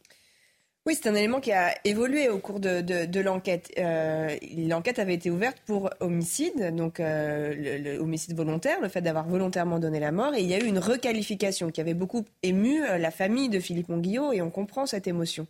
Oui, 0.89 0.95
c'est 0.95 1.11
un 1.11 1.15
élément 1.15 1.39
qui 1.39 1.53
a 1.53 1.75
évolué 1.85 2.31
au 2.31 2.39
cours 2.39 2.61
de, 2.61 3.21
l'enquête. 3.21 3.71
Euh, 3.77 4.35
l'enquête 4.57 4.99
avait 4.99 5.13
été 5.13 5.31
ouverte 5.31 5.59
pour 5.67 5.91
homicide, 6.01 6.75
donc 6.75 6.99
euh, 6.99 7.53
le, 7.79 7.99
homicide 7.99 8.35
volontaire, 8.35 8.81
le 8.81 8.89
fait 8.89 9.03
d'avoir 9.03 9.29
volontairement 9.29 9.81
donné 9.81 10.01
la 10.01 10.13
mort. 10.13 10.35
Et 10.35 10.41
il 10.41 10.49
y 10.49 10.55
a 10.55 10.59
eu 10.59 10.65
une 10.65 10.79
requalification 10.79 11.71
qui 11.71 11.83
avait 11.83 11.93
beaucoup 11.93 12.25
ému 12.43 12.83
euh, 12.83 12.97
la 12.97 13.11
famille 13.11 13.51
de 13.51 13.61
Philippe 13.61 13.91
Monguillot, 13.91 14.33
et 14.33 14.41
on 14.41 14.49
comprend 14.49 14.87
cette 14.87 15.07
émotion. 15.07 15.47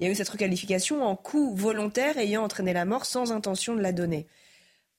Il 0.00 0.06
y 0.06 0.08
a 0.08 0.10
eu 0.10 0.14
cette 0.14 0.30
requalification 0.30 1.04
en 1.04 1.16
coup 1.16 1.54
volontaire 1.54 2.16
ayant 2.16 2.42
entraîné 2.42 2.72
la 2.72 2.86
mort 2.86 3.04
sans 3.04 3.30
intention 3.30 3.74
de 3.74 3.82
la 3.82 3.92
donner. 3.92 4.26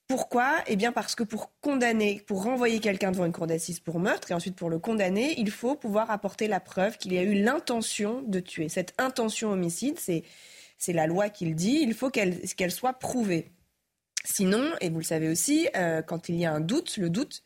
Pourquoi? 0.10 0.64
Eh 0.66 0.76
bien 0.76 0.92
parce 0.92 1.14
que 1.14 1.22
pour 1.22 1.52
condamner, 1.62 2.24
pour 2.26 2.44
renvoyer 2.44 2.80
quelqu'un 2.80 3.12
devant 3.12 3.26
une 3.26 3.32
cour 3.32 3.46
d'assises 3.46 3.80
pour 3.80 4.00
meurtre 4.00 4.32
et 4.32 4.34
ensuite 4.34 4.56
pour 4.56 4.72
le 4.72 4.80
condamner, 4.80 5.36
il 5.38 5.52
faut 5.52 5.76
pouvoir 5.76 6.10
apporter 6.10 6.48
la 6.48 6.60
preuve 6.60 6.98
qu'il 6.98 7.14
y 7.14 7.20
a 7.20 7.22
eu 7.22 7.36
l'intention 7.36 8.24
de 8.24 8.40
tuer. 8.40 8.70
Cette 8.70 8.96
intention 8.98 9.52
homicide, 9.52 10.00
c'est, 10.00 10.24
la 10.88 11.06
loi 11.06 11.30
qui 11.30 11.46
le 11.46 11.54
dit, 11.54 11.78
il 11.84 11.94
faut 11.94 12.10
qu'elle, 12.10 12.42
qu'elle 12.42 12.72
soit 12.72 12.94
prouvée. 12.94 13.52
Sinon, 14.26 14.72
et 14.82 14.90
vous 14.90 14.98
le 14.98 15.04
savez 15.04 15.30
aussi, 15.30 15.70
euh, 15.76 16.02
quand 16.02 16.28
il 16.28 16.38
y 16.38 16.46
a 16.46 16.52
un 16.52 16.60
doute, 16.60 16.98
le 16.98 17.12
doute 17.12 17.44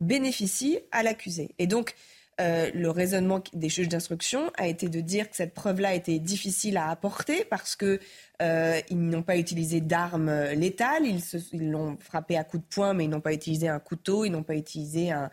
bénéficie 0.00 0.78
à 0.92 1.02
l'accusé. 1.02 1.54
Et 1.58 1.66
donc, 1.66 1.94
euh, 2.38 2.70
le 2.74 2.90
raisonnement 2.90 3.42
des 3.54 3.70
juges 3.70 3.88
d'instruction 3.88 4.50
a 4.56 4.66
été 4.66 4.88
de 4.90 5.00
dire 5.00 5.30
que 5.30 5.36
cette 5.36 5.54
preuve-là 5.54 5.94
était 5.94 6.18
difficile 6.18 6.76
à 6.76 6.90
apporter 6.90 7.44
parce 7.44 7.76
que 7.76 7.98
euh, 8.42 8.80
ils 8.90 9.00
n'ont 9.00 9.22
pas 9.22 9.38
utilisé 9.38 9.80
d'armes 9.80 10.30
létales, 10.52 11.04
ils 11.06 11.70
l'ont 11.70 11.96
frappé 12.00 12.36
à 12.36 12.44
coups 12.44 12.62
de 12.62 12.68
poing, 12.68 12.92
mais 12.92 13.04
ils 13.04 13.10
n'ont 13.10 13.20
pas 13.20 13.32
utilisé 13.32 13.68
un 13.68 13.78
couteau, 13.78 14.24
ils 14.24 14.30
n'ont 14.30 14.42
pas 14.42 14.56
utilisé 14.56 15.10
un, 15.10 15.30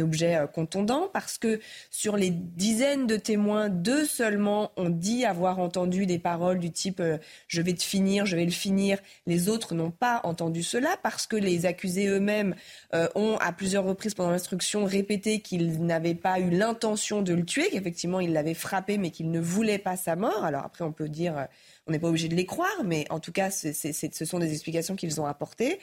objet 0.00 0.36
euh, 0.36 0.46
contondant, 0.46 1.08
parce 1.12 1.36
que 1.36 1.60
sur 1.90 2.16
les 2.16 2.30
dizaines 2.30 3.06
de 3.06 3.16
témoins, 3.16 3.68
deux 3.68 4.04
seulement 4.04 4.70
ont 4.76 4.88
dit 4.88 5.24
avoir 5.24 5.58
entendu 5.58 6.06
des 6.06 6.18
paroles 6.18 6.58
du 6.58 6.70
type 6.70 7.00
euh, 7.00 7.18
je 7.48 7.60
vais 7.60 7.74
te 7.74 7.82
finir, 7.82 8.24
je 8.24 8.36
vais 8.36 8.44
le 8.44 8.50
finir. 8.50 8.98
Les 9.26 9.48
autres 9.48 9.74
n'ont 9.74 9.90
pas 9.90 10.20
entendu 10.24 10.62
cela, 10.62 10.96
parce 11.02 11.26
que 11.26 11.36
les 11.36 11.66
accusés 11.66 12.06
eux-mêmes 12.06 12.54
ont 13.14 13.36
à 13.40 13.52
plusieurs 13.52 13.84
reprises 13.84 14.14
pendant 14.14 14.30
l'instruction 14.30 14.84
répété 14.84 15.40
qu'ils 15.40 15.84
n'avaient 15.84 16.14
pas 16.14 16.38
eu 16.38 16.50
l'intention 16.50 17.22
de 17.22 17.34
le 17.34 17.44
tuer, 17.44 17.68
qu'effectivement 17.70 18.20
ils 18.20 18.32
l'avaient 18.32 18.54
frappé, 18.54 18.98
mais 18.98 19.10
qu'ils 19.10 19.30
ne 19.30 19.40
voulaient 19.40 19.78
pas 19.78 19.96
sa 19.96 20.16
mort. 20.16 20.44
Alors 20.44 20.64
après, 20.64 20.84
on 20.84 20.92
peut 20.92 21.08
dire 21.08 21.48
on 21.86 21.92
n'est 21.92 21.98
pas 21.98 22.08
obligé 22.08 22.28
de 22.28 22.34
les 22.34 22.46
croire, 22.46 22.84
mais 22.84 23.06
en 23.10 23.20
tout 23.20 23.32
cas, 23.32 23.50
ce 23.50 24.24
sont 24.24 24.38
des 24.38 24.52
explications 24.52 24.96
qu'ils 24.96 25.20
ont 25.20 25.26
apportées. 25.26 25.78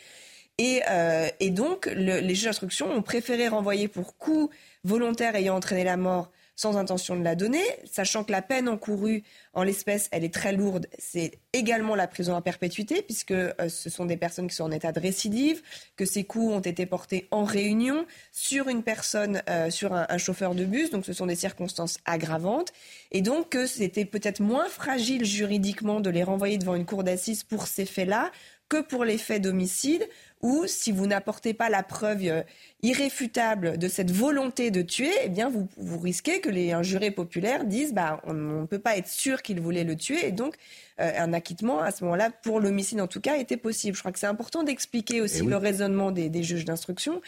Et, 0.58 0.82
euh, 0.90 1.28
donc, 1.50 1.88
les 1.88 2.36
juges 2.36 2.46
d'instruction 2.46 2.92
ont 2.92 3.02
préféré 3.02 3.48
renvoyer 3.48 3.88
pour 3.88 4.18
coup 4.18 4.50
volontaire 4.84 5.36
ayant 5.36 5.56
entraîné 5.56 5.84
la 5.84 5.98
mort 5.98 6.32
sans 6.62 6.78
intention 6.78 7.16
de 7.16 7.24
la 7.24 7.34
donner, 7.34 7.64
sachant 7.92 8.24
que 8.24 8.32
la 8.32 8.44
peine 8.44 8.70
encourue 8.70 9.24
en 9.54 9.64
l'espèce, 9.64 10.10
elle 10.12 10.24
est 10.24 10.34
très 10.34 10.54
lourde. 10.54 10.86
C'est 11.00 11.40
également 11.54 11.96
la 11.96 12.06
prison 12.06 12.36
à 12.36 12.42
perpétuité, 12.42 13.02
puisque 13.02 13.32
euh, 13.32 13.52
ce 13.68 13.90
sont 13.90 14.06
des 14.06 14.16
personnes 14.16 14.48
qui 14.48 14.56
sont 14.56 14.66
en 14.66 14.72
état 14.72 14.92
de 14.92 15.00
récidive, 15.00 15.64
que 15.98 16.06
ces 16.06 16.24
coups 16.24 16.54
ont 16.54 16.60
été 16.60 16.86
portés 16.86 17.28
en 17.32 17.46
réunion 17.46 18.06
sur 18.32 18.68
une 18.68 18.84
personne, 18.84 19.42
euh, 19.50 19.72
sur 19.72 19.92
un, 19.94 20.18
chauffeur 20.20 20.54
de 20.54 20.64
bus, 20.64 20.92
donc 20.92 21.04
ce 21.04 21.14
sont 21.14 21.26
des 21.26 21.36
circonstances 21.36 21.98
aggravantes, 22.06 22.72
et 23.12 23.24
donc 23.24 23.50
que 23.50 23.66
c'était 23.66 24.06
peut-être 24.06 24.40
moins 24.40 24.70
fragile 24.70 25.26
juridiquement 25.26 26.00
de 26.00 26.12
les 26.12 26.24
renvoyer 26.24 26.60
devant 26.60 26.76
une 26.76 26.86
cour 26.86 27.04
d'assises 27.04 27.44
pour 27.44 27.66
ces 27.66 27.86
faits-là 27.86 28.32
que 28.70 28.82
pour 28.82 29.04
les 29.04 29.18
faits 29.18 29.42
d'homicide, 29.42 30.08
ou 30.42 30.66
si 30.68 30.92
vous 30.92 31.08
n'apportez 31.08 31.54
pas 31.54 31.70
la 31.70 31.84
preuve 31.84 32.24
euh, 32.24 32.44
irréfutable 32.84 33.78
de 33.78 33.88
cette 33.88 34.12
volonté 34.12 34.72
de 34.72 34.82
tuer, 34.82 35.12
eh 35.24 35.30
bien 35.30 35.50
vous, 35.50 35.68
vous 35.78 36.00
risquez 36.00 36.42
que 36.42 36.50
les 36.50 36.72
un 36.72 36.84
juré 36.84 37.12
populaire 37.12 37.66
dise 37.66 37.94
bah 37.94 38.22
on 38.26 38.34
ne 38.34 38.66
peut 38.66 38.80
pas 38.80 38.98
être 38.98 39.08
sûr 39.08 39.42
qu'il 39.42 39.62
voulait 39.62 39.84
le 39.84 39.96
tuer. 39.96 40.28
Et 40.28 40.32
donc 40.32 40.56
un 41.02 41.34
acquittement 41.34 41.82
à 41.82 41.92
ce 41.92 42.04
moment-là 42.04 42.30
pour 42.44 42.60
l'homicide 42.60 43.02
en 43.02 43.08
tout 43.08 43.22
cas 43.22 43.38
était 43.38 43.58
possible. 43.58 43.96
Je 43.96 44.02
crois 44.02 44.12
que 44.12 44.20
c'est 44.20 44.28
important 44.28 44.64
d'expliquer 44.64 45.22
aussi 45.22 45.42
eh 45.44 45.48
le 45.48 45.58
raisonnement 45.58 46.12
des, 46.12 46.30
des 46.30 46.44
juges 46.44 46.66
d'instruction. 46.66 47.22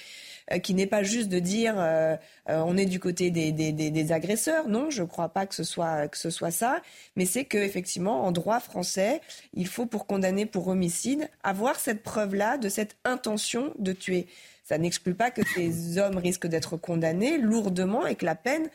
Euh, 0.52 0.60
qui 0.60 0.74
n'est 0.74 0.88
pas 0.88 1.04
juste 1.04 1.30
de 1.30 1.40
dire 1.40 1.76
euh, 1.78 2.18
on 2.48 2.76
est 2.76 2.86
du 2.86 3.00
côté 3.00 3.32
des, 3.32 3.54
des, 3.54 3.72
des, 3.72 4.12
agresseurs. 4.12 4.68
Non, 4.68 4.90
je 4.90 5.04
ne 5.04 5.08
crois 5.08 5.30
pas 5.30 5.46
que 5.46 5.56
ce 5.56 5.64
soit 5.64 6.10
que 6.10 6.18
ce 6.18 6.30
soit 6.30 6.52
ça, 6.52 6.82
mais 7.16 7.26
c'est 7.26 7.46
que 7.46 7.58
effectivement 7.58 8.26
en 8.26 8.32
droit 8.34 8.60
français, 8.60 9.22
il 9.54 9.68
faut 9.68 9.86
pour 9.86 10.06
condamner 10.06 10.46
pour 10.46 10.68
homicide 10.68 11.30
avoir 11.44 11.80
cette 11.80 12.04
preuve-là 12.04 12.58
de 12.58 12.68
cette 12.68 12.98
intention 13.06 13.74
de 13.80 13.94
tuer. 13.94 14.28
Ça 14.66 14.78
n'exclut 14.78 15.16
pas 15.16 15.32
que 15.32 15.42
ces 15.56 15.98
hommes 15.98 16.18
risquent 16.18 16.48
d'être 16.48 16.76
condamnés 16.76 17.38
lourdement 17.38 18.06
et 18.06 18.16
que 18.16 18.26
la 18.26 18.36
peine 18.36 18.68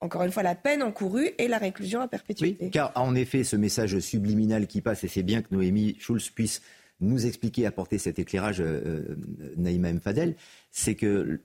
encore 0.00 0.22
une 0.22 0.32
fois, 0.32 0.42
la 0.42 0.54
peine 0.54 0.82
encourue 0.82 1.30
et 1.38 1.46
la 1.46 1.58
réclusion 1.58 2.00
à 2.00 2.08
perpétuité. 2.08 2.70
Car 2.70 2.92
en 2.94 3.14
effet, 3.14 3.44
ce 3.44 3.56
message 3.56 3.98
subliminal 3.98 4.66
qui 4.66 4.80
passe, 4.80 5.04
et 5.04 5.08
c'est 5.08 5.22
bien 5.22 5.42
que 5.42 5.54
Noémie 5.54 5.96
Schulz 5.98 6.30
puisse 6.30 6.62
nous 7.00 7.26
expliquer, 7.26 7.66
apporter 7.66 7.98
cet 7.98 8.18
éclairage, 8.18 8.60
euh, 8.60 8.82
euh 8.86 9.16
Naïma 9.56 9.88
M. 9.88 10.00
Fadel, 10.00 10.36
c'est 10.70 10.94
que 10.94 11.40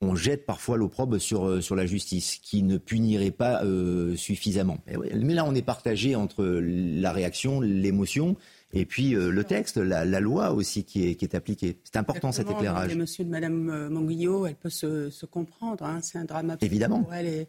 on 0.00 0.14
jette 0.14 0.46
parfois 0.46 0.76
l'opprobre 0.76 1.18
sur, 1.18 1.46
euh, 1.46 1.60
sur 1.60 1.74
la 1.74 1.86
justice, 1.86 2.36
qui 2.36 2.62
ne 2.62 2.78
punirait 2.78 3.32
pas 3.32 3.64
euh, 3.64 4.14
suffisamment. 4.14 4.78
Mais 4.86 5.34
là, 5.34 5.44
on 5.44 5.54
est 5.54 5.62
partagé 5.62 6.14
entre 6.14 6.44
la 6.44 7.12
réaction, 7.12 7.60
l'émotion, 7.60 8.36
et 8.72 8.84
puis 8.84 9.14
euh, 9.14 9.30
le 9.30 9.44
texte, 9.44 9.78
la, 9.78 10.04
loi 10.20 10.52
aussi 10.52 10.84
qui 10.84 11.08
est, 11.08 11.14
qui 11.14 11.24
est 11.24 11.34
appliquée. 11.34 11.78
C'est 11.84 11.96
important 11.96 12.32
cet 12.32 12.50
éclairage. 12.50 12.94
Monsieur 12.96 13.24
de 13.24 13.30
Madame 13.30 13.70
euh, 13.70 13.88
Monguillot, 13.88 14.46
elle 14.46 14.56
peut 14.56 14.68
se, 14.68 15.08
se 15.08 15.24
comprendre. 15.24 15.84
Hein. 15.84 16.00
C'est 16.02 16.18
un 16.18 16.24
drame. 16.24 16.56
Évidemment. 16.60 17.06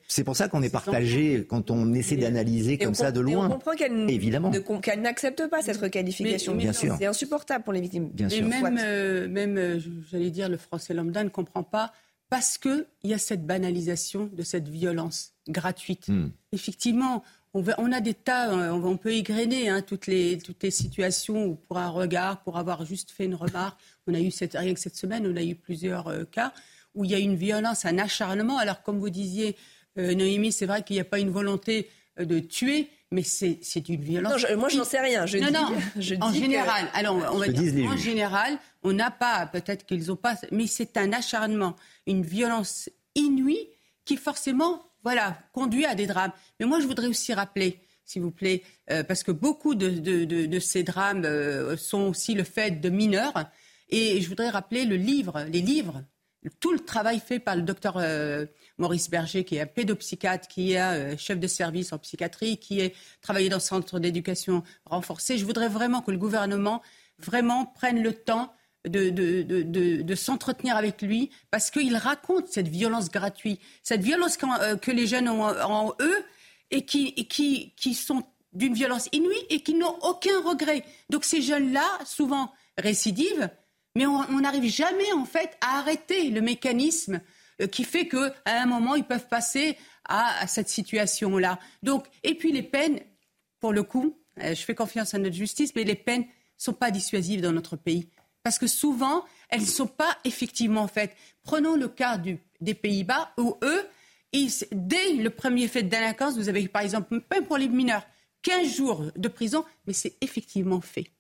C'est 0.08 0.24
pour 0.24 0.38
ça 0.38 0.48
qu'on 0.48 0.62
est 0.64 0.70
partagé 0.70 1.46
quand 1.50 1.72
on 1.72 1.94
essaie 1.94 2.16
d'analyser 2.16 2.78
comme 2.78 2.96
ça 2.96 3.12
de 3.12 3.20
loin. 3.20 3.48
on 3.48 3.54
comprend 3.54 3.72
qu'elle 3.76 5.02
n'accepte 5.02 5.48
pas 5.48 5.62
cette 5.62 5.78
requalification. 5.78 6.56
bien 6.56 6.74
sûr. 6.74 6.96
C'est 6.98 7.06
insupportable 7.06 7.64
pour 7.64 7.74
les 7.74 7.82
victimes. 7.82 8.10
Bien 8.10 8.30
sûr. 8.30 8.48
même, 8.48 8.80
euh, 8.82 9.28
même 9.28 9.80
j'allais 10.10 10.32
dire, 10.32 10.48
le 10.48 10.58
français 10.58 10.94
lambda 10.94 11.24
ne 11.24 11.30
comprend 11.30 11.64
pas 11.64 11.92
parce 12.30 12.58
qu'il 12.58 12.86
y 13.04 13.14
a 13.14 13.18
cette 13.18 13.46
banalisation 13.46 14.30
de 14.32 14.44
cette 14.44 14.70
violence 14.70 15.34
gratuite. 15.48 16.08
Hmm. 16.08 16.30
Effectivement, 16.52 17.24
on, 17.54 17.92
a 17.92 18.00
des 18.00 18.14
tas, 18.14 18.54
on, 18.54 18.98
peut 18.98 19.14
égrener 19.14 19.70
hein, 19.70 19.82
toutes, 19.82 20.08
les, 20.08 20.38
toutes 20.38 20.62
les 20.64 20.72
situations 20.72 21.46
où 21.46 21.56
pour 21.56 21.78
un 21.78 21.90
regard, 21.90 22.44
pour 22.44 22.58
avoir 22.58 22.86
juste 22.86 23.12
fait 23.12 23.26
une 23.26 23.36
remarque, 23.36 23.80
on 24.08 24.14
a 24.14 24.20
eu 24.20 24.32
cette, 24.32 24.54
rien 24.54 24.74
que 24.74 24.80
cette 24.80 24.96
semaine, 24.96 25.26
on 25.26 25.36
a 25.36 25.44
eu 25.44 25.56
plusieurs 25.56 26.30
cas 26.30 26.54
où 26.96 27.06
il 27.06 27.12
y 27.12 27.16
a 27.16 27.20
une 27.20 27.36
violence, 27.36 27.86
un 27.86 27.98
acharnement. 27.98 28.58
Alors 28.58 28.84
comme 28.84 29.00
vous 29.00 29.10
disiez, 29.10 29.56
Noémie, 29.96 30.52
c'est 30.52 30.66
vrai 30.66 30.84
qu'il 30.84 30.96
n'y 30.96 31.02
a 31.02 31.06
pas 31.06 31.20
une 31.20 31.30
volonté 31.30 31.90
de 32.20 32.40
tuer, 32.40 32.90
mais 33.12 33.24
c'est 33.24 33.90
une 33.90 34.02
violence. 34.02 34.46
Non, 34.50 34.58
moi, 34.58 34.70
je 34.70 34.78
n'en 34.78 34.84
sais 34.84 35.00
rien. 35.00 35.26
Je 35.26 35.38
non, 35.38 35.48
dis, 35.48 35.54
non. 35.54 35.70
Je 35.98 36.16
en 36.22 36.32
général, 36.32 36.90
alors 36.94 37.16
on 37.34 37.38
va 37.38 37.48
dire, 37.48 37.90
en 37.90 37.98
général, 37.98 38.58
on 38.84 38.94
n'a 38.94 39.12
pas, 39.12 39.48
peut-être 39.48 39.86
qu'ils 39.86 40.08
n'ont 40.08 40.16
pas, 40.16 40.36
mais 40.52 40.68
c'est 40.68 40.98
un 40.98 41.12
acharnement, 41.12 41.76
une 42.06 42.22
violence 42.22 42.90
inouïe 43.16 43.68
qui 44.06 44.16
forcément, 44.18 44.84
voilà, 45.04 45.38
conduit 45.54 45.86
à 45.86 45.96
des 45.96 46.08
drames. 46.08 46.32
Mais 46.60 46.66
moi, 46.66 46.80
je 46.80 46.88
voudrais 46.88 47.08
aussi 47.08 47.34
rappeler, 47.34 47.80
s'il 48.06 48.22
vous 48.22 48.32
plaît, 48.32 48.64
euh, 48.92 49.04
parce 49.04 49.24
que 49.24 49.32
beaucoup 49.32 49.76
de, 49.76 50.60
ces 50.60 50.84
drames 50.84 51.24
euh, 51.26 51.78
sont 51.78 52.02
aussi 52.02 52.34
le 52.34 52.44
fait 52.44 52.72
de 52.82 52.90
mineurs. 52.90 53.50
Et 53.90 54.22
je 54.22 54.30
voudrais 54.30 54.50
rappeler 54.50 54.86
le 54.86 54.96
livre, 54.96 55.46
les 55.52 55.62
livres, 55.62 56.04
tout 56.60 56.72
le 56.72 56.80
travail 56.80 57.20
fait 57.20 57.40
par 57.40 57.56
le 57.56 57.64
docteur 57.64 57.98
euh, 57.98 58.46
Maurice 58.78 59.10
Berger, 59.10 59.44
qui 59.44 59.56
est 59.56 59.62
un 59.62 59.66
pédopsychiatre, 59.66 60.48
qui 60.48 60.74
est 60.74 61.18
chef 61.18 61.40
de 61.40 61.48
service 61.48 61.92
en 61.92 61.98
psychiatrie, 61.98 62.58
qui 62.58 62.80
est 62.80 62.96
travaillé 63.22 63.50
dans 63.50 63.58
le 63.58 63.62
centre 63.62 64.00
d'éducation 64.00 64.64
renforcé. 64.86 65.38
Je 65.38 65.46
voudrais 65.46 65.70
vraiment 65.70 66.02
que 66.02 66.12
le 66.12 66.18
gouvernement 66.18 66.82
vraiment 67.18 67.66
prenne 67.66 68.02
le 68.02 68.14
temps 68.14 68.54
de, 68.86 70.16
s'entretenir 70.16 70.76
avec 70.76 71.02
lui 71.02 71.30
parce 71.52 71.72
qu'il 71.72 71.96
raconte 71.96 72.48
cette 72.48 72.68
violence 72.68 73.10
gratuite, 73.10 73.60
cette 73.84 74.02
violence 74.02 74.38
euh, 74.62 74.78
que 74.78 74.92
les 74.92 75.08
jeunes 75.08 75.30
ont 75.30 75.44
en 75.44 75.94
eux 76.02 76.26
et 76.72 76.86
qui, 76.86 77.76
sont 77.94 78.24
d'une 78.54 78.74
violence 78.74 79.10
inouïe 79.12 79.46
et 79.50 79.62
qui 79.62 79.74
n'ont 79.74 79.98
aucun 80.02 80.42
regret. 80.42 80.84
Donc 81.10 81.26
ces 81.26 81.42
jeunes-là, 81.42 81.88
souvent 82.06 82.54
récidivent, 82.78 83.50
mais 83.96 84.06
on 84.06 84.40
n'arrive 84.40 84.72
jamais 84.72 85.12
en 85.14 85.26
fait 85.26 85.58
à 85.62 85.80
arrêter 85.80 86.30
le 86.30 86.42
mécanisme 86.42 87.22
euh, 87.62 87.68
qui 87.68 87.84
fait 87.84 88.08
qu'à 88.08 88.34
un 88.46 88.66
moment, 88.66 88.96
ils 88.96 89.04
peuvent 89.04 89.28
passer 89.28 89.78
à, 90.08 90.48
cette 90.48 90.70
situation-là. 90.70 91.60
Donc, 91.84 92.08
et 92.24 92.36
puis 92.36 92.52
les 92.52 92.64
peines, 92.64 93.00
pour 93.60 93.74
le 93.74 93.84
coup, 93.84 94.18
euh, 94.42 94.56
je 94.56 94.62
fais 94.64 94.76
confiance 94.76 95.14
à 95.14 95.20
notre 95.20 95.36
justice, 95.36 95.74
mais 95.76 95.84
les 95.84 95.96
peines 95.96 96.24
ne 96.24 96.28
sont 96.58 96.74
pas 96.74 96.92
dissuasives 96.92 97.42
dans 97.42 97.52
notre 97.52 97.76
pays. 97.76 98.10
Parce 98.50 98.58
que 98.58 98.66
souvent, 98.66 99.26
elles 99.50 99.62
ne 99.62 99.66
sont 99.68 99.86
pas 99.86 100.18
effectivement 100.24 100.88
faites. 100.88 101.16
Prenons 101.44 101.76
le 101.76 101.88
cas 101.88 102.18
des 102.18 102.74
Pays-Bas, 102.74 103.32
où 103.38 103.56
eux, 103.64 103.88
dès 104.72 105.14
le 105.14 105.30
premier 105.30 105.68
fait 105.68 105.84
de 105.84 105.90
délinquance, 105.90 106.36
vous 106.36 106.50
avez 106.50 106.68
par 106.68 106.82
exemple, 106.82 107.22
même 107.30 107.46
pour 107.46 107.60
les 107.60 107.68
mineurs, 107.68 108.08
15 108.42 108.76
jours 108.76 109.04
de 109.16 109.28
prison, 109.28 109.66
mais 109.86 109.94
c'est 109.94 110.18
effectivement 110.22 110.82
fait. 110.82 111.12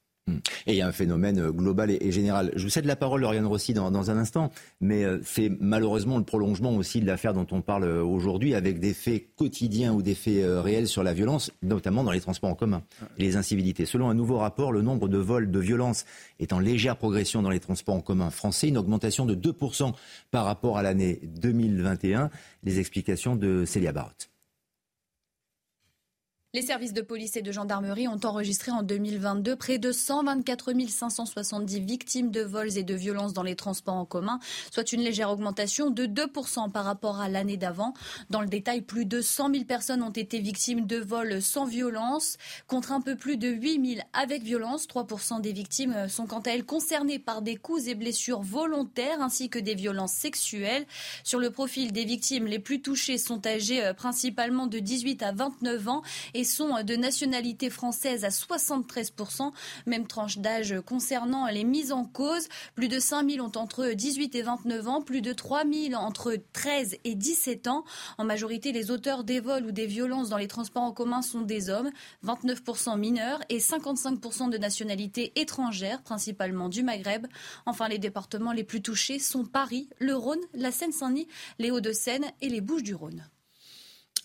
Et 0.67 0.73
il 0.73 0.75
y 0.75 0.81
a 0.81 0.87
un 0.87 0.91
phénomène 0.91 1.39
euh, 1.39 1.51
global 1.51 1.89
et, 1.91 2.11
général. 2.11 2.51
Je 2.55 2.63
vous 2.63 2.69
cède 2.69 2.85
la 2.85 2.95
parole, 2.95 3.21
Lauriane 3.21 3.45
Rossi, 3.45 3.73
dans, 3.73 4.11
un 4.11 4.17
instant, 4.17 4.51
mais 4.81 5.03
euh, 5.03 5.19
c'est 5.23 5.51
malheureusement 5.59 6.17
le 6.17 6.23
prolongement 6.23 6.75
aussi 6.75 7.01
de 7.01 7.05
l'affaire 7.05 7.33
dont 7.33 7.47
on 7.51 7.61
parle 7.61 7.83
euh, 7.83 8.03
aujourd'hui, 8.03 8.53
avec 8.55 8.79
des 8.79 8.93
faits 8.93 9.35
quotidiens 9.35 9.93
ou 9.93 10.01
des 10.01 10.15
faits 10.15 10.43
réels 10.45 10.87
sur 10.87 11.03
la 11.03 11.13
violence, 11.13 11.51
notamment 11.61 12.03
dans 12.03 12.11
les 12.11 12.21
transports 12.21 12.49
en 12.49 12.55
commun 12.55 12.83
les 13.17 13.35
incivilités. 13.35 13.85
Selon 13.85 14.09
un 14.09 14.13
nouveau 14.13 14.37
rapport, 14.37 14.71
le 14.71 14.81
nombre 14.81 15.07
de 15.07 15.17
vols 15.17 15.51
de 15.51 15.59
violence 15.59 16.05
est 16.39 16.53
en 16.53 16.59
légère 16.59 16.97
progression 16.97 17.41
dans 17.41 17.49
les 17.49 17.59
transports 17.59 17.95
en 17.95 18.01
commun 18.01 18.29
français, 18.29 18.67
une 18.67 18.77
augmentation 18.77 19.25
de 19.25 19.35
2% 19.35 19.93
par 20.31 20.45
rapport 20.45 20.77
à 20.77 20.83
l'année 20.83 21.19
2021. 21.23 22.29
Les 22.63 22.79
explications 22.79 23.35
de 23.35 23.65
Célia 23.65 23.91
Barotte. 23.91 24.28
Les 26.55 26.63
services 26.63 26.93
de 26.93 27.01
police 27.01 27.37
et 27.37 27.43
de 27.43 27.51
gendarmerie 27.51 28.07
ont 28.07 28.19
enregistré 28.23 28.71
en 28.71 28.81
2022 28.81 29.55
près 29.55 29.77
de 29.77 29.91
124 29.91 30.71
570 30.89 31.79
victimes 31.81 32.31
de 32.31 32.41
vols 32.41 32.75
et 32.75 32.81
de 32.81 32.95
violences 32.95 33.33
dans 33.33 33.43
les 33.43 33.55
transports 33.55 33.93
en 33.93 34.05
commun, 34.05 34.39
soit 34.71 34.91
une 34.91 35.01
légère 35.01 35.29
augmentation 35.29 35.91
de 35.91 36.07
2% 36.07 36.71
par 36.71 36.85
rapport 36.85 37.19
à 37.19 37.29
l'année 37.29 37.57
d'avant. 37.57 37.93
Dans 38.31 38.41
le 38.41 38.47
détail, 38.47 38.81
plus 38.81 39.05
de 39.05 39.21
100 39.21 39.51
000 39.53 39.65
personnes 39.65 40.01
ont 40.01 40.09
été 40.09 40.39
victimes 40.39 40.87
de 40.87 40.97
vols 40.97 41.39
sans 41.39 41.65
violence, 41.65 42.37
contre 42.65 42.93
un 42.93 43.01
peu 43.01 43.15
plus 43.15 43.37
de 43.37 43.49
8 43.49 43.97
000 43.97 44.07
avec 44.13 44.41
violence. 44.41 44.87
3% 44.87 45.41
des 45.41 45.53
victimes 45.53 46.09
sont 46.09 46.25
quant 46.25 46.39
à 46.39 46.49
elles 46.49 46.65
concernées 46.65 47.19
par 47.19 47.43
des 47.43 47.57
coups 47.57 47.85
et 47.85 47.93
blessures 47.93 48.41
volontaires 48.41 49.21
ainsi 49.21 49.49
que 49.49 49.59
des 49.59 49.75
violences 49.75 50.13
sexuelles. 50.13 50.87
Sur 51.23 51.37
le 51.37 51.51
profil 51.51 51.91
des 51.91 52.05
victimes, 52.05 52.47
les 52.47 52.57
plus 52.57 52.81
touchées 52.81 53.19
sont 53.19 53.45
âgées 53.45 53.85
euh, 53.85 53.93
principalement 53.93 54.65
de 54.65 54.79
18 54.79 55.21
à 55.21 55.31
29 55.31 55.87
ans 55.89 56.01
sont 56.45 56.83
de 56.83 56.95
nationalité 56.95 57.69
française 57.69 58.25
à 58.25 58.29
73%. 58.29 59.51
Même 59.85 60.07
tranche 60.07 60.37
d'âge 60.37 60.75
concernant 60.85 61.47
les 61.47 61.63
mises 61.63 61.91
en 61.91 62.05
cause. 62.05 62.47
Plus 62.75 62.87
de 62.87 62.99
5 62.99 63.29
000 63.29 63.45
ont 63.45 63.51
entre 63.55 63.91
18 63.91 64.35
et 64.35 64.41
29 64.41 64.87
ans, 64.87 65.01
plus 65.01 65.21
de 65.21 65.33
3 65.33 65.63
000 65.65 65.93
entre 65.93 66.35
13 66.53 66.97
et 67.03 67.15
17 67.15 67.67
ans. 67.67 67.83
En 68.17 68.25
majorité, 68.25 68.71
les 68.71 68.91
auteurs 68.91 69.23
des 69.23 69.39
vols 69.39 69.65
ou 69.65 69.71
des 69.71 69.87
violences 69.87 70.29
dans 70.29 70.37
les 70.37 70.47
transports 70.47 70.83
en 70.83 70.91
commun 70.91 71.21
sont 71.21 71.41
des 71.41 71.69
hommes, 71.69 71.91
29% 72.25 72.97
mineurs 72.97 73.41
et 73.49 73.59
55% 73.59 74.49
de 74.49 74.57
nationalité 74.57 75.31
étrangère, 75.35 76.01
principalement 76.01 76.69
du 76.69 76.83
Maghreb. 76.83 77.27
Enfin, 77.65 77.87
les 77.87 77.99
départements 77.99 78.51
les 78.51 78.63
plus 78.63 78.81
touchés 78.81 79.19
sont 79.19 79.45
Paris, 79.45 79.89
le 79.99 80.15
Rhône, 80.15 80.39
la 80.53 80.71
Seine-Saint-Denis, 80.71 81.27
les 81.57 81.71
Hauts-de-Seine 81.71 82.25
et 82.41 82.49
les 82.49 82.61
Bouches-du-Rhône. 82.61 83.23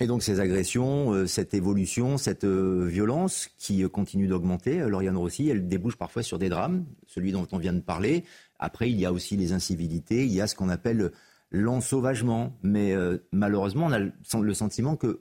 Et 0.01 0.07
donc 0.07 0.23
ces 0.23 0.41
agressions, 0.41 1.13
euh, 1.13 1.27
cette 1.27 1.55
évolution, 1.55 2.19
cette 2.19 2.45
euh, 2.45 2.85
violence 2.87 3.49
qui 3.59 3.85
euh, 3.85 3.89
continue 3.89 4.27
d'augmenter, 4.27 4.79
Lauriane 4.89 5.17
Rossi, 5.17 5.49
elle 5.49 5.69
débouche 5.69 5.97
parfois 5.97 6.25
sur 6.25 6.39
des 6.39 6.49
drames, 6.49 6.85
celui 7.07 7.31
dont 7.31 7.47
on 7.53 7.59
vient 7.59 7.73
de 7.73 7.81
parler. 7.81 8.25
Après, 8.59 8.91
il 8.91 8.99
y 8.99 9.07
a 9.07 9.13
aussi 9.13 9.37
les 9.37 9.53
incivilités, 9.53 10.25
il 10.25 10.33
y 10.33 10.41
a 10.41 10.49
ce 10.49 10.57
qu'on 10.57 10.69
appelle 10.69 11.13
l'ensauvagement. 11.51 12.57
Mais 12.63 12.95
malheureusement, 13.31 13.87
on 13.87 13.93
a 13.93 13.99
le 13.99 14.55
sentiment 14.55 14.97
que 14.97 15.21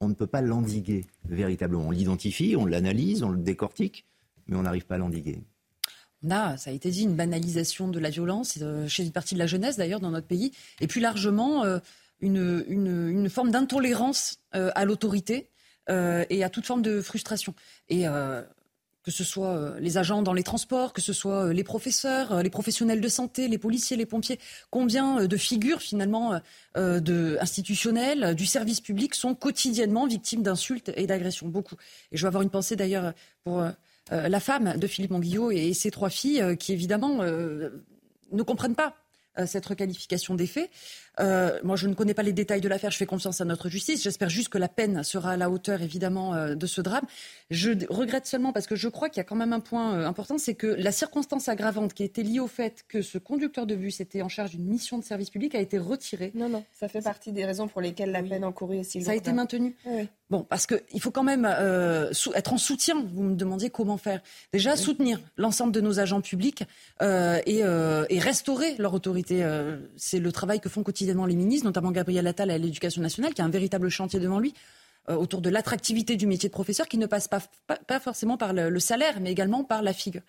on 0.00 0.08
ne 0.08 0.14
peut 0.14 0.26
pas 0.26 0.42
l'endiguer 0.42 1.06
véritablement. 1.28 1.88
On 1.88 1.90
l'identifie, 1.90 2.54
on 2.56 2.66
l'analyse, 2.66 3.22
on 3.22 3.30
le 3.30 3.38
décortique, 3.38 4.06
mais 4.46 4.56
on 4.56 4.62
n'arrive 4.62 4.86
pas 4.86 4.96
à 4.96 4.98
l'endiguer. 4.98 5.40
On 6.22 6.30
a, 6.30 6.56
ça 6.58 6.70
a 6.70 6.72
été 6.72 6.90
dit, 6.90 7.04
une 7.04 7.16
banalisation 7.16 7.88
de 7.88 7.98
la 7.98 8.10
violence 8.10 8.58
chez 8.88 9.04
une 9.04 9.12
partie 9.12 9.34
de 9.34 9.38
la 9.38 9.46
jeunesse 9.46 9.76
d'ailleurs 9.76 10.00
dans 10.00 10.10
notre 10.10 10.26
pays, 10.26 10.52
et 10.80 10.86
plus 10.86 11.00
largement 11.00 11.64
une, 12.20 12.64
une, 12.68 13.28
forme 13.28 13.50
d'intolérance 13.50 14.38
euh, 14.54 14.70
à 14.74 14.84
l'autorité 14.84 15.50
euh, 15.90 16.24
et 16.30 16.44
à 16.44 16.50
toute 16.50 16.66
forme 16.66 16.82
de 16.82 17.00
frustration. 17.00 17.54
Et 17.88 18.08
euh, 18.08 18.42
que 19.02 19.10
ce 19.10 19.22
soit 19.22 19.78
les 19.78 19.98
agents 19.98 20.22
dans 20.22 20.32
les 20.32 20.42
transports, 20.42 20.92
que 20.92 21.00
ce 21.00 21.12
soit 21.12 21.52
les 21.52 21.62
professeurs, 21.62 22.42
les 22.42 22.50
professionnels 22.50 23.00
de 23.00 23.06
santé, 23.06 23.46
les 23.46 23.58
policiers, 23.58 23.96
les 23.96 24.06
pompiers, 24.06 24.40
combien 24.70 25.26
de 25.26 25.36
figures 25.36 25.80
finalement 25.80 26.40
de, 26.74 27.38
institutionnelles 27.40 28.34
du 28.34 28.46
service 28.46 28.80
public 28.80 29.14
sont 29.14 29.36
quotidiennement 29.36 30.08
victimes 30.08 30.42
d'insultes 30.42 30.90
et 30.96 31.06
d'agressions 31.06 31.46
Beaucoup. 31.46 31.76
Et 32.10 32.16
je 32.16 32.22
vais 32.22 32.26
avoir 32.26 32.42
une 32.42 32.50
pensée 32.50 32.74
d'ailleurs 32.74 33.12
pour 33.44 33.64
la 34.10 34.40
femme 34.40 34.76
de 34.76 34.86
Philippe 34.88 35.12
Monguillot 35.12 35.52
et, 35.52 35.72
ses 35.72 35.92
trois 35.92 36.10
filles 36.10 36.56
qui 36.58 36.72
évidemment 36.72 37.22
ne 37.22 38.42
comprennent 38.42 38.74
pas 38.74 38.96
cette 39.44 39.66
requalification 39.66 40.34
des 40.34 40.46
faits. 40.46 40.70
Euh, 41.20 41.58
moi, 41.62 41.76
je 41.76 41.86
ne 41.86 41.94
connais 41.94 42.14
pas 42.14 42.22
les 42.22 42.32
détails 42.32 42.60
de 42.60 42.68
l'affaire. 42.68 42.90
Je 42.90 42.98
fais 42.98 43.06
confiance 43.06 43.40
à 43.40 43.44
notre 43.44 43.68
justice. 43.68 44.02
J'espère 44.02 44.28
juste 44.28 44.48
que 44.48 44.58
la 44.58 44.68
peine 44.68 45.02
sera 45.02 45.32
à 45.32 45.36
la 45.36 45.50
hauteur, 45.50 45.82
évidemment, 45.82 46.34
euh, 46.34 46.54
de 46.54 46.66
ce 46.66 46.80
drame. 46.80 47.04
Je 47.50 47.72
regrette 47.88 48.26
seulement 48.26 48.52
parce 48.52 48.66
que 48.66 48.76
je 48.76 48.88
crois 48.88 49.08
qu'il 49.08 49.18
y 49.18 49.20
a 49.20 49.24
quand 49.24 49.36
même 49.36 49.52
un 49.52 49.60
point 49.60 49.94
euh, 49.94 50.06
important, 50.06 50.38
c'est 50.38 50.54
que 50.54 50.66
la 50.66 50.92
circonstance 50.92 51.48
aggravante 51.48 51.94
qui 51.94 52.02
était 52.02 52.22
liée 52.22 52.40
au 52.40 52.46
fait 52.46 52.84
que 52.88 53.02
ce 53.02 53.18
conducteur 53.18 53.66
de 53.66 53.74
bus 53.74 54.00
était 54.00 54.22
en 54.22 54.28
charge 54.28 54.50
d'une 54.50 54.66
mission 54.66 54.98
de 54.98 55.04
service 55.04 55.30
public 55.30 55.54
a 55.54 55.60
été 55.60 55.78
retirée. 55.78 56.32
Non, 56.34 56.48
non, 56.48 56.64
ça 56.72 56.88
fait 56.88 57.02
partie 57.02 57.32
des 57.32 57.44
raisons 57.44 57.68
pour 57.68 57.80
lesquelles 57.80 58.10
la 58.10 58.22
peine 58.22 58.44
encourue 58.44 58.78
est 58.78 58.84
si 58.84 59.02
Ça 59.02 59.12
a 59.12 59.14
été 59.14 59.32
maintenu. 59.32 59.76
Oui. 59.86 60.08
Bon, 60.28 60.42
parce 60.42 60.66
qu'il 60.66 61.00
faut 61.00 61.12
quand 61.12 61.22
même 61.22 61.44
être 61.44 62.52
en 62.52 62.58
soutien. 62.58 63.06
Vous 63.14 63.22
me 63.22 63.36
demandiez 63.36 63.70
comment 63.70 63.96
faire. 63.96 64.20
Déjà, 64.52 64.74
soutenir 64.74 65.20
l'ensemble 65.36 65.72
de 65.72 65.80
nos 65.80 66.00
agents 66.00 66.20
publics 66.20 66.64
et, 67.00 67.60
et, 67.60 68.18
restaurer 68.18 68.74
leur 68.78 68.92
autorité. 68.92 69.25
C'est 69.96 70.18
le 70.18 70.32
travail 70.32 70.60
que 70.60 70.68
font 70.68 70.82
quotidiennement 70.82 71.26
les 71.26 71.36
ministres, 71.36 71.66
notamment 71.66 71.90
Gabriel 71.90 72.26
Attal 72.26 72.50
à 72.50 72.58
l'éducation 72.58 73.02
nationale, 73.02 73.34
qui 73.34 73.42
a 73.42 73.44
un 73.44 73.50
véritable 73.50 73.88
chantier 73.88 74.20
devant 74.20 74.38
lui 74.38 74.54
euh, 75.08 75.14
autour 75.14 75.40
de 75.40 75.50
l'attractivité 75.50 76.16
du 76.16 76.26
métier 76.26 76.48
de 76.48 76.52
professeur, 76.52 76.88
qui 76.88 76.98
ne 76.98 77.06
passe 77.06 77.28
pas, 77.28 78.00
forcément 78.00 78.36
par 78.36 78.52
le, 78.52 78.80
salaire, 78.80 79.20
mais 79.20 79.30
également 79.30 79.62
par 79.62 79.82
la 79.82 79.92
figure. 79.92 80.22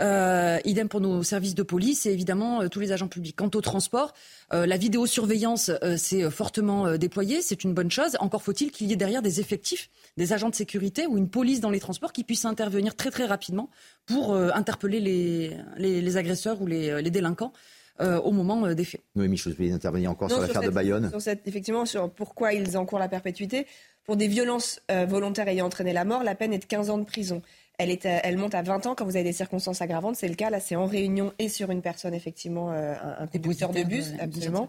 Euh, 0.00 0.58
idem 0.64 0.88
pour 0.88 1.00
nos 1.00 1.24
services 1.24 1.56
de 1.56 1.64
police 1.64 2.06
et 2.06 2.10
évidemment 2.10 2.62
euh, 2.62 2.68
tous 2.68 2.80
les 2.80 2.90
agents 2.90 3.08
publics. 3.08 3.36
Quant 3.36 3.50
au 3.54 3.60
transport, 3.60 4.14
la 4.50 4.76
vidéosurveillance 4.76 5.70
s'est 5.96 6.30
fortement 6.30 6.96
déployée, 6.96 7.42
c'est 7.42 7.64
une 7.64 7.74
bonne 7.74 7.90
chose. 7.90 8.16
Encore 8.18 8.42
faut-il 8.42 8.70
qu'il 8.70 8.88
y 8.88 8.92
ait 8.92 8.96
derrière 8.96 9.22
des 9.22 9.40
effectifs, 9.40 9.90
des 10.16 10.32
agents 10.32 10.48
de 10.48 10.54
sécurité 10.54 11.06
ou 11.06 11.18
une 11.18 11.28
police 11.28 11.60
dans 11.60 11.70
les 11.70 11.80
transports 11.80 12.12
qui 12.12 12.24
puissent 12.24 12.44
intervenir 12.44 12.96
très 12.96 13.10
très 13.10 13.26
rapidement 13.26 13.68
pour 14.06 14.34
interpeller 14.34 15.00
les, 15.00 16.16
agresseurs 16.16 16.62
ou 16.62 16.66
les 16.66 17.10
délinquants. 17.10 17.52
Euh, 18.00 18.20
au 18.20 18.30
moment 18.30 18.64
euh, 18.64 18.74
des 18.74 18.84
faits. 18.84 19.02
Noémie, 19.16 19.36
je 19.36 19.50
vous 19.50 19.72
intervenir 19.72 20.10
encore 20.10 20.30
sur 20.30 20.40
l'affaire 20.40 20.62
de 20.62 20.70
Bayonne. 20.70 21.10
effectivement, 21.46 21.84
sur 21.84 22.10
pourquoi 22.10 22.52
ils 22.52 22.76
encourent 22.78 23.00
la 23.00 23.08
perpétuité. 23.08 23.66
Pour 24.04 24.16
des 24.16 24.28
violences 24.28 24.80
euh, 24.90 25.04
volontaires 25.04 25.48
ayant 25.48 25.66
entraîné 25.66 25.92
la 25.92 26.04
mort, 26.04 26.22
la 26.22 26.34
peine 26.34 26.52
est 26.52 26.58
de 26.58 26.64
15 26.64 26.90
ans 26.90 26.98
de 26.98 27.04
prison. 27.04 27.42
Elle, 27.76 27.90
est, 27.90 28.06
elle 28.06 28.38
monte 28.38 28.54
à 28.54 28.62
20 28.62 28.86
ans 28.86 28.94
quand 28.94 29.04
vous 29.04 29.16
avez 29.16 29.24
des 29.24 29.32
circonstances 29.32 29.82
aggravantes. 29.82 30.16
C'est 30.16 30.28
le 30.28 30.34
cas, 30.34 30.48
là, 30.50 30.60
c'est 30.60 30.76
en 30.76 30.86
réunion 30.86 31.32
et 31.38 31.48
sur 31.48 31.70
une 31.70 31.82
personne, 31.82 32.14
effectivement, 32.14 32.72
euh, 32.72 32.94
un, 32.94 33.24
un 33.24 33.26
conducteur 33.26 33.70
de 33.70 33.82
bus, 33.82 34.12
absolument. 34.18 34.68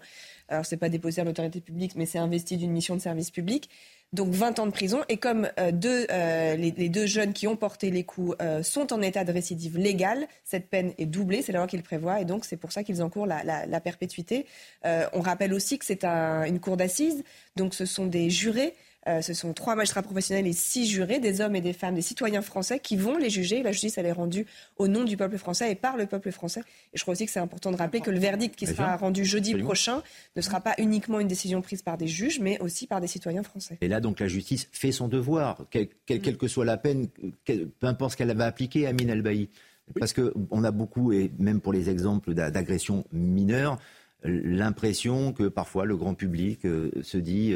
Alors, 0.49 0.65
c'est 0.65 0.77
pas 0.77 0.89
déposé 0.89 1.21
à 1.21 1.23
l'autorité 1.23 1.61
publique, 1.61 1.93
mais 1.95 2.05
c'est 2.05 2.17
investi 2.17 2.57
d'une 2.57 2.71
mission 2.71 2.95
de 2.95 3.01
service 3.01 3.32
public. 3.32 3.69
Donc 4.12 4.30
20 4.30 4.57
ans 4.57 4.66
de 4.66 4.72
prison. 4.72 5.01
Et 5.07 5.18
comme 5.18 5.49
euh, 5.60 5.72
euh, 5.86 6.55
les, 6.55 6.89
deux 6.89 7.05
jeunes 7.05 7.32
qui 7.32 7.47
ont 7.47 7.55
porté 7.55 7.91
les 7.91 8.03
coups 8.03 8.36
euh, 8.41 8.64
sont 8.64 8.91
en 8.91 9.01
état 9.01 9.24
de 9.24 9.32
récidive 9.32 9.78
légale, 9.78 10.28
cette 10.43 10.68
peine 10.68 10.93
est 10.97 11.05
doublée, 11.05 11.43
c'est 11.43 11.51
la 11.51 11.60
loi 11.60 11.68
qui 11.68 11.78
le 11.78 11.84
prévoit, 11.84 12.20
et 12.20 12.26
donc 12.26 12.45
c'est 12.45 12.57
pour 12.57 12.72
ça 12.72 12.84
qu'ils 12.84 13.03
encourent 13.03 13.28
la, 13.28 13.80
perpétuité. 13.82 14.45
on 14.84 15.22
rappelle 15.22 15.53
aussi 15.53 15.78
que 15.78 15.86
c'est 15.86 16.03
un, 16.03 16.43
une 16.43 16.60
cour 16.60 16.76
d'assises, 16.76 17.24
donc 17.55 17.74
ce 17.74 17.86
sont 17.86 18.07
des 18.07 18.30
jurés 18.30 18.74
euh, 19.07 19.21
ce 19.21 19.33
sont 19.33 19.53
trois 19.53 19.75
magistrats 19.75 20.01
professionnels 20.01 20.45
et 20.45 20.53
six 20.53 20.85
jurés, 20.85 21.19
des 21.19 21.39
hommes 21.39 21.55
et 21.55 21.61
des 21.61 21.71
femmes, 21.71 21.95
des 21.95 22.01
citoyens 22.01 22.41
français 22.41 22.79
qui 22.79 22.97
vont 22.97 23.17
les 23.17 23.29
juger. 23.29 23.63
La 23.63 23.71
justice, 23.71 23.97
elle 23.97 24.05
est 24.05 24.11
rendue 24.11 24.45
au 24.77 24.89
nom 24.89 25.05
du 25.05 25.15
peuple 25.15 25.37
français 25.37 25.71
et 25.71 25.75
par 25.75 25.95
le 25.95 26.05
peuple 26.05 26.31
français. 26.31 26.61
Et 26.93 26.97
je 26.97 27.01
crois 27.03 27.13
aussi 27.13 27.25
que 27.25 27.31
c'est 27.31 27.39
important 27.39 27.71
de 27.71 27.77
rappeler 27.77 28.01
que 28.01 28.11
le 28.11 28.19
verdict 28.19 28.55
qui 28.55 28.67
sera 28.67 28.97
rendu 28.97 29.23
jeudi 29.23 29.55
prochain 29.55 30.03
ne 30.35 30.41
sera 30.41 30.59
pas 30.59 30.73
uniquement 30.77 31.21
une 31.21 31.29
décision 31.29 31.61
prise 31.61 31.81
par 31.81 31.97
des 31.97 32.07
juges, 32.07 32.39
mais 32.41 32.59
aussi 32.59 32.87
par 32.87 32.99
des 32.99 33.07
citoyens 33.07 33.43
français. 33.43 33.77
Et 33.79 33.87
là, 33.87 34.01
donc, 34.01 34.19
la 34.19 34.27
justice 34.27 34.67
fait 34.73 34.91
son 34.91 35.07
devoir, 35.07 35.65
quelle, 35.69 35.87
quelle, 36.05 36.21
quelle 36.21 36.37
que 36.37 36.47
soit 36.47 36.65
la 36.65 36.77
peine, 36.77 37.07
peu 37.45 37.87
importe 37.87 38.11
ce 38.11 38.17
qu'elle 38.17 38.35
va 38.35 38.45
appliquer, 38.45 38.85
Amine 38.85 39.09
Elbaï. 39.09 39.49
Parce 39.97 40.13
qu'on 40.13 40.63
a 40.63 40.71
beaucoup, 40.71 41.13
et 41.13 41.31
même 41.39 41.61
pour 41.61 41.73
les 41.73 41.89
exemples 41.89 42.33
d'agressions 42.33 43.05
mineures, 43.11 43.79
l'impression 44.23 45.31
que 45.33 45.47
parfois 45.47 45.85
le 45.85 45.95
grand 45.95 46.13
public 46.13 46.65
euh, 46.65 46.91
se 47.01 47.17
dit 47.17 47.53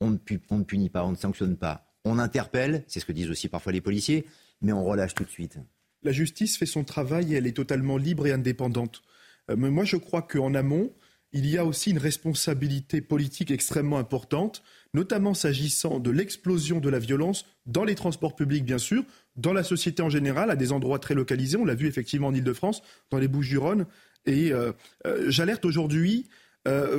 on 0.00 0.10
ne, 0.10 0.16
punit 0.64 0.88
pas, 0.88 1.04
on 1.04 1.12
ne 1.12 1.16
sanctionne 1.16 1.56
pas. 1.56 1.86
On 2.04 2.18
interpelle, 2.18 2.84
c'est 2.88 3.00
ce 3.00 3.04
que 3.04 3.12
disent 3.12 3.30
aussi 3.30 3.48
parfois 3.48 3.72
les 3.72 3.80
policiers, 3.80 4.26
mais 4.62 4.72
on 4.72 4.84
relâche 4.84 5.14
tout 5.14 5.24
de 5.24 5.30
suite. 5.30 5.58
La 6.02 6.12
justice 6.12 6.56
fait 6.56 6.66
son 6.66 6.84
travail 6.84 7.34
et 7.34 7.36
elle 7.36 7.46
est 7.46 7.56
totalement 7.56 7.98
libre 7.98 8.26
et 8.26 8.32
indépendante. 8.32 9.02
Euh, 9.50 9.56
mais 9.56 9.70
moi, 9.70 9.84
je 9.84 9.96
crois 9.96 10.22
qu'en 10.22 10.54
amont, 10.54 10.92
il 11.32 11.46
y 11.46 11.58
a 11.58 11.64
aussi 11.64 11.90
une 11.90 11.98
responsabilité 11.98 13.00
politique 13.00 13.50
extrêmement 13.50 13.98
importante, 13.98 14.62
notamment 14.94 15.34
s'agissant 15.34 16.00
de 16.00 16.10
l'explosion 16.10 16.80
de 16.80 16.88
la 16.88 16.98
violence 16.98 17.44
dans 17.66 17.84
les 17.84 17.94
transports 17.94 18.34
publics, 18.34 18.64
bien 18.64 18.78
sûr, 18.78 19.04
dans 19.36 19.52
la 19.52 19.62
société 19.62 20.02
en 20.02 20.10
général, 20.10 20.50
à 20.50 20.56
des 20.56 20.72
endroits 20.72 20.98
très 20.98 21.14
localisés. 21.14 21.58
On 21.58 21.64
l'a 21.64 21.74
vu 21.74 21.86
effectivement 21.86 22.28
en 22.28 22.34
Ile-de-France, 22.34 22.82
dans 23.10 23.18
les 23.18 23.28
Bouches-du-Rhône. 23.28 23.86
Et 24.26 24.52
euh, 24.52 24.72
euh, 25.06 25.26
j'alerte 25.30 25.64
aujourd'hui 25.64 26.28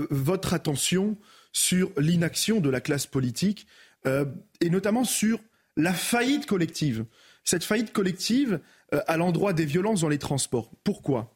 votre 0.09 0.55
attention 0.55 1.17
sur 1.53 1.91
l'inaction 1.97 2.59
de 2.59 2.69
la 2.69 2.81
classe 2.81 3.07
politique 3.07 3.67
euh, 4.05 4.25
et 4.61 4.69
notamment 4.69 5.03
sur 5.03 5.39
la 5.77 5.93
faillite 5.93 6.45
collective. 6.45 7.05
Cette 7.43 7.63
faillite 7.63 7.91
collective 7.93 8.59
euh, 8.93 9.01
à 9.07 9.17
l'endroit 9.17 9.53
des 9.53 9.65
violences 9.65 10.01
dans 10.01 10.09
les 10.09 10.17
transports. 10.17 10.71
Pourquoi? 10.83 11.33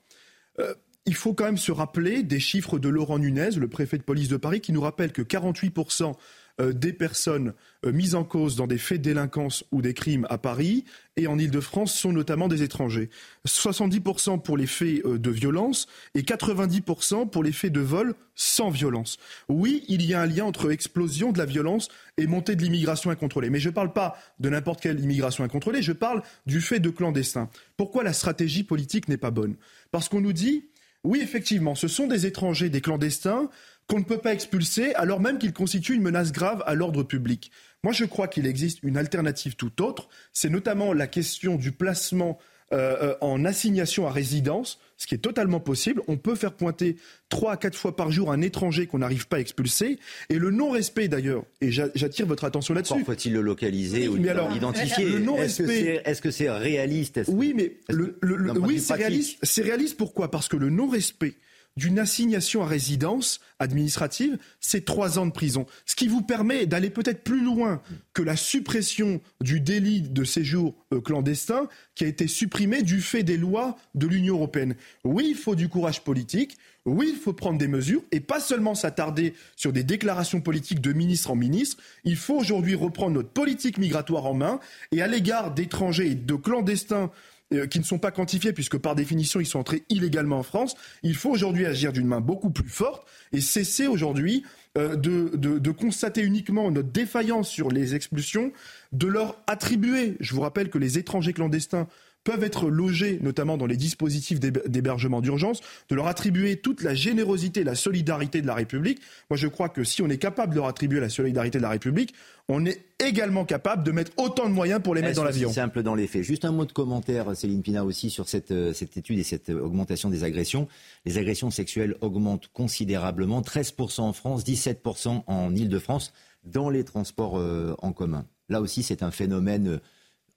Euh, 0.59 0.73
Il 1.05 1.15
faut 1.15 1.33
quand 1.33 1.45
même 1.45 1.57
se 1.57 1.71
rappeler 1.71 2.23
des 2.23 2.39
chiffres 2.39 2.79
de 2.79 2.89
Laurent 2.89 3.19
Nunez, 3.19 3.51
le 3.51 3.67
préfet 3.67 3.97
de 3.97 4.03
police 4.03 4.27
de 4.27 4.37
Paris, 4.37 4.61
qui 4.61 4.71
nous 4.71 4.81
rappelle 4.81 5.11
que 5.11 5.21
48% 5.21 6.03
euh, 6.03 6.13
des 6.59 6.93
personnes 6.93 7.53
euh, 7.85 7.91
mises 7.91 8.15
en 8.15 8.23
cause 8.23 8.55
dans 8.55 8.67
des 8.67 8.77
faits 8.77 8.99
de 8.99 9.09
délinquance 9.09 9.63
ou 9.71 9.81
des 9.81 9.93
crimes 9.93 10.25
à 10.29 10.37
Paris 10.37 10.85
et 11.17 11.27
en 11.27 11.37
Ile-de-France 11.37 11.93
sont 11.93 12.11
notamment 12.11 12.47
des 12.47 12.63
étrangers. 12.63 13.09
70% 13.47 14.41
pour 14.41 14.57
les 14.57 14.67
faits 14.67 15.05
euh, 15.05 15.19
de 15.19 15.29
violence 15.29 15.87
et 16.13 16.21
90% 16.21 17.29
pour 17.29 17.43
les 17.43 17.51
faits 17.51 17.71
de 17.71 17.79
vol 17.79 18.15
sans 18.33 18.69
violence. 18.69 19.17
Oui, 19.49 19.83
il 19.87 20.05
y 20.05 20.13
a 20.13 20.21
un 20.21 20.25
lien 20.25 20.45
entre 20.45 20.71
explosion 20.71 21.31
de 21.31 21.37
la 21.37 21.45
violence 21.45 21.89
et 22.17 22.27
montée 22.27 22.55
de 22.55 22.63
l'immigration 22.63 23.11
incontrôlée. 23.11 23.49
Mais 23.49 23.59
je 23.59 23.69
ne 23.69 23.73
parle 23.73 23.93
pas 23.93 24.17
de 24.39 24.49
n'importe 24.49 24.81
quelle 24.81 24.99
immigration 24.99 25.43
incontrôlée, 25.43 25.81
je 25.81 25.93
parle 25.93 26.21
du 26.45 26.61
fait 26.61 26.79
de 26.79 26.89
clandestins. 26.89 27.49
Pourquoi 27.77 28.03
la 28.03 28.13
stratégie 28.13 28.63
politique 28.63 29.07
n'est 29.07 29.17
pas 29.17 29.31
bonne? 29.31 29.55
Parce 29.91 30.09
qu'on 30.09 30.21
nous 30.21 30.33
dit, 30.33 30.65
oui, 31.05 31.21
effectivement, 31.21 31.75
ce 31.75 31.87
sont 31.87 32.07
des 32.07 32.25
étrangers, 32.25 32.69
des 32.69 32.81
clandestins, 32.81 33.49
qu'on 33.87 33.99
ne 33.99 34.03
peut 34.03 34.17
pas 34.17 34.33
expulser 34.33 34.93
alors 34.95 35.19
même 35.19 35.37
qu'ils 35.37 35.53
constituent 35.53 35.93
une 35.93 36.01
menace 36.01 36.31
grave 36.31 36.63
à 36.65 36.73
l'ordre 36.73 37.03
public. 37.03 37.51
Moi, 37.83 37.93
je 37.93 38.05
crois 38.05 38.27
qu'il 38.27 38.47
existe 38.47 38.79
une 38.81 38.97
alternative 38.97 39.55
tout 39.55 39.83
autre. 39.83 40.09
C'est 40.33 40.49
notamment 40.49 40.91
la 40.93 41.05
question 41.05 41.55
du 41.55 41.71
placement 41.71 42.39
euh, 42.73 43.13
en 43.21 43.45
assignation 43.45 44.07
à 44.07 44.11
résidence, 44.11 44.79
ce 44.97 45.05
qui 45.05 45.13
est 45.13 45.19
totalement 45.19 45.59
possible. 45.59 46.01
On 46.07 46.17
peut 46.17 46.35
faire 46.35 46.53
pointer 46.53 46.95
trois 47.29 47.53
à 47.53 47.57
quatre 47.57 47.77
fois 47.77 47.95
par 47.95 48.11
jour 48.11 48.31
un 48.31 48.41
étranger 48.41 48.87
qu'on 48.87 48.99
n'arrive 48.99 49.27
pas 49.27 49.37
à 49.37 49.39
expulser. 49.39 49.99
Et 50.29 50.39
le 50.39 50.49
non-respect 50.49 51.07
d'ailleurs, 51.07 51.43
et 51.61 51.71
j'attire 51.71 52.25
votre 52.25 52.43
attention 52.43 52.73
là-dessus. 52.73 53.03
faut-il 53.03 53.33
le 53.33 53.41
localiser 53.41 54.07
oui, 54.07 54.19
ou 54.19 54.51
l'identifier 54.51 56.01
Est-ce 56.05 56.21
que 56.21 56.31
c'est 56.31 56.49
réaliste? 56.49 57.21
Oui, 57.27 57.53
mais 57.55 57.77
le, 57.89 58.17
le, 58.21 58.51
oui, 58.57 58.79
c'est 58.79 58.95
réaliste. 58.95 59.37
C'est 59.43 59.61
réaliste 59.61 59.97
pourquoi? 59.97 60.31
Parce 60.31 60.47
que 60.47 60.57
le 60.57 60.69
non-respect 60.69 61.35
d'une 61.77 61.99
assignation 61.99 62.63
à 62.63 62.67
résidence 62.67 63.41
administrative, 63.59 64.37
c'est 64.59 64.85
trois 64.85 65.19
ans 65.19 65.25
de 65.25 65.31
prison. 65.31 65.65
Ce 65.85 65.95
qui 65.95 66.07
vous 66.07 66.21
permet 66.21 66.65
d'aller 66.65 66.89
peut-être 66.89 67.23
plus 67.23 67.43
loin 67.43 67.81
que 68.13 68.21
la 68.21 68.37
suppression 68.37 69.21
du 69.41 69.59
délit 69.59 70.01
de 70.01 70.23
séjour 70.23 70.75
euh, 70.93 71.01
clandestin 71.01 71.67
qui 71.93 72.05
a 72.05 72.07
été 72.07 72.27
supprimé 72.27 72.81
du 72.81 73.01
fait 73.01 73.23
des 73.23 73.37
lois 73.37 73.77
de 73.93 74.07
l'Union 74.07 74.35
européenne. 74.35 74.75
Oui, 75.03 75.27
il 75.29 75.35
faut 75.35 75.55
du 75.55 75.67
courage 75.67 76.01
politique. 76.01 76.57
Oui, 76.85 77.09
il 77.13 77.19
faut 77.19 77.33
prendre 77.33 77.57
des 77.57 77.67
mesures 77.67 78.03
et 78.11 78.19
pas 78.19 78.39
seulement 78.39 78.75
s'attarder 78.75 79.33
sur 79.55 79.73
des 79.73 79.83
déclarations 79.83 80.39
politiques 80.39 80.81
de 80.81 80.93
ministre 80.93 81.31
en 81.31 81.35
ministre. 81.35 81.81
Il 82.03 82.15
faut 82.15 82.35
aujourd'hui 82.35 82.75
reprendre 82.75 83.15
notre 83.15 83.29
politique 83.29 83.79
migratoire 83.79 84.27
en 84.27 84.35
main 84.35 84.59
et 84.91 85.01
à 85.01 85.07
l'égard 85.07 85.53
d'étrangers 85.53 86.11
et 86.11 86.15
de 86.15 86.35
clandestins 86.35 87.11
euh, 87.53 87.67
qui 87.67 87.79
ne 87.79 87.83
sont 87.83 87.99
pas 87.99 88.11
quantifiés 88.11 88.53
puisque 88.53 88.77
par 88.77 88.95
définition 88.95 89.39
ils 89.39 89.45
sont 89.45 89.59
entrés 89.59 89.83
illégalement 89.89 90.39
en 90.39 90.43
France. 90.43 90.75
Il 91.03 91.15
faut 91.15 91.29
aujourd'hui 91.29 91.65
agir 91.65 91.93
d'une 91.93 92.07
main 92.07 92.19
beaucoup 92.19 92.49
plus 92.49 92.67
forte 92.67 93.07
et 93.31 93.41
cesser 93.41 93.85
aujourd'hui 93.85 94.43
euh, 94.77 94.95
de, 94.95 95.31
de, 95.35 95.59
de, 95.59 95.71
constater 95.71 96.21
uniquement 96.21 96.69
notre 96.71 96.89
défaillance 96.89 97.47
sur 97.47 97.69
les 97.69 97.95
expulsions, 97.95 98.51
de 98.91 99.07
leur 99.07 99.41
attribuer, 99.47 100.17
je 100.19 100.33
vous 100.33 100.41
rappelle 100.41 100.69
que 100.69 100.77
les 100.77 100.97
étrangers 100.97 101.33
clandestins 101.33 101.87
peuvent 102.25 102.43
être 102.43 102.69
logés, 102.69 103.19
notamment 103.21 103.55
dans 103.55 103.67
les 103.67 103.77
dispositifs 103.77 104.41
d'hébergement 104.41 105.21
d'urgence, 105.21 105.61
de 105.87 105.95
leur 105.95 106.07
attribuer 106.07 106.57
toute 106.57 106.83
la 106.83 106.93
générosité, 106.93 107.63
la 107.63 107.75
solidarité 107.75 108.41
de 108.41 108.47
la 108.47 108.55
République. 108.55 108.99
Moi, 109.29 109.37
je 109.37 109.47
crois 109.47 109.69
que 109.69 109.85
si 109.85 110.01
on 110.01 110.09
est 110.09 110.17
capable 110.17 110.51
de 110.53 110.57
leur 110.57 110.67
attribuer 110.67 110.99
la 110.99 111.07
solidarité 111.07 111.59
de 111.59 111.63
la 111.63 111.69
République, 111.69 112.13
on 112.49 112.65
est 112.65 112.83
également 112.99 113.45
capable 113.45 113.83
de 113.83 113.91
mettre 113.91 114.11
autant 114.17 114.49
de 114.49 114.53
moyens 114.53 114.81
pour 114.81 114.95
les 114.95 115.01
mettre 115.01 115.15
dans 115.17 115.23
l'avion. 115.23 115.49
C'est 115.49 115.55
simple 115.61 115.83
dans 115.83 115.95
les 115.95 116.07
faits? 116.07 116.23
Juste 116.23 116.45
un 116.45 116.51
mot 116.51 116.65
de 116.65 116.71
commentaire, 116.71 117.35
Céline 117.35 117.61
Pina, 117.61 117.85
aussi 117.85 118.09
sur 118.09 118.27
cette, 118.27 118.51
euh, 118.51 118.73
cette 118.73 118.97
étude 118.97 119.19
et 119.19 119.23
cette 119.23 119.49
augmentation 119.49 120.09
des 120.09 120.23
agressions. 120.23 120.67
Les 121.05 121.19
agressions 121.19 121.51
sexuelles 121.51 121.95
augmentent 122.01 122.49
considérablement, 122.53 123.41
13% 123.41 124.01
en 124.01 124.13
France, 124.13 124.43
17% 124.43 125.23
en 125.27 125.55
Ile-de-France, 125.55 126.11
dans 126.43 126.69
les 126.69 126.83
transports 126.83 127.37
euh, 127.37 127.75
en 127.79 127.93
commun. 127.93 128.25
Là 128.49 128.61
aussi, 128.61 128.83
c'est 128.83 129.03
un 129.03 129.11
phénomène 129.11 129.67
euh, 129.67 129.79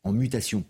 en 0.05 0.13
mutation. 0.13 0.65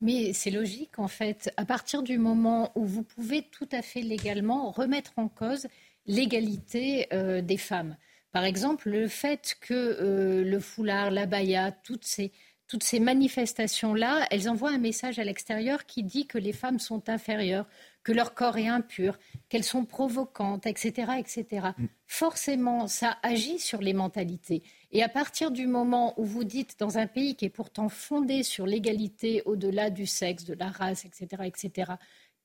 Mais 0.00 0.32
c'est 0.32 0.50
logique, 0.50 0.98
en 0.98 1.08
fait. 1.08 1.50
À 1.56 1.64
partir 1.64 2.02
du 2.02 2.18
moment 2.18 2.70
où 2.76 2.84
vous 2.84 3.02
pouvez 3.02 3.42
tout 3.42 3.68
à 3.72 3.82
fait 3.82 4.00
légalement 4.02 4.70
remettre 4.70 5.12
en 5.16 5.28
cause 5.28 5.66
l'égalité 6.06 7.08
euh, 7.12 7.42
des 7.42 7.56
femmes. 7.56 7.96
Par 8.32 8.44
exemple, 8.44 8.90
le 8.90 9.08
fait 9.08 9.56
que 9.60 9.74
euh, 9.74 10.44
le 10.44 10.60
foulard, 10.60 11.10
la 11.10 11.26
baya, 11.26 11.72
toutes 11.72 12.04
ces, 12.04 12.32
toutes 12.68 12.82
ces 12.82 13.00
manifestations-là, 13.00 14.26
elles 14.30 14.48
envoient 14.48 14.70
un 14.70 14.78
message 14.78 15.18
à 15.18 15.24
l'extérieur 15.24 15.86
qui 15.86 16.02
dit 16.04 16.26
que 16.26 16.36
les 16.36 16.52
femmes 16.52 16.78
sont 16.78 17.08
inférieures, 17.08 17.66
que 18.04 18.12
leur 18.12 18.34
corps 18.34 18.58
est 18.58 18.68
impur, 18.68 19.18
qu'elles 19.48 19.64
sont 19.64 19.86
provocantes, 19.86 20.66
etc., 20.66 21.12
etc. 21.18 21.68
Mm. 21.76 21.86
Forcément, 22.06 22.86
ça 22.86 23.16
agit 23.22 23.58
sur 23.58 23.80
les 23.80 23.94
mentalités. 23.94 24.62
Et 24.92 25.02
à 25.02 25.08
partir 25.08 25.50
du 25.50 25.66
moment 25.66 26.14
où 26.20 26.24
vous 26.24 26.44
dites, 26.44 26.78
dans 26.78 26.98
un 26.98 27.06
pays 27.06 27.36
qui 27.36 27.46
est 27.46 27.50
pourtant 27.50 27.88
fondé 27.88 28.42
sur 28.42 28.66
l'égalité 28.66 29.42
au-delà 29.46 29.88
du 29.88 30.06
sexe, 30.06 30.44
de 30.44 30.54
la 30.54 30.68
race, 30.68 31.06
etc., 31.06 31.42
etc., 31.46 31.92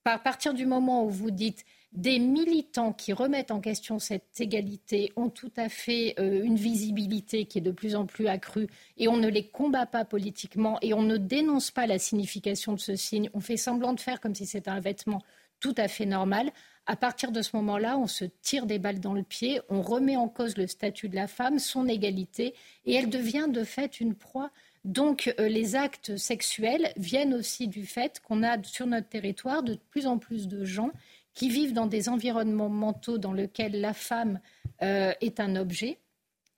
à 0.06 0.20
partir 0.20 0.54
du 0.54 0.66
moment 0.66 1.06
où 1.06 1.10
vous 1.10 1.32
dites 1.32 1.66
des 1.94 2.18
militants 2.18 2.92
qui 2.92 3.14
remettent 3.14 3.52
en 3.52 3.60
question 3.60 4.00
cette 4.00 4.40
égalité 4.40 5.14
ont 5.16 5.30
tout 5.30 5.52
à 5.58 5.70
fait 5.70 6.16
euh, 6.20 6.44
une 6.44 6.56
visibilité 6.56 7.46
qui 7.46 7.60
est 7.60 7.62
de 7.62 7.72
plus 7.72 7.96
en 7.96 8.06
plus 8.06 8.28
accrue 8.28 8.68
et 8.98 9.08
on 9.08 9.18
ne 9.18 9.28
les 9.28 9.48
combat 9.48 9.86
pas 9.86 10.04
politiquement 10.04 10.80
et 10.82 10.94
on 10.94 11.04
ne 11.04 11.18
dénonce 11.18 11.70
pas 11.70 11.86
la 11.86 12.00
signification 12.00 12.74
de 12.74 12.80
ce 12.80 12.96
signe, 12.96 13.30
on 13.34 13.40
fait 13.40 13.58
semblant 13.58 13.94
de 13.94 14.00
faire 14.00 14.20
comme 14.20 14.34
si 14.34 14.48
c'était 14.48 14.72
un 14.72 14.80
vêtement 14.80 15.22
tout 15.60 15.76
à 15.78 15.88
fait 15.88 16.06
normal. 16.06 16.52
À 16.86 16.98
partir 16.98 17.32
de 17.32 17.42
ce 17.42 17.56
moment-là, 17.56 17.98
on 17.98 18.08
se 18.08 18.26
tire 18.42 18.66
des 18.66 18.80
balles 18.80 19.00
dans 19.00 19.14
le 19.14 19.24
pied, 19.24 19.62
on 19.70 19.82
remet 19.82 20.18
en 20.18 20.28
cause 20.28 20.58
le 20.58 20.68
statut 20.68 21.08
de 21.08 21.16
la 21.16 21.28
femme, 21.28 21.60
son 21.60 21.88
égalité, 21.88 22.54
et 22.86 22.96
elle 22.96 23.10
devient 23.10 23.48
de 23.50 23.64
fait 23.64 24.02
une 24.02 24.16
proie. 24.16 24.52
Donc 24.86 25.34
euh, 25.40 25.48
les 25.48 25.76
actes 25.76 26.18
sexuels 26.18 26.92
viennent 26.98 27.34
aussi 27.34 27.68
du 27.68 27.86
fait 27.86 28.20
qu'on 28.20 28.44
a 28.44 28.62
sur 28.64 28.86
notre 28.86 29.08
territoire 29.08 29.64
de 29.64 29.78
plus 29.92 30.08
en 30.08 30.18
plus 30.18 30.48
de 30.48 30.66
gens 30.66 30.92
qui 31.34 31.50
vivent 31.50 31.74
dans 31.74 31.88
des 31.88 32.10
environnements 32.10 32.70
mentaux 32.70 33.18
dans 33.18 33.34
lesquels 33.34 33.80
la 33.80 33.94
femme 33.94 34.40
euh, 34.82 35.14
est 35.22 35.40
un 35.40 35.56
objet 35.56 36.00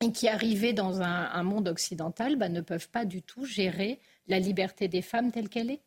et 0.02 0.12
qui, 0.12 0.28
arrivés 0.28 0.74
dans 0.74 1.02
un, 1.02 1.44
monde 1.44 1.70
occidental, 1.70 2.36
bah, 2.36 2.50
ne 2.50 2.60
peuvent 2.60 2.90
pas 2.90 3.06
du 3.06 3.22
tout 3.22 3.46
gérer 3.46 4.00
la 4.28 4.40
liberté 4.40 4.90
des 4.90 5.02
femmes 5.02 5.32
telle 5.32 5.48
qu'elle 5.48 5.72
est. 5.72 5.82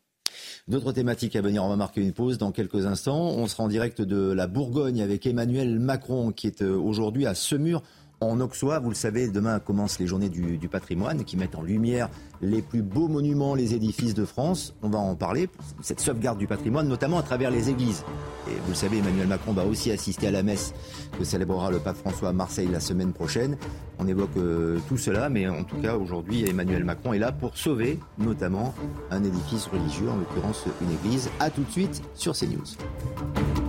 D'autres 0.67 0.91
thématiques 0.91 1.35
à 1.35 1.41
venir, 1.41 1.63
on 1.63 1.69
va 1.69 1.75
marquer 1.75 2.01
une 2.01 2.13
pause 2.13 2.37
dans 2.37 2.51
quelques 2.51 2.85
instants. 2.85 3.19
On 3.19 3.47
sera 3.47 3.63
en 3.63 3.67
direct 3.67 4.01
de 4.01 4.31
la 4.31 4.47
Bourgogne 4.47 5.01
avec 5.01 5.27
Emmanuel 5.27 5.79
Macron 5.79 6.31
qui 6.31 6.47
est 6.47 6.61
euh, 6.61 6.75
aujourd'hui 6.75 7.27
à 7.27 7.35
Semur 7.35 7.83
en 8.21 8.39
Auxois. 8.39 8.79
Vous 8.79 8.89
le 8.89 8.95
savez, 8.95 9.27
demain 9.27 9.59
commencent 9.59 9.99
les 9.99 10.07
journées 10.07 10.29
du, 10.29 10.67
patrimoine 10.69 11.23
qui 11.23 11.37
mettent 11.37 11.55
en 11.55 11.61
lumière 11.61 12.09
les 12.41 12.61
plus 12.61 12.81
beaux 12.81 13.07
monuments, 13.07 13.55
les 13.55 13.73
édifices 13.73 14.13
de 14.13 14.25
France. 14.25 14.75
On 14.81 14.89
va 14.89 14.99
en 14.99 15.15
parler, 15.15 15.49
cette 15.81 15.99
sauvegarde 15.99 16.37
du 16.37 16.47
patrimoine, 16.47 16.87
notamment 16.87 17.17
à 17.17 17.23
travers 17.23 17.51
les 17.51 17.69
églises. 17.69 18.03
Et 18.47 18.53
vous 18.63 18.69
le 18.69 18.75
savez, 18.75 18.99
Emmanuel 18.99 19.27
Macron 19.27 19.53
va 19.53 19.65
aussi 19.65 19.91
assister 19.91 20.27
à 20.27 20.31
la 20.31 20.43
messe 20.43 20.73
que 21.17 21.23
célébrera 21.23 21.71
le 21.71 21.79
pape 21.79 21.97
François 21.97 22.29
à 22.29 22.33
Marseille 22.33 22.69
la 22.71 22.79
semaine 22.79 23.13
prochaine. 23.13 23.57
On 23.97 24.07
évoque 24.07 24.37
euh, 24.37 24.79
tout 24.87 24.97
cela, 24.97 25.29
mais 25.29 25.47
en 25.47 25.63
tout 25.63 25.77
cas, 25.77 25.95
aujourd'hui, 25.95 26.47
Emmanuel 26.47 26.83
Macron 26.83 27.13
est 27.13 27.19
là 27.19 27.31
pour 27.31 27.57
sauver 27.57 27.99
notamment 28.17 28.73
un 29.11 29.23
édifice 29.23 29.67
religieux, 29.67 30.09
en 30.09 30.17
l'occurrence 30.17 30.65
une 30.81 30.91
église. 30.91 31.29
A 31.39 31.49
tout 31.49 31.63
de 31.63 31.71
suite 31.71 32.01
sur 32.15 32.33
CNews. 32.33 33.68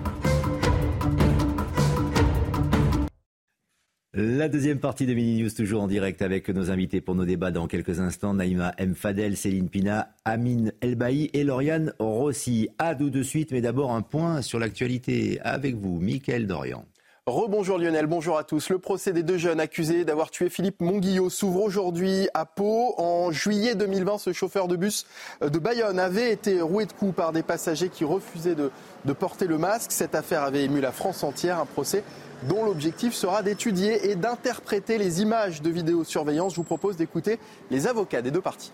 La 4.12 4.48
deuxième 4.48 4.80
partie 4.80 5.06
de 5.06 5.14
Mini 5.14 5.40
News, 5.40 5.50
toujours 5.50 5.82
en 5.82 5.86
direct 5.86 6.20
avec 6.20 6.48
nos 6.48 6.72
invités 6.72 7.00
pour 7.00 7.14
nos 7.14 7.24
débats 7.24 7.52
dans 7.52 7.68
quelques 7.68 8.00
instants. 8.00 8.34
Naïma 8.34 8.74
M. 8.76 8.96
Fadel, 8.96 9.36
Céline 9.36 9.68
Pina, 9.68 10.08
Amine 10.24 10.72
Elbaï 10.80 11.30
et 11.32 11.44
Lauriane 11.44 11.92
Rossi. 12.00 12.70
À 12.80 12.96
tout 12.96 13.08
de 13.08 13.22
suite, 13.22 13.52
mais 13.52 13.61
d'abord 13.61 13.92
un 13.92 14.02
point 14.02 14.42
sur 14.42 14.58
l'actualité 14.58 15.38
avec 15.44 15.76
vous, 15.76 16.00
Mickaël 16.00 16.48
Dorian. 16.48 16.84
Rebonjour 17.26 17.78
Lionel, 17.78 18.06
bonjour 18.06 18.36
à 18.36 18.42
tous. 18.42 18.70
Le 18.70 18.80
procès 18.80 19.12
des 19.12 19.22
deux 19.22 19.38
jeunes 19.38 19.61
accusés 19.61 20.04
d'avoir 20.04 20.32
tué 20.32 20.50
Philippe 20.50 20.80
Monguillot 20.80 21.30
s'ouvre 21.30 21.62
aujourd'hui 21.62 22.26
à 22.34 22.46
Pau. 22.46 22.94
En 22.98 23.30
juillet 23.30 23.76
2020, 23.76 24.18
ce 24.18 24.32
chauffeur 24.32 24.66
de 24.66 24.74
bus 24.74 25.06
de 25.40 25.58
Bayonne 25.61 26.00
avait 26.00 26.32
été 26.32 26.61
roué 26.61 26.86
de 26.86 26.92
coups 26.92 27.14
par 27.14 27.30
des 27.30 27.44
passagers 27.44 27.90
qui 27.90 28.02
refusaient 28.02 28.56
de, 28.56 28.72
de 29.04 29.12
porter 29.12 29.46
le 29.46 29.58
masque. 29.58 29.92
Cette 29.92 30.16
affaire 30.16 30.42
avait 30.42 30.64
ému 30.64 30.80
la 30.80 30.90
France 30.90 31.22
entière. 31.22 31.61
Un 31.61 31.66
procès 31.66 32.02
dont 32.45 32.64
l'objectif 32.64 33.14
sera 33.14 33.43
d'étudier 33.43 34.11
et 34.11 34.16
d'interpréter 34.16 34.99
les 34.99 35.22
images 35.22 35.62
de 35.62 35.70
vidéosurveillance. 35.70 36.53
Je 36.53 36.57
vous 36.57 36.64
propose 36.64 36.97
d'écouter 36.97 37.38
les 37.70 37.86
avocats 37.86 38.22
des 38.22 38.30
deux 38.30 38.41
parties. 38.41 38.72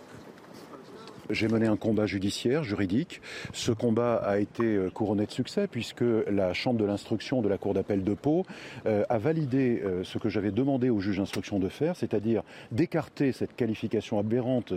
J'ai 1.30 1.48
mené 1.48 1.66
un 1.66 1.76
combat 1.76 2.06
judiciaire, 2.06 2.62
juridique. 2.62 3.20
Ce 3.52 3.72
combat 3.72 4.16
a 4.16 4.38
été 4.38 4.64
euh, 4.64 4.90
couronné 4.90 5.26
de 5.26 5.30
succès 5.30 5.66
puisque 5.66 6.04
la 6.30 6.52
Chambre 6.52 6.78
de 6.78 6.84
l'instruction 6.84 7.42
de 7.42 7.48
la 7.48 7.58
Cour 7.58 7.74
d'appel 7.74 8.04
de 8.04 8.14
Pau 8.14 8.44
euh, 8.86 9.04
a 9.08 9.18
validé 9.18 9.82
euh, 9.84 10.04
ce 10.04 10.18
que 10.18 10.28
j'avais 10.28 10.52
demandé 10.52 10.88
au 10.90 11.00
juge 11.00 11.18
d'instruction 11.18 11.58
de 11.58 11.68
faire, 11.68 11.96
c'est-à-dire 11.96 12.42
d'écarter 12.70 13.32
cette 13.32 13.56
qualification 13.56 14.18
aberrante 14.18 14.72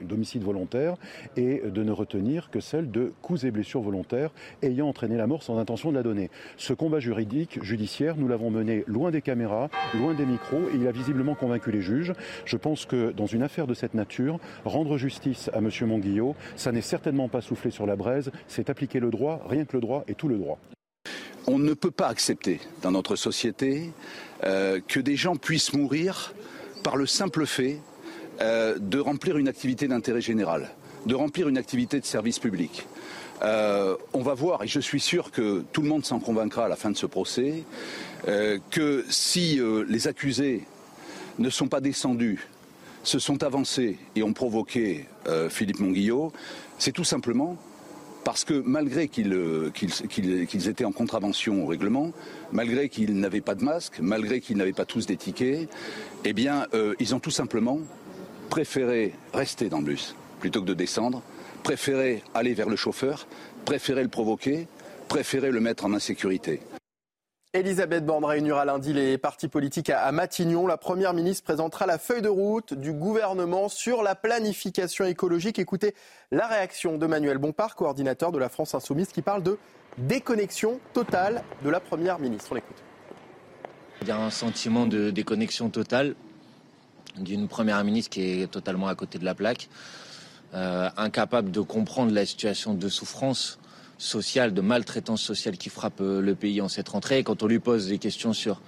d'homicide 0.00 0.42
volontaire 0.42 0.96
et 1.36 1.62
de 1.64 1.82
ne 1.82 1.92
retenir 1.92 2.50
que 2.50 2.60
celle 2.60 2.90
de 2.90 3.12
coups 3.22 3.44
et 3.44 3.50
blessures 3.50 3.82
volontaires 3.82 4.30
ayant 4.62 4.88
entraîné 4.88 5.16
la 5.16 5.26
mort 5.26 5.42
sans 5.42 5.58
intention 5.58 5.90
de 5.90 5.96
la 5.96 6.02
donner. 6.02 6.30
Ce 6.56 6.72
combat 6.72 6.98
juridique, 6.98 7.62
judiciaire, 7.62 8.16
nous 8.16 8.28
l'avons 8.28 8.50
mené 8.50 8.84
loin 8.86 9.10
des 9.10 9.22
caméras, 9.22 9.68
loin 9.94 10.14
des 10.14 10.26
micros 10.26 10.62
et 10.72 10.76
il 10.76 10.88
a 10.88 10.92
visiblement 10.92 11.34
convaincu 11.34 11.70
les 11.70 11.82
juges. 11.82 12.12
Je 12.44 12.56
pense 12.56 12.86
que 12.86 13.12
dans 13.12 13.26
une 13.26 13.42
affaire 13.42 13.66
de 13.66 13.74
cette 13.74 13.94
nature, 13.94 14.38
rendre 14.64 14.96
justice 14.96 15.50
à 15.52 15.60
Monguillot, 15.86 16.34
ça 16.56 16.72
n'est 16.72 16.82
certainement 16.82 17.28
pas 17.28 17.40
souffler 17.40 17.70
sur 17.70 17.86
la 17.86 17.96
braise, 17.96 18.30
c'est 18.48 18.70
appliquer 18.70 19.00
le 19.00 19.10
droit, 19.10 19.40
rien 19.48 19.64
que 19.64 19.74
le 19.74 19.80
droit 19.80 20.04
et 20.08 20.14
tout 20.14 20.28
le 20.28 20.36
droit. 20.36 20.58
On 21.46 21.58
ne 21.58 21.74
peut 21.74 21.90
pas 21.90 22.08
accepter 22.08 22.60
dans 22.80 22.90
notre 22.90 23.16
société 23.16 23.90
euh, 24.44 24.80
que 24.86 24.98
des 24.98 25.16
gens 25.16 25.36
puissent 25.36 25.74
mourir 25.74 26.32
par 26.82 26.96
le 26.96 27.06
simple 27.06 27.44
fait 27.44 27.80
euh, 28.40 28.78
de 28.78 28.98
remplir 28.98 29.36
une 29.36 29.48
activité 29.48 29.86
d'intérêt 29.86 30.22
général, 30.22 30.70
de 31.04 31.14
remplir 31.14 31.48
une 31.48 31.58
activité 31.58 32.00
de 32.00 32.06
service 32.06 32.38
public. 32.38 32.86
Euh, 33.42 33.94
on 34.14 34.22
va 34.22 34.32
voir, 34.32 34.62
et 34.62 34.68
je 34.68 34.80
suis 34.80 35.00
sûr 35.00 35.30
que 35.30 35.64
tout 35.72 35.82
le 35.82 35.88
monde 35.88 36.06
s'en 36.06 36.18
convaincra 36.18 36.64
à 36.64 36.68
la 36.68 36.76
fin 36.76 36.90
de 36.90 36.96
ce 36.96 37.06
procès, 37.06 37.64
que 38.70 39.04
si 39.10 39.60
les 39.86 40.08
accusés 40.08 40.64
ne 41.38 41.50
sont 41.50 41.68
pas 41.68 41.82
descendus 41.82 42.48
se 43.04 43.18
sont 43.18 43.42
avancés 43.42 43.98
et 44.16 44.22
ont 44.22 44.32
provoqué 44.32 45.06
euh, 45.28 45.48
Philippe 45.48 45.78
Monguillot, 45.78 46.32
c'est 46.78 46.92
tout 46.92 47.04
simplement 47.04 47.56
parce 48.24 48.44
que 48.44 48.62
malgré 48.64 49.10
euh, 49.18 49.70
qu'ils 49.70 50.68
étaient 50.68 50.86
en 50.86 50.92
contravention 50.92 51.64
au 51.64 51.66
règlement, 51.66 52.10
malgré 52.52 52.88
qu'ils 52.88 53.18
n'avaient 53.20 53.42
pas 53.42 53.54
de 53.54 53.62
masque, 53.62 53.98
malgré 54.00 54.40
qu'ils 54.40 54.56
n'avaient 54.56 54.72
pas 54.72 54.86
tous 54.86 55.06
des 55.06 55.16
tickets, 55.16 55.68
eh 56.24 56.32
bien, 56.32 56.66
euh, 56.72 56.94
ils 56.98 57.14
ont 57.14 57.20
tout 57.20 57.30
simplement 57.30 57.78
préféré 58.48 59.12
rester 59.34 59.68
dans 59.68 59.78
le 59.78 59.84
bus 59.84 60.16
plutôt 60.40 60.62
que 60.62 60.66
de 60.66 60.74
descendre, 60.74 61.22
préféré 61.62 62.22
aller 62.34 62.54
vers 62.54 62.68
le 62.68 62.76
chauffeur, 62.76 63.26
préféré 63.64 64.02
le 64.02 64.08
provoquer, 64.08 64.66
préféré 65.08 65.50
le 65.50 65.60
mettre 65.60 65.84
en 65.84 65.92
insécurité. 65.92 66.60
Elisabeth 67.54 68.04
Borne 68.04 68.24
réunira 68.24 68.64
lundi 68.64 68.92
les 68.92 69.16
partis 69.16 69.46
politiques 69.46 69.88
à 69.88 70.10
Matignon. 70.10 70.66
La 70.66 70.76
Première 70.76 71.14
ministre 71.14 71.44
présentera 71.44 71.86
la 71.86 71.98
feuille 71.98 72.20
de 72.20 72.28
route 72.28 72.74
du 72.74 72.92
gouvernement 72.92 73.68
sur 73.68 74.02
la 74.02 74.16
planification 74.16 75.04
écologique. 75.04 75.60
Écoutez 75.60 75.94
la 76.32 76.48
réaction 76.48 76.98
de 76.98 77.06
Manuel 77.06 77.38
Bompard, 77.38 77.76
coordinateur 77.76 78.32
de 78.32 78.40
la 78.40 78.48
France 78.48 78.74
Insoumise, 78.74 79.06
qui 79.12 79.22
parle 79.22 79.44
de 79.44 79.56
déconnexion 79.98 80.80
totale 80.94 81.44
de 81.62 81.70
la 81.70 81.78
Première 81.78 82.18
ministre. 82.18 82.48
On 82.50 82.54
l'écoute. 82.56 82.82
Il 84.02 84.08
y 84.08 84.10
a 84.10 84.18
un 84.18 84.30
sentiment 84.30 84.86
de 84.86 85.10
déconnexion 85.10 85.70
totale 85.70 86.16
d'une 87.18 87.46
Première 87.46 87.84
ministre 87.84 88.10
qui 88.10 88.42
est 88.42 88.50
totalement 88.50 88.88
à 88.88 88.96
côté 88.96 89.20
de 89.20 89.24
la 89.24 89.36
plaque, 89.36 89.68
euh, 90.54 90.90
incapable 90.96 91.52
de 91.52 91.60
comprendre 91.60 92.12
la 92.12 92.26
situation 92.26 92.74
de 92.74 92.88
souffrance 92.88 93.60
de 94.04 94.60
maltraitance 94.60 95.22
sociale 95.22 95.56
qui 95.56 95.70
frappe 95.70 96.00
euh, 96.00 96.20
le 96.20 96.34
pays 96.34 96.60
en 96.60 96.68
cette 96.68 96.88
rentrée. 96.88 97.24
quand 97.24 97.42
on 97.42 97.46
lui 97.46 97.58
pose 97.58 97.88
des 97.88 97.98
questions 97.98 98.32
sur 98.32 98.60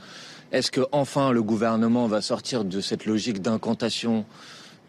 est-ce 0.50 0.70
que 0.70 0.80
enfin 0.92 1.30
le 1.30 1.42
gouvernement 1.42 2.06
va 2.06 2.22
sortir 2.22 2.64
de 2.64 2.80
cette 2.80 3.04
logique 3.04 3.42
d'incantation 3.42 4.24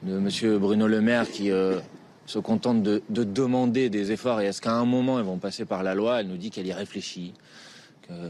de 0.04 0.18
M. 0.18 0.58
Bruno 0.58 0.88
Le 0.88 1.02
Maire 1.02 1.30
qui 1.30 1.52
euh, 1.52 1.80
se 2.26 2.40
contente 2.40 2.82
de, 2.82 3.02
demander 3.10 3.90
des 3.90 4.12
efforts 4.12 4.40
et 4.42 4.46
est-ce 4.46 4.62
qu'à 4.62 4.74
un 4.74 4.86
moment 4.86 5.20
ils 5.20 5.26
vont 5.26 5.38
passer 5.38 5.66
par 5.66 5.84
la 5.84 5.94
loi? 5.94 6.22
Elle 6.22 6.28
nous 6.28 6.38
dit 6.38 6.50
qu'elle 6.50 6.68
y 6.68 6.74
réfléchit. 6.74 7.34
On 8.10 8.14
euh, 8.14 8.30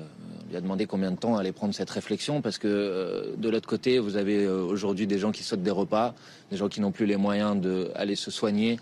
lui 0.49 0.57
a 0.57 0.61
demandé 0.61 0.87
combien 0.87 1.11
de 1.11 1.17
temps 1.17 1.37
allait 1.37 1.51
prendre 1.51 1.75
cette 1.75 1.91
réflexion 1.91 2.41
parce 2.41 2.57
que 2.57 3.35
de 3.37 3.49
l'autre 3.49 3.69
côté, 3.69 3.99
vous 3.99 4.17
avez 4.17 4.47
aujourd'hui 4.47 5.05
des 5.05 5.19
gens 5.19 5.31
qui 5.31 5.43
sautent 5.43 5.61
des 5.61 5.71
repas, 5.71 6.15
des 6.49 6.57
gens 6.57 6.67
qui 6.67 6.81
n'ont 6.81 6.91
plus 6.91 7.05
les 7.05 7.17
moyens 7.17 7.55
d'aller 7.61 8.15
se 8.15 8.31
soigner. 8.31 8.79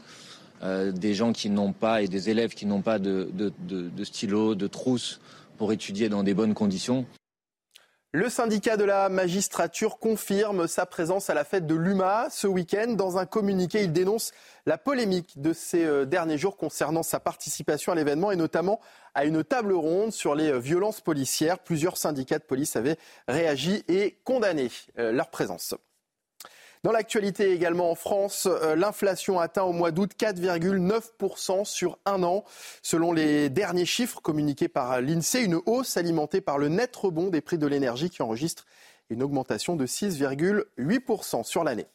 Euh, 0.66 0.92
des 0.92 1.14
gens 1.14 1.32
qui 1.32 1.52
n'ont 1.52 1.74
pas 1.74 2.02
et 2.02 2.08
des 2.08 2.30
élèves 2.32 2.56
qui 2.56 2.66
n'ont 2.66 2.82
pas 2.82 2.98
de, 2.98 3.30
stylo, 4.04 4.56
de 4.56 4.66
trousse 4.66 5.20
pour 5.58 5.72
étudier 5.72 6.10
dans 6.10 6.24
des 6.24 6.34
bonnes 6.34 6.56
conditions. 6.56 7.06
Le 8.14 8.30
syndicat 8.30 8.76
de 8.76 8.84
la 8.84 9.10
magistrature 9.10 10.00
confirme 10.00 10.68
sa 10.68 10.86
présence 10.86 11.30
à 11.30 11.34
la 11.36 11.44
fête 11.44 11.68
de 11.68 11.76
l'UMA 11.76 12.30
ce 12.32 12.48
week-end. 12.48 12.94
Dans 12.94 13.18
un 13.18 13.26
communiqué, 13.26 13.84
il 13.84 13.92
dénonce 13.92 14.32
la 14.66 14.80
polémique 14.80 15.40
de 15.40 15.54
ces 15.54 15.84
euh, 15.84 16.06
derniers 16.06 16.40
jours 16.40 16.58
concernant 16.58 17.04
sa 17.04 17.20
participation 17.20 17.92
à 17.92 17.96
l'événement 17.96 18.32
et 18.32 18.36
notamment 18.36 18.80
à 19.14 19.26
une 19.26 19.44
table 19.44 19.74
ronde 19.74 20.14
sur 20.14 20.34
les 20.34 20.50
euh, 20.50 20.58
violences 20.58 21.02
policières. 21.02 21.60
Plusieurs 21.60 21.98
syndicats 21.98 22.40
de 22.40 22.44
police 22.44 22.76
avaient 22.76 22.98
réagi 23.28 23.84
et 23.88 24.18
condamné 24.24 24.72
leur 24.98 25.30
présence. 25.30 25.76
Dans 26.86 26.92
l'actualité 26.92 27.52
également 27.52 27.90
en 27.90 27.96
France, 27.96 28.48
euh, 28.48 28.76
l'inflation 28.76 29.40
atteint 29.40 29.64
au 29.64 29.72
mois 29.72 29.90
d'août 29.90 30.12
4,9% 30.20 31.66
sur 31.66 31.98
un 32.06 32.22
an. 32.22 32.44
Selon 32.84 33.12
les 33.12 33.50
derniers 33.50 33.88
chiffres 33.88 34.22
communiqués 34.22 34.68
par 34.68 35.02
l'INSEE, 35.02 35.46
une 35.46 35.60
hausse 35.66 35.98
alimentée 35.98 36.42
par 36.42 36.60
le 36.60 36.68
net 36.70 36.96
rebond 36.96 37.32
des 37.32 37.42
prix 37.42 37.58
de 37.58 37.66
l'énergie 37.66 38.12
qui 38.12 38.22
enregistre 38.22 38.68
une 39.10 39.24
augmentation 39.24 39.76
de 39.76 39.88
6,8% 39.88 41.44
sur 41.44 41.64
l'année. 41.64 41.88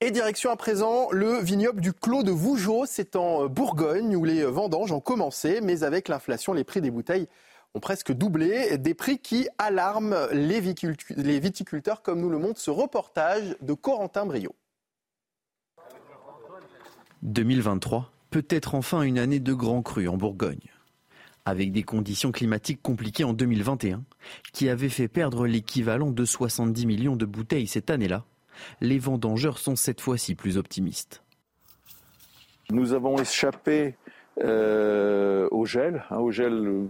Et 0.00 0.10
direction 0.10 0.50
à 0.50 0.56
présent 0.56 1.06
le 1.12 1.38
vignoble 1.38 1.80
du 1.80 1.92
Clos 1.92 2.24
de 2.24 2.32
Vougeot, 2.32 2.84
c'est 2.84 3.14
en 3.14 3.46
Bourgogne 3.46 4.16
où 4.16 4.24
les 4.24 4.42
vendanges 4.42 4.90
ont 4.90 4.98
commencé, 4.98 5.60
mais 5.62 5.84
avec 5.84 6.08
l'inflation, 6.08 6.52
les 6.52 6.64
prix 6.64 6.80
des 6.80 6.90
bouteilles 6.90 7.28
ont 7.74 7.80
presque 7.80 8.12
doublé, 8.12 8.78
des 8.78 8.94
prix 8.94 9.18
qui 9.18 9.48
alarment 9.58 10.16
les 10.32 10.60
viticulteurs, 10.60 12.02
comme 12.02 12.20
nous 12.20 12.30
le 12.30 12.38
montre 12.38 12.60
ce 12.60 12.70
reportage 12.70 13.56
de 13.60 13.74
Corentin 13.74 14.26
Brio. 14.26 14.54
2023 17.22 18.12
peut 18.30 18.46
être 18.50 18.74
enfin 18.74 19.02
une 19.02 19.18
année 19.18 19.40
de 19.40 19.52
grand 19.52 19.82
cru 19.82 20.08
en 20.08 20.16
Bourgogne. 20.16 20.70
Avec 21.44 21.70
des 21.72 21.84
conditions 21.84 22.32
climatiques 22.32 22.82
compliquées 22.82 23.24
en 23.24 23.32
2021, 23.32 24.02
qui 24.52 24.68
avaient 24.68 24.88
fait 24.88 25.08
perdre 25.08 25.46
l'équivalent 25.46 26.10
de 26.10 26.24
70 26.24 26.86
millions 26.86 27.16
de 27.16 27.24
bouteilles 27.24 27.68
cette 27.68 27.90
année-là, 27.90 28.24
les 28.80 28.98
vendangeurs 28.98 29.58
sont 29.58 29.76
cette 29.76 30.00
fois-ci 30.00 30.34
plus 30.34 30.56
optimistes. 30.56 31.22
Nous 32.70 32.94
avons 32.94 33.18
échappé 33.18 33.94
euh, 34.42 35.48
au 35.50 35.64
gel, 35.64 36.04
hein, 36.10 36.18
au 36.18 36.30
gel 36.30 36.88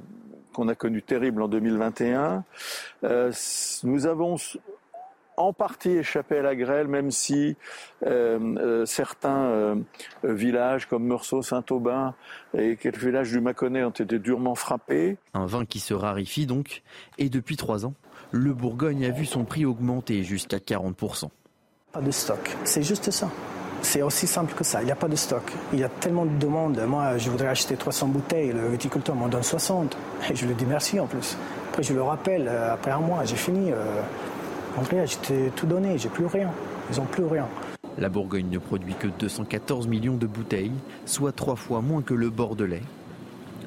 qu'on 0.56 0.68
a 0.68 0.74
connu 0.74 1.02
terrible 1.02 1.42
en 1.42 1.48
2021. 1.48 2.44
Euh, 3.04 3.32
nous 3.84 4.06
avons 4.06 4.36
en 5.36 5.52
partie 5.52 5.90
échappé 5.90 6.38
à 6.38 6.42
la 6.42 6.56
grêle, 6.56 6.88
même 6.88 7.10
si 7.10 7.56
certains 8.86 9.84
villages 10.24 10.86
comme 10.86 11.04
Meursault, 11.04 11.42
Saint-Aubin 11.42 12.14
et 12.56 12.76
quelques 12.76 13.04
villages 13.04 13.30
du 13.30 13.40
Mâconnais 13.40 13.84
ont 13.84 13.90
été 13.90 14.18
durement 14.18 14.54
frappés. 14.54 15.18
Un 15.34 15.44
vin 15.44 15.66
qui 15.66 15.78
se 15.78 15.92
raréfie 15.92 16.46
donc, 16.46 16.82
et 17.18 17.28
depuis 17.28 17.58
trois 17.58 17.84
ans, 17.84 17.92
le 18.30 18.54
Bourgogne 18.54 19.04
a 19.04 19.10
vu 19.10 19.26
son 19.26 19.44
prix 19.44 19.66
augmenter 19.66 20.22
jusqu'à 20.22 20.56
40%. 20.56 21.28
Pas 21.92 22.00
de 22.00 22.10
stock, 22.10 22.56
c'est 22.64 22.82
juste 22.82 23.10
ça. 23.10 23.30
C'est 23.82 24.02
aussi 24.02 24.26
simple 24.26 24.54
que 24.54 24.64
ça. 24.64 24.82
Il 24.82 24.86
n'y 24.86 24.92
a 24.92 24.96
pas 24.96 25.08
de 25.08 25.16
stock. 25.16 25.42
Il 25.72 25.78
y 25.78 25.84
a 25.84 25.88
tellement 25.88 26.24
de 26.24 26.36
demandes. 26.38 26.80
Moi, 26.86 27.18
je 27.18 27.30
voudrais 27.30 27.48
acheter 27.48 27.76
300 27.76 28.08
bouteilles. 28.08 28.52
Le 28.52 28.68
viticulteur 28.68 29.14
m'en 29.14 29.28
donne 29.28 29.42
60. 29.42 29.96
Et 30.30 30.36
je 30.36 30.46
lui 30.46 30.54
dis 30.54 30.66
merci 30.66 30.98
en 30.98 31.06
plus. 31.06 31.36
Après, 31.70 31.82
je 31.82 31.94
le 31.94 32.02
rappelle, 32.02 32.48
euh, 32.48 32.74
après 32.74 32.90
un 32.90 33.00
mois, 33.00 33.24
j'ai 33.24 33.36
fini. 33.36 33.70
Euh, 33.72 34.02
Andrea, 34.78 35.06
j'ai 35.06 35.50
tout 35.54 35.66
donné. 35.66 35.98
J'ai 35.98 36.08
plus 36.08 36.26
rien. 36.26 36.50
Ils 36.90 36.98
n'ont 36.98 37.06
plus 37.06 37.24
rien. 37.24 37.46
La 37.98 38.08
Bourgogne 38.08 38.48
ne 38.50 38.58
produit 38.58 38.94
que 38.94 39.06
214 39.06 39.86
millions 39.86 40.16
de 40.16 40.26
bouteilles, 40.26 40.72
soit 41.06 41.32
trois 41.32 41.56
fois 41.56 41.80
moins 41.80 42.02
que 42.02 42.12
le 42.12 42.28
Bordelais. 42.28 42.82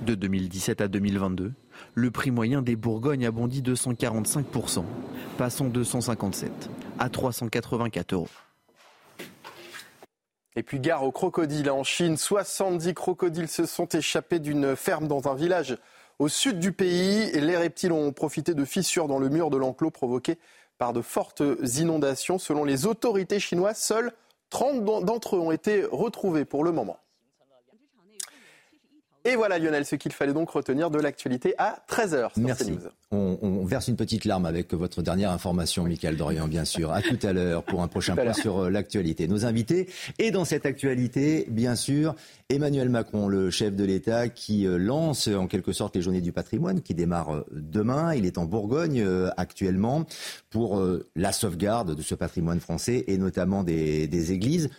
De 0.06 0.16
2017 0.16 0.82
à 0.82 0.88
2022, 0.88 1.52
le 1.96 2.12
prix 2.12 2.32
moyen 2.32 2.62
des 2.62 2.76
Bourgognes 2.76 3.26
a 3.26 3.32
bondi 3.32 3.62
de 3.62 3.76
145%, 3.76 4.84
passant 5.38 5.66
de 5.66 5.84
157 5.84 6.70
à 7.00 7.10
384 7.10 8.14
euros. 8.14 8.28
Et 10.56 10.64
puis 10.64 10.80
gare 10.80 11.04
aux 11.04 11.12
crocodiles 11.12 11.70
en 11.70 11.84
Chine. 11.84 12.18
70 12.18 12.94
crocodiles 12.94 13.48
se 13.48 13.66
sont 13.66 13.88
échappés 13.88 14.40
d'une 14.40 14.76
ferme 14.76 15.08
dans 15.08 15.28
un 15.28 15.36
village 15.36 15.78
au 16.18 16.28
sud 16.28 16.60
du 16.60 16.72
pays. 16.72 17.30
Et 17.34 17.42
les 17.42 17.58
reptiles 17.58 17.92
ont 17.92 18.12
profité 18.12 18.54
de 18.54 18.66
fissures 18.66 19.08
dans 19.08 19.20
le 19.20 19.30
mur 19.30 19.50
de 19.50 19.58
l'enclos 19.58 19.92
provoquées 19.92 20.38
par 20.78 20.94
de 20.94 21.02
fortes 21.02 21.44
inondations. 21.78 22.40
Selon 22.40 22.64
les 22.64 22.86
autorités 22.86 23.40
chinoises, 23.40 23.78
seuls 23.78 24.12
30 24.50 24.84
d'entre 25.06 25.36
eux 25.36 25.40
ont 25.40 25.52
été 25.52 25.86
retrouvés 25.92 26.46
pour 26.46 26.64
le 26.64 26.72
moment. 26.72 26.98
Et 29.30 29.36
voilà 29.36 29.60
Lionel, 29.60 29.86
ce 29.86 29.96
qu'il 29.96 30.12
fallait 30.12 30.34
donc 30.34 30.50
retenir 30.50 30.90
de 30.90 30.98
l'actualité 30.98 31.54
à 31.60 31.84
13h. 31.88 32.32
Merci. 32.38 32.80
On, 33.12 33.64
verse 33.64 33.88
une 33.88 33.96
petite 33.96 34.26
larme 34.26 34.48
avec 34.48 34.74
votre 34.74 35.04
dernière 35.04 35.30
information, 35.30 35.84
Michael 35.84 36.18
Dorian, 36.18 36.48
bien 36.48 36.66
sûr. 36.66 36.92
À 36.92 37.04
tout 37.04 37.20
à 37.22 37.32
l'heure 37.32 37.62
pour 37.62 37.84
un 37.84 37.88
prochain 37.88 38.16
point 38.16 38.34
sur 38.34 38.58
euh, 38.58 38.70
l'actualité. 38.72 39.28
Nos 39.28 39.46
invités. 39.46 39.88
Et 40.18 40.32
dans 40.32 40.46
cette 40.46 40.66
actualité, 40.66 41.46
bien 41.48 41.76
sûr, 41.76 42.16
Emmanuel 42.50 42.90
Macron, 42.90 43.28
le 43.28 43.52
chef 43.52 43.76
de 43.76 43.84
l'État, 43.84 44.30
qui 44.30 44.66
euh, 44.66 44.80
lance 44.80 45.28
en 45.28 45.46
quelque 45.46 45.74
sorte 45.74 45.96
les 45.96 46.02
journées 46.02 46.22
du 46.22 46.32
patrimoine, 46.32 46.82
qui 46.82 46.96
démarrent 46.96 47.36
euh, 47.36 47.46
demain. 47.52 48.16
Il 48.16 48.26
est 48.26 48.40
en 48.40 48.46
Bourgogne 48.46 49.06
actuellement 49.38 50.06
pour 50.50 50.84
la 51.16 51.32
sauvegarde 51.32 51.96
de 51.96 52.02
ce 52.02 52.16
patrimoine 52.16 52.60
français 52.60 53.04
et 53.08 53.20
notamment 53.20 53.64
des 53.64 54.32
églises. 54.32 54.70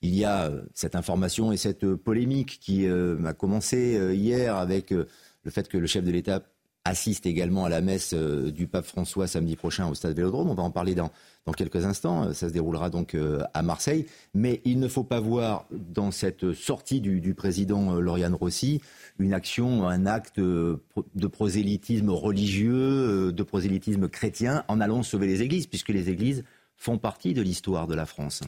Il 0.00 0.14
y 0.14 0.24
a 0.24 0.46
euh, 0.46 0.62
cette 0.74 0.94
information 0.94 1.50
et 1.50 1.56
cette 1.56 1.84
euh, 1.84 1.96
polémique 1.96 2.58
qui 2.60 2.86
euh, 2.86 3.22
a 3.24 3.32
commencé 3.32 4.14
hier 4.14 4.56
avec 4.56 4.90
le 4.90 5.50
fait 5.50 5.68
que 5.68 5.76
le 5.76 5.86
chef 5.86 6.04
de 6.04 6.10
l'État 6.10 6.42
assiste 6.84 7.26
également 7.26 7.64
à 7.64 7.68
la 7.68 7.82
messe 7.82 8.14
du 8.14 8.66
pape 8.66 8.86
François 8.86 9.26
samedi 9.26 9.56
prochain 9.56 9.88
au 9.88 9.94
stade 9.94 10.16
Vélodrome. 10.16 10.48
On 10.48 10.54
va 10.54 10.62
en 10.62 10.70
parler 10.70 10.94
dans, 10.94 11.10
dans 11.44 11.52
quelques 11.52 11.84
instants. 11.84 12.32
Ça 12.32 12.48
se 12.48 12.52
déroulera 12.52 12.88
donc 12.88 13.14
à 13.52 13.62
Marseille. 13.62 14.06
Mais 14.32 14.62
il 14.64 14.78
ne 14.78 14.88
faut 14.88 15.04
pas 15.04 15.20
voir 15.20 15.66
dans 15.70 16.10
cette 16.10 16.54
sortie 16.54 17.02
du, 17.02 17.20
du 17.20 17.34
président 17.34 18.00
Lauriane 18.00 18.34
Rossi 18.34 18.80
une 19.18 19.34
action, 19.34 19.86
un 19.86 20.06
acte 20.06 20.40
de 20.40 20.80
prosélytisme 21.30 22.08
religieux, 22.08 23.32
de 23.32 23.42
prosélytisme 23.42 24.08
chrétien 24.08 24.64
en 24.68 24.80
allant 24.80 25.02
sauver 25.02 25.26
les 25.26 25.42
églises, 25.42 25.66
puisque 25.66 25.90
les 25.90 26.08
églises 26.08 26.42
font 26.76 26.96
partie 26.96 27.34
de 27.34 27.42
l'histoire 27.42 27.86
de 27.86 27.94
la 27.94 28.06
France. 28.06 28.44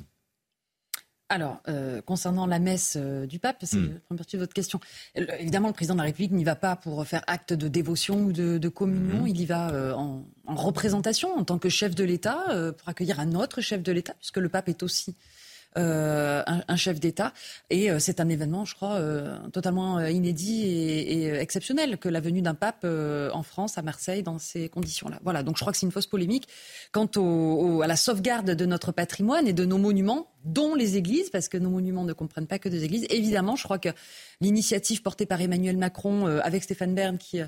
Alors, 1.32 1.62
euh, 1.68 2.02
concernant 2.02 2.44
la 2.44 2.58
messe 2.58 2.98
euh, 3.00 3.24
du 3.24 3.38
pape, 3.38 3.58
c'est 3.62 3.76
la 3.76 4.00
première 4.00 4.18
partie 4.18 4.34
de 4.34 4.40
votre 4.40 4.52
question. 4.52 4.80
évidemment, 5.14 5.68
le 5.68 5.74
président 5.74 5.94
de 5.94 6.00
la 6.00 6.06
République 6.06 6.32
n'y 6.32 6.42
va 6.42 6.56
pas 6.56 6.74
pour 6.74 7.06
faire 7.06 7.22
acte 7.28 7.52
de 7.52 7.68
dévotion 7.68 8.16
ou 8.16 8.32
de, 8.32 8.68
communion. 8.68 9.22
Hmm. 9.22 9.28
Il 9.28 9.40
y 9.40 9.46
va 9.46 9.70
euh, 9.70 9.92
en, 9.92 10.24
en, 10.46 10.54
représentation, 10.56 11.32
en 11.32 11.44
tant 11.44 11.58
que 11.58 11.68
chef 11.68 11.94
de 11.94 12.02
l'État, 12.02 12.46
pour 12.76 12.88
accueillir 12.88 13.20
un 13.20 13.34
autre 13.34 13.60
chef 13.60 13.80
de 13.80 13.92
l'État, 13.92 14.14
puisque 14.14 14.38
le 14.38 14.48
pape 14.48 14.68
est 14.68 14.82
aussi 14.82 15.14
euh, 15.78 16.42
un, 16.46 16.76
chef 16.76 16.98
d'État. 16.98 17.32
Et 17.70 17.92
euh, 17.92 18.00
c'est 18.00 18.18
un 18.18 18.28
événement, 18.28 18.64
je 18.64 18.74
crois, 18.74 18.94
euh, 18.94 19.38
totalement 19.52 20.04
inédit 20.04 20.64
et, 20.64 21.26
exceptionnel 21.34 21.96
que 21.98 22.08
la 22.08 22.20
venue 22.20 22.42
d'un 22.42 22.54
pape 22.54 22.84
en 22.84 23.42
France, 23.44 23.78
à 23.78 23.82
Marseille, 23.82 24.24
dans 24.24 24.38
ces 24.38 24.68
conditions-là. 24.68 25.20
Voilà, 25.22 25.44
donc 25.44 25.56
je 25.56 25.60
crois 25.60 25.72
que 25.72 25.78
c'est 25.78 25.86
une 25.86 25.92
fausse 25.92 26.08
polémique. 26.08 26.48
Quant 26.90 27.06
à 27.82 27.86
la 27.86 27.96
sauvegarde 27.96 28.50
de 28.50 28.66
notre 28.66 28.90
patrimoine 28.90 29.46
et 29.46 29.52
de 29.52 29.64
nos 29.64 29.78
monuments, 29.78 30.26
dont 30.44 30.74
les 30.74 30.96
églises, 30.96 31.30
parce 31.30 31.48
que 31.48 31.58
nos 31.58 31.70
monuments 31.70 32.04
ne 32.04 32.14
comprennent 32.14 32.48
pas 32.48 32.58
que 32.58 32.68
des 32.68 32.82
églises. 32.82 33.06
Évidemment, 33.10 33.54
je 33.54 33.62
crois 33.62 33.78
que 33.78 33.90
l'initiative 34.40 35.02
portée 35.02 35.26
par 35.26 35.40
Emmanuel 35.40 35.76
Macron 35.76 36.26
avec 36.26 36.64
Stéphane 36.64 36.94
Bern, 36.94 37.16
qui 37.18 37.40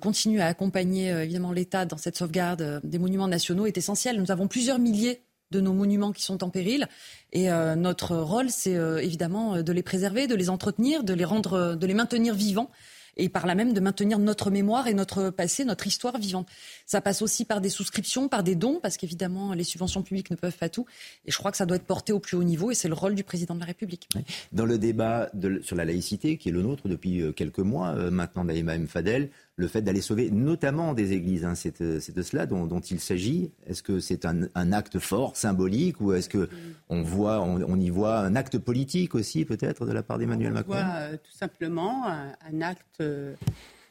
continue 0.00 0.40
à 0.40 0.46
accompagner 0.46 1.08
évidemment 1.08 1.52
l'État 1.52 1.84
dans 1.84 1.98
cette 1.98 2.16
sauvegarde 2.16 2.80
des 2.84 2.98
monuments 2.98 3.28
nationaux, 3.28 3.66
est 3.66 3.76
essentielle. 3.76 4.18
Nous 4.18 4.30
avons 4.30 4.48
plusieurs 4.48 4.78
milliers 4.78 5.22
de 5.50 5.60
nos 5.60 5.72
monuments 5.72 6.12
qui 6.12 6.22
sont 6.22 6.42
en 6.44 6.50
péril. 6.50 6.88
Et 7.32 7.50
euh, 7.50 7.74
notre 7.74 8.16
rôle, 8.16 8.50
c'est 8.50 8.76
euh, 8.76 8.98
évidemment 8.98 9.56
euh, 9.56 9.62
de 9.62 9.72
les 9.72 9.82
préserver, 9.82 10.26
de 10.26 10.34
les 10.34 10.50
entretenir, 10.50 11.04
de 11.04 11.14
les 11.14 11.24
rendre, 11.24 11.76
de 11.76 11.86
les 11.86 11.94
maintenir 11.94 12.34
vivants 12.34 12.70
et 13.16 13.28
par 13.28 13.44
là 13.44 13.56
même 13.56 13.72
de 13.72 13.80
maintenir 13.80 14.18
notre 14.18 14.50
mémoire 14.50 14.86
et 14.86 14.94
notre 14.94 15.30
passé, 15.30 15.64
notre 15.64 15.86
histoire 15.86 16.16
vivante. 16.18 16.48
Ça 16.86 17.00
passe 17.00 17.22
aussi 17.22 17.44
par 17.44 17.60
des 17.60 17.68
souscriptions, 17.68 18.28
par 18.28 18.42
des 18.42 18.54
dons, 18.54 18.78
parce 18.80 18.96
qu'évidemment, 18.96 19.52
les 19.52 19.64
subventions 19.64 20.02
publiques 20.02 20.30
ne 20.30 20.36
peuvent 20.36 20.56
pas 20.56 20.68
tout. 20.68 20.86
Et 21.26 21.30
je 21.30 21.36
crois 21.36 21.50
que 21.50 21.56
ça 21.56 21.66
doit 21.66 21.76
être 21.76 21.84
porté 21.84 22.12
au 22.12 22.20
plus 22.20 22.36
haut 22.36 22.44
niveau, 22.44 22.70
et 22.70 22.74
c'est 22.74 22.88
le 22.88 22.94
rôle 22.94 23.16
du 23.16 23.24
président 23.24 23.54
de 23.56 23.60
la 23.60 23.66
République. 23.66 24.08
Dans 24.52 24.64
le 24.64 24.78
débat 24.78 25.28
sur 25.62 25.76
la 25.76 25.84
laïcité, 25.84 26.38
qui 26.38 26.48
est 26.48 26.52
le 26.52 26.62
nôtre 26.62 26.88
depuis 26.88 27.22
quelques 27.34 27.58
mois, 27.58 27.94
maintenant 28.10 28.44
d'Aïma 28.44 28.76
M. 28.76 28.86
Fadel, 28.86 29.30
le 29.60 29.68
fait 29.68 29.82
d'aller 29.82 30.00
sauver 30.00 30.30
notamment 30.30 30.94
des 30.94 31.12
églises. 31.12 31.44
Hein, 31.44 31.54
c'est, 31.54 31.80
de 31.80 32.22
cela 32.22 32.46
dont, 32.46 32.80
il 32.80 32.98
s'agit. 32.98 33.52
Est-ce 33.66 33.82
que 33.82 34.00
c'est 34.00 34.24
un, 34.24 34.72
acte 34.72 34.98
fort, 34.98 35.36
symbolique, 35.36 36.00
ou 36.00 36.12
est-ce 36.12 36.28
que 36.28 36.48
on 36.88 37.02
voit, 37.02 37.40
on, 37.40 37.78
y 37.78 37.90
voit 37.90 38.18
un 38.18 38.34
acte 38.34 38.58
politique 38.58 39.14
aussi, 39.14 39.44
peut-être, 39.44 39.86
de 39.86 39.92
la 39.92 40.02
part 40.02 40.18
d'Emmanuel 40.18 40.52
Macron 40.52 40.72
On 40.72 40.76
voit 40.76 40.94
euh, 40.94 41.16
tout 41.16 41.32
simplement 41.32 42.06
un, 42.06 42.60
acte 42.60 43.00
euh, 43.00 43.34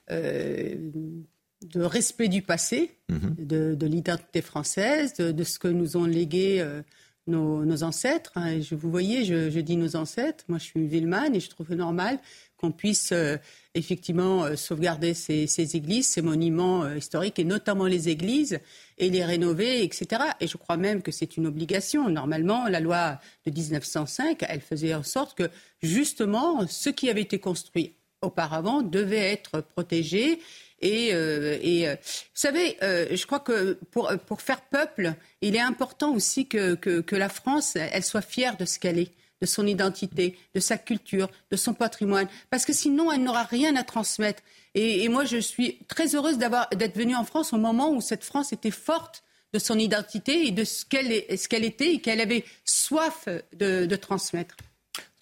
de 0.09 1.81
respect 1.81 2.27
du 2.27 2.41
passé, 2.41 2.91
mhm. 3.09 3.35
de, 3.37 3.85
l'identité 3.85 4.41
française, 4.41 5.13
de, 5.13 5.43
ce 5.43 5.59
que 5.59 5.67
nous 5.67 5.95
ont 5.97 6.05
légué. 6.05 6.59
Euh, 6.59 6.81
nos, 7.27 7.83
ancêtres, 7.83 8.31
hein. 8.35 8.59
je, 8.59 8.73
vous 8.73 8.89
voyez, 8.89 9.23
je, 9.23 9.51
je, 9.51 9.59
dis 9.59 9.77
nos 9.77 9.95
ancêtres, 9.95 10.45
moi 10.47 10.57
je 10.57 10.63
suis 10.63 10.79
musulmane 10.79 11.35
et 11.35 11.39
je 11.39 11.47
trouve 11.47 11.71
normal 11.75 12.17
qu'on 12.59 12.71
puisse 12.71 13.11
euh, 13.13 13.37
effectivement 13.73 14.43
euh, 14.43 14.55
sauvegarder 14.55 15.13
ces, 15.13 15.75
églises, 15.75 16.07
ces 16.07 16.21
monuments 16.21 16.83
euh, 16.83 16.97
historiques, 16.97 17.39
et 17.39 17.45
notamment 17.45 17.85
les 17.85 18.09
églises, 18.09 18.59
et 18.97 19.09
les 19.09 19.23
rénover, 19.23 19.83
etc. 19.83 20.23
Et 20.41 20.47
je 20.47 20.57
crois 20.57 20.75
même 20.75 21.01
que 21.01 21.11
c'est 21.11 21.37
une 21.37 21.47
obligation. 21.47 22.09
Normalement, 22.09 22.67
la 22.67 22.81
loi 22.81 23.19
de 23.45 23.51
1905, 23.51 24.43
elle 24.47 24.61
faisait 24.61 24.93
en 24.93 25.03
sorte 25.03 25.37
que 25.37 25.49
justement, 25.81 26.67
ce 26.67 26.89
qui 26.89 27.09
avait 27.09 27.21
été 27.21 27.39
construit 27.39 27.93
auparavant 28.21 28.81
devait 28.81 29.31
être 29.31 29.61
protégé. 29.61 30.41
Et, 30.81 31.13
vous 31.13 31.97
savez, 32.33 32.77
je 32.81 33.25
crois 33.25 33.39
que 33.39 33.79
pour, 33.91 34.41
faire 34.41 34.61
peuple, 34.61 35.13
il 35.41 35.55
est 35.55 35.61
important 35.61 36.13
aussi 36.13 36.47
que, 36.47 36.75
que 36.75 37.15
la 37.15 37.29
France, 37.29 37.77
elle 37.77 38.03
soit 38.03 38.21
fière 38.21 38.57
de 38.57 38.65
ce 38.65 38.79
qu'elle 38.79 38.99
est 38.99 39.13
de 39.41 39.45
son 39.45 39.65
identité, 39.65 40.37
de 40.53 40.59
sa 40.59 40.77
culture, 40.77 41.29
de 41.51 41.55
son 41.55 41.73
patrimoine, 41.73 42.27
parce 42.49 42.65
que 42.65 42.73
sinon 42.73 43.11
elle 43.11 43.23
n'aura 43.23 43.43
rien 43.43 43.75
à 43.75 43.83
transmettre. 43.83 44.41
Et, 44.75 45.07
moi, 45.09 45.25
je 45.25 45.37
suis 45.37 45.79
très 45.87 46.15
heureuse 46.15 46.37
d'être 46.37 46.95
venue 46.95 47.15
en 47.15 47.23
France 47.23 47.53
au 47.53 47.57
moment 47.57 47.91
où 47.91 48.01
cette 48.01 48.23
France 48.23 48.53
était 48.53 48.71
forte 48.71 49.23
de 49.51 49.59
son 49.59 49.79
identité 49.79 50.47
et 50.47 50.51
de 50.51 50.63
ce 50.63 50.85
qu'elle 50.85 51.65
était 51.65 51.93
et 51.93 52.01
qu'elle 52.01 52.21
avait 52.21 52.45
soif 52.65 53.27
de, 53.57 53.95
transmettre. 53.95 54.55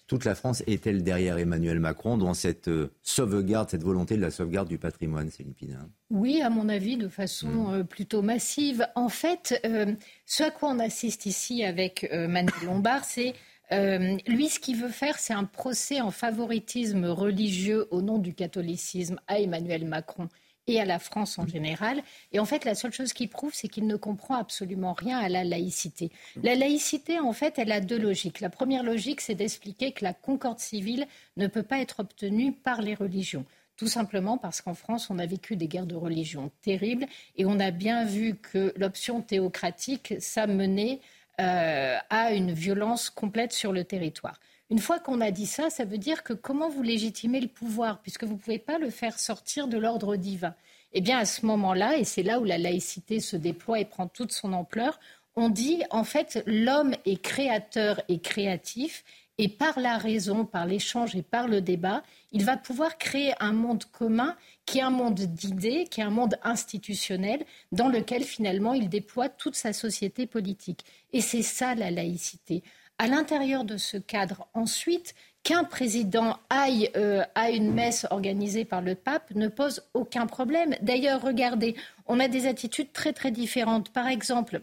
Toute 0.06 0.24
la 0.24 0.34
France 0.34 0.62
est-elle 0.66 1.02
derrière 1.02 1.36
Emmanuel 1.36 1.80
Macron 1.80 2.16
dans 2.16 2.32
cette 2.32 2.68
euh, 2.68 2.90
sauvegarde, 3.02 3.68
cette 3.68 3.82
volonté 3.82 4.16
de 4.16 4.22
la 4.22 4.30
sauvegarde 4.30 4.66
du 4.66 4.78
patrimoine, 4.78 5.30
Céline 5.30 5.52
Pina? 5.52 5.86
Oui, 6.08 6.40
à 6.40 6.48
mon 6.48 6.70
avis, 6.70 6.96
de 6.96 7.08
façon 7.08 7.48
hmm. 7.48 7.74
euh, 7.74 7.84
plutôt 7.84 8.22
massive. 8.22 8.88
En 8.94 9.10
fait, 9.10 9.60
euh, 9.66 9.92
ce 10.24 10.44
à 10.44 10.50
quoi 10.50 10.70
on 10.70 10.78
assiste 10.78 11.26
ici 11.26 11.62
avec 11.62 12.10
Manuel 12.10 12.54
Lombard, 12.64 13.04
c'est 13.04 13.34
euh, 13.72 14.16
lui, 14.26 14.48
ce 14.48 14.58
qu'il 14.58 14.76
veut 14.76 14.88
faire, 14.88 15.18
c'est 15.18 15.34
un 15.34 15.44
procès 15.44 16.00
en 16.00 16.10
favoritisme 16.10 17.04
religieux 17.06 17.86
au 17.90 18.00
nom 18.00 18.18
du 18.18 18.34
catholicisme 18.34 19.20
à 19.26 19.40
Emmanuel 19.40 19.84
Macron 19.84 20.28
et 20.68 20.80
à 20.80 20.84
la 20.84 20.98
France 20.98 21.38
en 21.38 21.46
général. 21.46 22.02
Et 22.32 22.38
en 22.38 22.44
fait, 22.44 22.64
la 22.64 22.74
seule 22.74 22.92
chose 22.92 23.12
qu'il 23.12 23.28
prouve, 23.28 23.54
c'est 23.54 23.68
qu'il 23.68 23.86
ne 23.86 23.96
comprend 23.96 24.36
absolument 24.36 24.92
rien 24.92 25.18
à 25.18 25.28
la 25.28 25.44
laïcité. 25.44 26.10
La 26.42 26.54
laïcité, 26.54 27.18
en 27.18 27.32
fait, 27.32 27.58
elle 27.58 27.72
a 27.72 27.80
deux 27.80 27.98
logiques. 27.98 28.40
La 28.40 28.50
première 28.50 28.82
logique, 28.82 29.20
c'est 29.20 29.34
d'expliquer 29.34 29.92
que 29.92 30.04
la 30.04 30.12
concorde 30.12 30.58
civile 30.58 31.06
ne 31.36 31.46
peut 31.46 31.62
pas 31.62 31.80
être 31.80 32.00
obtenue 32.00 32.52
par 32.52 32.82
les 32.82 32.94
religions. 32.94 33.44
tout 33.76 33.86
simplement 33.86 34.38
parce 34.38 34.60
qu'en 34.60 34.74
France, 34.74 35.08
on 35.08 35.20
a 35.20 35.26
vécu 35.26 35.54
des 35.54 35.68
guerres 35.68 35.86
de 35.86 35.94
religion 35.94 36.50
terribles 36.62 37.06
et 37.36 37.46
on 37.46 37.60
a 37.60 37.70
bien 37.70 38.04
vu 38.04 38.34
que 38.34 38.72
l'option 38.76 39.22
théocratique, 39.22 40.14
ça 40.18 40.48
menait 40.48 40.98
euh, 41.40 41.96
à 42.10 42.32
une 42.32 42.52
violence 42.52 43.10
complète 43.10 43.52
sur 43.52 43.72
le 43.72 43.84
territoire. 43.84 44.38
Une 44.70 44.78
fois 44.78 44.98
qu'on 44.98 45.20
a 45.20 45.30
dit 45.30 45.46
ça, 45.46 45.70
ça 45.70 45.84
veut 45.84 45.98
dire 45.98 46.22
que 46.22 46.32
comment 46.34 46.68
vous 46.68 46.82
légitimez 46.82 47.40
le 47.40 47.48
pouvoir, 47.48 48.00
puisque 48.00 48.24
vous 48.24 48.34
ne 48.34 48.38
pouvez 48.38 48.58
pas 48.58 48.78
le 48.78 48.90
faire 48.90 49.18
sortir 49.18 49.66
de 49.66 49.78
l'ordre 49.78 50.16
divin? 50.16 50.54
Eh 50.92 51.00
bien, 51.00 51.18
à 51.18 51.24
ce 51.24 51.46
moment-là, 51.46 51.96
et 51.96 52.04
c'est 52.04 52.22
là 52.22 52.40
où 52.40 52.44
la 52.44 52.58
laïcité 52.58 53.20
se 53.20 53.36
déploie 53.36 53.80
et 53.80 53.84
prend 53.84 54.08
toute 54.08 54.32
son 54.32 54.52
ampleur, 54.52 54.98
on 55.36 55.48
dit 55.48 55.84
en 55.90 56.04
fait 56.04 56.42
l'homme 56.46 56.94
est 57.06 57.22
créateur 57.22 58.02
et 58.08 58.18
créatif 58.18 59.04
et 59.38 59.48
par 59.48 59.78
la 59.78 59.98
raison, 59.98 60.44
par 60.44 60.66
l'échange 60.66 61.14
et 61.14 61.22
par 61.22 61.46
le 61.46 61.60
débat, 61.60 62.02
il 62.32 62.44
va 62.44 62.56
pouvoir 62.56 62.98
créer 62.98 63.32
un 63.40 63.52
monde 63.52 63.84
commun 63.84 64.36
qui 64.66 64.78
est 64.78 64.82
un 64.82 64.90
monde 64.90 65.20
d'idées, 65.20 65.86
qui 65.90 66.00
est 66.00 66.04
un 66.04 66.10
monde 66.10 66.36
institutionnel 66.42 67.44
dans 67.70 67.88
lequel 67.88 68.24
finalement 68.24 68.74
il 68.74 68.88
déploie 68.88 69.28
toute 69.28 69.54
sa 69.54 69.72
société 69.72 70.26
politique. 70.26 70.84
Et 71.12 71.20
c'est 71.20 71.42
ça 71.42 71.74
la 71.74 71.90
laïcité. 71.90 72.62
À 72.98 73.06
l'intérieur 73.06 73.64
de 73.64 73.76
ce 73.76 73.96
cadre, 73.96 74.48
ensuite, 74.54 75.14
qu'un 75.44 75.62
président 75.62 76.36
aille 76.50 76.90
euh, 76.96 77.22
à 77.36 77.50
une 77.50 77.72
messe 77.72 78.06
organisée 78.10 78.64
par 78.64 78.82
le 78.82 78.96
pape 78.96 79.30
ne 79.36 79.46
pose 79.46 79.84
aucun 79.94 80.26
problème. 80.26 80.74
D'ailleurs, 80.82 81.22
regardez, 81.22 81.76
on 82.06 82.18
a 82.18 82.26
des 82.26 82.48
attitudes 82.48 82.92
très 82.92 83.12
très 83.12 83.30
différentes. 83.30 83.90
Par 83.90 84.08
exemple, 84.08 84.62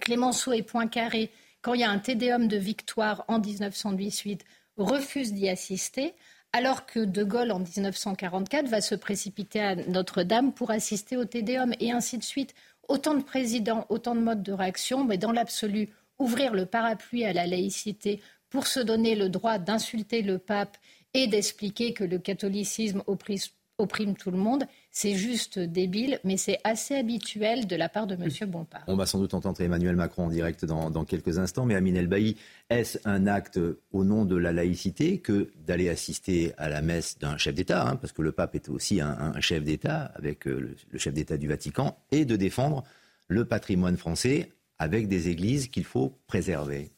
Clémenceau 0.00 0.52
et 0.52 0.62
Poincaré 0.62 1.30
quand 1.68 1.74
il 1.74 1.82
y 1.82 1.84
a 1.84 1.90
un 1.90 1.98
tédéum 1.98 2.48
de 2.48 2.56
victoire 2.56 3.26
en 3.28 3.40
1918, 3.40 4.42
refuse 4.78 5.34
d'y 5.34 5.50
assister, 5.50 6.14
alors 6.54 6.86
que 6.86 7.00
De 7.00 7.22
Gaulle, 7.22 7.52
en 7.52 7.58
1944, 7.58 8.68
va 8.68 8.80
se 8.80 8.94
précipiter 8.94 9.60
à 9.60 9.74
Notre-Dame 9.74 10.54
pour 10.54 10.70
assister 10.70 11.18
au 11.18 11.26
tédéum, 11.26 11.74
et 11.78 11.92
ainsi 11.92 12.16
de 12.16 12.22
suite. 12.22 12.54
Autant 12.88 13.12
de 13.12 13.22
présidents, 13.22 13.84
autant 13.90 14.14
de 14.14 14.20
modes 14.20 14.42
de 14.42 14.52
réaction, 14.54 15.04
mais 15.04 15.18
dans 15.18 15.30
l'absolu, 15.30 15.90
ouvrir 16.18 16.54
le 16.54 16.64
parapluie 16.64 17.26
à 17.26 17.34
la 17.34 17.46
laïcité 17.46 18.22
pour 18.48 18.66
se 18.66 18.80
donner 18.80 19.14
le 19.14 19.28
droit 19.28 19.58
d'insulter 19.58 20.22
le 20.22 20.38
pape 20.38 20.78
et 21.12 21.26
d'expliquer 21.26 21.92
que 21.92 22.02
le 22.02 22.18
catholicisme 22.18 23.02
opprime 23.06 24.16
tout 24.16 24.30
le 24.30 24.38
monde, 24.38 24.64
c'est 25.00 25.14
juste 25.14 25.60
débile, 25.60 26.18
mais 26.24 26.36
c'est 26.36 26.58
assez 26.64 26.96
habituel 26.96 27.68
de 27.68 27.76
la 27.76 27.88
part 27.88 28.08
de 28.08 28.14
M. 28.14 28.50
Bompard. 28.50 28.82
On 28.88 28.96
va 28.96 29.06
sans 29.06 29.20
doute 29.20 29.32
entendre 29.32 29.60
Emmanuel 29.60 29.94
Macron 29.94 30.24
en 30.24 30.28
direct 30.28 30.64
dans, 30.64 31.04
quelques 31.04 31.38
instants, 31.38 31.66
mais 31.66 31.76
Amine 31.76 31.96
El 31.96 32.34
est-ce 32.68 32.98
un 33.04 33.28
acte 33.28 33.60
au 33.92 34.02
nom 34.02 34.24
de 34.24 34.34
la 34.34 34.50
laïcité 34.50 35.18
que 35.18 35.52
d'aller 35.64 35.88
assister 35.88 36.52
à 36.58 36.68
la 36.68 36.82
messe 36.82 37.16
d'un 37.20 37.36
chef 37.36 37.54
d'État, 37.54 37.88
hein, 37.88 37.94
parce 37.94 38.12
que 38.12 38.22
le 38.22 38.32
pape 38.32 38.56
est 38.56 38.68
aussi 38.70 39.00
un, 39.00 39.40
chef 39.40 39.62
d'État 39.62 40.10
avec 40.16 40.48
euh, 40.48 40.74
le, 40.90 40.98
chef 40.98 41.14
d'État 41.14 41.36
du 41.36 41.46
Vatican, 41.46 41.96
et 42.10 42.24
de 42.24 42.34
défendre 42.34 42.82
le 43.28 43.44
patrimoine 43.44 43.98
français 43.98 44.50
avec 44.80 45.06
des 45.06 45.28
églises 45.28 45.68
qu'il 45.68 45.84
faut 45.84 46.18
préserver? 46.26 46.90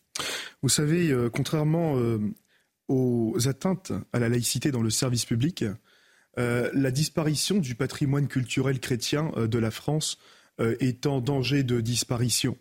Vous 0.63 0.71
savez, 0.71 1.11
euh, 1.11 1.29
contrairement 1.29 1.99
euh, 1.99 2.19
aux 2.89 3.37
atteintes 3.47 3.93
à 4.15 4.19
la 4.19 4.31
laïcité 4.31 4.71
dans 4.71 4.83
le 4.83 4.91
service 4.91 5.27
public, 5.27 5.63
euh, 5.63 5.75
la 6.37 6.91
disparition 6.91 7.59
du 7.59 7.75
patrimoine 7.75 8.29
culturel 8.29 8.81
chrétien 8.81 9.33
euh, 9.37 9.47
de 9.47 9.59
la 9.59 9.71
France 9.71 10.19
euh, 10.61 10.77
est 10.81 11.07
en 11.07 11.21
danger 11.21 11.63
de 11.63 11.81
disparition. 11.81 12.57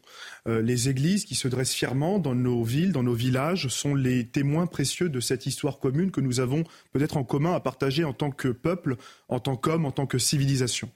les 0.46 0.90
églises 0.90 1.26
qui 1.26 1.36
se 1.36 1.48
dressent 1.48 1.74
fièrement 1.74 2.18
dans 2.18 2.34
nos 2.34 2.64
villes, 2.64 2.92
dans 2.92 3.04
nos 3.04 3.14
villages, 3.14 3.68
sont 3.68 3.94
les 3.94 4.26
témoins 4.26 4.66
précieux 4.66 5.10
de 5.10 5.20
cette 5.20 5.46
histoire 5.46 5.80
commune 5.80 6.12
que 6.12 6.22
nous 6.22 6.40
avons 6.40 6.64
peut-être 6.92 7.18
en 7.18 7.24
commun 7.24 7.54
à 7.54 7.60
partager 7.60 8.04
en 8.04 8.14
tant 8.14 8.32
que 8.32 8.48
peuple, 8.48 8.96
en 9.28 9.40
tant 9.40 9.56
qu'homme, 9.56 9.86
en 9.86 9.92
tant 9.92 10.08
que 10.08 10.18
civilisation. 10.18 10.90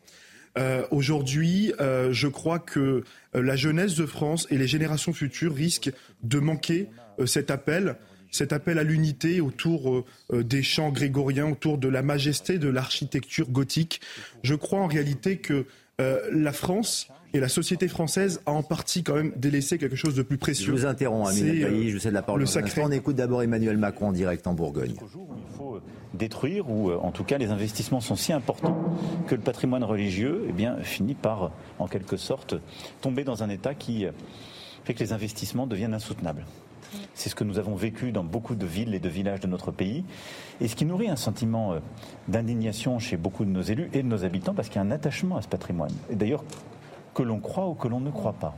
Aujourd'hui, 0.91 1.73
je 1.79 2.27
crois 2.27 2.59
que 2.59 3.03
la 3.33 3.55
jeunesse 3.55 3.95
de 3.95 4.05
France 4.05 4.47
et 4.49 4.57
les 4.57 4.67
générations 4.67 5.13
futures 5.13 5.53
risquent 5.53 5.91
de 6.21 6.39
manquer 6.39 6.89
cet 7.25 7.51
appel 7.51 7.97
cet 8.33 8.51
appel 8.51 8.79
à 8.79 8.83
l'unité 8.83 9.39
autour 9.39 9.89
euh, 9.89 10.05
euh, 10.33 10.43
des 10.43 10.63
chants 10.63 10.89
grégoriens, 10.89 11.51
autour 11.51 11.77
de 11.77 11.87
la 11.87 12.01
majesté 12.01 12.57
de 12.57 12.67
l'architecture 12.67 13.49
gothique. 13.49 14.01
Je 14.41 14.55
crois 14.55 14.79
en 14.79 14.87
réalité 14.87 15.37
que 15.37 15.65
euh, 16.01 16.19
la 16.31 16.51
France 16.51 17.07
et 17.35 17.39
la 17.39 17.47
société 17.47 17.87
française 17.87 18.41
a 18.47 18.51
en 18.51 18.63
partie 18.63 19.03
quand 19.03 19.15
même 19.15 19.33
délaissé 19.35 19.77
quelque 19.77 19.95
chose 19.95 20.15
de 20.15 20.23
plus 20.23 20.37
précieux. 20.37 20.75
Je 20.75 20.81
vous 20.81 20.85
interromps, 20.85 21.29
Amine 21.29 21.87
je 21.87 21.93
vous 21.93 21.99
cède 21.99 22.13
la 22.13 22.23
parole. 22.23 22.41
Le 22.41 22.47
sacré. 22.47 22.81
On 22.83 22.91
écoute 22.91 23.15
d'abord 23.15 23.43
Emmanuel 23.43 23.77
Macron 23.77 24.07
en 24.07 24.11
direct 24.11 24.47
en 24.47 24.53
Bourgogne. 24.53 24.95
Il 24.99 25.57
faut 25.57 25.79
détruire, 26.15 26.69
ou 26.69 26.91
en 26.91 27.11
tout 27.11 27.23
cas 27.23 27.37
les 27.37 27.49
investissements 27.49 28.01
sont 28.01 28.15
si 28.15 28.33
importants 28.33 28.95
que 29.27 29.35
le 29.35 29.41
patrimoine 29.41 29.83
religieux 29.83 30.45
eh 30.49 30.51
bien, 30.51 30.77
finit 30.81 31.15
par, 31.15 31.51
en 31.79 31.87
quelque 31.87 32.17
sorte, 32.17 32.55
tomber 33.01 33.23
dans 33.23 33.43
un 33.43 33.49
état 33.49 33.73
qui 33.75 34.05
fait 34.85 34.93
que 34.93 34.99
les 34.99 35.13
investissements 35.13 35.65
deviennent 35.65 35.95
insoutenables. 35.95 36.45
C'est 37.13 37.29
ce 37.29 37.35
que 37.35 37.43
nous 37.43 37.59
avons 37.59 37.75
vécu 37.75 38.11
dans 38.11 38.23
beaucoup 38.23 38.55
de 38.55 38.65
villes 38.65 38.93
et 38.93 38.99
de 38.99 39.09
villages 39.09 39.39
de 39.39 39.47
notre 39.47 39.71
pays. 39.71 40.03
Et 40.61 40.67
ce 40.67 40.75
qui 40.75 40.85
nourrit 40.85 41.09
un 41.09 41.15
sentiment 41.15 41.73
euh, 41.73 41.79
d'indignation 42.27 42.99
chez 42.99 43.17
beaucoup 43.17 43.45
de 43.45 43.49
nos 43.49 43.61
élus 43.61 43.89
et 43.93 44.03
de 44.03 44.07
nos 44.07 44.25
habitants, 44.25 44.53
parce 44.53 44.69
qu'il 44.69 44.77
y 44.77 44.79
a 44.79 44.83
un 44.83 44.91
attachement 44.91 45.37
à 45.37 45.41
ce 45.41 45.47
patrimoine. 45.47 45.93
Et 46.09 46.15
d'ailleurs, 46.15 46.43
que 47.13 47.23
l'on 47.23 47.39
croit 47.39 47.67
ou 47.67 47.73
que 47.73 47.87
l'on 47.87 47.99
ne 47.99 48.11
croit 48.11 48.33
pas. 48.33 48.55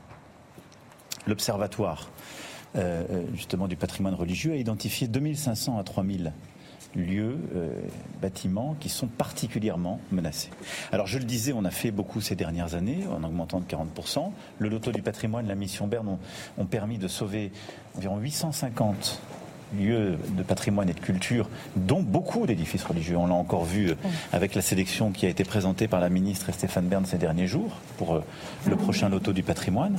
L'Observatoire, 1.28 2.10
euh, 2.76 3.04
euh, 3.10 3.24
justement, 3.34 3.68
du 3.68 3.76
patrimoine 3.76 4.14
religieux 4.14 4.54
a 4.54 4.56
identifié 4.56 5.08
2500 5.08 5.78
à 5.78 5.84
3000 5.84 6.34
lieux, 6.96 7.38
euh, 7.56 7.70
bâtiments 8.22 8.76
qui 8.80 8.90
sont 8.90 9.08
particulièrement 9.08 10.00
menacés. 10.12 10.50
Alors 10.92 11.08
je 11.08 11.18
le 11.18 11.26
disais, 11.26 11.54
on 11.54 11.66
a 11.66 11.72
fait 11.72 11.92
beaucoup 11.92 12.22
ces 12.22 12.36
dernières 12.36 12.76
années 12.76 13.06
en 13.08 13.24
augmentant 13.24 13.60
de 13.60 13.66
40%. 13.66 14.32
Le 14.60 14.70
loto 14.70 14.92
du 14.92 15.02
patrimoine, 15.02 15.48
la 15.48 15.56
mission 15.56 15.88
Berne 15.88 16.08
ont, 16.08 16.20
ont 16.58 16.66
permis 16.66 16.98
de 16.98 17.08
sauver 17.08 17.52
environ 17.96 18.18
850 18.18 19.22
lieux 19.78 20.18
de 20.30 20.44
patrimoine 20.44 20.90
et 20.90 20.94
de 20.94 21.00
culture, 21.00 21.50
dont 21.76 22.02
beaucoup 22.02 22.46
d'édifices 22.46 22.84
religieux. 22.84 23.18
On 23.18 23.28
l'a 23.28 23.34
encore 23.34 23.66
vu 23.66 23.90
euh, 23.90 23.96
avec 24.32 24.56
la 24.56 24.62
sélection 24.62 25.12
qui 25.12 25.26
a 25.26 25.30
été 25.30 25.44
présentée 25.44 25.88
par 25.88 26.00
la 26.00 26.10
ministre 26.10 26.52
Stéphane 26.52 26.88
Bern 26.88 27.06
ces 27.06 27.18
derniers 27.18 27.48
jours 27.48 27.72
pour 27.98 28.16
euh, 28.16 28.24
le 28.68 28.76
prochain 28.76 29.10
loto 29.10 29.34
du 29.34 29.44
patrimoine. 29.44 29.98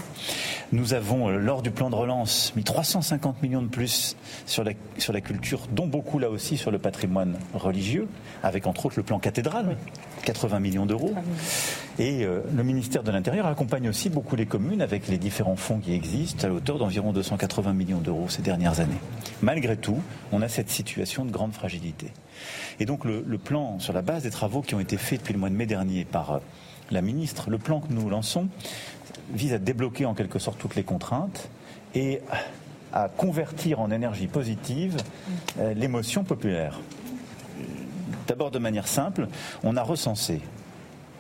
Nous 0.72 0.94
avons, 0.94 1.28
euh, 1.28 1.38
lors 1.38 1.62
du 1.62 1.70
plan 1.70 1.90
de 1.90 1.94
relance, 1.94 2.52
mis 2.56 2.64
350 2.64 3.42
millions 3.42 3.62
de 3.62 3.68
plus 3.68 4.16
sur 4.46 4.64
la, 4.64 4.72
sur 4.98 5.12
la 5.12 5.20
culture, 5.20 5.60
dont 5.72 5.86
beaucoup 5.86 6.18
là 6.18 6.30
aussi 6.30 6.56
sur 6.56 6.70
le 6.70 6.78
patrimoine 6.78 7.36
religieux, 7.54 8.08
avec 8.42 8.66
entre 8.66 8.86
autres 8.86 8.96
le 8.96 9.02
plan 9.02 9.18
cathédral, 9.18 9.76
80 10.26 10.60
millions 10.60 10.86
d'euros. 10.86 11.14
Et 11.98 12.24
le 12.26 12.62
ministère 12.62 13.02
de 13.02 13.10
l'Intérieur 13.10 13.46
accompagne 13.46 13.88
aussi 13.88 14.10
beaucoup 14.10 14.36
les 14.36 14.46
communes 14.46 14.82
avec 14.82 15.08
les 15.08 15.16
différents 15.16 15.56
fonds 15.56 15.78
qui 15.78 15.94
existent 15.94 16.46
à 16.46 16.50
hauteur 16.50 16.78
d'environ 16.78 17.12
280 17.12 17.72
millions 17.72 18.00
d'euros 18.00 18.26
ces 18.28 18.42
dernières 18.42 18.80
années. 18.80 19.00
Malgré 19.40 19.56
malgré 19.56 19.78
tout, 19.78 20.02
on 20.32 20.42
a 20.42 20.48
cette 20.48 20.68
situation 20.68 21.24
de 21.24 21.30
grande 21.30 21.52
fragilité. 21.52 22.12
Et 22.78 22.84
donc 22.84 23.06
le, 23.06 23.22
plan, 23.38 23.78
sur 23.78 23.94
la 23.94 24.02
base 24.02 24.22
des 24.22 24.30
travaux 24.30 24.60
qui 24.60 24.74
ont 24.74 24.80
été 24.80 24.98
faits 24.98 25.20
depuis 25.20 25.32
le 25.32 25.40
mois 25.40 25.48
de 25.48 25.54
mai 25.54 25.64
dernier 25.64 26.04
par 26.04 26.30
euh, 26.30 26.38
la 26.90 27.00
ministre, 27.00 27.48
le 27.48 27.56
plan 27.56 27.80
que 27.80 27.90
nous 27.90 28.08
lançons 28.10 28.48
vise 29.32 29.54
à 29.54 29.58
débloquer 29.58 30.04
en 30.04 30.12
quelque 30.12 30.38
sorte 30.38 30.58
toutes 30.58 30.76
les 30.76 30.84
contraintes 30.84 31.48
et 31.94 32.20
à 32.92 33.08
convertir 33.08 33.80
en 33.80 33.90
énergie 33.90 34.26
positive 34.26 34.98
euh, 35.58 35.72
l'émotion 35.72 36.22
populaire. 36.22 36.78
D'abord 38.26 38.50
de 38.50 38.58
manière 38.58 38.88
simple, 38.88 39.28
on 39.62 39.76
a 39.76 39.82
recensé, 39.82 40.40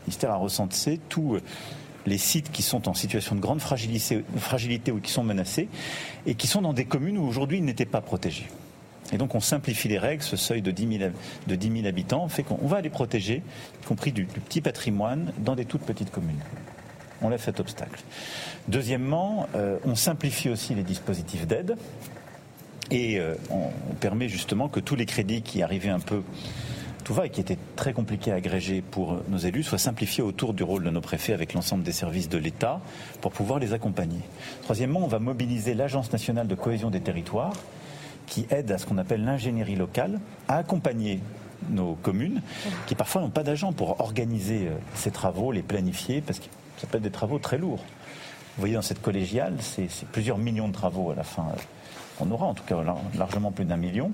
le 0.06 0.28
a 0.28 0.36
recensé 0.36 1.00
tous 1.08 1.36
euh, 1.36 1.42
les 2.06 2.18
sites 2.18 2.50
qui 2.52 2.62
sont 2.62 2.88
en 2.88 2.94
situation 2.94 3.34
de 3.34 3.40
grande 3.40 3.60
fragilité, 3.60 4.92
ou 4.92 5.00
qui 5.00 5.10
sont 5.10 5.24
menacés 5.24 5.68
et 6.26 6.34
qui 6.34 6.46
sont 6.46 6.62
dans 6.62 6.72
des 6.72 6.84
communes 6.84 7.18
où 7.18 7.26
aujourd'hui 7.26 7.58
ils 7.58 7.64
n'étaient 7.64 7.84
pas 7.84 8.00
protégés. 8.00 8.46
Et 9.12 9.18
donc 9.18 9.34
on 9.34 9.40
simplifie 9.40 9.88
les 9.88 9.98
règles, 9.98 10.22
ce 10.22 10.36
seuil 10.36 10.62
de 10.62 10.70
10 10.70 10.98
000, 10.98 11.10
de 11.46 11.86
habitants 11.86 12.28
fait 12.28 12.42
qu'on 12.42 12.66
va 12.66 12.80
les 12.80 12.90
protéger, 12.90 13.42
y 13.82 13.86
compris 13.86 14.12
du, 14.12 14.24
petit 14.24 14.60
patrimoine, 14.60 15.32
dans 15.38 15.54
des 15.54 15.64
toutes 15.64 15.82
petites 15.82 16.10
communes. 16.10 16.40
On 17.22 17.28
lève 17.28 17.40
cet 17.40 17.60
obstacle. 17.60 18.02
Deuxièmement, 18.68 19.48
euh, 19.54 19.78
on 19.84 19.94
simplifie 19.94 20.50
aussi 20.50 20.74
les 20.74 20.82
dispositifs 20.82 21.46
d'aide 21.46 21.76
et 22.90 23.18
euh, 23.18 23.34
on, 23.50 23.94
permet 24.00 24.28
justement 24.28 24.68
que 24.68 24.80
tous 24.80 24.96
les 24.96 25.06
crédits 25.06 25.42
qui 25.42 25.62
arrivaient 25.62 25.88
un 25.88 26.00
peu 26.00 26.22
tout 27.06 27.14
va 27.14 27.26
et 27.26 27.30
qui 27.30 27.40
était 27.40 27.56
très 27.76 27.92
compliqué 27.92 28.32
à 28.32 28.34
agréger 28.34 28.82
pour 28.82 29.18
nos 29.28 29.38
élus 29.38 29.62
soit 29.62 29.78
simplifié 29.78 30.24
autour 30.24 30.54
du 30.54 30.64
rôle 30.64 30.82
de 30.82 30.90
nos 30.90 31.00
préfets 31.00 31.32
avec 31.32 31.54
l'ensemble 31.54 31.84
des 31.84 31.92
services 31.92 32.28
de 32.28 32.36
l'État 32.36 32.80
pour 33.20 33.30
pouvoir 33.30 33.60
les 33.60 33.72
accompagner. 33.72 34.18
Troisièmement, 34.62 35.04
on 35.04 35.06
va 35.06 35.20
mobiliser 35.20 35.74
l'Agence 35.74 36.10
nationale 36.10 36.48
de 36.48 36.56
cohésion 36.56 36.90
des 36.90 37.00
territoires 37.00 37.52
qui 38.26 38.48
aide 38.50 38.72
à 38.72 38.78
ce 38.78 38.86
qu'on 38.86 38.98
appelle 38.98 39.24
l'ingénierie 39.24 39.76
locale 39.76 40.18
à 40.48 40.56
accompagner 40.56 41.20
nos 41.70 41.94
communes 41.94 42.42
qui 42.88 42.96
parfois 42.96 43.22
n'ont 43.22 43.30
pas 43.30 43.44
d'agents 43.44 43.72
pour 43.72 44.00
organiser 44.00 44.66
euh, 44.66 44.74
ces 44.96 45.12
travaux, 45.12 45.52
les 45.52 45.62
planifier, 45.62 46.20
parce 46.20 46.40
que 46.40 46.46
ça 46.76 46.88
peut 46.88 46.96
être 46.96 47.04
des 47.04 47.10
travaux 47.10 47.38
très 47.38 47.56
lourds. 47.56 47.84
Vous 48.56 48.60
voyez, 48.62 48.74
dans 48.74 48.82
cette 48.82 49.00
collégiale, 49.00 49.54
c'est 49.60 49.88
plusieurs 50.10 50.38
millions 50.38 50.66
de 50.66 50.72
travaux 50.72 51.12
à 51.12 51.14
la 51.14 51.22
fin. 51.22 51.46
On 52.18 52.28
aura 52.32 52.46
en 52.46 52.54
tout 52.54 52.64
cas 52.64 52.82
largement 53.16 53.52
plus 53.52 53.64
d'un 53.64 53.76
million. 53.76 54.10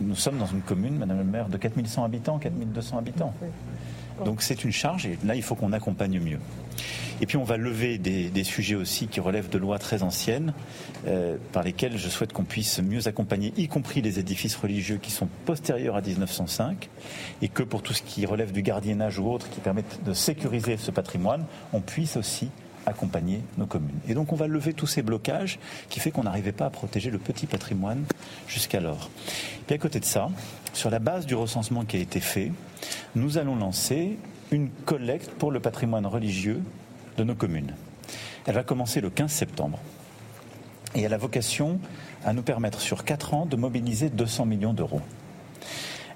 Nous 0.00 0.16
sommes 0.16 0.38
dans 0.38 0.46
une 0.46 0.62
commune, 0.62 0.96
Madame 0.96 1.18
le 1.18 1.24
maire, 1.24 1.48
de 1.48 1.56
4100 1.56 2.04
habitants, 2.04 2.38
4200 2.38 2.98
habitants. 2.98 3.34
Donc 4.24 4.42
c'est 4.42 4.64
une 4.64 4.72
charge 4.72 5.06
et 5.06 5.18
là 5.24 5.34
il 5.34 5.42
faut 5.42 5.54
qu'on 5.54 5.72
accompagne 5.72 6.18
mieux. 6.20 6.40
Et 7.20 7.26
puis 7.26 7.36
on 7.36 7.44
va 7.44 7.56
lever 7.56 7.98
des, 7.98 8.44
sujets 8.44 8.76
aussi 8.76 9.08
qui 9.08 9.20
relèvent 9.20 9.48
de 9.48 9.58
lois 9.58 9.78
très 9.78 10.02
anciennes 10.02 10.52
euh, 11.06 11.36
par 11.52 11.62
lesquelles 11.62 11.98
je 11.98 12.08
souhaite 12.08 12.32
qu'on 12.32 12.44
puisse 12.44 12.80
mieux 12.80 13.08
accompagner, 13.08 13.52
y 13.56 13.68
compris 13.68 14.00
les 14.00 14.18
édifices 14.18 14.56
religieux 14.56 14.98
qui 15.00 15.10
sont 15.10 15.28
postérieurs 15.44 15.96
à 15.96 16.00
1905 16.00 16.88
et 17.42 17.48
que 17.48 17.62
pour 17.62 17.82
tout 17.82 17.92
ce 17.92 18.02
qui 18.02 18.24
relève 18.26 18.52
du 18.52 18.62
gardiennage 18.62 19.18
ou 19.18 19.30
autre 19.30 19.50
qui 19.50 19.60
permettent 19.60 20.00
de 20.04 20.12
sécuriser 20.12 20.76
ce 20.76 20.90
patrimoine, 20.90 21.44
on 21.72 21.80
puisse 21.80 22.16
aussi 22.16 22.50
accompagner 22.88 23.40
nos 23.56 23.66
communes. 23.66 23.98
Et 24.08 24.14
donc 24.14 24.32
on 24.32 24.36
va 24.36 24.46
lever 24.46 24.72
tous 24.72 24.86
ces 24.86 25.02
blocages 25.02 25.58
qui 25.88 26.00
fait 26.00 26.10
qu'on 26.10 26.24
n'arrivait 26.24 26.52
pas 26.52 26.66
à 26.66 26.70
protéger 26.70 27.10
le 27.10 27.18
petit 27.18 27.46
patrimoine 27.46 28.04
jusqu'alors. 28.46 29.10
Puis 29.66 29.74
à 29.74 29.78
côté 29.78 30.00
de 30.00 30.04
ça, 30.04 30.30
sur 30.72 30.90
la 30.90 30.98
base 30.98 31.26
du 31.26 31.34
recensement 31.34 31.84
qui 31.84 31.96
a 31.96 32.00
été 32.00 32.20
fait, 32.20 32.52
nous 33.14 33.38
allons 33.38 33.56
lancer 33.56 34.18
une 34.50 34.70
collecte 34.70 35.30
pour 35.30 35.50
le 35.50 35.60
patrimoine 35.60 36.06
religieux 36.06 36.60
de 37.16 37.24
nos 37.24 37.34
communes. 37.34 37.74
Elle 38.46 38.54
va 38.54 38.62
commencer 38.62 39.00
le 39.00 39.10
15 39.10 39.30
septembre 39.30 39.78
et 40.94 41.02
elle 41.02 41.12
a 41.12 41.18
vocation 41.18 41.80
à 42.24 42.32
nous 42.32 42.42
permettre 42.42 42.80
sur 42.80 43.04
4 43.04 43.34
ans 43.34 43.46
de 43.46 43.56
mobiliser 43.56 44.08
200 44.08 44.46
millions 44.46 44.72
d'euros. 44.72 45.02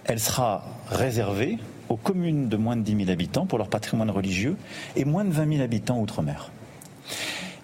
Elle 0.05 0.19
sera 0.19 0.65
réservée 0.89 1.59
aux 1.89 1.97
communes 1.97 2.49
de 2.49 2.57
moins 2.57 2.77
de 2.77 2.83
10 2.83 2.97
000 3.05 3.11
habitants 3.11 3.47
pour 3.47 3.59
leur 3.59 3.69
patrimoine 3.69 4.11
religieux 4.11 4.57
et 4.97 5.05
moins 5.05 5.25
de 5.25 5.31
20 5.31 5.49
000 5.53 5.63
habitants 5.63 6.01
outre-mer. 6.01 6.51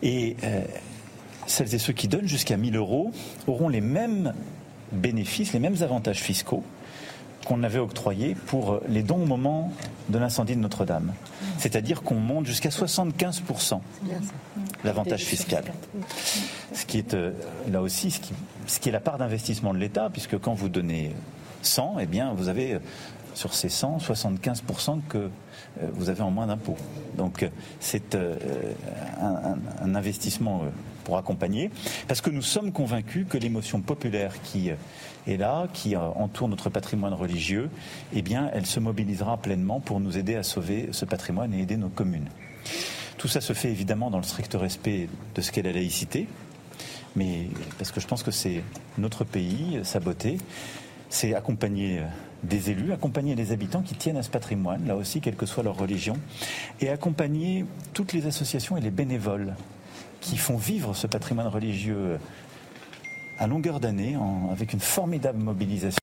Et 0.03 0.37
euh, 0.45 0.63
celles 1.47 1.75
et 1.75 1.79
ceux 1.79 1.93
qui 1.93 2.09
donnent 2.09 2.29
jusqu'à 2.29 2.57
1000 2.57 2.77
euros 2.77 3.13
auront 3.47 3.69
les 3.69 3.81
mêmes 3.81 4.35
bénéfices, 4.93 5.53
les 5.53 5.59
mêmes 5.59 5.83
avantages 5.83 6.21
fiscaux 6.21 6.63
qu'on 7.45 7.63
avait 7.63 7.79
octroyés 7.79 8.35
pour 8.35 8.81
les 8.89 9.03
dons 9.03 9.23
au 9.23 9.27
moment 9.27 9.73
de 10.11 10.19
l'incendie 10.19 10.55
de 10.55 10.61
Notre-Dame. 10.61 11.15
C'est-à-dire 11.59 12.03
qu'on 12.03 12.17
monte 12.17 12.47
jusqu'à 12.47 12.69
75% 12.69 13.81
l'avantage 14.85 15.25
fiscal. 15.25 15.65
Ce 16.75 16.85
qui 16.85 16.99
est 16.99 17.15
euh, 17.15 17.33
là 17.71 17.81
aussi 17.81 18.11
ce 18.11 18.79
qui, 18.79 18.89
est 18.89 18.93
la 18.93 19.01
part 19.01 19.19
d'investissement 19.19 19.73
de 19.73 19.79
l'État, 19.79 20.11
puisque 20.11 20.39
quand 20.39 20.55
vous 20.55 20.69
donnez 20.69 21.15
100, 21.63 21.97
eh 22.01 22.07
bien 22.07 22.33
vous 22.35 22.49
avez 22.49 22.75
euh, 22.75 22.79
sur 23.35 23.55
ces 23.55 23.69
100, 23.69 23.99
75% 23.99 25.01
que 25.09 25.19
euh, 25.19 25.29
vous 25.93 26.11
avez 26.11 26.23
en 26.23 26.31
moins 26.31 26.47
d'impôts. 26.47 26.77
Donc 27.17 27.43
euh, 27.43 27.49
c'est 27.81 28.15
euh, 28.15 28.37
un, 29.21 29.95
investissement 29.95 30.63
pour 31.05 31.17
accompagner, 31.17 31.71
parce 32.07 32.21
que 32.21 32.31
nous 32.31 32.43
sommes 32.43 32.73
convaincus 32.73 33.27
que 33.29 33.39
l'émotion 33.39 33.81
populaire 33.81 34.41
qui 34.43 34.71
est 35.27 35.37
là, 35.37 35.67
qui 35.73 35.97
entoure 35.97 36.49
notre 36.49 36.69
patrimoine 36.69 37.15
religieux, 37.15 37.71
eh 38.13 38.21
bien, 38.21 38.51
elle 38.53 38.67
se 38.67 38.79
mobilisera 38.79 39.39
pleinement 39.39 39.81
pour 39.81 40.01
nous 40.01 40.19
aider 40.19 40.35
à 40.35 40.43
sauver 40.43 40.91
ce 40.93 41.07
patrimoine 41.07 41.55
et 41.55 41.63
aider 41.63 41.79
nos 41.79 41.89
communes. 41.89 42.29
Tout 43.17 43.27
ça 43.27 43.41
se 43.41 43.55
fait 43.55 43.71
évidemment 43.71 44.11
dans 44.11 44.19
le 44.19 44.25
strict 44.25 44.55
respect 44.55 45.09
de 45.35 45.41
ce 45.41 45.51
qu'est 45.51 45.63
la 45.63 45.73
laïcité, 45.73 46.29
mais 47.17 47.49
parce 47.79 47.91
que 47.91 48.01
je 48.01 48.07
pense 48.07 48.23
que 48.23 48.31
c'est 48.31 48.63
notre 48.99 49.25
pays, 49.25 49.81
sa 49.85 50.01
beauté, 50.01 50.37
c'est 51.09 51.35
accompagner 51.35 52.03
des 52.43 52.71
élus, 52.71 52.93
accompagner 52.93 53.35
les 53.35 53.53
habitants 53.53 53.83
qui 53.83 53.95
tiennent 53.95 54.17
à 54.17 54.23
ce 54.23 54.31
patrimoine, 54.31 54.87
là 54.87 54.97
aussi, 54.97 55.21
quelle 55.21 55.37
que 55.37 55.47
soit 55.47 55.63
leur 55.63 55.77
religion, 55.77 56.17
et 56.81 56.89
accompagner 56.89 57.65
toutes 57.95 58.13
les 58.13 58.27
associations 58.27 58.77
et 58.77 58.81
les 58.81 58.91
bénévoles 58.91 59.55
qui 60.21 60.37
font 60.37 60.57
vivre 60.57 60.95
ce 60.95 61.07
patrimoine 61.07 61.49
religieux 61.49 62.19
à 63.39 63.47
longueur 63.47 63.81
d'année, 63.81 64.17
avec 64.51 64.73
une 64.73 64.81
formidable 64.81 65.39
mobilisation. 65.39 65.99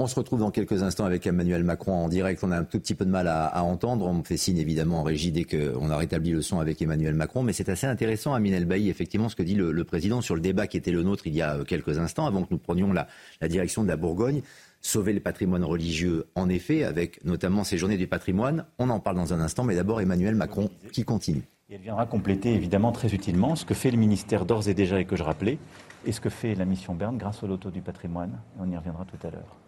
On 0.00 0.06
se 0.06 0.14
retrouve 0.14 0.38
dans 0.38 0.52
quelques 0.52 0.84
instants 0.84 1.06
avec 1.06 1.26
Emmanuel 1.26 1.64
Macron 1.64 1.92
en 1.92 2.08
direct. 2.08 2.44
On 2.44 2.52
a 2.52 2.58
un 2.58 2.62
tout 2.62 2.78
petit 2.78 2.94
peu 2.94 3.04
de 3.04 3.10
mal 3.10 3.26
à, 3.26 3.64
entendre. 3.64 4.06
On 4.06 4.22
fait 4.22 4.36
signe 4.36 4.58
évidemment 4.58 5.00
en 5.00 5.02
régie 5.02 5.32
dès 5.32 5.42
qu'on 5.42 5.90
a 5.90 5.96
rétabli 5.96 6.30
le 6.30 6.40
son 6.40 6.60
avec 6.60 6.80
Emmanuel 6.80 7.14
Macron. 7.14 7.42
Mais 7.42 7.52
c'est 7.52 7.68
assez 7.68 7.88
intéressant, 7.88 8.32
Aminel 8.32 8.64
Bailly, 8.64 8.90
effectivement, 8.90 9.28
ce 9.28 9.34
que 9.34 9.42
dit 9.42 9.56
le, 9.56 9.82
président 9.82 10.20
sur 10.20 10.36
le 10.36 10.40
débat 10.40 10.68
qui 10.68 10.76
était 10.76 10.92
le 10.92 11.02
nôtre 11.02 11.26
il 11.26 11.34
y 11.34 11.42
a 11.42 11.56
euh, 11.56 11.64
quelques 11.64 11.98
instants, 11.98 12.26
avant 12.26 12.44
que 12.44 12.48
nous 12.52 12.58
prenions 12.58 12.92
la, 12.92 13.08
direction 13.48 13.82
de 13.82 13.88
la 13.88 13.96
Bourgogne. 13.96 14.42
Sauver 14.82 15.12
le 15.12 15.18
patrimoine 15.18 15.64
religieux, 15.64 16.28
en 16.36 16.48
effet, 16.48 16.84
avec 16.84 17.24
notamment 17.24 17.64
ces 17.64 17.76
journées 17.76 17.96
du 17.96 18.06
patrimoine. 18.06 18.66
On 18.78 18.90
en 18.90 19.00
parle 19.00 19.16
dans 19.16 19.34
un 19.34 19.40
instant, 19.40 19.64
mais 19.64 19.74
d'abord 19.74 20.00
Emmanuel 20.00 20.36
Macron 20.36 20.70
qui 20.92 21.02
continue. 21.02 21.42
Elle 21.68 21.80
viendra 21.80 22.06
compléter 22.06 22.54
évidemment 22.54 22.92
très 22.92 23.12
utilement 23.12 23.56
ce 23.56 23.64
que 23.64 23.74
fait 23.74 23.90
le 23.90 23.98
ministère 23.98 24.46
d'ores 24.46 24.68
et 24.68 24.74
déjà 24.74 25.00
et 25.00 25.06
que 25.06 25.16
je 25.16 25.24
rappelais, 25.24 25.58
et 26.06 26.12
ce 26.12 26.20
que 26.20 26.30
fait 26.30 26.54
la 26.54 26.66
mission 26.66 26.94
Berne 26.94 27.18
grâce 27.18 27.42
au 27.42 27.48
loto 27.48 27.72
du 27.72 27.80
patrimoine. 27.80 28.38
On 28.60 28.70
y 28.70 28.76
reviendra 28.76 29.04
tout 29.04 29.26
à 29.26 29.30
l'heure. 29.32 29.67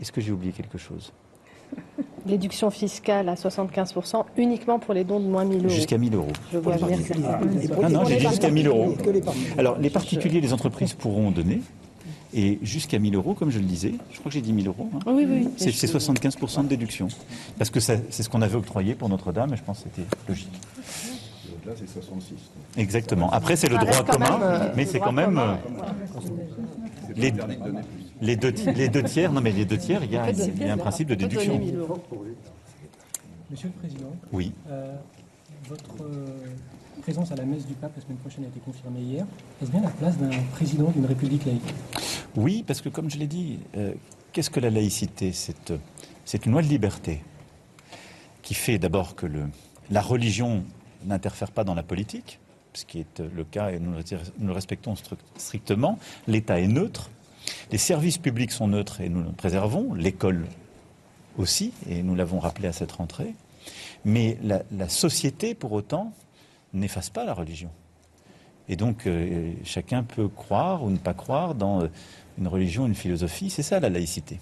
Est-ce 0.00 0.12
que 0.12 0.20
j'ai 0.20 0.32
oublié 0.32 0.52
quelque 0.52 0.78
chose? 0.78 1.12
Déduction 2.26 2.70
fiscale 2.70 3.28
à 3.28 3.34
75% 3.34 4.24
uniquement 4.38 4.78
pour 4.78 4.94
les 4.94 5.04
dons 5.04 5.20
de 5.20 5.26
moins 5.26 5.44
1000 5.44 5.58
euros. 5.58 5.68
Jusqu'à 5.68 5.98
1000 5.98 6.14
euros. 6.14 6.32
Je 6.52 6.58
vois 6.58 6.76
venir 6.76 6.98
Non, 7.82 7.88
non, 7.90 8.04
j'ai 8.04 8.16
dit 8.16 8.28
jusqu'à 8.28 8.50
1000 8.50 8.66
euros. 8.66 8.94
Alors, 9.58 9.78
les 9.78 9.90
particuliers, 9.90 10.40
les 10.40 10.52
entreprises 10.52 10.94
pourront 10.94 11.30
donner. 11.30 11.60
Et 12.36 12.58
jusqu'à 12.62 12.98
1000 12.98 13.14
euros, 13.14 13.34
comme 13.34 13.50
je 13.50 13.58
le 13.58 13.64
disais, 13.64 13.92
je 14.10 14.18
crois 14.18 14.30
que 14.30 14.34
j'ai 14.34 14.40
dit 14.40 14.52
1000 14.52 14.66
euros. 14.66 14.88
Hein. 14.94 14.98
Oui, 15.06 15.24
oui. 15.28 15.48
C'est 15.56 15.70
75% 15.70 16.64
de 16.64 16.68
déduction. 16.68 17.06
Parce 17.58 17.70
que 17.70 17.78
c'est 17.78 18.10
ce 18.10 18.28
qu'on 18.28 18.42
avait 18.42 18.56
octroyé 18.56 18.94
pour 18.94 19.08
Notre-Dame, 19.08 19.52
et 19.52 19.56
je 19.56 19.62
pense 19.62 19.78
que 19.78 19.88
c'était 19.94 20.08
logique. 20.28 20.50
Là, 21.64 21.72
c'est 21.76 21.88
66. 21.88 22.34
Exactement. 22.76 23.30
Après, 23.30 23.56
c'est 23.56 23.68
le 23.68 23.78
droit 23.78 24.02
commun, 24.02 24.38
euh, 24.42 24.72
mais 24.76 24.84
c'est 24.84 24.98
quand 24.98 25.12
même. 25.12 25.38
Euh, 25.38 25.54
les, 27.16 27.32
les 28.20 28.36
deux, 28.36 28.52
les 28.74 28.88
deux 28.88 29.02
tiers, 29.02 29.32
non 29.32 29.40
mais 29.40 29.52
les 29.52 29.64
deux 29.64 29.78
tiers, 29.78 30.02
il 30.04 30.12
y 30.12 30.16
a, 30.16 30.24
un 30.72 30.76
principe 30.76 31.08
de 31.08 31.14
déduction. 31.14 31.60
Monsieur 33.50 33.68
le 33.68 33.74
Président, 33.80 34.12
oui. 34.32 34.52
Euh, 34.68 34.96
votre 35.68 36.02
euh, 36.02 36.26
présence 37.02 37.30
à 37.30 37.36
la 37.36 37.44
messe 37.44 37.66
du 37.66 37.74
pape 37.74 37.92
la 37.94 38.02
semaine 38.02 38.16
prochaine 38.18 38.44
a 38.44 38.48
été 38.48 38.58
confirmée 38.60 39.00
hier. 39.00 39.26
Est-ce 39.62 39.70
bien 39.70 39.82
la 39.82 39.90
place 39.90 40.18
d'un 40.18 40.30
président 40.52 40.90
d'une 40.90 41.06
république 41.06 41.44
laïque? 41.44 41.74
Oui, 42.36 42.64
parce 42.66 42.80
que 42.80 42.88
comme 42.88 43.10
je 43.10 43.18
l'ai 43.18 43.26
dit, 43.26 43.60
euh, 43.76 43.92
qu'est-ce 44.32 44.50
que 44.50 44.60
la 44.60 44.70
laïcité? 44.70 45.32
C'est 45.32 46.46
une 46.46 46.52
loi 46.52 46.62
de 46.62 46.68
liberté 46.68 47.22
qui 48.42 48.54
fait 48.54 48.78
d'abord 48.78 49.14
que 49.14 49.26
le, 49.26 49.44
la 49.90 50.00
religion 50.00 50.64
n'interfère 51.04 51.50
pas 51.50 51.64
dans 51.64 51.74
la 51.74 51.82
politique, 51.82 52.40
ce 52.72 52.84
qui 52.84 53.00
est 53.00 53.20
le 53.20 53.44
cas 53.44 53.70
et 53.70 53.78
nous 53.78 53.92
le 53.92 54.52
respectons 54.52 54.94
strictement. 55.36 55.98
L'État 56.26 56.60
est 56.60 56.66
neutre. 56.66 57.10
Les 57.70 57.78
services 57.78 58.18
publics 58.18 58.52
sont 58.52 58.68
neutres 58.68 59.00
et 59.00 59.08
nous 59.08 59.22
le 59.22 59.32
préservons, 59.32 59.94
l'école 59.94 60.46
aussi, 61.38 61.72
et 61.88 62.02
nous 62.02 62.14
l'avons 62.14 62.38
rappelé 62.38 62.68
à 62.68 62.72
cette 62.72 62.92
rentrée. 62.92 63.34
Mais 64.04 64.38
la, 64.42 64.88
société, 64.88 65.54
pour 65.54 65.72
autant, 65.72 66.12
n'efface 66.72 67.10
pas 67.10 67.24
la 67.24 67.34
religion. 67.34 67.70
Et 68.68 68.76
donc, 68.76 69.06
euh, 69.06 69.52
chacun 69.64 70.02
peut 70.02 70.28
croire 70.28 70.82
ou 70.84 70.90
ne 70.90 70.96
pas 70.96 71.14
croire 71.14 71.54
dans 71.54 71.82
euh, 71.82 71.88
une 72.38 72.48
religion, 72.48 72.86
une 72.86 72.94
philosophie. 72.94 73.50
C'est 73.50 73.62
ça 73.62 73.80
la 73.80 73.90
laïcité. 73.90 74.38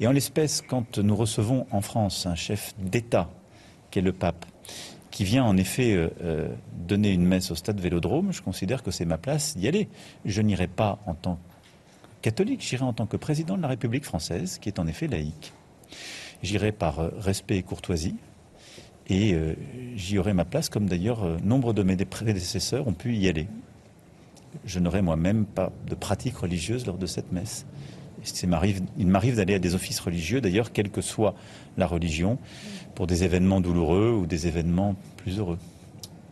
Et 0.00 0.06
en 0.06 0.12
l'espèce, 0.12 0.62
quand 0.62 0.98
nous 0.98 1.16
recevons 1.16 1.66
en 1.70 1.80
France 1.80 2.26
un 2.26 2.36
chef 2.36 2.74
d'État, 2.78 3.28
qui 3.90 3.98
est 3.98 4.02
le 4.02 4.12
pape, 4.12 4.46
qui 5.10 5.24
vient 5.24 5.44
en 5.44 5.56
effet 5.56 5.94
euh, 5.94 6.48
donner 6.72 7.12
une 7.12 7.24
messe 7.24 7.50
au 7.50 7.54
stade 7.54 7.80
Vélodrome, 7.80 8.32
je 8.32 8.42
considère 8.42 8.82
que 8.82 8.90
c'est 8.90 9.04
ma 9.04 9.18
place 9.18 9.56
d'y 9.56 9.68
aller. 9.68 9.88
Je 10.24 10.40
n'irai 10.40 10.66
pas 10.66 10.98
en 11.06 11.14
tant 11.14 11.38
catholique, 12.24 12.62
j'irai 12.62 12.84
en 12.84 12.94
tant 12.94 13.04
que 13.04 13.18
président 13.18 13.54
de 13.58 13.60
la 13.60 13.68
République 13.68 14.06
française, 14.06 14.58
qui 14.58 14.70
est 14.70 14.78
en 14.78 14.86
effet 14.86 15.08
laïque. 15.08 15.52
J'irai 16.42 16.72
par 16.72 17.00
euh, 17.00 17.10
respect 17.18 17.58
et 17.58 17.62
courtoisie, 17.62 18.16
et 19.08 19.34
euh, 19.34 19.54
j'y 19.94 20.16
aurai 20.16 20.32
ma 20.32 20.46
place, 20.46 20.70
comme 20.70 20.86
d'ailleurs 20.86 21.22
euh, 21.22 21.36
nombre 21.44 21.74
de 21.74 21.82
mes 21.82 21.96
prédécesseurs 21.96 22.88
ont 22.88 22.94
pu 22.94 23.14
y 23.14 23.28
aller. 23.28 23.46
Je 24.64 24.80
n'aurai 24.80 25.02
moi-même 25.02 25.44
pas 25.44 25.70
de 25.86 25.94
pratique 25.94 26.38
religieuse 26.38 26.86
lors 26.86 26.96
de 26.96 27.04
cette 27.04 27.30
messe. 27.30 27.66
Il 28.42 29.06
m'arrive 29.06 29.36
d'aller 29.36 29.56
à 29.56 29.58
des 29.58 29.74
offices 29.74 30.00
religieux, 30.00 30.40
d'ailleurs, 30.40 30.72
quelle 30.72 30.88
que 30.88 31.02
soit 31.02 31.34
la 31.76 31.86
religion, 31.86 32.38
pour 32.94 33.06
des 33.06 33.24
événements 33.24 33.60
douloureux 33.60 34.12
ou 34.12 34.24
des 34.24 34.46
événements 34.46 34.96
plus 35.18 35.38
heureux. 35.38 35.58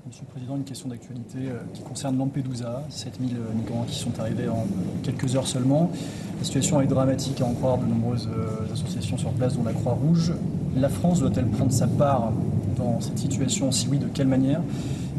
Monsieur 0.05 0.24
le 0.26 0.32
Président, 0.32 0.57
une 0.57 0.64
question 0.64 0.88
d'actualité 0.88 1.38
euh, 1.42 1.61
qui 1.72 1.80
concerne 1.82 2.18
Lampedusa, 2.18 2.82
7000 2.88 3.36
euh, 3.36 3.55
migrants 3.55 3.84
qui 3.84 3.94
sont 3.94 4.18
arrivés 4.18 4.48
en 4.48 4.66
quelques 5.05 5.36
heures 5.36 5.46
seulement. 5.46 5.92
La 6.38 6.44
situation 6.44 6.80
est 6.80 6.88
dramatique 6.88 7.40
à 7.40 7.44
en 7.44 7.55
croire 7.55 7.78
de 7.78 7.86
nombreuses 7.86 8.28
euh, 8.28 8.72
associations 8.72 9.16
sur 9.16 9.30
place, 9.30 9.57
dont 9.57 9.62
la 9.62 9.72
Croix-Rouge. 9.72 10.32
La 10.76 10.88
France 10.88 11.20
doit-elle 11.20 11.46
prendre 11.46 11.70
sa 11.70 11.86
part 11.86 12.32
dans 12.76 13.00
cette 13.00 13.16
situation? 13.16 13.70
Si 13.70 13.86
oui, 13.86 13.98
de 13.98 14.09
quelle 14.09 14.26
manière? 14.26 14.61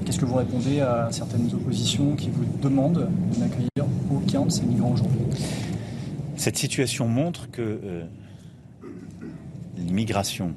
Qu'est-ce 0.06 0.20
que 0.20 0.26
vous 0.26 0.36
répondez 0.36 0.82
à 0.82 1.08
certaines 1.12 1.54
oppositions 1.54 2.18
qui 2.18 2.30
vous 2.30 2.44
demandent 2.62 3.08
de 3.34 3.40
n'accueillir 3.40 3.86
aucun 4.14 4.46
de 4.46 4.52
ces 4.52 4.64
migrants 4.64 4.92
aujourd'hui? 4.92 5.22
Cette 6.36 6.58
situation 6.58 7.08
montre 7.08 7.50
que 7.50 8.04
l'immigration 9.78 10.52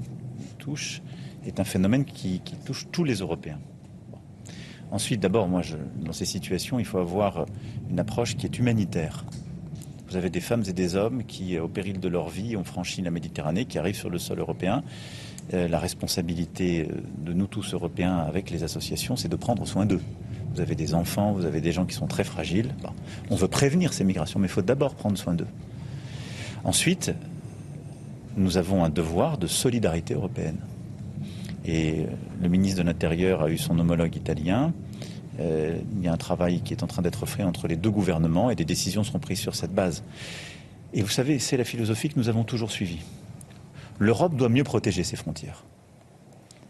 touche 0.58 1.00
est 1.46 1.60
un 1.60 1.64
phénomène 1.64 2.04
qui 2.04 2.40
touche 2.64 2.88
tous 2.90 3.04
les 3.04 3.16
Européens. 3.16 3.60
Ensuite, 4.90 5.20
d'abord, 5.20 5.48
moi, 5.48 5.62
dans 6.04 6.12
ces 6.12 6.24
situations, 6.24 6.78
il 6.78 6.84
faut 6.84 6.98
avoir 6.98 7.46
une 7.90 7.98
approche 7.98 8.36
qui 8.36 8.46
est 8.46 8.58
humanitaire. 8.58 9.24
Vous 10.08 10.16
avez 10.16 10.30
des 10.30 10.40
femmes 10.40 10.62
et 10.68 10.72
des 10.72 10.94
hommes 10.94 11.24
qui, 11.24 11.58
au 11.58 11.68
péril 11.68 11.98
de 11.98 12.08
leur 12.08 12.28
vie, 12.28 12.56
ont 12.56 12.64
franchi 12.64 13.02
la 13.02 13.10
Méditerranée, 13.10 13.64
qui 13.64 13.78
arrivent 13.78 13.96
sur 13.96 14.10
le 14.10 14.18
sol 14.18 14.38
européen. 14.38 14.82
Euh, 15.54 15.68
la 15.68 15.78
responsabilité 15.78 16.88
de 17.18 17.32
nous 17.32 17.46
tous 17.46 17.74
Européens 17.74 18.18
avec 18.18 18.50
les 18.50 18.62
associations, 18.62 19.16
c'est 19.16 19.28
de 19.28 19.36
prendre 19.36 19.66
soin 19.66 19.86
d'eux. 19.86 20.00
Vous 20.54 20.60
avez 20.60 20.74
des 20.74 20.94
enfants, 20.94 21.32
vous 21.32 21.44
avez 21.44 21.60
des 21.60 21.72
gens 21.72 21.84
qui 21.84 21.94
sont 21.94 22.06
très 22.06 22.24
fragiles. 22.24 22.74
on 23.30 23.36
veut 23.36 23.48
prévenir 23.48 23.92
ces 23.92 24.04
migrations, 24.04 24.40
mais 24.40 24.46
il 24.46 24.50
faut 24.50 24.62
d'abord 24.62 24.94
prendre 24.94 25.18
soin 25.18 25.34
d'eux. 25.34 25.46
Ensuite, 26.64 27.12
nous 28.36 28.56
avons 28.56 28.84
un 28.84 28.88
devoir 28.88 29.38
de 29.38 29.46
solidarité 29.46 30.14
européenne. 30.14 30.58
Et 31.66 32.06
le 32.40 32.48
ministre 32.48 32.80
de 32.80 32.86
l'Intérieur 32.86 33.42
a 33.42 33.50
eu 33.50 33.58
son 33.58 33.78
homologue 33.78 34.14
italien. 34.14 34.72
Euh, 35.40 35.78
il 35.96 36.04
y 36.04 36.08
a 36.08 36.12
un 36.12 36.16
travail 36.16 36.60
qui 36.60 36.72
est 36.72 36.82
en 36.82 36.86
train 36.86 37.02
d'être 37.02 37.26
fait 37.26 37.42
entre 37.42 37.66
les 37.66 37.76
deux 37.76 37.90
gouvernements 37.90 38.50
et 38.50 38.54
des 38.54 38.64
décisions 38.64 39.02
seront 39.02 39.18
prises 39.18 39.40
sur 39.40 39.54
cette 39.54 39.74
base. 39.74 40.04
Et 40.94 41.02
vous 41.02 41.10
savez, 41.10 41.38
c'est 41.38 41.56
la 41.56 41.64
philosophie 41.64 42.08
que 42.08 42.18
nous 42.18 42.28
avons 42.28 42.44
toujours 42.44 42.70
suivie. 42.70 43.00
L'Europe 43.98 44.36
doit 44.36 44.48
mieux 44.48 44.64
protéger 44.64 45.02
ses 45.02 45.16
frontières. 45.16 45.64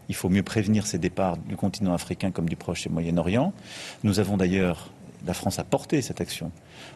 Il 0.09 0.15
faut 0.15 0.29
mieux 0.29 0.43
prévenir 0.43 0.87
ces 0.87 0.97
départs 0.97 1.37
du 1.37 1.55
continent 1.55 1.93
africain 1.93 2.31
comme 2.31 2.49
du 2.49 2.55
Proche 2.55 2.87
et 2.87 2.89
Moyen-Orient. 2.89 3.53
Nous 4.03 4.19
avons 4.19 4.37
d'ailleurs, 4.37 4.89
la 5.25 5.33
France 5.33 5.59
a 5.59 5.63
porté 5.63 6.01
cette 6.01 6.21
action, 6.21 6.51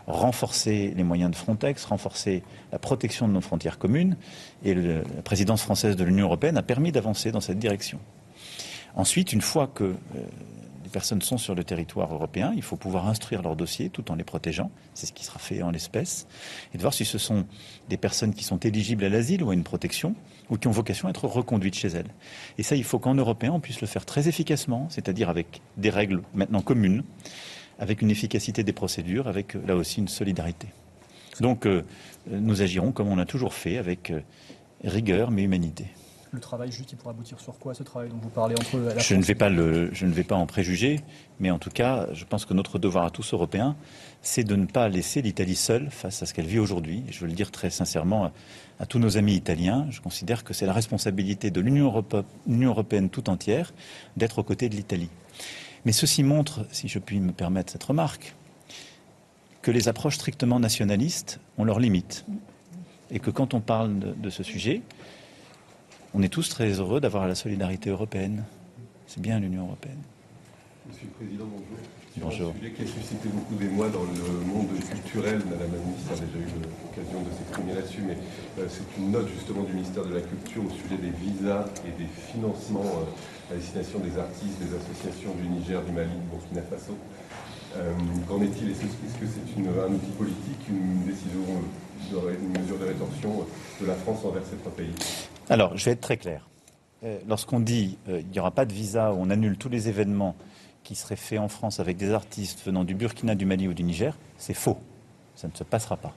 renforcer 0.07 0.93
les 0.95 1.03
moyens 1.03 1.31
de 1.31 1.35
Frontex, 1.35 1.85
renforcer 1.85 2.43
la 2.71 2.79
protection 2.79 3.27
de 3.27 3.33
nos 3.33 3.41
frontières 3.41 3.77
communes. 3.77 4.15
Et 4.63 4.73
la 4.73 5.01
présidence 5.23 5.61
française 5.61 5.95
de 5.95 6.03
l'Union 6.03 6.25
européenne 6.25 6.57
a 6.57 6.63
permis 6.63 6.91
d'avancer 6.91 7.31
dans 7.31 7.41
cette 7.41 7.59
direction. 7.59 7.99
Ensuite, 8.95 9.33
une 9.33 9.41
fois 9.41 9.67
que 9.67 9.83
euh, 9.83 9.95
personnes 10.91 11.21
sont 11.21 11.37
sur 11.37 11.55
le 11.55 11.63
territoire 11.63 12.13
européen, 12.13 12.53
il 12.55 12.61
faut 12.61 12.75
pouvoir 12.75 13.07
instruire 13.07 13.41
leur 13.41 13.55
dossier 13.55 13.89
tout 13.89 14.11
en 14.11 14.15
les 14.15 14.23
protégeant. 14.23 14.69
C'est 14.93 15.07
ce 15.07 15.13
qui 15.13 15.23
sera 15.23 15.39
fait 15.39 15.63
en 15.63 15.71
l'espèce. 15.71 16.27
Et 16.73 16.77
de 16.77 16.81
voir 16.81 16.93
si 16.93 17.05
ce 17.05 17.17
sont 17.17 17.45
des 17.89 17.97
personnes 17.97 18.33
qui 18.33 18.43
sont 18.43 18.57
éligibles 18.57 19.03
à 19.05 19.09
l'asile 19.09 19.43
ou 19.43 19.49
à 19.49 19.53
une 19.53 19.63
protection 19.63 20.13
ou 20.49 20.57
qui 20.57 20.67
ont 20.67 20.71
vocation 20.71 21.07
à 21.07 21.11
être 21.11 21.27
reconduites 21.27 21.75
chez 21.75 21.87
elles. 21.87 22.09
Et 22.57 22.63
ça, 22.63 22.75
il 22.75 22.83
faut 22.83 22.99
qu'en 22.99 23.15
Européen, 23.15 23.53
on 23.53 23.59
puisse 23.59 23.81
le 23.81 23.87
faire 23.87 24.05
très 24.05 24.27
efficacement, 24.27 24.87
c'est-à-dire 24.89 25.29
avec 25.29 25.61
des 25.77 25.89
règles 25.89 26.21
maintenant 26.33 26.61
communes, 26.61 27.03
avec 27.81 28.01
une 28.01 28.11
efficacité 28.11 28.63
des 28.63 28.71
procédures, 28.71 29.27
avec 29.27 29.55
là 29.67 29.75
aussi 29.75 29.99
une 29.99 30.07
solidarité. 30.07 30.67
Donc, 31.41 31.65
euh, 31.65 31.81
nous 32.29 32.61
agirons 32.61 32.91
comme 32.93 33.09
on 33.09 33.17
a 33.17 33.25
toujours 33.25 33.53
fait, 33.53 33.77
avec 33.77 34.11
euh, 34.11 34.21
rigueur 34.83 35.31
mais 35.31 35.43
humanité 35.43 35.87
le 36.33 36.39
travail 36.39 36.71
juste, 36.71 36.93
il 36.93 36.95
pourra 36.95 37.11
aboutir 37.11 37.39
sur 37.41 37.59
quoi 37.59 37.73
ce 37.73 37.83
travail 37.83 38.09
dont 38.09 38.17
vous 38.21 38.29
parlez 38.29 38.55
entre 38.55 38.77
la 38.77 38.97
je 38.97 39.15
ne 39.15 39.21
vais 39.21 39.35
pas 39.35 39.49
le, 39.49 39.93
je 39.93 40.05
ne 40.05 40.11
vais 40.11 40.23
pas 40.23 40.35
en 40.35 40.45
préjuger, 40.45 41.01
mais 41.41 41.51
en 41.51 41.59
tout 41.59 41.69
cas, 41.69 42.07
je 42.13 42.23
pense 42.23 42.45
que 42.45 42.53
notre 42.53 42.79
devoir 42.79 43.05
à 43.05 43.09
tous 43.09 43.33
Européens, 43.33 43.75
c'est 44.21 44.45
de 44.45 44.55
ne 44.55 44.65
pas 44.65 44.87
laisser 44.87 45.21
l'Italie 45.21 45.57
seule 45.57 45.89
face 45.91 46.23
à 46.23 46.25
ce 46.25 46.33
qu'elle 46.33 46.45
vit 46.45 46.59
aujourd'hui. 46.59 47.03
Je 47.09 47.19
veux 47.19 47.27
le 47.27 47.33
dire 47.33 47.51
très 47.51 47.69
sincèrement 47.69 48.31
à, 48.79 48.85
tous 48.85 48.97
nos 48.97 49.17
amis 49.17 49.35
italiens. 49.35 49.87
Je 49.89 49.99
considère 49.99 50.45
que 50.45 50.53
c'est 50.53 50.65
la 50.65 50.73
responsabilité 50.73 51.51
de 51.51 51.59
l'Union 51.59 51.93
européenne 52.47 53.09
tout 53.09 53.29
entière 53.29 53.73
d'être 54.15 54.39
aux 54.39 54.43
côtés 54.43 54.69
de 54.69 54.75
l'Italie. 54.75 55.09
Mais 55.85 55.91
ceci 55.91 56.23
montre, 56.23 56.65
si 56.71 56.87
je 56.87 56.99
puis 56.99 57.19
me 57.19 57.31
permettre 57.31 57.71
cette 57.71 57.83
remarque, 57.83 58.35
que 59.61 59.71
les 59.71 59.87
approches 59.87 60.15
strictement 60.15 60.59
nationalistes 60.59 61.39
ont 61.57 61.63
leurs 61.63 61.79
limites. 61.79 62.25
Et 63.11 63.19
que 63.19 63.29
quand 63.29 63.53
on 63.53 63.61
parle 63.61 63.99
de 63.99 64.29
ce 64.29 64.43
sujet, 64.43 64.81
on 66.13 66.21
est 66.23 66.29
tous 66.29 66.49
très 66.49 66.71
heureux 66.71 66.99
d'avoir 66.99 67.27
la 67.27 67.35
solidarité 67.35 67.89
européenne. 67.89 68.43
C'est 69.07 69.21
bien 69.21 69.39
l'Union 69.39 69.65
européenne. 69.65 70.01
Monsieur 70.87 71.05
le 71.05 71.25
Président, 71.25 71.45
bonjour. 71.45 71.77
Bonjour. 72.17 72.49
un 72.51 72.59
sujet 72.59 72.71
qui 72.71 72.81
a 72.83 72.87
suscité 72.87 73.29
beaucoup 73.29 73.55
d'émoi 73.55 73.87
dans 73.87 74.03
le 74.03 74.45
monde 74.45 74.67
culturel. 74.89 75.39
Madame 75.47 75.71
la 75.71 75.79
ministre 75.79 76.11
a 76.11 76.19
déjà 76.19 76.39
eu 76.43 76.59
l'occasion 76.59 77.21
de 77.23 77.31
s'exprimer 77.31 77.73
là-dessus, 77.73 78.03
mais 78.05 78.17
euh, 78.59 78.67
c'est 78.67 78.83
une 78.99 79.11
note 79.11 79.29
justement 79.29 79.63
du 79.63 79.71
ministère 79.71 80.03
de 80.03 80.13
la 80.13 80.19
Culture 80.19 80.63
au 80.67 80.69
sujet 80.75 80.99
des 80.99 81.15
visas 81.15 81.71
et 81.87 81.95
des 81.95 82.09
financements 82.33 82.83
euh, 82.83 83.53
à 83.53 83.55
destination 83.55 83.99
des 83.99 84.19
artistes, 84.19 84.59
des 84.59 84.75
associations 84.75 85.31
du 85.39 85.47
Niger, 85.47 85.81
du 85.83 85.91
Mali, 85.93 86.11
du 86.11 86.27
Burkina 86.27 86.61
Faso. 86.67 86.97
Euh, 87.77 87.93
qu'en 88.27 88.41
est-il? 88.43 88.71
Est-ce 88.71 88.83
que 88.83 89.27
c'est 89.31 89.63
un 89.63 89.93
outil 89.93 90.11
politique, 90.17 90.67
une 90.67 91.07
décision, 91.07 91.47
une 92.11 92.59
mesure 92.59 92.77
de 92.77 92.85
rétorsion 92.91 93.47
de 93.79 93.85
la 93.87 93.95
France 93.95 94.19
envers 94.25 94.43
ces 94.43 94.57
trois 94.57 94.73
pays? 94.73 94.91
Alors, 95.49 95.77
je 95.77 95.85
vais 95.85 95.91
être 95.91 96.01
très 96.01 96.17
clair. 96.17 96.43
Lorsqu'on 97.27 97.59
dit 97.59 97.97
qu'il 98.05 98.13
euh, 98.13 98.21
n'y 98.31 98.39
aura 98.39 98.51
pas 98.51 98.65
de 98.65 98.73
visa, 98.73 99.11
on 99.17 99.31
annule 99.31 99.57
tous 99.57 99.69
les 99.69 99.89
événements 99.89 100.35
qui 100.83 100.95
seraient 100.95 101.15
faits 101.15 101.39
en 101.39 101.47
France 101.47 101.79
avec 101.79 101.97
des 101.97 102.11
artistes 102.11 102.61
venant 102.65 102.83
du 102.83 102.95
Burkina, 102.95 103.35
du 103.35 103.45
Mali 103.45 103.67
ou 103.67 103.73
du 103.73 103.83
Niger, 103.83 104.15
c'est 104.37 104.53
faux. 104.53 104.77
Ça 105.35 105.47
ne 105.47 105.53
se 105.55 105.63
passera 105.63 105.97
pas. 105.97 106.13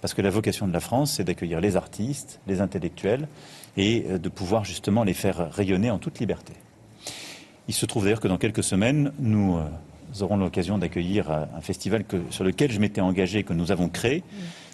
Parce 0.00 0.14
que 0.14 0.22
la 0.22 0.30
vocation 0.30 0.66
de 0.66 0.72
la 0.72 0.80
France, 0.80 1.12
c'est 1.12 1.24
d'accueillir 1.24 1.60
les 1.60 1.76
artistes, 1.76 2.40
les 2.46 2.60
intellectuels, 2.60 3.28
et 3.76 4.06
euh, 4.08 4.18
de 4.18 4.28
pouvoir 4.28 4.64
justement 4.64 5.04
les 5.04 5.14
faire 5.14 5.52
rayonner 5.52 5.90
en 5.90 5.98
toute 5.98 6.18
liberté. 6.18 6.54
Il 7.68 7.74
se 7.74 7.86
trouve 7.86 8.04
d'ailleurs 8.04 8.20
que 8.20 8.28
dans 8.28 8.38
quelques 8.38 8.64
semaines, 8.64 9.12
nous 9.20 9.60
aurons 10.20 10.36
l'occasion 10.36 10.78
d'accueillir 10.78 11.30
un 11.30 11.60
festival 11.60 12.04
sur 12.30 12.42
lequel 12.42 12.72
je 12.72 12.80
m'étais 12.80 13.00
engagé, 13.00 13.44
que 13.44 13.52
nous 13.52 13.70
avons 13.70 13.88
créé, 13.88 14.24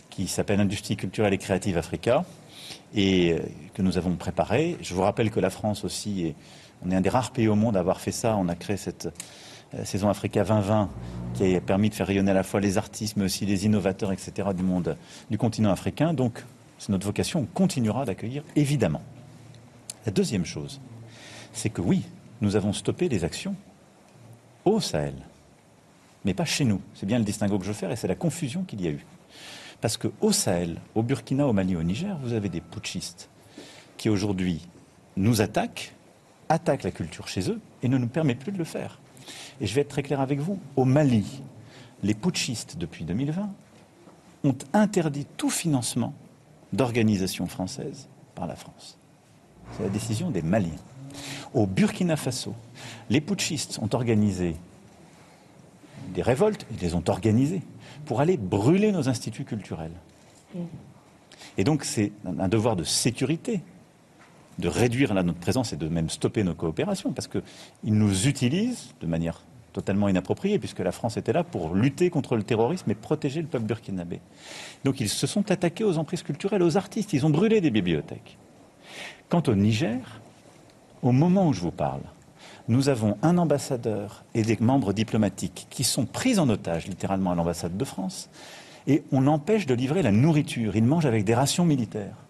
qui 0.08 0.28
s'appelle 0.28 0.60
Industrie 0.60 0.96
culturelle 0.96 1.34
et 1.34 1.38
créative 1.38 1.76
Africa, 1.76 2.24
et 2.94 3.32
euh, 3.32 3.40
que 3.74 3.82
nous 3.82 3.98
avons 3.98 4.16
préparé. 4.16 4.76
Je 4.80 4.94
vous 4.94 5.02
rappelle 5.02 5.30
que 5.30 5.40
la 5.40 5.50
France 5.50 5.84
aussi, 5.84 6.26
est, 6.28 6.34
on 6.84 6.90
est 6.90 6.96
un 6.96 7.00
des 7.00 7.08
rares 7.08 7.30
pays 7.32 7.48
au 7.48 7.54
monde 7.54 7.76
à 7.76 7.80
avoir 7.80 8.00
fait 8.00 8.12
ça. 8.12 8.36
On 8.36 8.48
a 8.48 8.54
créé 8.54 8.76
cette 8.76 9.08
euh, 9.74 9.84
saison 9.84 10.08
Africa 10.08 10.44
2020 10.44 10.88
qui 11.34 11.54
a 11.54 11.60
permis 11.60 11.90
de 11.90 11.94
faire 11.94 12.06
rayonner 12.06 12.30
à 12.30 12.34
la 12.34 12.42
fois 12.42 12.60
les 12.60 12.78
artistes, 12.78 13.16
mais 13.16 13.24
aussi 13.24 13.46
les 13.46 13.66
innovateurs, 13.66 14.12
etc. 14.12 14.48
du 14.56 14.62
monde, 14.62 14.96
du 15.30 15.38
continent 15.38 15.70
africain. 15.70 16.14
Donc, 16.14 16.44
c'est 16.78 16.90
notre 16.90 17.06
vocation. 17.06 17.40
On 17.40 17.46
continuera 17.46 18.04
d'accueillir, 18.04 18.42
évidemment. 18.54 19.02
La 20.04 20.12
deuxième 20.12 20.44
chose, 20.44 20.80
c'est 21.52 21.70
que 21.70 21.80
oui, 21.80 22.04
nous 22.40 22.56
avons 22.56 22.72
stoppé 22.72 23.08
les 23.08 23.24
actions 23.24 23.54
au 24.64 24.80
Sahel, 24.80 25.14
mais 26.24 26.34
pas 26.34 26.44
chez 26.44 26.64
nous. 26.64 26.80
C'est 26.94 27.06
bien 27.06 27.18
le 27.18 27.24
distinguo 27.24 27.58
que 27.58 27.64
je 27.64 27.70
veux 27.70 27.74
faire 27.74 27.90
et 27.90 27.96
c'est 27.96 28.08
la 28.08 28.14
confusion 28.14 28.62
qu'il 28.62 28.80
y 28.80 28.86
a 28.86 28.90
eu. 28.90 29.04
Parce 29.80 29.96
qu'au 29.96 30.32
Sahel, 30.32 30.80
au 30.94 31.02
Burkina, 31.02 31.46
au 31.46 31.52
Mali, 31.52 31.76
au 31.76 31.82
Niger, 31.82 32.16
vous 32.22 32.32
avez 32.32 32.48
des 32.48 32.60
putschistes 32.60 33.28
qui 33.96 34.08
aujourd'hui 34.08 34.66
nous 35.16 35.40
attaquent, 35.40 35.92
attaquent 36.48 36.84
la 36.84 36.90
culture 36.90 37.28
chez 37.28 37.50
eux 37.50 37.60
et 37.82 37.88
ne 37.88 37.98
nous 37.98 38.06
permettent 38.06 38.38
plus 38.38 38.52
de 38.52 38.58
le 38.58 38.64
faire. 38.64 38.98
Et 39.60 39.66
je 39.66 39.74
vais 39.74 39.80
être 39.80 39.88
très 39.88 40.02
clair 40.02 40.20
avec 40.20 40.38
vous. 40.38 40.58
Au 40.76 40.84
Mali, 40.84 41.42
les 42.02 42.14
putschistes, 42.14 42.76
depuis 42.78 43.04
2020, 43.04 43.50
ont 44.44 44.56
interdit 44.72 45.26
tout 45.36 45.50
financement 45.50 46.14
d'organisations 46.72 47.46
françaises 47.46 48.08
par 48.34 48.46
la 48.46 48.56
France. 48.56 48.98
C'est 49.76 49.82
la 49.82 49.88
décision 49.88 50.30
des 50.30 50.42
Maliens. 50.42 50.70
Au 51.54 51.66
Burkina 51.66 52.16
Faso, 52.16 52.54
les 53.10 53.20
putschistes 53.20 53.78
ont 53.80 53.88
organisé 53.92 54.56
des 56.14 56.22
révoltes, 56.22 56.66
ils 56.70 56.78
les 56.78 56.94
ont 56.94 57.02
organisées 57.08 57.62
pour 58.04 58.20
aller 58.20 58.36
brûler 58.36 58.92
nos 58.92 59.08
instituts 59.08 59.44
culturels. 59.44 59.92
Et 61.58 61.64
donc 61.64 61.84
c'est 61.84 62.12
un 62.38 62.48
devoir 62.48 62.76
de 62.76 62.84
sécurité 62.84 63.62
de 64.58 64.68
réduire 64.68 65.12
notre 65.14 65.38
présence 65.38 65.72
et 65.72 65.76
de 65.76 65.88
même 65.88 66.10
stopper 66.10 66.42
nos 66.44 66.54
coopérations, 66.54 67.12
parce 67.12 67.28
qu'ils 67.28 67.42
nous 67.84 68.26
utilisent 68.26 68.94
de 69.00 69.06
manière 69.06 69.40
totalement 69.72 70.08
inappropriée, 70.08 70.58
puisque 70.58 70.78
la 70.78 70.92
France 70.92 71.18
était 71.18 71.34
là 71.34 71.44
pour 71.44 71.74
lutter 71.74 72.08
contre 72.08 72.36
le 72.36 72.42
terrorisme 72.42 72.90
et 72.90 72.94
protéger 72.94 73.42
le 73.42 73.46
peuple 73.46 73.66
burkinabé. 73.66 74.20
Donc 74.84 75.00
ils 75.00 75.10
se 75.10 75.26
sont 75.26 75.50
attaqués 75.50 75.84
aux 75.84 75.98
emprises 75.98 76.22
culturelles, 76.22 76.62
aux 76.62 76.78
artistes, 76.78 77.12
ils 77.12 77.26
ont 77.26 77.30
brûlé 77.30 77.60
des 77.60 77.70
bibliothèques. 77.70 78.38
Quant 79.28 79.42
au 79.48 79.54
Niger, 79.54 80.20
au 81.02 81.12
moment 81.12 81.48
où 81.48 81.52
je 81.52 81.60
vous 81.60 81.72
parle, 81.72 82.00
nous 82.68 82.88
avons 82.88 83.18
un 83.22 83.36
ambassadeur 83.38 84.24
et 84.34 84.42
des 84.42 84.56
membres 84.60 84.92
diplomatiques 84.92 85.66
qui 85.68 85.84
sont 85.84 86.06
pris 86.06 86.38
en 86.38 86.48
otage 86.48 86.86
littéralement 86.86 87.32
à 87.32 87.34
l'ambassade 87.34 87.76
de 87.76 87.84
France 87.84 88.30
et 88.86 89.02
on 89.12 89.26
empêche 89.26 89.66
de 89.66 89.74
livrer 89.74 90.02
la 90.02 90.10
nourriture. 90.10 90.74
Ils 90.74 90.84
mangent 90.84 91.06
avec 91.06 91.24
des 91.24 91.34
rations 91.34 91.64
militaires. 91.64 92.25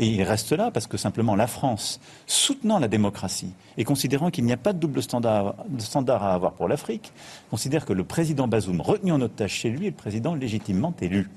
Et 0.00 0.06
ils 0.06 0.22
restent 0.22 0.52
là 0.52 0.70
parce 0.70 0.86
que 0.86 0.96
simplement 0.96 1.34
la 1.34 1.48
France, 1.48 2.00
soutenant 2.26 2.78
la 2.78 2.86
démocratie 2.86 3.52
et 3.76 3.82
considérant 3.82 4.30
qu'il 4.30 4.44
n'y 4.44 4.52
a 4.52 4.56
pas 4.56 4.72
de 4.72 4.78
double 4.78 5.02
standard, 5.02 5.56
standard 5.78 6.22
à 6.22 6.34
avoir 6.34 6.52
pour 6.52 6.68
l'Afrique, 6.68 7.12
considère 7.50 7.84
que 7.84 7.92
le 7.92 8.04
président 8.04 8.46
Bazoum, 8.46 8.80
retenu 8.80 9.10
en 9.10 9.20
otage 9.20 9.50
chez 9.50 9.70
lui, 9.70 9.86
est 9.86 9.90
le 9.90 9.96
président 9.96 10.36
légitimement 10.36 10.94
élu. 11.02 11.28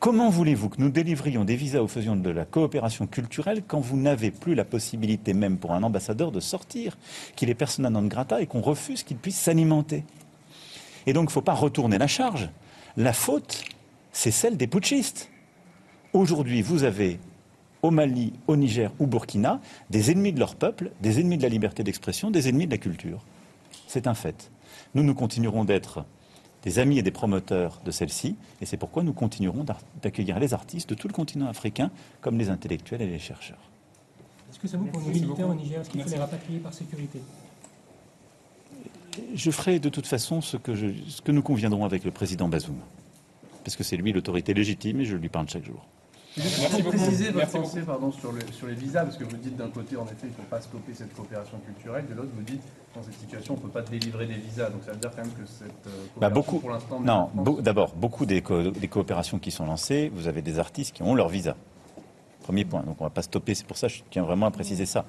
Comment 0.00 0.30
voulez-vous 0.30 0.68
que 0.68 0.80
nous 0.80 0.90
délivrions 0.90 1.44
des 1.44 1.54
visas 1.54 1.80
ou 1.80 1.86
faisions 1.86 2.16
de 2.16 2.28
la 2.28 2.44
coopération 2.44 3.06
culturelle 3.06 3.62
quand 3.64 3.78
vous 3.78 3.96
n'avez 3.96 4.32
plus 4.32 4.56
la 4.56 4.64
possibilité 4.64 5.32
même 5.32 5.58
pour 5.58 5.70
un 5.70 5.84
ambassadeur 5.84 6.32
de 6.32 6.40
sortir, 6.40 6.98
qu'il 7.36 7.50
est 7.50 7.54
persona 7.54 7.88
non 7.88 8.02
grata 8.02 8.42
et 8.42 8.48
qu'on 8.48 8.62
refuse 8.62 9.04
qu'il 9.04 9.16
puisse 9.16 9.38
s'alimenter? 9.38 10.02
Et 11.06 11.12
donc 11.12 11.22
il 11.22 11.26
ne 11.26 11.32
faut 11.32 11.40
pas 11.40 11.54
retourner 11.54 11.98
la 11.98 12.08
charge. 12.08 12.50
La 12.96 13.12
faute, 13.12 13.62
c'est 14.10 14.32
celle 14.32 14.56
des 14.56 14.66
putschistes. 14.66 15.30
Aujourd'hui, 16.12 16.62
vous 16.62 16.82
avez 16.82 17.20
au 17.82 17.90
Mali, 17.90 18.32
au 18.46 18.56
Niger 18.56 18.92
ou 18.98 19.06
Burkina 19.06 19.60
des 19.90 20.10
ennemis 20.10 20.32
de 20.32 20.38
leur 20.38 20.54
peuple, 20.54 20.92
des 21.00 21.20
ennemis 21.20 21.36
de 21.36 21.42
la 21.42 21.48
liberté 21.48 21.82
d'expression, 21.82 22.30
des 22.30 22.48
ennemis 22.48 22.66
de 22.66 22.70
la 22.70 22.78
culture. 22.78 23.24
C'est 23.86 24.06
un 24.06 24.14
fait. 24.14 24.50
Nous, 24.94 25.02
nous 25.02 25.14
continuerons 25.14 25.64
d'être 25.64 26.04
des 26.62 26.78
amis 26.78 26.98
et 26.98 27.02
des 27.02 27.10
promoteurs 27.10 27.80
de 27.84 27.90
celle-ci, 27.90 28.36
et 28.60 28.66
c'est 28.66 28.76
pourquoi 28.76 29.02
nous 29.02 29.12
continuerons 29.12 29.66
d'accueillir 30.00 30.38
les 30.38 30.54
artistes 30.54 30.90
de 30.90 30.94
tout 30.94 31.08
le 31.08 31.12
continent 31.12 31.48
africain, 31.48 31.90
comme 32.20 32.38
les 32.38 32.50
intellectuels 32.50 33.02
et 33.02 33.06
les 33.06 33.18
chercheurs. 33.18 33.58
Est-ce 34.48 34.60
que 34.60 34.68
ça 34.68 34.76
vaut 34.76 34.84
pour 34.84 35.00
nos 35.00 35.08
militaires 35.08 35.48
au 35.48 35.54
Niger? 35.54 35.80
Est-ce 35.80 35.90
qu'il 35.90 36.02
faut 36.02 36.08
les 36.10 36.18
rapatrier 36.18 36.60
par 36.60 36.72
sécurité? 36.72 37.20
Je 39.34 39.50
ferai 39.50 39.80
de 39.80 39.88
toute 39.88 40.06
façon 40.06 40.40
ce 40.40 40.56
que, 40.56 40.74
je, 40.74 40.86
ce 41.08 41.20
que 41.20 41.32
nous 41.32 41.42
conviendrons 41.42 41.84
avec 41.84 42.04
le 42.04 42.12
président 42.12 42.48
Bazoum, 42.48 42.78
parce 43.64 43.76
que 43.76 43.82
c'est 43.82 43.96
lui 43.96 44.12
l'autorité 44.12 44.54
légitime 44.54 45.00
et 45.00 45.04
je 45.04 45.16
lui 45.16 45.28
parle 45.28 45.48
chaque 45.48 45.64
jour. 45.64 45.84
Merci 46.36 46.82
préciser 46.82 47.30
votre 47.30 47.50
pensée 47.50 47.82
pardon, 47.82 48.10
sur, 48.10 48.32
sur, 48.52 48.66
les 48.66 48.74
visas, 48.74 49.04
parce 49.04 49.16
que 49.16 49.24
vous 49.24 49.36
dites 49.36 49.56
d'un 49.56 49.68
côté, 49.68 49.96
en 49.96 50.04
effet, 50.04 50.14
il 50.24 50.28
ne 50.28 50.34
faut 50.34 50.42
pas 50.42 50.60
stopper 50.60 50.94
cette 50.94 51.14
coopération 51.14 51.58
culturelle, 51.58 52.06
de 52.08 52.14
l'autre, 52.14 52.30
vous 52.34 52.42
dites, 52.42 52.62
dans 52.94 53.02
cette 53.02 53.18
situation, 53.18 53.54
on 53.54 53.56
ne 53.58 53.62
peut 53.62 53.68
pas 53.68 53.82
délivrer 53.82 54.26
des 54.26 54.34
visas. 54.34 54.70
Donc 54.70 54.82
ça 54.84 54.92
veut 54.92 54.98
dire 54.98 55.10
quand 55.10 55.22
même 55.22 55.32
que 55.32 55.46
cette 55.46 55.68
euh, 55.86 55.90
bah, 56.16 56.30
coopération, 56.30 56.34
beaucoup, 56.34 56.58
pour 56.60 56.70
l'instant... 56.70 57.00
Non, 57.00 57.30
d'abord, 57.60 57.94
beaucoup 57.94 58.24
des, 58.24 58.40
des, 58.40 58.88
coopérations 58.88 59.38
qui 59.38 59.50
sont 59.50 59.66
lancées, 59.66 60.10
vous 60.14 60.26
avez 60.26 60.40
des 60.40 60.58
artistes 60.58 60.94
qui 60.94 61.02
ont 61.02 61.14
leur 61.14 61.28
visa. 61.28 61.54
Premier 62.42 62.64
point. 62.64 62.80
Donc 62.80 62.96
on 62.98 63.04
ne 63.04 63.08
va 63.08 63.14
pas 63.14 63.22
stopper, 63.22 63.54
c'est 63.54 63.66
pour 63.66 63.76
ça 63.76 63.86
que 63.86 63.94
je 63.94 64.02
tiens 64.10 64.22
vraiment 64.22 64.46
à 64.46 64.50
préciser 64.50 64.86
ça. 64.86 65.04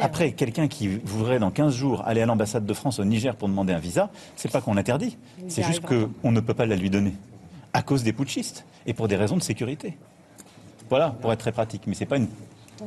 Après, 0.00 0.32
quelqu'un 0.32 0.66
qui 0.66 0.88
voudrait 0.88 1.38
dans 1.38 1.50
15 1.50 1.74
jours 1.74 2.02
aller 2.06 2.22
à 2.22 2.26
l'ambassade 2.26 2.64
de 2.64 2.74
France 2.74 3.00
au 3.00 3.04
Niger 3.04 3.36
pour 3.36 3.48
demander 3.48 3.74
un 3.74 3.78
visa, 3.78 4.10
c'est 4.36 4.50
pas 4.50 4.60
qu'on 4.60 4.74
l'interdit, 4.74 5.18
c'est 5.48 5.62
juste 5.62 5.82
qu'on 5.82 6.32
ne 6.32 6.40
peut 6.40 6.54
pas 6.54 6.64
la 6.64 6.76
lui 6.76 6.90
donner 6.90 7.14
à 7.74 7.82
cause 7.82 8.04
des 8.04 8.12
putschistes 8.12 8.64
et 8.86 8.94
pour 8.94 9.08
des 9.08 9.16
raisons 9.16 9.36
de 9.36 9.42
sécurité. 9.42 9.98
Voilà, 10.88 11.10
pour 11.20 11.32
être 11.32 11.40
très 11.40 11.52
pratique. 11.52 11.82
Mais 11.86 11.94
ce 11.94 12.00
n'est 12.00 12.06
pas 12.06 12.16
une, 12.16 12.28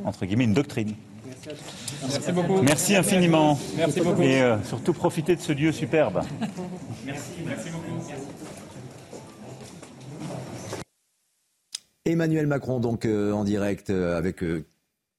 entre 0.04 0.24
guillemets, 0.26 0.44
une 0.44 0.54
doctrine. 0.54 0.94
Merci 2.02 2.32
beaucoup. 2.32 2.62
Merci 2.62 2.96
infiniment. 2.96 3.58
Merci 3.76 4.00
beaucoup. 4.00 4.22
Et 4.22 4.40
euh, 4.40 4.62
surtout 4.64 4.92
profiter 4.92 5.36
de 5.36 5.40
ce 5.40 5.52
lieu 5.52 5.72
superbe. 5.72 6.22
Merci, 7.04 7.30
merci 7.46 7.70
beaucoup. 7.70 7.84
Emmanuel 12.04 12.46
Macron, 12.46 12.80
donc 12.80 13.04
euh, 13.04 13.32
en 13.32 13.44
direct 13.44 13.90
euh, 13.90 14.16
avec 14.16 14.42
euh, 14.42 14.64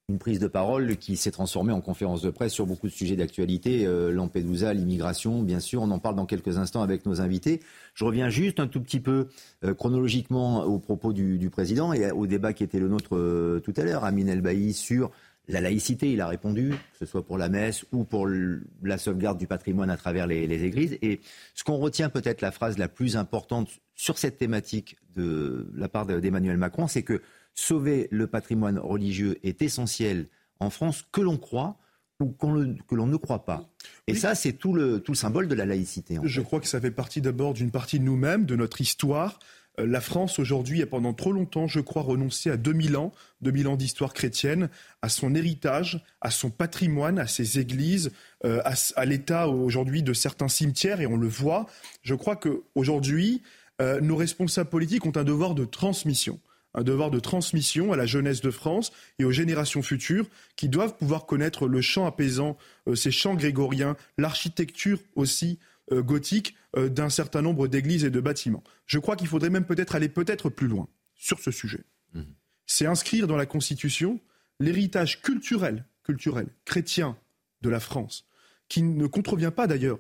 une 0.10 0.18
prise 0.18 0.40
de 0.40 0.48
parole 0.48 0.98
qui 0.98 1.16
s'est 1.16 1.32
transformée 1.32 1.72
en 1.72 1.82
conférence 1.82 2.22
de 2.22 2.32
presse 2.32 2.52
sur 2.52 2.66
beaucoup 2.66 2.88
de 2.88 2.92
sujets 2.92 3.16
d'actualité, 3.16 3.86
euh, 3.86 4.12
Lampedusa, 4.12 4.74
l'immigration, 4.74 5.44
bien 5.44 5.60
sûr, 5.60 5.82
on 5.82 5.92
en 5.92 6.00
parle 6.00 6.16
dans 6.16 6.26
quelques 6.26 6.58
instants 6.58 6.82
avec 6.82 7.06
nos 7.06 7.22
invités. 7.22 7.62
Je 7.94 8.04
reviens 8.04 8.30
juste 8.30 8.60
un 8.60 8.68
tout 8.68 8.82
petit 8.82 9.00
peu 9.00 9.28
euh, 9.64 9.74
chronologiquement 9.74 10.64
aux 10.64 10.80
propos 10.80 11.14
du, 11.14 11.50
président 11.50 11.94
et 11.94 12.12
au 12.12 12.28
débat 12.28 12.54
qui 12.54 12.64
était 12.64 12.80
le 12.80 12.90
nôtre 12.90 13.16
euh, 13.16 13.60
tout 13.64 13.74
à 13.78 13.84
l'heure, 13.84 14.04
Amin 14.04 14.28
El 14.28 14.74
sur 14.74 15.12
la 15.48 15.62
laïcité, 15.62 16.12
il 16.12 16.22
a 16.22 16.28
répondu, 16.28 16.70
que 16.70 16.98
ce 17.00 17.06
soit 17.06 17.26
pour 17.26 17.38
la 17.38 17.50
messe 17.50 17.84
ou 17.92 18.04
pour 18.04 18.28
la 18.28 18.98
sauvegarde 19.00 19.40
du 19.40 19.48
patrimoine 19.48 19.90
à 19.90 19.98
travers 19.98 20.28
les 20.28 20.64
églises. 20.64 20.98
Et 21.02 21.22
ce 21.56 21.64
qu'on 21.64 21.78
retient 21.78 22.10
peut-être 22.10 22.42
la 22.42 22.52
phrase 22.52 22.78
la 22.78 22.88
plus 22.88 23.18
importante 23.18 23.70
sur 23.96 24.20
cette 24.20 24.38
thématique 24.38 24.98
de 25.16 25.68
la 25.76 25.90
part 25.90 26.06
d'Emmanuel 26.06 26.58
Macron, 26.58 26.88
c'est 26.88 27.02
que 27.02 27.22
sauver 27.60 28.08
le 28.12 28.28
patrimoine 28.28 28.80
religieux 28.80 29.38
est 29.44 29.62
essentiel 29.62 30.28
en 30.60 30.70
France, 30.70 31.06
que 31.12 31.22
l'on 31.22 31.38
croit 31.38 31.78
ou 32.20 32.34
que 32.34 32.96
l'on 32.96 33.08
ne 33.08 33.16
croit 33.16 33.46
pas. 33.46 33.70
Et 34.08 34.12
oui. 34.12 34.18
ça, 34.18 34.36
c'est 34.36 34.52
tout 34.52 34.74
le, 34.74 35.00
tout 35.00 35.14
le 35.14 35.18
symbole 35.18 35.48
de 35.48 35.56
la 35.56 35.66
laïcité. 35.66 36.18
Je 36.22 36.42
fait. 36.42 36.46
crois 36.46 36.60
que 36.60 36.68
ça 36.68 36.82
fait 36.82 36.92
partie 36.92 37.22
d'abord 37.22 37.54
d'une 37.54 37.72
partie 37.72 37.98
de 37.98 38.04
nous-mêmes, 38.04 38.46
de 38.46 38.58
notre 38.58 38.82
histoire. 38.82 39.40
Euh, 39.80 39.86
la 39.86 40.02
France, 40.02 40.38
aujourd'hui, 40.38 40.82
a 40.82 40.86
pendant 40.86 41.14
trop 41.14 41.32
longtemps, 41.32 41.68
je 41.68 41.80
crois, 41.80 42.02
renoncé 42.02 42.50
à 42.50 42.58
2000 42.58 42.98
ans, 42.98 43.14
2000 43.42 43.70
ans 43.70 43.78
d'histoire 43.78 44.14
chrétienne, 44.14 44.70
à 45.02 45.08
son 45.08 45.34
héritage, 45.34 46.04
à 46.20 46.30
son 46.30 46.50
patrimoine, 46.50 47.20
à 47.20 47.28
ses 47.28 47.58
églises, 47.60 48.12
euh, 48.44 48.62
à, 48.66 48.74
à 48.98 49.06
l'état 49.06 49.48
aujourd'hui 49.48 50.04
de 50.04 50.12
certains 50.12 50.50
cimetières, 50.50 51.00
et 51.00 51.08
on 51.08 51.16
le 51.16 51.28
voit. 51.28 51.68
Je 52.02 52.16
crois 52.16 52.36
qu'aujourd'hui, 52.36 53.42
euh, 53.82 54.02
nos 54.02 54.18
responsables 54.18 54.70
politiques 54.70 55.06
ont 55.06 55.16
un 55.16 55.24
devoir 55.24 55.56
de 55.56 55.64
transmission 55.64 56.38
un 56.74 56.84
devoir 56.84 57.12
de 57.12 57.20
transmission 57.20 57.92
à 57.92 57.98
la 57.98 58.06
jeunesse 58.06 58.42
de 58.42 58.52
France 58.52 58.92
et 59.18 59.26
aux 59.26 59.32
générations 59.32 59.82
futures 59.82 60.28
qui 60.56 60.70
doivent 60.70 60.96
pouvoir 60.98 61.26
connaître 61.26 61.68
le 61.68 61.82
chant 61.82 62.06
apaisant, 62.06 62.58
euh, 62.88 62.96
ces 62.96 63.12
chants 63.12 63.36
grégoriens, 63.36 63.96
l'architecture 64.18 65.00
aussi 65.16 65.60
euh, 65.92 66.02
gothique 66.02 66.56
euh, 66.78 66.90
d'un 66.90 67.10
certain 67.10 67.42
nombre 67.42 67.68
d'églises 67.68 68.06
et 68.06 68.12
de 68.12 68.20
bâtiments. 68.20 68.64
Je 68.86 69.00
crois 69.00 69.16
qu'il 69.16 69.28
faudrait 69.28 69.50
même 69.50 69.66
peut-être 69.66 69.96
aller 69.96 70.10
peut-être 70.10 70.50
plus 70.50 70.68
loin 70.68 70.88
sur 71.16 71.40
ce 71.40 71.52
sujet. 71.52 71.84
Mmh. 72.14 72.22
C'est 72.66 72.86
inscrire 72.86 73.28
dans 73.28 73.38
la 73.38 73.48
Constitution 73.48 74.20
l'héritage 74.60 75.22
culturel, 75.22 75.86
culturel, 76.04 76.48
chrétien 76.66 77.18
de 77.62 77.70
la 77.70 77.80
France, 77.80 78.28
qui 78.68 78.84
ne 78.84 79.08
contrevient 79.08 79.52
pas 79.56 79.68
d'ailleurs 79.68 80.00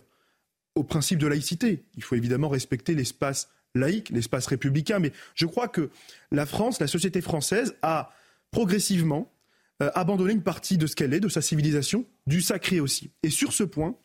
au 0.75 0.83
principe 0.83 1.19
de 1.19 1.27
laïcité. 1.27 1.83
Il 1.95 2.03
faut 2.03 2.15
évidemment 2.15 2.49
respecter 2.49 2.93
l'espace 2.93 3.49
laïque, 3.75 4.09
l'espace 4.09 4.47
républicain. 4.47 4.99
Mais 4.99 5.11
je 5.35 5.45
crois 5.45 5.67
que 5.67 5.89
la 6.31 6.45
France, 6.45 6.79
la 6.79 6.87
société 6.87 7.21
française, 7.21 7.75
a 7.81 8.11
progressivement 8.51 9.31
euh, 9.81 9.91
abandonné 9.95 10.33
une 10.33 10.43
partie 10.43 10.77
de 10.77 10.87
ce 10.87 10.95
qu'elle 10.95 11.13
est, 11.13 11.19
de 11.21 11.29
sa 11.29 11.41
civilisation, 11.41 12.05
du 12.27 12.41
sacré 12.41 12.79
aussi. 12.79 13.11
Et 13.23 13.29
sur 13.29 13.53
ce 13.53 13.63
point, 13.63 13.95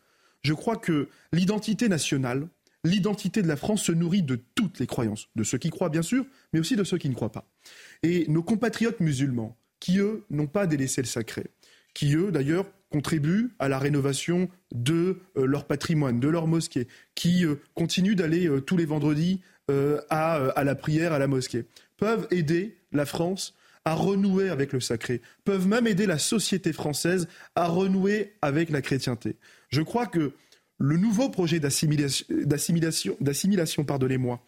je 0.41 0.53
crois 0.53 0.77
que 0.77 1.09
l'identité 1.33 1.89
nationale, 1.89 2.47
l'identité 2.85 3.41
de 3.41 3.47
la 3.47 3.57
France 3.57 3.83
se 3.83 3.91
nourrit 3.91 4.23
de 4.23 4.39
toutes 4.55 4.79
les 4.79 4.87
croyances, 4.87 5.27
de 5.35 5.43
ceux 5.43 5.57
qui 5.57 5.71
croient 5.71 5.89
bien 5.89 6.01
sûr, 6.01 6.25
mais 6.53 6.59
aussi 6.59 6.77
de 6.77 6.83
ceux 6.85 6.97
qui 6.97 7.09
ne 7.09 7.15
croient 7.15 7.31
pas. 7.31 7.51
Et 8.03 8.25
nos 8.29 8.43
compatriotes 8.43 9.01
musulmans, 9.01 9.57
qui 9.81 9.99
eux 9.99 10.23
n'ont 10.29 10.47
pas 10.47 10.65
délaissé 10.65 11.01
le 11.01 11.07
sacré, 11.07 11.47
qui 11.93 12.15
eux 12.15 12.31
d'ailleurs 12.31 12.67
contribuent 12.89 13.49
à 13.59 13.67
la 13.67 13.77
rénovation 13.77 14.47
de 14.73 15.19
euh, 15.35 15.45
leur 15.45 15.65
patrimoine, 15.65 16.21
de 16.21 16.29
leur 16.29 16.47
mosquée, 16.47 16.87
qui 17.15 17.43
euh, 17.43 17.55
continuent 17.73 18.15
d'aller 18.15 18.49
tous 18.65 18.77
les 18.77 18.85
vendredis 18.85 19.41
à, 20.09 20.35
à, 20.35 20.63
la 20.63 20.75
prière 20.75 21.13
à 21.13 21.19
la 21.19 21.27
mosquée, 21.27 21.65
peuvent 21.97 22.27
aider 22.31 22.77
la 22.91 23.05
France 23.05 23.55
à 23.85 23.93
renouer 23.93 24.49
avec 24.49 24.73
le 24.73 24.79
sacré, 24.79 25.21
peuvent 25.43 25.67
même 25.67 25.87
aider 25.87 26.07
la 26.07 26.17
société 26.17 26.73
française 26.73 27.27
à 27.55 27.67
renouer 27.67 28.33
avec 28.41 28.69
la 28.69 28.81
chrétienté. 28.81 29.37
Je 29.69 29.81
crois 29.81 30.07
que 30.07 30.33
le 30.77 30.97
nouveau 30.97 31.29
projet 31.29 31.59
d'assimilation, 31.59 32.25
d'assimilation, 33.21 33.83
pardonnez-moi, 33.85 34.41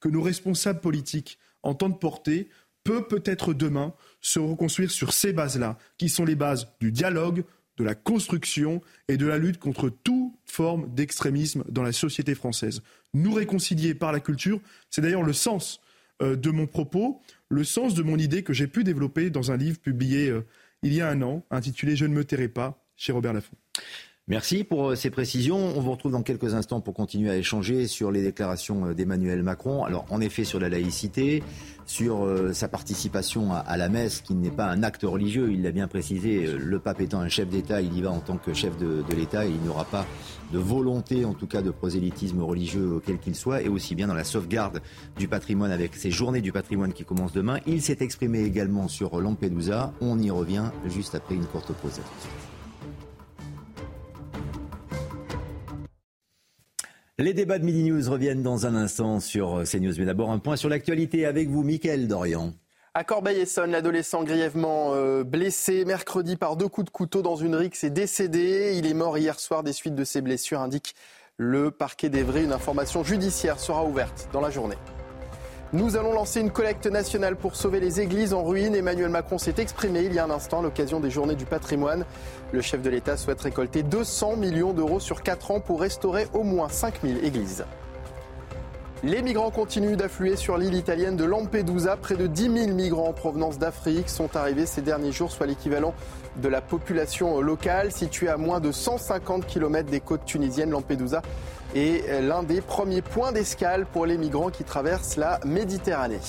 que 0.00 0.08
nos 0.08 0.22
responsables 0.22 0.80
politiques 0.80 1.38
entendent 1.62 2.00
porter 2.00 2.48
peut 2.84 3.06
peut-être 3.06 3.54
demain 3.54 3.94
se 4.20 4.38
reconstruire 4.38 4.90
sur 4.90 5.12
ces 5.12 5.32
bases-là, 5.32 5.78
qui 5.98 6.08
sont 6.08 6.24
les 6.24 6.34
bases 6.34 6.68
du 6.80 6.92
dialogue, 6.92 7.44
de 7.78 7.84
la 7.84 7.94
construction 7.94 8.82
et 9.08 9.16
de 9.16 9.26
la 9.26 9.38
lutte 9.38 9.58
contre 9.58 9.88
toute 9.88 10.32
forme 10.44 10.92
d'extrémisme 10.94 11.64
dans 11.68 11.82
la 11.82 11.92
société 11.92 12.34
française. 12.34 12.82
Nous 13.14 13.32
réconcilier 13.32 13.94
par 13.94 14.12
la 14.12 14.20
culture, 14.20 14.60
c'est 14.90 15.02
d'ailleurs 15.02 15.22
le 15.22 15.32
sens 15.32 15.80
euh, 16.22 16.36
de 16.36 16.50
mon 16.50 16.66
propos, 16.66 17.20
le 17.48 17.64
sens 17.64 17.94
de 17.94 18.02
mon 18.02 18.16
idée 18.16 18.42
que 18.42 18.52
j'ai 18.52 18.66
pu 18.66 18.84
développer 18.84 19.30
dans 19.30 19.50
un 19.50 19.56
livre 19.56 19.78
publié 19.78 20.30
euh, 20.30 20.46
il 20.82 20.94
y 20.94 21.00
a 21.00 21.08
un 21.08 21.22
an, 21.22 21.44
intitulé 21.50 21.94
Je 21.94 22.06
ne 22.06 22.14
me 22.14 22.24
tairai 22.24 22.48
pas, 22.48 22.84
chez 22.96 23.12
Robert 23.12 23.32
Laffont. 23.32 23.56
Merci 24.32 24.64
pour 24.64 24.96
ces 24.96 25.10
précisions. 25.10 25.58
On 25.58 25.80
vous 25.82 25.90
retrouve 25.90 26.12
dans 26.12 26.22
quelques 26.22 26.54
instants 26.54 26.80
pour 26.80 26.94
continuer 26.94 27.28
à 27.28 27.36
échanger 27.36 27.86
sur 27.86 28.10
les 28.10 28.22
déclarations 28.22 28.92
d'Emmanuel 28.92 29.42
Macron. 29.42 29.84
Alors, 29.84 30.06
en 30.08 30.22
effet, 30.22 30.44
sur 30.44 30.58
la 30.58 30.70
laïcité, 30.70 31.42
sur 31.84 32.24
euh, 32.24 32.54
sa 32.54 32.66
participation 32.66 33.52
à, 33.52 33.76
la 33.76 33.90
messe, 33.90 34.22
qui 34.22 34.32
n'est 34.32 34.50
pas 34.50 34.70
un 34.70 34.82
acte 34.84 35.02
religieux, 35.02 35.52
il 35.52 35.60
l'a 35.60 35.70
bien 35.70 35.86
précisé, 35.86 36.46
euh, 36.46 36.56
le 36.56 36.78
pape 36.78 37.02
étant 37.02 37.20
un 37.20 37.28
chef 37.28 37.50
d'État, 37.50 37.82
il 37.82 37.94
y 37.94 38.00
va 38.00 38.10
en 38.10 38.20
tant 38.20 38.38
que 38.38 38.54
chef 38.54 38.74
de, 38.78 39.04
l'État, 39.14 39.44
il 39.44 39.60
n'y 39.60 39.68
aura 39.68 39.84
pas 39.84 40.06
de 40.50 40.58
volonté, 40.58 41.26
en 41.26 41.34
tout 41.34 41.46
cas, 41.46 41.60
de 41.60 41.70
prosélytisme 41.70 42.40
religieux, 42.40 43.02
quel 43.04 43.18
qu'il 43.18 43.34
soit, 43.34 43.60
et 43.60 43.68
aussi 43.68 43.94
bien 43.94 44.06
dans 44.06 44.14
la 44.14 44.24
sauvegarde 44.24 44.80
du 45.18 45.28
patrimoine 45.28 45.72
avec 45.72 45.94
ces 45.94 46.10
journées 46.10 46.40
du 46.40 46.52
patrimoine 46.52 46.94
qui 46.94 47.04
commencent 47.04 47.34
demain. 47.34 47.58
Il 47.66 47.82
s'est 47.82 47.98
exprimé 48.00 48.40
également 48.44 48.88
sur 48.88 49.20
Lampedusa. 49.20 49.92
On 50.00 50.18
y 50.18 50.30
revient 50.30 50.70
juste 50.86 51.14
après 51.14 51.34
une 51.34 51.44
courte 51.44 51.74
pause. 51.74 52.00
Les 57.22 57.34
débats 57.34 57.60
de 57.60 57.64
Midi 57.64 57.84
News 57.84 58.10
reviennent 58.10 58.42
dans 58.42 58.66
un 58.66 58.74
instant 58.74 59.20
sur 59.20 59.62
CNews. 59.62 59.94
Mais 59.96 60.06
d'abord, 60.06 60.32
un 60.32 60.40
point 60.40 60.56
sur 60.56 60.68
l'actualité 60.68 61.24
avec 61.24 61.48
vous, 61.48 61.62
Mickaël 61.62 62.08
Dorian. 62.08 62.52
À 62.94 63.04
Corbeil-Essonne, 63.04 63.70
l'adolescent 63.70 64.24
grièvement 64.24 64.94
euh, 64.94 65.22
blessé 65.22 65.84
mercredi 65.84 66.36
par 66.36 66.56
deux 66.56 66.66
coups 66.66 66.86
de 66.86 66.90
couteau 66.90 67.22
dans 67.22 67.36
une 67.36 67.54
rixe 67.54 67.84
est 67.84 67.90
décédé. 67.90 68.74
Il 68.76 68.86
est 68.86 68.94
mort 68.94 69.18
hier 69.18 69.38
soir 69.38 69.62
des 69.62 69.72
suites 69.72 69.94
de 69.94 70.02
ses 70.02 70.20
blessures, 70.20 70.60
indique 70.60 70.96
le 71.36 71.70
parquet 71.70 72.08
d'Evry. 72.08 72.42
Une 72.42 72.52
information 72.52 73.04
judiciaire 73.04 73.60
sera 73.60 73.84
ouverte 73.84 74.28
dans 74.32 74.40
la 74.40 74.50
journée. 74.50 74.76
Nous 75.74 75.96
allons 75.96 76.12
lancer 76.12 76.38
une 76.40 76.50
collecte 76.50 76.86
nationale 76.86 77.34
pour 77.34 77.56
sauver 77.56 77.80
les 77.80 78.02
églises 78.02 78.34
en 78.34 78.44
ruine. 78.44 78.74
Emmanuel 78.74 79.08
Macron 79.08 79.38
s'est 79.38 79.54
exprimé 79.56 80.02
il 80.02 80.12
y 80.12 80.18
a 80.18 80.24
un 80.26 80.30
instant 80.30 80.58
à 80.58 80.62
l'occasion 80.62 81.00
des 81.00 81.08
journées 81.08 81.34
du 81.34 81.46
patrimoine. 81.46 82.04
Le 82.52 82.60
chef 82.60 82.82
de 82.82 82.90
l'État 82.90 83.16
souhaite 83.16 83.40
récolter 83.40 83.82
200 83.82 84.36
millions 84.36 84.74
d'euros 84.74 85.00
sur 85.00 85.22
4 85.22 85.50
ans 85.50 85.60
pour 85.60 85.80
restaurer 85.80 86.28
au 86.34 86.42
moins 86.42 86.68
5000 86.68 87.24
églises. 87.24 87.64
Les 89.02 89.22
migrants 89.22 89.50
continuent 89.50 89.96
d'affluer 89.96 90.36
sur 90.36 90.58
l'île 90.58 90.74
italienne 90.74 91.16
de 91.16 91.24
Lampedusa. 91.24 91.96
Près 91.96 92.16
de 92.16 92.26
10 92.26 92.66
000 92.66 92.74
migrants 92.74 93.08
en 93.08 93.14
provenance 93.14 93.58
d'Afrique 93.58 94.10
sont 94.10 94.36
arrivés 94.36 94.66
ces 94.66 94.82
derniers 94.82 95.10
jours, 95.10 95.32
soit 95.32 95.46
l'équivalent 95.46 95.94
de 96.36 96.48
la 96.48 96.60
population 96.60 97.40
locale. 97.40 97.92
Située 97.92 98.28
à 98.28 98.36
moins 98.36 98.60
de 98.60 98.72
150 98.72 99.46
km 99.46 99.90
des 99.90 100.00
côtes 100.00 100.24
tunisiennes, 100.24 100.70
Lampedusa 100.70 101.22
est 101.74 102.20
l'un 102.20 102.42
des 102.42 102.60
premiers 102.60 103.02
points 103.02 103.32
d'escale 103.32 103.86
pour 103.86 104.06
les 104.06 104.18
migrants 104.18 104.50
qui 104.50 104.64
traversent 104.64 105.16
la 105.16 105.40
Méditerranée. 105.44 106.20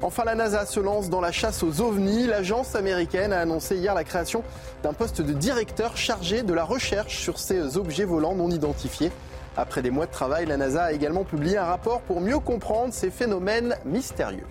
Enfin, 0.00 0.22
la 0.24 0.36
NASA 0.36 0.64
se 0.64 0.78
lance 0.78 1.10
dans 1.10 1.20
la 1.20 1.32
chasse 1.32 1.64
aux 1.64 1.80
ovnis. 1.80 2.26
L'agence 2.26 2.76
américaine 2.76 3.32
a 3.32 3.40
annoncé 3.40 3.76
hier 3.76 3.94
la 3.94 4.04
création 4.04 4.44
d'un 4.84 4.92
poste 4.92 5.22
de 5.22 5.32
directeur 5.32 5.96
chargé 5.96 6.42
de 6.42 6.54
la 6.54 6.64
recherche 6.64 7.18
sur 7.18 7.38
ces 7.38 7.76
objets 7.76 8.04
volants 8.04 8.36
non 8.36 8.50
identifiés. 8.50 9.10
Après 9.56 9.82
des 9.82 9.90
mois 9.90 10.06
de 10.06 10.12
travail, 10.12 10.46
la 10.46 10.56
NASA 10.56 10.84
a 10.84 10.92
également 10.92 11.24
publié 11.24 11.58
un 11.58 11.64
rapport 11.64 12.00
pour 12.02 12.20
mieux 12.20 12.38
comprendre 12.38 12.94
ces 12.94 13.10
phénomènes 13.10 13.76
mystérieux. 13.84 14.46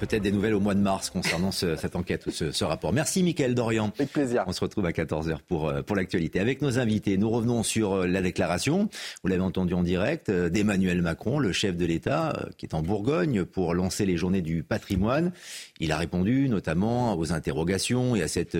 Peut-être 0.00 0.22
des 0.22 0.32
nouvelles 0.32 0.54
au 0.54 0.60
mois 0.60 0.74
de 0.74 0.80
mars 0.80 1.10
concernant 1.10 1.52
cette 1.52 1.94
enquête 1.94 2.26
ou 2.26 2.30
ce, 2.30 2.64
rapport. 2.64 2.94
Merci 2.94 3.22
Mickaël 3.22 3.54
Dorian. 3.54 3.92
Avec 3.98 4.10
plaisir. 4.10 4.44
On 4.46 4.52
se 4.52 4.60
retrouve 4.60 4.86
à 4.86 4.92
14h 4.92 5.40
pour, 5.46 5.68
euh, 5.68 5.82
pour 5.82 5.94
l'actualité. 5.94 6.40
Avec 6.40 6.62
nos 6.62 6.78
invités, 6.78 7.18
nous 7.18 7.28
revenons 7.28 7.62
sur 7.62 7.92
euh, 7.92 8.06
la 8.06 8.22
déclaration, 8.22 8.88
vous 9.22 9.28
l'avez 9.28 9.42
entendu 9.42 9.74
en 9.74 9.82
direct, 9.82 10.30
euh, 10.30 10.48
d'Emmanuel 10.48 11.02
Macron, 11.02 11.38
le 11.38 11.52
chef 11.52 11.76
de 11.76 11.84
l'État, 11.84 12.48
qui 12.56 12.64
est 12.64 12.72
en 12.72 12.80
Bourgogne 12.80 13.44
pour 13.44 13.74
lancer 13.74 14.06
les 14.06 14.16
journées 14.16 14.40
du 14.40 14.62
patrimoine. 14.62 15.32
Il 15.80 15.92
a 15.92 15.98
répondu 15.98 16.48
notamment 16.48 17.18
aux 17.18 17.34
interrogations 17.34 18.16
et 18.16 18.22
à 18.22 18.28
cette 18.28 18.56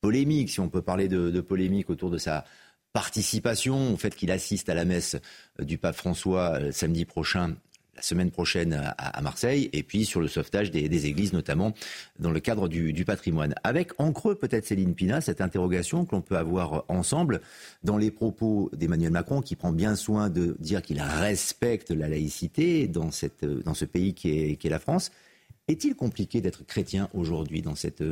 polémique, 0.00 0.50
si 0.50 0.58
on 0.58 0.68
peut 0.68 0.82
parler 0.82 1.06
de, 1.06 1.40
polémique 1.40 1.88
autour 1.88 2.10
de 2.10 2.18
sa 2.18 2.44
participation, 2.92 3.94
au 3.94 3.96
fait 3.96 4.16
qu'il 4.16 4.32
assiste 4.32 4.68
à 4.68 4.74
la 4.74 4.84
messe 4.84 5.16
du 5.60 5.78
pape 5.78 5.94
François 5.94 6.58
samedi 6.72 7.04
prochain 7.04 7.54
la 7.96 8.02
semaine 8.02 8.30
prochaine 8.30 8.92
à, 8.98 9.20
Marseille, 9.22 9.70
et 9.72 9.82
puis 9.82 10.04
sur 10.04 10.20
le 10.20 10.28
sauvetage 10.28 10.70
des, 10.70 11.06
églises, 11.06 11.32
notamment 11.32 11.74
dans 12.18 12.30
le 12.30 12.40
cadre 12.40 12.68
du, 12.68 13.04
patrimoine. 13.04 13.54
Avec 13.62 13.92
en 13.98 14.12
creux 14.12 14.34
peut-être 14.34 14.66
Céline 14.66 14.94
Pina, 14.94 15.20
cette 15.20 15.40
interrogation 15.40 16.04
que 16.04 16.14
l'on 16.14 16.22
peut 16.22 16.36
avoir 16.36 16.84
ensemble 16.88 17.40
dans 17.82 17.98
les 17.98 18.10
propos 18.10 18.70
d'Emmanuel 18.72 19.12
Macron, 19.12 19.40
qui 19.40 19.56
prend 19.56 19.72
bien 19.72 19.96
soin 19.96 20.30
de 20.30 20.56
dire 20.58 20.82
qu'il 20.82 21.00
respecte 21.00 21.90
la 21.90 22.08
laïcité 22.08 22.88
dans, 22.88 23.10
cette, 23.10 23.44
ce 23.74 23.84
pays 23.84 24.14
qui 24.14 24.30
est, 24.30 24.56
qui 24.56 24.66
est 24.66 24.70
la 24.70 24.78
France. 24.78 25.10
Est-il 25.68 25.94
compliqué 25.94 26.40
d'être 26.40 26.64
chrétien 26.64 27.08
aujourd'hui 27.14 27.62
dans 27.62 27.74
cette 27.74 28.04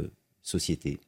société? 0.42 1.00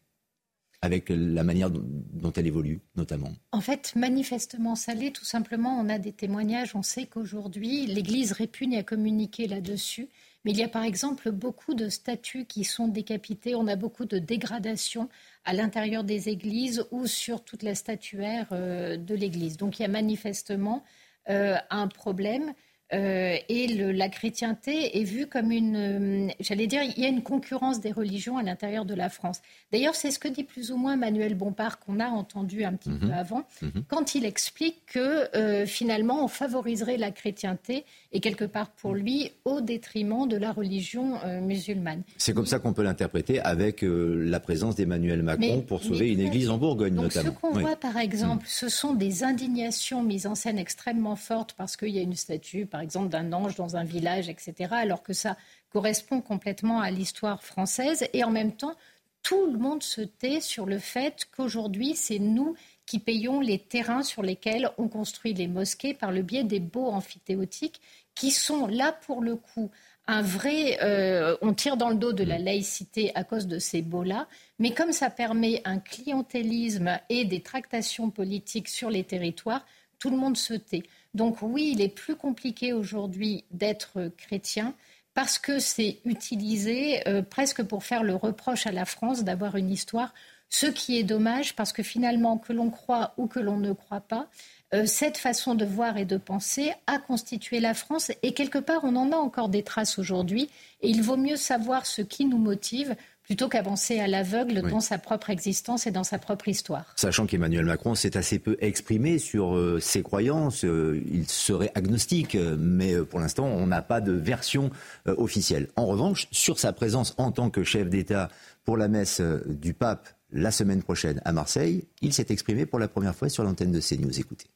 Avec 0.85 1.07
la 1.09 1.45
manière 1.45 1.71
dont 1.71 2.33
elle 2.33 2.47
évolue, 2.47 2.81
notamment 2.95 3.33
En 3.53 3.63
fait, 3.63 3.95
manifestement, 3.97 4.75
ça 4.75 4.93
l'est. 4.93 5.13
Tout 5.13 5.25
simplement, 5.25 5.79
on 5.81 5.89
a 5.89 5.99
des 5.99 6.13
témoignages. 6.13 6.77
On 6.77 6.83
sait 6.83 7.07
qu'aujourd'hui, 7.07 7.87
l'Église 7.87 8.33
répugne 8.33 8.77
à 8.77 8.83
communiquer 8.83 9.49
là-dessus. 9.49 10.09
Mais 10.45 10.51
il 10.51 10.59
y 10.59 10.63
a 10.63 10.69
par 10.69 10.83
exemple 10.83 11.31
beaucoup 11.31 11.73
de 11.73 11.89
statues 11.89 12.45
qui 12.45 12.65
sont 12.65 12.87
décapitées. 12.87 13.55
On 13.55 13.67
a 13.67 13.77
beaucoup 13.77 14.05
de 14.05 14.19
dégradations 14.19 15.09
à 15.47 15.55
l'intérieur 15.55 16.05
des 16.05 16.29
églises 16.29 16.85
ou 16.91 17.07
sur 17.07 17.43
toute 17.43 17.63
la 17.63 17.75
statuaire 17.75 18.49
euh, 18.53 18.99
de 18.99 19.15
l'Église. 19.15 19.57
Donc 19.57 19.79
il 19.79 19.83
y 19.83 19.87
a 19.87 19.89
manifestement 19.89 20.85
euh, 21.31 21.57
un 21.71 21.89
problème. 21.89 22.53
Euh, 22.95 23.37
et 23.49 23.67
la 23.67 24.09
chrétienté 24.09 25.01
est 25.01 25.05
vue 25.05 25.27
comme 25.27 25.51
une, 25.51 26.29
euh, 26.29 26.33
j'allais 26.41 26.67
dire, 26.67 26.83
il 26.83 27.03
y 27.03 27.05
a 27.05 27.09
une 27.09 27.23
concurrence 27.23 27.81
des 27.81 27.91
religions 27.91 28.39
à 28.39 28.43
l'intérieur 28.43 28.85
de 28.85 28.95
la 28.95 29.09
France. 29.09 29.41
D'ailleurs, 29.73 29.95
c'est 29.95 30.11
ce 30.11 30.19
que 30.19 30.29
dit 30.29 30.45
plus 30.45 30.71
ou 30.71 30.77
moins 30.77 30.97
Manuel 30.97 31.35
Bompard, 31.35 31.81
qu'on 31.81 31.99
a 31.99 32.07
entendu 32.07 32.65
un 32.65 32.73
petit 32.75 32.91
peu 32.91 33.07
mhm. 33.07 33.13
avant, 33.13 33.45
mhm. 33.63 33.85
quand 33.89 34.15
il 34.15 34.25
explique 34.25 34.87
que 34.87 35.35
euh, 35.37 35.67
finalement, 35.67 36.25
on 36.25 36.29
favoriserait 36.29 36.97
la 36.97 37.11
chrétienté, 37.11 37.85
et 38.13 38.21
quelque 38.21 38.45
part 38.45 38.71
pour 38.71 38.93
mhm. 38.93 38.99
lui, 38.99 39.33
au 39.45 39.61
détriment 39.61 40.29
de 40.29 40.37
la 40.37 40.53
religion 40.53 41.19
musulmane. 41.41 42.03
C'est 42.17 42.33
comme 42.33 42.47
ça 42.47 42.59
qu'on 42.59 42.73
peut 42.73 42.83
l'interpréter 42.83 43.41
avec 43.41 43.81
la 43.83 44.41
présence 44.41 44.77
d'Emmanuel 44.77 45.23
Macron 45.23 45.63
pour 45.63 45.83
sauver 45.83 46.13
une 46.13 46.21
église 46.21 46.51
en 46.51 46.59
Bourgogne, 46.59 46.95
donc, 46.95 47.05
notamment. 47.05 47.35
Ce 47.35 47.41
qu'on 47.41 47.59
voit, 47.59 47.77
par 47.77 47.97
exemple, 47.97 48.45
ce 48.49 48.69
sont 48.69 48.95
des 48.95 49.25
indignations 49.25 50.03
mises 50.03 50.27
en 50.27 50.35
scène 50.35 50.59
extrêmement 50.59 51.17
fortes 51.17 51.55
parce 51.57 51.77
qu'il 51.77 51.91
y 51.91 51.99
a 51.99 52.03
une 52.03 52.15
statue, 52.15 52.67
par 52.67 52.84
exemple, 52.85 53.09
d'un 53.09 53.33
ange 53.33 53.57
dans 53.57 53.77
un 53.77 53.85
village, 53.85 54.29
etc., 54.29 54.71
alors 54.71 55.03
que 55.03 55.13
ça 55.13 55.37
correspond 55.71 56.21
complètement 56.21 56.81
à 56.81 56.91
l'histoire 56.91 57.43
française. 57.43 58.07
Et 58.13 58.23
en 58.23 58.31
même 58.31 58.53
temps, 58.53 58.77
tout 59.25 59.47
le 59.47 59.59
monde 59.59 59.83
se 59.83 60.03
tait 60.03 60.41
sur 60.41 60.67
le 60.67 60.79
fait 60.79 61.27
qu'aujourd'hui, 61.35 61.97
c'est 61.97 62.21
nous 62.21 62.55
qui 62.87 62.99
payons 62.99 63.41
les 63.41 63.59
terrains 63.59 64.03
sur 64.03 64.23
lesquels 64.23 64.71
on 64.77 64.89
construit 64.89 65.33
les 65.33 65.49
mosquées 65.49 65.95
par 65.95 66.13
le 66.13 66.23
biais 66.23 66.45
des 66.45 66.61
baux 66.61 66.89
amphithéotiques, 66.89 67.81
qui 68.15 68.31
sont 68.31 68.67
là 68.67 68.93
pour 68.93 69.23
le 69.23 69.37
coup 69.37 69.71
un 70.07 70.23
vrai. 70.23 70.79
Euh, 70.83 71.37
on 71.41 71.55
tire 71.55 71.77
dans 71.77 71.89
le 71.89 71.97
dos 71.97 72.13
de 72.13 72.25
la 72.25 72.39
laïcité 72.39 73.11
à 73.15 73.25
cause 73.25 73.47
de 73.47 73.59
ces 73.59 73.83
baux-là, 73.83 74.29
mais 74.59 74.73
comme 74.73 74.93
ça 74.93 75.11
permet 75.11 75.63
un 75.65 75.79
clientélisme 75.79 76.99
et 77.09 77.25
des 77.25 77.41
tractations 77.41 78.11
politiques 78.11 78.69
sur 78.69 78.91
les 78.91 79.05
territoires, 79.05 79.65
tout 79.99 80.11
le 80.11 80.17
monde 80.17 80.37
se 80.37 80.55
tait. 80.55 80.83
Donc 81.15 81.43
oui, 81.43 81.71
il 81.73 81.81
est 81.81 81.89
plus 81.89 82.17
compliqué 82.17 82.73
aujourd'hui 82.73 83.45
d'être 83.51 84.11
chrétien 84.17 84.75
parce 85.15 85.39
que 85.39 85.61
c'est 85.61 85.99
utilisé 86.05 87.09
euh, 87.09 87.23
presque 87.23 87.63
pour 87.63 87.85
faire 87.85 88.03
le 88.03 88.17
reproche 88.17 88.67
à 88.67 88.73
la 88.73 88.85
France 88.85 89.23
d'avoir 89.23 89.57
une 89.57 89.71
histoire, 89.71 90.13
ce 90.49 90.67
qui 90.67 90.99
est 90.99 91.05
dommage 91.05 91.55
parce 91.55 91.73
que 91.73 91.85
finalement, 91.85 92.37
que 92.37 92.53
l'on 92.53 92.69
croit 92.69 93.15
ou 93.17 93.29
que 93.29 93.39
l'on 93.39 93.59
ne 93.59 93.73
croit 93.73 94.01
pas, 94.01 94.29
euh, 94.75 94.87
cette 94.87 95.17
façon 95.17 95.55
de 95.55 95.65
voir 95.65 95.99
et 95.99 96.05
de 96.05 96.17
penser 96.17 96.73
a 96.89 96.99
constitué 96.99 97.61
la 97.61 97.75
France 97.75 98.11
et 98.23 98.35
quelque 98.35 98.59
part, 98.59 98.83
on 98.83 98.97
en 98.97 99.13
a 99.13 99.17
encore 99.17 99.49
des 99.49 99.63
traces 99.63 100.01
aujourd'hui 100.01 100.51
et 100.81 100.89
il 100.89 101.03
vaut 101.03 101.17
mieux 101.17 101.37
savoir 101.37 101.87
ce 101.87 102.03
qui 102.03 102.25
nous 102.25 102.39
motive 102.39 102.97
plutôt 103.25 103.49
qu'avancer 103.49 104.01
à 104.01 104.07
l'aveugle 104.07 104.69
dans 104.71 104.81
sa 104.81 104.99
propre 104.99 105.31
existence 105.31 105.87
et 105.87 105.91
dans 105.91 106.05
sa 106.05 106.19
propre 106.19 106.49
histoire. 106.49 106.85
Sachant 106.97 107.27
qu'Emmanuel 107.27 107.65
Macron 107.65 107.95
s'est 107.95 108.17
assez 108.17 108.39
peu 108.39 108.57
exprimé 108.61 109.19
sur 109.19 109.57
euh, 109.57 109.81
ses 109.81 110.03
croyances, 110.03 110.65
euh, 110.65 111.03
il 111.11 111.27
serait 111.27 111.73
agnostique, 111.75 112.35
euh, 112.35 112.57
mais 112.59 112.97
pour 112.97 113.21
l'instant, 113.21 113.47
on 113.47 113.67
n'a 113.67 113.83
pas 113.83 114.01
de 114.01 114.13
version 114.13 114.71
officielle. 115.07 115.69
En 115.77 115.87
revanche, 115.87 116.29
sur 116.31 116.59
sa 116.59 116.73
présence 116.73 117.15
en 117.17 117.33
tant 117.33 117.51
que 117.51 117.65
chef 117.65 117.89
d'État 117.89 118.29
pour 118.65 118.77
la 118.77 118.89
messe 118.89 119.21
du 119.47 119.75
pape 119.75 120.09
la 120.33 120.51
semaine 120.51 120.83
prochaine 120.83 121.21
à 121.25 121.33
Marseille, 121.33 121.85
il 122.03 122.13
s'est 122.13 122.27
exprimé 122.31 122.67
pour 122.67 122.79
la 122.79 122.89
première 122.89 123.15
fois 123.15 123.29
sur 123.29 123.45
l'antenne 123.45 123.73
de 123.73 123.81
CNews. 123.81 124.19
Écoutez. 124.19 124.47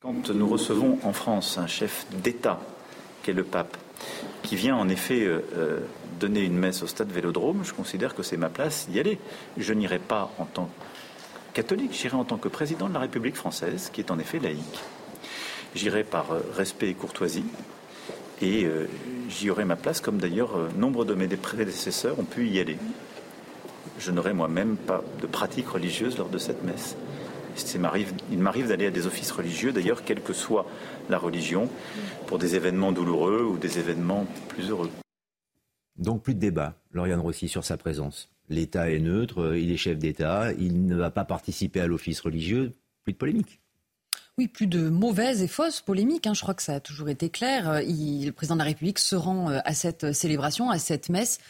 Quand 0.00 0.30
nous 0.30 0.48
recevons 0.48 0.98
en 1.02 1.12
France 1.12 1.58
un 1.58 1.66
chef 1.66 2.06
d'État, 2.22 2.60
qui 3.22 3.30
est 3.30 3.34
le 3.34 3.44
pape, 3.44 3.76
qui 4.42 4.56
vient 4.56 4.76
en 4.76 4.88
effet 4.88 5.24
euh, 5.24 5.80
donner 6.20 6.42
une 6.42 6.56
messe 6.56 6.82
au 6.82 6.86
stade 6.86 7.10
Vélodrome, 7.10 7.62
je 7.64 7.72
considère 7.72 8.14
que 8.14 8.22
c'est 8.22 8.36
ma 8.36 8.48
place 8.48 8.88
d'y 8.88 9.00
aller. 9.00 9.18
Je 9.56 9.72
n'irai 9.72 9.98
pas 9.98 10.32
en 10.38 10.44
tant 10.44 10.66
que 10.66 11.54
catholique, 11.54 11.92
j'irai 11.92 12.16
en 12.16 12.24
tant 12.24 12.38
que 12.38 12.48
président 12.48 12.88
de 12.88 12.94
la 12.94 13.00
République 13.00 13.36
française, 13.36 13.90
qui 13.92 14.00
est 14.00 14.10
en 14.10 14.18
effet 14.18 14.38
laïque. 14.38 14.80
J'irai 15.74 16.04
par 16.04 16.32
euh, 16.32 16.40
respect 16.54 16.88
et 16.88 16.94
courtoisie, 16.94 17.44
et 18.40 18.64
euh, 18.64 18.88
j'y 19.28 19.50
aurai 19.50 19.64
ma 19.64 19.76
place, 19.76 20.00
comme 20.00 20.18
d'ailleurs 20.18 20.52
nombre 20.76 21.04
de 21.04 21.14
mes 21.14 21.26
prédécesseurs 21.28 22.18
ont 22.18 22.24
pu 22.24 22.48
y 22.48 22.60
aller. 22.60 22.78
Je 23.98 24.12
n'aurai 24.12 24.32
moi-même 24.32 24.76
pas 24.76 25.02
de 25.20 25.26
pratique 25.26 25.68
religieuse 25.68 26.18
lors 26.18 26.28
de 26.28 26.38
cette 26.38 26.62
messe. 26.62 26.96
Il 27.74 28.38
m'arrive 28.38 28.68
d'aller 28.68 28.86
à 28.86 28.90
des 28.90 29.06
offices 29.06 29.30
religieux, 29.30 29.72
d'ailleurs, 29.72 30.04
quelle 30.04 30.20
que 30.20 30.32
soit 30.32 30.66
la 31.08 31.18
religion, 31.18 31.68
pour 32.26 32.38
des 32.38 32.54
événements 32.54 32.92
douloureux 32.92 33.42
ou 33.42 33.58
des 33.58 33.78
événements 33.78 34.26
plus 34.48 34.70
heureux. 34.70 34.90
Donc 35.96 36.22
plus 36.22 36.34
de 36.34 36.40
débat, 36.40 36.74
Lauriane 36.92 37.20
Rossi, 37.20 37.48
sur 37.48 37.64
sa 37.64 37.76
présence. 37.76 38.28
L'État 38.48 38.90
est 38.90 39.00
neutre, 39.00 39.56
il 39.56 39.72
est 39.72 39.76
chef 39.76 39.98
d'État, 39.98 40.52
il 40.52 40.86
ne 40.86 40.96
va 40.96 41.10
pas 41.10 41.24
participer 41.24 41.80
à 41.80 41.86
l'office 41.86 42.20
religieux, 42.20 42.72
plus 43.02 43.12
de 43.12 43.18
polémique. 43.18 43.60
Oui, 44.38 44.46
plus 44.46 44.68
de 44.68 44.88
mauvaises 44.88 45.42
et 45.42 45.48
fausses 45.48 45.80
polémiques. 45.80 46.28
Hein. 46.28 46.34
Je 46.34 46.42
crois 46.42 46.54
que 46.54 46.62
ça 46.62 46.76
a 46.76 46.80
toujours 46.80 47.08
été 47.08 47.28
clair. 47.28 47.80
le 47.82 48.30
président 48.30 48.54
de 48.54 48.60
la 48.60 48.66
République 48.66 49.00
se 49.00 49.16
rend 49.16 49.50
euh, 49.50 49.58
à 49.64 49.74
cette 49.74 50.12
célébration, 50.12 50.70
à 50.70 50.78
cette 50.78 51.08
messe, 51.08 51.40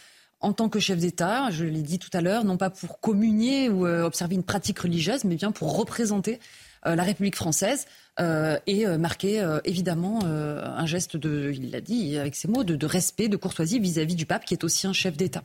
en 0.41 0.53
tant 0.53 0.69
que 0.69 0.79
chef 0.79 0.99
d'État, 0.99 1.51
je 1.51 1.65
l'ai 1.65 1.83
dit 1.83 1.99
tout 1.99 2.11
à 2.13 2.21
l'heure, 2.21 2.45
non 2.45 2.57
pas 2.57 2.71
pour 2.71 3.01
communier 3.01 3.69
ou 3.69 3.87
euh, 3.87 4.05
observer 4.05 4.37
une 4.37 4.45
pratique 4.45 4.79
religieuse, 4.79 5.25
mais 5.25 5.35
bien 5.35 5.51
pour 5.51 5.77
représenter 5.77 6.39
euh, 6.87 6.95
la 6.95 7.03
République 7.03 7.35
française 7.35 7.87
euh, 8.21 8.59
et 8.67 8.87
marquer 8.99 9.45
évidemment 9.65 10.25
un 10.25 10.87
geste 10.87 11.17
de, 11.17 11.53
il 11.55 11.71
l'a 11.71 11.81
dit 11.81 12.17
avec 12.19 12.37
ses 12.37 12.49
mots, 12.49 12.65
de, 12.65 12.87
respect, 12.87 13.29
de 13.29 13.37
courtoisie 13.37 13.79
vis-à-vis 13.79 14.15
du 14.15 14.27
pape 14.27 14.45
qui 14.45 14.55
est 14.55 14.65
aussi 14.65 14.87
un 14.87 14.93
chef 14.93 15.17
d'État. 15.17 15.43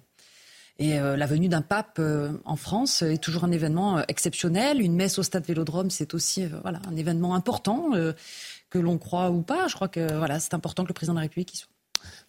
Et 0.80 0.98
la 0.98 1.26
venue 1.28 1.50
d'un 1.50 1.62
pape 1.62 2.02
en 2.46 2.56
France 2.56 3.04
est 3.04 3.22
toujours 3.22 3.44
un 3.44 3.52
événement 3.52 4.04
exceptionnel. 4.08 4.82
Une 4.82 4.96
messe 4.96 5.20
au 5.20 5.24
stade 5.24 5.46
Vélodrome, 5.46 5.92
c'est 5.92 6.16
aussi 6.16 6.48
voilà 6.64 6.82
un 6.88 6.96
événement 6.96 7.36
important 7.36 7.92
que 8.72 8.80
l'on 8.80 8.98
croit 8.98 9.30
ou 9.30 9.44
pas. 9.44 9.68
Je 9.68 9.76
crois 9.76 9.88
que 9.88 10.18
voilà 10.18 10.40
c'est 10.40 10.56
important 10.56 10.82
que 10.82 10.88
le 10.88 10.96
président 10.96 11.14
de 11.14 11.20
la 11.20 11.24
République 11.24 11.54
y 11.54 11.58
soit. 11.58 11.73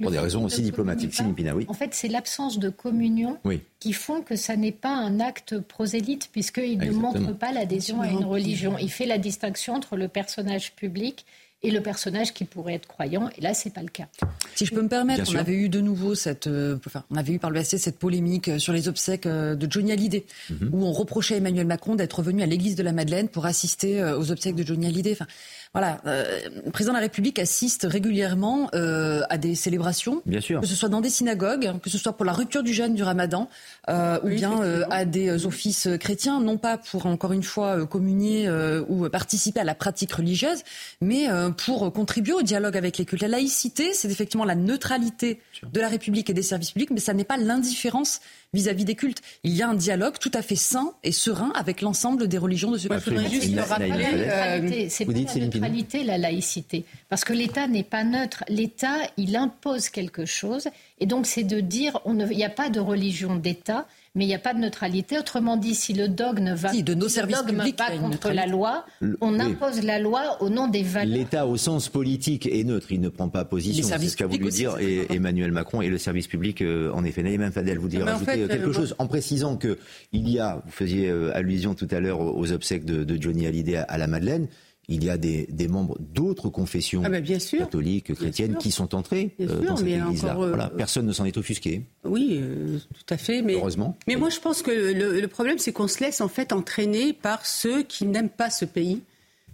Pour 0.00 0.10
des 0.10 0.18
raisons 0.18 0.44
aussi 0.44 0.62
diplomatiques. 0.62 1.14
oui. 1.54 1.66
En 1.68 1.74
fait, 1.74 1.94
c'est 1.94 2.08
l'absence 2.08 2.58
de 2.58 2.68
communion 2.68 3.38
qui 3.80 3.92
font 3.92 4.22
que 4.22 4.36
ça 4.36 4.56
n'est 4.56 4.72
pas 4.72 4.94
un 4.94 5.20
acte 5.20 5.58
prosélyte, 5.58 6.30
puisqu'il 6.32 6.78
ne 6.78 6.90
montre 6.90 7.32
pas 7.32 7.52
l'adhésion 7.52 8.00
à 8.00 8.08
une 8.08 8.24
religion. 8.24 8.76
Il 8.78 8.90
fait 8.90 9.06
la 9.06 9.18
distinction 9.18 9.74
entre 9.74 9.96
le 9.96 10.08
personnage 10.08 10.74
public 10.74 11.24
et 11.64 11.70
le 11.70 11.80
personnage 11.80 12.34
qui 12.34 12.44
pourrait 12.44 12.74
être 12.74 12.86
croyant. 12.86 13.30
Et 13.38 13.40
là, 13.40 13.54
c'est 13.54 13.70
pas 13.70 13.80
le 13.80 13.88
cas. 13.88 14.06
Si 14.54 14.66
je 14.66 14.74
peux 14.74 14.82
me 14.82 14.88
permettre, 14.88 15.24
on 15.32 15.36
avait 15.36 15.54
eu 15.54 15.68
de 15.70 15.80
nouveau 15.80 16.14
cette, 16.14 16.46
euh, 16.46 16.78
enfin, 16.86 17.04
on 17.10 17.16
avait 17.16 17.32
eu 17.32 17.38
par 17.38 17.50
le 17.50 17.58
passé 17.58 17.78
cette 17.78 17.98
polémique 17.98 18.48
euh, 18.48 18.58
sur 18.58 18.74
les 18.74 18.86
obsèques 18.86 19.24
euh, 19.24 19.54
de 19.54 19.70
Johnny 19.70 19.90
Hallyday, 19.90 20.26
mhm. 20.50 20.70
où 20.72 20.84
on 20.84 20.92
reprochait 20.92 21.34
à 21.34 21.36
Emmanuel 21.38 21.66
Macron 21.66 21.94
d'être 21.94 22.22
venu 22.22 22.42
à 22.42 22.46
l'église 22.46 22.76
de 22.76 22.82
la 22.82 22.92
Madeleine 22.92 23.28
pour 23.28 23.46
assister 23.46 24.04
aux 24.04 24.30
obsèques 24.30 24.54
de 24.54 24.62
Johnny 24.62 24.86
Hallyday. 24.86 25.12
Enfin, 25.12 25.26
voilà, 25.74 26.00
euh, 26.06 26.38
le 26.64 26.70
président 26.70 26.92
de 26.92 26.98
la 26.98 27.02
République 27.02 27.40
assiste 27.40 27.84
régulièrement 27.90 28.70
euh, 28.74 29.22
à 29.28 29.38
des 29.38 29.56
célébrations, 29.56 30.22
bien 30.24 30.40
sûr. 30.40 30.60
que 30.60 30.68
ce 30.68 30.76
soit 30.76 30.88
dans 30.88 31.00
des 31.00 31.10
synagogues, 31.10 31.72
que 31.82 31.90
ce 31.90 31.98
soit 31.98 32.12
pour 32.12 32.24
la 32.24 32.32
rupture 32.32 32.62
du 32.62 32.72
jeûne 32.72 32.94
du 32.94 33.02
Ramadan, 33.02 33.48
euh, 33.88 34.20
ou 34.22 34.28
bien 34.28 34.62
euh, 34.62 34.84
à 34.90 35.04
des 35.04 35.46
offices 35.46 35.88
chrétiens, 35.98 36.40
non 36.40 36.58
pas 36.58 36.78
pour 36.78 37.06
encore 37.06 37.32
une 37.32 37.42
fois 37.42 37.78
euh, 37.78 37.86
communier 37.86 38.48
ou 38.88 39.08
participer 39.08 39.60
à 39.60 39.64
la 39.64 39.74
pratique 39.74 40.12
religieuse, 40.12 40.62
mais 41.00 41.26
pour 41.64 41.92
contribuer 41.92 42.34
au 42.34 42.42
dialogue 42.42 42.76
avec 42.76 42.98
les 42.98 43.04
cultes. 43.04 43.22
La 43.22 43.28
laïcité, 43.28 43.92
c'est 43.94 44.08
effectivement 44.08 44.44
la 44.44 44.54
neutralité 44.54 45.40
de 45.72 45.80
la 45.80 45.88
République 45.88 46.30
et 46.30 46.34
des 46.34 46.42
services 46.42 46.70
publics, 46.70 46.90
mais 46.90 47.00
ça 47.00 47.14
n'est 47.14 47.24
pas 47.24 47.36
l'indifférence 47.36 48.20
vis-à-vis 48.54 48.84
des 48.84 48.94
cultes. 48.94 49.20
Il 49.42 49.52
y 49.52 49.62
a 49.62 49.68
un 49.68 49.74
dialogue 49.74 50.18
tout 50.18 50.30
à 50.32 50.40
fait 50.40 50.56
sain 50.56 50.92
et 51.02 51.12
serein 51.12 51.52
avec 51.54 51.82
l'ensemble 51.82 52.28
des 52.28 52.38
religions 52.38 52.70
de 52.70 52.78
ce 52.78 52.88
pays. 52.88 52.98
Je 53.04 53.28
juste 53.28 53.54
le 53.54 53.62
rappeler, 53.62 54.88
c'est 54.88 55.04
pas 55.04 55.12
la 55.12 55.46
neutralité, 55.46 56.04
la 56.04 56.16
laïcité. 56.16 56.84
Parce 57.08 57.24
que 57.24 57.32
l'État 57.32 57.66
n'est 57.66 57.82
pas 57.82 58.04
neutre. 58.04 58.44
L'État, 58.48 58.96
il 59.16 59.36
impose 59.36 59.88
quelque 59.88 60.24
chose. 60.24 60.68
Et 61.00 61.06
donc, 61.06 61.26
c'est 61.26 61.44
de 61.44 61.60
dire, 61.60 62.00
il 62.06 62.14
n'y 62.14 62.44
a 62.44 62.50
pas 62.50 62.70
de 62.70 62.80
religion 62.80 63.36
d'État 63.36 63.86
mais 64.14 64.24
il 64.24 64.28
n'y 64.28 64.34
a 64.34 64.38
pas 64.38 64.54
de 64.54 64.60
neutralité. 64.60 65.18
Autrement 65.18 65.56
dit, 65.56 65.74
si 65.74 65.92
le 65.92 66.08
dogme 66.08 66.54
va, 66.54 66.72
de 66.72 66.94
nos 66.94 67.08
services 67.08 67.38
dogme 67.38 67.58
publics, 67.58 67.78
va 67.78 67.96
contre 67.96 68.30
la 68.30 68.46
loi, 68.46 68.86
on 69.20 69.40
impose 69.40 69.82
la 69.82 69.98
loi 69.98 70.40
au 70.40 70.50
nom 70.50 70.68
des 70.68 70.82
valeurs. 70.82 71.16
L'État, 71.16 71.46
au 71.46 71.56
sens 71.56 71.88
politique, 71.88 72.46
est 72.46 72.62
neutre. 72.64 72.92
Il 72.92 73.00
ne 73.00 73.08
prend 73.08 73.28
pas 73.28 73.44
position. 73.44 73.86
C'est 73.86 74.08
ce 74.08 74.16
qu'a 74.16 74.26
voulu 74.26 74.50
dire 74.50 74.78
et 74.78 75.12
Emmanuel 75.12 75.50
Macron 75.50 75.82
et 75.82 75.88
le 75.88 75.98
service 75.98 76.28
public, 76.28 76.62
euh, 76.62 76.92
en 76.92 77.04
effet. 77.04 77.22
Naïm 77.22 77.50
Fadel, 77.50 77.78
vous 77.78 77.88
dire 77.88 78.06
ajouter 78.06 78.42
euh, 78.42 78.48
quelque 78.48 78.72
chose 78.72 78.94
en 78.98 79.06
précisant 79.06 79.56
que 79.56 79.78
il 80.12 80.28
y 80.28 80.38
a, 80.38 80.62
vous 80.64 80.70
faisiez 80.72 81.08
euh, 81.08 81.34
allusion 81.34 81.74
tout 81.74 81.88
à 81.90 82.00
l'heure 82.00 82.20
aux 82.20 82.52
obsèques 82.52 82.84
de, 82.84 83.20
Johnny 83.20 83.46
Hallyday 83.46 83.76
à 83.76 83.98
la 83.98 84.06
Madeleine 84.06 84.48
il 84.88 85.04
y 85.04 85.10
a 85.10 85.16
des, 85.16 85.68
membres 85.68 85.96
d'autres 86.00 86.48
confessions 86.48 87.02
ah 87.04 87.08
bah, 87.08 87.20
catholiques, 87.20 88.14
chrétiennes 88.14 88.56
qui 88.56 88.70
sont 88.70 88.94
entrés 88.94 89.34
euh, 89.40 89.60
dans 89.62 89.76
cette 89.76 89.86
église-là. 89.86 90.36
Euh, 90.38 90.68
personne 90.76 91.06
ne 91.06 91.12
s'en 91.12 91.24
est 91.24 91.36
offusqué. 91.36 91.82
Oui, 92.04 92.38
euh, 92.40 92.78
tout 92.92 93.14
à 93.14 93.16
fait. 93.16 93.42
Mais, 93.42 93.54
Heureusement. 93.54 93.96
Mais 94.06 94.16
moi, 94.16 94.28
je 94.28 94.40
pense 94.40 94.62
que 94.62 94.70
le, 94.70 95.26
problème, 95.28 95.58
c'est 95.58 95.72
qu'on 95.72 95.88
se 95.88 96.00
laisse 96.00 96.20
en 96.20 96.28
fait 96.28 96.52
entraîner 96.52 97.12
par 97.12 97.46
ceux 97.46 97.82
qui 97.82 98.06
n'aiment 98.06 98.28
pas 98.28 98.50
ce 98.50 98.64
pays, 98.64 99.02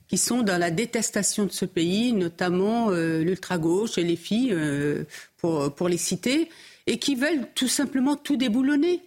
qui 0.08 0.18
sont 0.18 0.42
dans 0.42 0.58
la 0.58 0.70
détestation 0.70 1.46
de 1.46 1.52
ce 1.52 1.64
pays, 1.64 2.12
notamment 2.12 2.90
l'ultra-gauche 2.90 3.98
et 3.98 4.04
les 4.04 4.16
filles, 4.16 4.54
pour, 5.36 5.72
pour 5.74 5.88
les 5.88 5.98
citer, 5.98 6.48
et 6.86 6.98
qui 6.98 7.14
veulent 7.14 7.46
tout 7.54 7.68
simplement 7.68 8.16
tout 8.16 8.36
déboulonner 8.36 9.00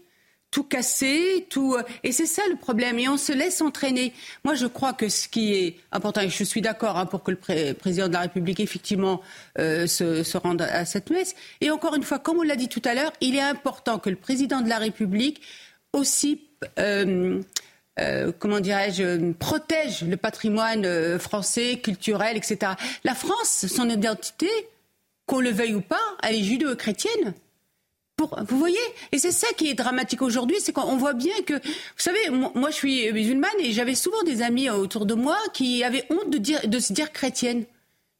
tout 0.53 0.63
casser, 0.63 1.47
tout. 1.49 1.73
Euh, 1.73 1.81
et 2.03 2.11
c'est 2.11 2.27
ça 2.27 2.43
le 2.47 2.55
problème. 2.55 2.99
Et 2.99 3.09
on 3.09 3.17
se 3.17 3.33
laisse 3.33 3.59
entraîner. 3.59 4.13
Moi, 4.45 4.53
je 4.53 4.67
crois 4.67 4.93
que 4.93 5.09
ce 5.09 5.27
qui 5.27 5.53
est 5.53 5.77
important, 5.91 6.21
et 6.21 6.29
je 6.29 6.43
suis 6.43 6.61
d'accord 6.61 6.97
hein, 6.97 7.07
pour 7.07 7.23
que 7.23 7.31
le 7.31 7.73
président 7.73 8.07
de 8.07 8.13
la 8.13 8.21
République, 8.21 8.59
effectivement, 8.59 9.21
euh, 9.57 9.87
se, 9.87 10.37
rende 10.37 10.61
à 10.61 10.85
cette 10.85 11.09
messe. 11.09 11.35
Et 11.59 11.71
encore 11.71 11.95
une 11.95 12.03
fois, 12.03 12.19
comme 12.19 12.37
on 12.37 12.43
l'a 12.43 12.55
dit 12.55 12.69
tout 12.69 12.83
à 12.85 12.93
l'heure, 12.93 13.11
il 13.19 13.35
est 13.35 13.41
important 13.41 13.97
que 13.97 14.11
le 14.11 14.15
président 14.15 14.61
de 14.61 14.69
la 14.69 14.77
République 14.77 15.41
aussi. 15.91 16.41
Euh, 16.79 17.41
comment 18.39 18.59
dirais-je, 18.59 19.33
protège 19.33 20.01
le 20.01 20.17
patrimoine 20.17 21.19
français, 21.19 21.77
culturel, 21.77 22.37
etc. 22.37 22.71
La 23.03 23.13
France, 23.13 23.67
son 23.67 23.87
identité, 23.87 24.49
qu'on 25.27 25.39
le 25.39 25.51
veuille 25.51 25.75
ou 25.75 25.81
pas, 25.81 26.01
elle 26.23 26.35
est 26.35 26.43
judéo-chrétienne 26.43 27.35
vous 28.19 28.59
voyez 28.59 28.77
Et 29.11 29.17
c'est 29.17 29.31
ça 29.31 29.47
qui 29.57 29.69
est 29.69 29.73
dramatique 29.73 30.21
aujourd'hui, 30.21 30.57
c'est 30.59 30.71
qu'on 30.71 30.97
voit 30.97 31.13
bien 31.13 31.33
que, 31.45 31.53
vous 31.53 31.59
savez, 31.97 32.29
moi, 32.29 32.69
je 32.69 32.75
suis 32.75 33.11
musulmane 33.11 33.51
et 33.59 33.71
j'avais 33.71 33.95
souvent 33.95 34.21
des 34.23 34.41
amis 34.41 34.69
autour 34.69 35.05
de 35.05 35.13
moi 35.13 35.37
qui 35.53 35.83
avaient 35.83 36.05
honte 36.09 36.29
de, 36.29 36.37
dire, 36.37 36.67
de 36.67 36.79
se 36.79 36.93
dire 36.93 37.11
chrétienne, 37.11 37.65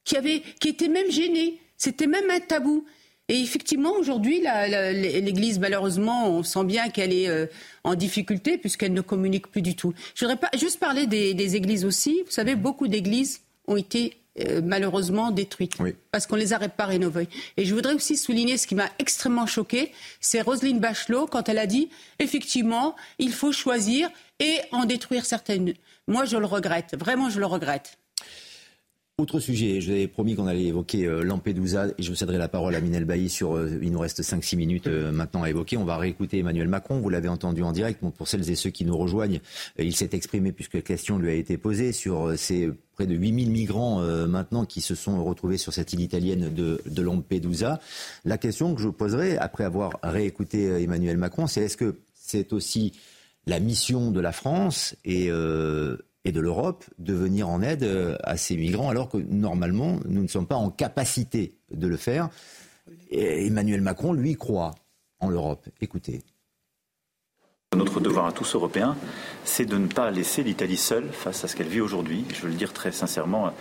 qui, 0.04 0.18
avaient, 0.18 0.42
qui 0.60 0.70
étaient 0.70 0.88
même 0.88 1.12
gênés. 1.12 1.60
C'était 1.78 2.08
même 2.08 2.30
un 2.30 2.40
tabou. 2.40 2.86
Et 3.30 3.40
effectivement, 3.40 3.92
aujourd'hui, 3.94 4.42
l'Église, 4.42 5.60
malheureusement, 5.60 6.30
on 6.30 6.44
sent 6.44 6.66
bien 6.66 6.90
qu'elle 6.90 7.14
est 7.14 7.30
euh, 7.30 7.46
en 7.84 7.96
difficulté 7.96 8.58
puisqu'elle 8.58 8.94
ne 8.94 9.02
communique 9.02 9.48
plus 9.48 9.62
du 9.62 9.76
tout. 9.76 9.94
Je 10.16 10.26
voudrais 10.26 10.40
pas 10.40 10.50
juste 10.58 10.80
parler 10.80 11.08
des, 11.08 11.34
des 11.34 11.56
églises 11.56 11.86
aussi. 11.86 12.22
Vous 12.26 12.32
savez, 12.32 12.56
beaucoup 12.56 12.88
d'églises 12.88 13.42
ont 13.68 13.78
été 13.78 14.23
euh, 14.40 14.62
malheureusement 14.64 15.30
détruites 15.32 15.78
parce 16.12 16.26
qu'on 16.26 16.36
les 16.36 16.54
a 16.54 16.60
pas 16.70 16.86
rénovées. 16.86 17.30
Et 17.58 17.66
je 17.66 17.76
voudrais 17.76 17.94
aussi 17.94 18.18
souligner 18.18 18.58
ce 18.58 18.66
qui 18.66 18.74
m'a 18.74 18.90
extrêmement 18.98 19.46
choqué, 19.46 19.92
c'est 20.22 20.42
Roselyne 20.42 20.80
Bachelot 20.80 21.28
quand 21.28 21.50
elle 21.50 21.60
a 21.60 21.68
dit 21.68 21.90
effectivement 22.20 22.96
il 23.20 23.32
faut 23.32 23.52
choisir 23.52 24.10
et 24.40 24.58
en 24.72 24.86
détruire 24.86 25.26
certaines. 25.26 25.74
Moi 26.08 26.26
je 26.26 26.38
le 26.38 26.46
regrette, 26.46 26.96
vraiment 26.98 27.30
je 27.30 27.40
le 27.40 27.46
regrette. 27.46 28.00
Autre 29.20 29.40
sujet, 29.40 29.80
je 29.80 29.86
vous 29.86 29.92
avais 29.92 30.08
promis 30.08 30.34
qu'on 30.34 30.48
allait 30.48 30.64
évoquer 30.64 31.06
euh, 31.06 31.22
Lampedusa 31.22 31.86
et 32.00 32.02
je 32.02 32.10
vous 32.10 32.16
céderai 32.16 32.40
la 32.40 32.48
parole 32.48 32.74
à 32.74 32.82
Minel 32.82 33.06
Bailly 33.06 33.30
sur, 33.30 33.56
euh, 33.56 33.70
il 33.84 33.92
nous 33.92 34.00
reste 34.00 34.24
5-6 34.24 34.56
minutes 34.56 34.88
euh, 34.88 35.12
maintenant 35.12 35.44
à 35.44 35.52
évoquer. 35.52 35.78
On 35.78 35.86
va 35.86 35.98
réécouter 35.98 36.40
Emmanuel 36.40 36.68
Macron, 36.68 37.00
vous 37.00 37.10
l'avez 37.10 37.28
entendu 37.28 37.62
en 37.62 37.74
direct. 37.74 38.00
pour 38.18 38.28
celles 38.28 38.50
et 38.50 38.56
ceux 38.56 38.72
qui 38.72 38.86
nous 38.86 38.98
rejoignent, 38.98 39.40
il 39.78 39.96
s'est 39.96 40.10
exprimé 40.14 40.52
puisque 40.52 40.74
la 40.74 40.82
question 40.82 41.20
lui 41.20 41.30
a 41.30 41.36
été 41.36 41.60
posée 41.60 41.92
sur 41.92 42.34
ces 42.40 42.72
près 42.96 43.06
de 43.06 43.14
8000 43.14 43.52
migrants 43.52 44.00
maintenant 44.28 44.66
qui 44.66 44.82
se 44.82 44.96
sont 44.96 45.24
retrouvés 45.24 45.58
sur 45.58 45.74
cette 45.74 45.94
île 45.94 46.02
italienne 46.02 46.52
de, 46.52 46.82
de 46.84 47.02
Lampedusa. 47.04 47.80
La 48.26 48.40
question 48.40 48.74
que 48.74 48.82
je 48.82 48.90
poserai 48.90 49.38
après 49.38 49.64
avoir 49.64 49.92
réécouté 50.02 50.82
Emmanuel 50.82 51.18
Macron, 51.18 51.46
c'est 51.46 51.62
est-ce 51.62 51.78
que 51.78 52.00
c'est 52.16 52.52
aussi 52.52 52.94
la 53.46 53.60
mission 53.60 54.10
de 54.10 54.20
la 54.20 54.32
France 54.32 54.96
et 55.06 55.30
et 56.26 56.32
de 56.32 56.40
l'Europe 56.40 56.86
de 57.00 57.14
venir 57.14 57.50
en 57.50 57.62
aide 57.62 57.84
euh, 57.84 58.18
à 58.24 58.38
ces 58.38 58.56
migrants 58.56 58.90
alors 58.90 59.10
que 59.10 59.18
normalement 59.18 60.00
nous 60.08 60.24
ne 60.24 60.28
sommes 60.28 60.48
pas 60.48 60.56
en 60.56 60.70
capacité 60.70 61.58
de 61.72 61.88
le 61.88 61.98
faire. 61.98 62.30
Emmanuel 63.12 63.82
Macron, 63.82 64.14
lui, 64.14 64.36
croit 64.36 64.76
en 65.20 65.30
l'Europe. 65.30 65.68
Écoutez. 65.82 66.22
Notre 67.76 68.00
devoir 68.00 68.28
à 68.28 68.32
tous 68.32 68.54
Européens, 68.54 68.96
c'est 69.46 69.66
de 69.66 69.78
ne 69.78 69.88
pas 69.88 70.12
laisser 70.12 70.44
l'Italie 70.44 70.78
seule 70.78 71.10
face 71.12 71.44
à 71.44 71.48
ce 71.48 71.56
qu'elle 71.56 71.70
vit 71.70 71.82
aujourd'hui. 71.82 72.24
Je 72.34 72.42
veux 72.42 72.50
le 72.50 72.56
dire 72.56 72.72
très 72.72 72.92
sincèrement 72.92 73.52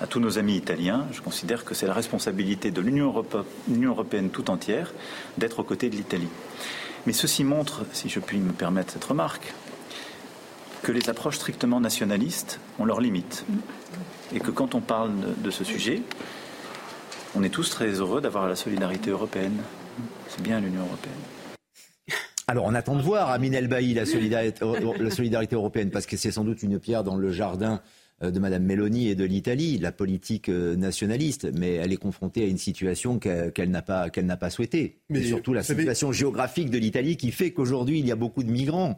à 0.00 0.06
tous 0.06 0.20
nos 0.20 0.38
amis 0.38 0.56
italiens. 0.56 1.06
Je 1.10 1.22
considère 1.22 1.64
que 1.64 1.74
c'est 1.74 1.86
la 1.86 1.94
responsabilité 1.94 2.70
de 2.70 2.80
l'Union 2.82 3.14
européenne 3.82 4.30
tout 4.30 4.50
entière 4.50 4.92
d'être 5.38 5.60
aux 5.60 5.64
côtés 5.64 5.88
de 5.88 5.96
l'Italie. 5.96 6.28
Mais 7.06 7.12
ceci 7.12 7.44
montre, 7.44 7.86
si 7.92 8.08
je 8.08 8.20
puis 8.20 8.38
me 8.38 8.52
permettre 8.52 8.92
cette 8.92 9.04
remarque, 9.04 9.54
que 10.82 10.92
les 10.92 11.08
approches 11.08 11.36
strictement 11.36 11.80
nationalistes 11.80 12.58
ont 12.78 12.84
leurs 12.84 13.00
limites. 13.00 13.44
Et 14.34 14.40
que 14.40 14.50
quand 14.50 14.74
on 14.74 14.80
parle 14.80 15.12
de, 15.38 15.50
ce 15.50 15.64
sujet, 15.64 16.02
on 17.34 17.42
est 17.42 17.50
tous 17.50 17.70
très 17.70 17.88
heureux 17.88 18.20
d'avoir 18.20 18.48
la 18.48 18.56
solidarité 18.56 19.10
européenne. 19.10 19.62
C'est 20.28 20.42
bien 20.42 20.60
l'Union 20.60 20.82
européenne. 20.82 21.12
Alors 22.48 22.64
on 22.64 22.74
attend 22.74 22.96
de 22.96 23.02
voir, 23.02 23.30
Aminel 23.30 23.68
Bailly, 23.68 23.94
la 23.94 24.04
solidarité, 24.04 25.54
européenne, 25.54 25.90
parce 25.90 26.06
que 26.06 26.16
c'est 26.16 26.32
sans 26.32 26.44
doute 26.44 26.62
une 26.62 26.78
pierre 26.80 27.04
dans 27.04 27.16
le 27.16 27.30
jardin 27.30 27.80
de 28.30 28.38
Mme 28.38 28.64
Meloni 28.64 29.08
et 29.08 29.14
de 29.14 29.24
l'Italie, 29.24 29.78
la 29.78 29.90
politique 29.90 30.48
euh, 30.48 30.76
nationaliste, 30.76 31.48
mais 31.58 31.74
elle 31.74 31.92
est 31.92 31.96
confrontée 31.96 32.44
à 32.44 32.46
une 32.46 32.58
situation 32.58 33.18
qu'elle 33.18 33.70
n'a 33.70 33.82
pas, 33.82 34.10
qu'elle 34.10 34.26
n'a 34.26 34.36
pas 34.36 34.50
souhaitée. 34.50 35.00
Mais 35.10 35.22
surtout 35.22 35.52
la 35.52 35.62
situation 35.62 36.12
géographique 36.12 36.70
de 36.70 36.78
l'Italie 36.78 37.16
qui 37.16 37.32
fait 37.32 37.50
qu'aujourd'hui 37.50 37.98
il 37.98 38.06
y 38.06 38.12
a 38.12 38.16
beaucoup 38.16 38.44
de 38.44 38.50
migrants. 38.50 38.96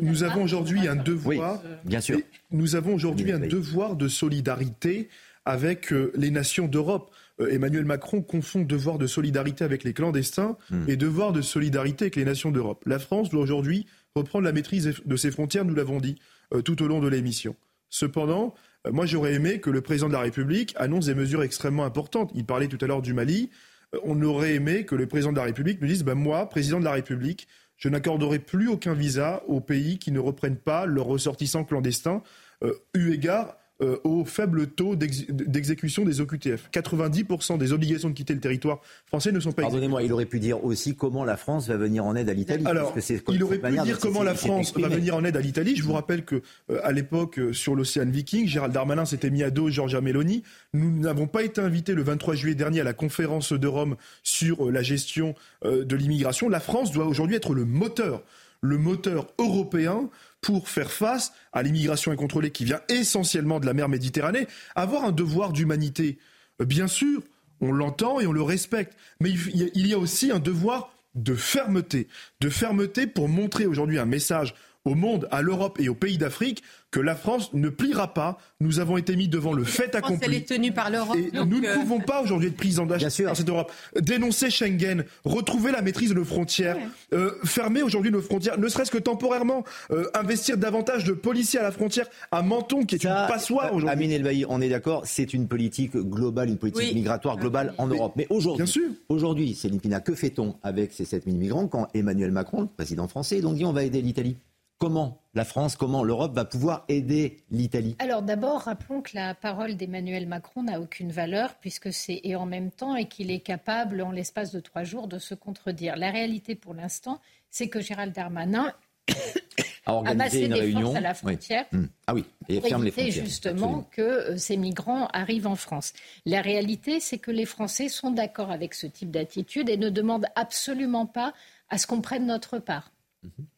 nous 0.00 0.24
avons 0.24 0.42
aujourd'hui 0.42 0.88
un 0.88 0.96
devoir. 0.96 1.62
bien 1.84 2.00
sûr. 2.00 2.20
Nous 2.50 2.76
avons 2.76 2.94
aujourd'hui 2.94 3.32
un 3.32 3.38
devoir 3.38 3.96
de 3.96 4.08
solidarité 4.08 5.08
avec 5.44 5.92
euh, 5.92 6.12
les 6.16 6.30
nations 6.30 6.66
d'Europe. 6.66 7.10
Emmanuel 7.38 7.84
Macron 7.84 8.22
confond 8.22 8.62
devoir 8.62 8.96
de 8.96 9.06
solidarité 9.06 9.62
avec 9.62 9.84
les 9.84 9.92
clandestins 9.92 10.56
hmm. 10.70 10.88
et 10.88 10.96
devoir 10.96 11.32
de 11.32 11.42
solidarité 11.42 12.04
avec 12.04 12.16
les 12.16 12.24
nations 12.24 12.50
d'Europe. 12.50 12.82
La 12.86 12.98
France 12.98 13.28
doit 13.28 13.42
aujourd'hui 13.42 13.86
reprendre 14.14 14.44
la 14.44 14.52
maîtrise 14.52 14.94
de 15.04 15.16
ses 15.16 15.30
frontières, 15.30 15.66
nous 15.66 15.74
l'avons 15.74 16.00
dit 16.00 16.16
tout 16.64 16.82
au 16.82 16.86
long 16.86 17.00
de 17.00 17.08
l'émission. 17.08 17.54
Cependant, 17.88 18.54
euh, 18.54 18.60
moi 18.92 19.06
j'aurais 19.06 19.34
aimé 19.34 19.60
que 19.60 19.70
le 19.70 19.80
président 19.80 20.08
de 20.08 20.12
la 20.12 20.20
République 20.20 20.74
annonce 20.76 21.06
des 21.06 21.14
mesures 21.14 21.42
extrêmement 21.42 21.84
importantes. 21.84 22.30
Il 22.34 22.44
parlait 22.44 22.68
tout 22.68 22.78
à 22.80 22.86
l'heure 22.86 23.02
du 23.02 23.14
Mali. 23.14 23.50
Euh, 23.94 23.98
on 24.04 24.20
aurait 24.22 24.54
aimé 24.54 24.84
que 24.84 24.94
le 24.94 25.06
président 25.06 25.32
de 25.32 25.36
la 25.36 25.44
République 25.44 25.80
nous 25.80 25.88
dise 25.88 26.04
ben 26.04 26.14
moi, 26.14 26.48
président 26.48 26.80
de 26.80 26.84
la 26.84 26.92
République, 26.92 27.48
je 27.76 27.88
n'accorderai 27.88 28.38
plus 28.38 28.68
aucun 28.68 28.94
visa 28.94 29.42
aux 29.48 29.60
pays 29.60 29.98
qui 29.98 30.10
ne 30.12 30.18
reprennent 30.18 30.56
pas 30.56 30.86
leurs 30.86 31.06
ressortissants 31.06 31.64
clandestins, 31.64 32.22
euh, 32.64 32.72
eu 32.94 33.12
égard 33.12 33.56
euh, 33.82 33.98
au 34.04 34.24
faible 34.24 34.68
taux 34.68 34.96
d'exécution 34.96 36.04
des 36.04 36.22
OQTF. 36.22 36.70
90% 36.72 37.58
des 37.58 37.74
obligations 37.74 38.08
de 38.08 38.14
quitter 38.14 38.32
le 38.32 38.40
territoire 38.40 38.80
français 39.04 39.32
ne 39.32 39.40
sont 39.40 39.52
pas 39.52 39.62
Pardonnez-moi, 39.62 40.02
il 40.02 40.14
aurait 40.14 40.24
pu 40.24 40.40
dire 40.40 40.64
aussi 40.64 40.96
comment 40.96 41.24
la 41.24 41.36
France 41.36 41.68
va 41.68 41.76
venir 41.76 42.06
en 42.06 42.16
aide 42.16 42.30
à 42.30 42.32
l'Italie. 42.32 42.64
Alors, 42.66 42.94
il 43.28 43.42
aurait 43.42 43.58
pu 43.58 43.70
dire 43.82 43.98
comment 43.98 44.22
la 44.22 44.34
France 44.34 44.72
va 44.78 44.88
venir 44.88 45.14
en 45.14 45.24
aide 45.24 45.36
à 45.36 45.42
l'Italie. 45.42 45.76
Je 45.76 45.82
vous 45.82 45.92
rappelle 45.92 46.24
que 46.24 46.40
euh, 46.70 46.80
à 46.84 46.92
l'époque, 46.92 47.38
euh, 47.38 47.52
sur 47.52 47.74
l'océan 47.74 48.06
Viking, 48.06 48.46
Gérald 48.46 48.72
Darmanin 48.72 49.04
s'était 49.04 49.28
mis 49.28 49.42
à 49.42 49.50
dos 49.50 49.68
Giorgia 49.68 50.00
Meloni. 50.00 50.42
Nous 50.72 50.98
n'avons 50.98 51.26
pas 51.26 51.42
été 51.42 51.60
invités 51.60 51.92
le 51.92 52.02
23 52.02 52.34
juillet 52.34 52.54
dernier 52.54 52.80
à 52.80 52.84
la 52.84 52.94
conférence 52.94 53.52
de 53.52 53.66
Rome 53.66 53.96
sur 54.22 54.70
la 54.70 54.82
gestion 54.82 55.34
de 55.64 55.96
l'immigration. 55.96 56.48
La 56.48 56.60
France 56.60 56.92
doit 56.92 57.06
aujourd'hui 57.06 57.36
être 57.36 57.52
le 57.52 57.66
moteur 57.66 58.22
le 58.60 58.78
moteur 58.78 59.28
européen 59.38 60.08
pour 60.46 60.68
faire 60.68 60.92
face 60.92 61.32
à 61.52 61.64
l'immigration 61.64 62.12
incontrôlée 62.12 62.52
qui 62.52 62.64
vient 62.64 62.80
essentiellement 62.88 63.58
de 63.58 63.66
la 63.66 63.74
mer 63.74 63.88
Méditerranée, 63.88 64.46
avoir 64.76 65.04
un 65.04 65.10
devoir 65.10 65.52
d'humanité. 65.52 66.18
Euh, 66.62 66.64
bien 66.64 66.86
sûr, 66.86 67.20
on 67.60 67.72
l'entend 67.72 68.20
et 68.20 68.28
on 68.28 68.32
le 68.32 68.42
respecte, 68.42 68.96
mais 69.18 69.30
il 69.30 69.86
y 69.88 69.92
a 69.92 69.98
aussi 69.98 70.30
un 70.30 70.38
devoir 70.38 70.94
de 71.16 71.34
fermeté, 71.34 72.06
de 72.40 72.48
fermeté 72.48 73.08
pour 73.08 73.28
montrer 73.28 73.66
aujourd'hui 73.66 73.98
un 73.98 74.04
message 74.04 74.54
au 74.86 74.94
monde, 74.94 75.28
à 75.30 75.42
l'Europe 75.42 75.78
et 75.80 75.88
aux 75.88 75.94
pays 75.94 76.16
d'Afrique 76.16 76.62
que 76.90 77.00
la 77.00 77.14
France 77.14 77.52
ne 77.52 77.68
pliera 77.68 78.14
pas. 78.14 78.38
Nous 78.60 78.78
avons 78.80 78.96
été 78.96 79.16
mis 79.16 79.28
devant 79.28 79.52
le 79.52 79.64
fait 79.64 79.94
accompli. 79.94 80.26
Elle 80.26 80.34
est 80.34 80.48
tenue 80.48 80.72
par 80.72 80.90
l'Europe. 80.90 81.16
Et 81.16 81.30
nous 81.32 81.60
ne 81.60 81.68
euh, 81.68 81.74
pouvont 81.74 82.00
pas 82.00 82.22
aujourd'hui 82.22 82.48
être 82.48 82.56
pris 82.56 82.78
en 82.78 82.86
danger 82.86 83.08
dans 83.24 83.34
cette 83.34 83.48
Europe. 83.48 83.70
Dénoncer 84.00 84.50
Schengen, 84.50 85.04
retrouver 85.24 85.72
la 85.72 85.82
maîtrise 85.82 86.10
de 86.10 86.14
nos 86.14 86.24
frontières, 86.24 86.78
euh, 87.12 87.32
fermer 87.44 87.82
aujourd'hui 87.82 88.10
nos 88.10 88.22
frontières, 88.22 88.58
ne 88.58 88.68
serait-ce 88.68 88.90
que 88.90 88.98
temporairement, 88.98 89.64
euh, 89.90 90.08
investir 90.14 90.56
davantage 90.56 91.04
de 91.04 91.12
policiers 91.12 91.58
à 91.58 91.64
la 91.64 91.72
frontière 91.72 92.06
à 92.30 92.42
Menton, 92.42 92.84
qui 92.84 92.94
est 92.94 93.04
une 93.04 93.10
passoire 93.10 93.74
aujourd'hui. 93.74 93.90
Amine 93.90 94.12
Elbaï, 94.12 94.46
on 94.48 94.60
est 94.60 94.68
d'accord, 94.68 95.02
c'est 95.04 95.34
une 95.34 95.48
politique 95.48 95.96
globale, 95.96 96.48
une 96.48 96.58
politique 96.58 96.94
migratoire 96.94 97.36
globale 97.36 97.74
en 97.78 97.88
Europe. 97.88 98.12
Mais 98.16 98.26
aujourd'hui, 98.30 98.66
aujourd'hui, 99.08 99.54
Céline 99.54 99.80
Pina, 99.80 100.00
que 100.00 100.14
fait-on 100.14 100.56
avec 100.62 100.92
ces 100.92 101.04
7000 101.04 101.36
migrants 101.36 101.66
quand 101.66 101.88
Emmanuel 101.94 102.30
Macron, 102.30 102.62
le 102.62 102.68
président 102.68 103.08
français, 103.08 103.40
donc 103.40 103.56
dit 103.56 103.64
on 103.64 103.72
va 103.72 103.84
aider 103.84 104.00
l'Italie? 104.00 104.36
Comment 104.78 105.22
la 105.32 105.46
France, 105.46 105.74
comment 105.74 106.04
l'Europe 106.04 106.34
va 106.34 106.44
pouvoir 106.44 106.84
aider 106.88 107.38
l'Italie? 107.50 107.96
Alors 107.98 108.20
d'abord, 108.20 108.60
rappelons 108.60 109.00
que 109.00 109.12
la 109.14 109.34
parole 109.34 109.74
d'Emmanuel 109.76 110.26
Macron 110.26 110.64
n'a 110.64 110.80
aucune 110.80 111.12
valeur 111.12 111.54
puisque 111.54 111.92
c'est 111.92 112.20
et 112.24 112.36
en 112.36 112.44
même 112.44 112.70
temps 112.70 112.94
et 112.94 113.06
qu'il 113.06 113.30
est 113.30 113.40
capable 113.40 114.02
en 114.02 114.10
l'espace 114.10 114.52
de 114.52 114.60
trois 114.60 114.84
jours 114.84 115.08
de 115.08 115.18
se 115.18 115.34
contredire. 115.34 115.96
La 115.96 116.10
réalité 116.10 116.54
pour 116.54 116.74
l'instant, 116.74 117.22
c'est 117.50 117.68
que 117.68 117.80
Gérald 117.80 118.14
Darmanin 118.14 118.70
a, 119.86 120.14
massé 120.14 120.44
une 120.44 120.52
des 120.52 120.60
réunion. 120.60 120.94
à 120.94 121.00
la 121.00 121.14
frontière. 121.14 121.64
Hmm. 121.72 121.86
Ah 122.06 122.12
oui, 122.12 122.26
et 122.50 122.60
pour 122.60 122.68
ferme 122.68 122.82
éviter 122.82 123.04
les 123.04 123.10
frontières. 123.12 123.24
justement 123.24 123.88
que 123.90 124.02
euh, 124.02 124.36
ces 124.36 124.58
migrants 124.58 125.06
arrivent 125.14 125.46
en 125.46 125.56
France. 125.56 125.94
La 126.26 126.42
réalité, 126.42 127.00
c'est 127.00 127.18
que 127.18 127.30
les 127.30 127.46
Français 127.46 127.88
sont 127.88 128.10
d'accord 128.10 128.50
avec 128.50 128.74
ce 128.74 128.86
type 128.86 129.10
d'attitude 129.10 129.70
et 129.70 129.78
ne 129.78 129.88
demandent 129.88 130.26
absolument 130.34 131.06
pas 131.06 131.32
à 131.70 131.78
ce 131.78 131.86
qu'on 131.86 132.02
prenne 132.02 132.26
notre 132.26 132.58
part. 132.58 132.90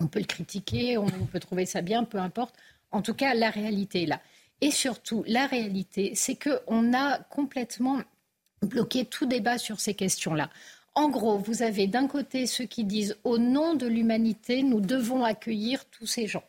On 0.00 0.06
peut 0.06 0.20
le 0.20 0.24
critiquer, 0.26 0.98
on 0.98 1.06
peut 1.06 1.40
trouver 1.40 1.66
ça 1.66 1.82
bien, 1.82 2.04
peu 2.04 2.18
importe. 2.18 2.54
En 2.90 3.02
tout 3.02 3.14
cas, 3.14 3.34
la 3.34 3.50
réalité 3.50 4.04
est 4.04 4.06
là. 4.06 4.20
Et 4.60 4.70
surtout, 4.70 5.24
la 5.26 5.46
réalité, 5.46 6.12
c'est 6.14 6.36
qu'on 6.36 6.92
a 6.94 7.18
complètement 7.18 8.00
bloqué 8.62 9.04
tout 9.04 9.26
débat 9.26 9.58
sur 9.58 9.80
ces 9.80 9.94
questions-là. 9.94 10.50
En 10.94 11.08
gros, 11.08 11.38
vous 11.38 11.62
avez 11.62 11.86
d'un 11.86 12.08
côté 12.08 12.46
ceux 12.46 12.64
qui 12.64 12.82
disent 12.84 13.16
au 13.22 13.38
nom 13.38 13.74
de 13.74 13.86
l'humanité, 13.86 14.62
nous 14.62 14.80
devons 14.80 15.24
accueillir 15.24 15.84
tous 15.86 16.06
ces 16.06 16.26
gens. 16.26 16.42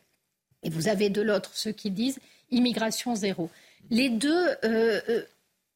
Et 0.62 0.70
vous 0.70 0.88
avez 0.88 1.08
de 1.08 1.22
l'autre 1.22 1.52
ceux 1.54 1.72
qui 1.72 1.90
disent 1.90 2.18
immigration 2.50 3.14
zéro. 3.14 3.48
Les 3.90 4.10
deux, 4.10 4.46
euh, 4.64 5.00
euh, 5.08 5.22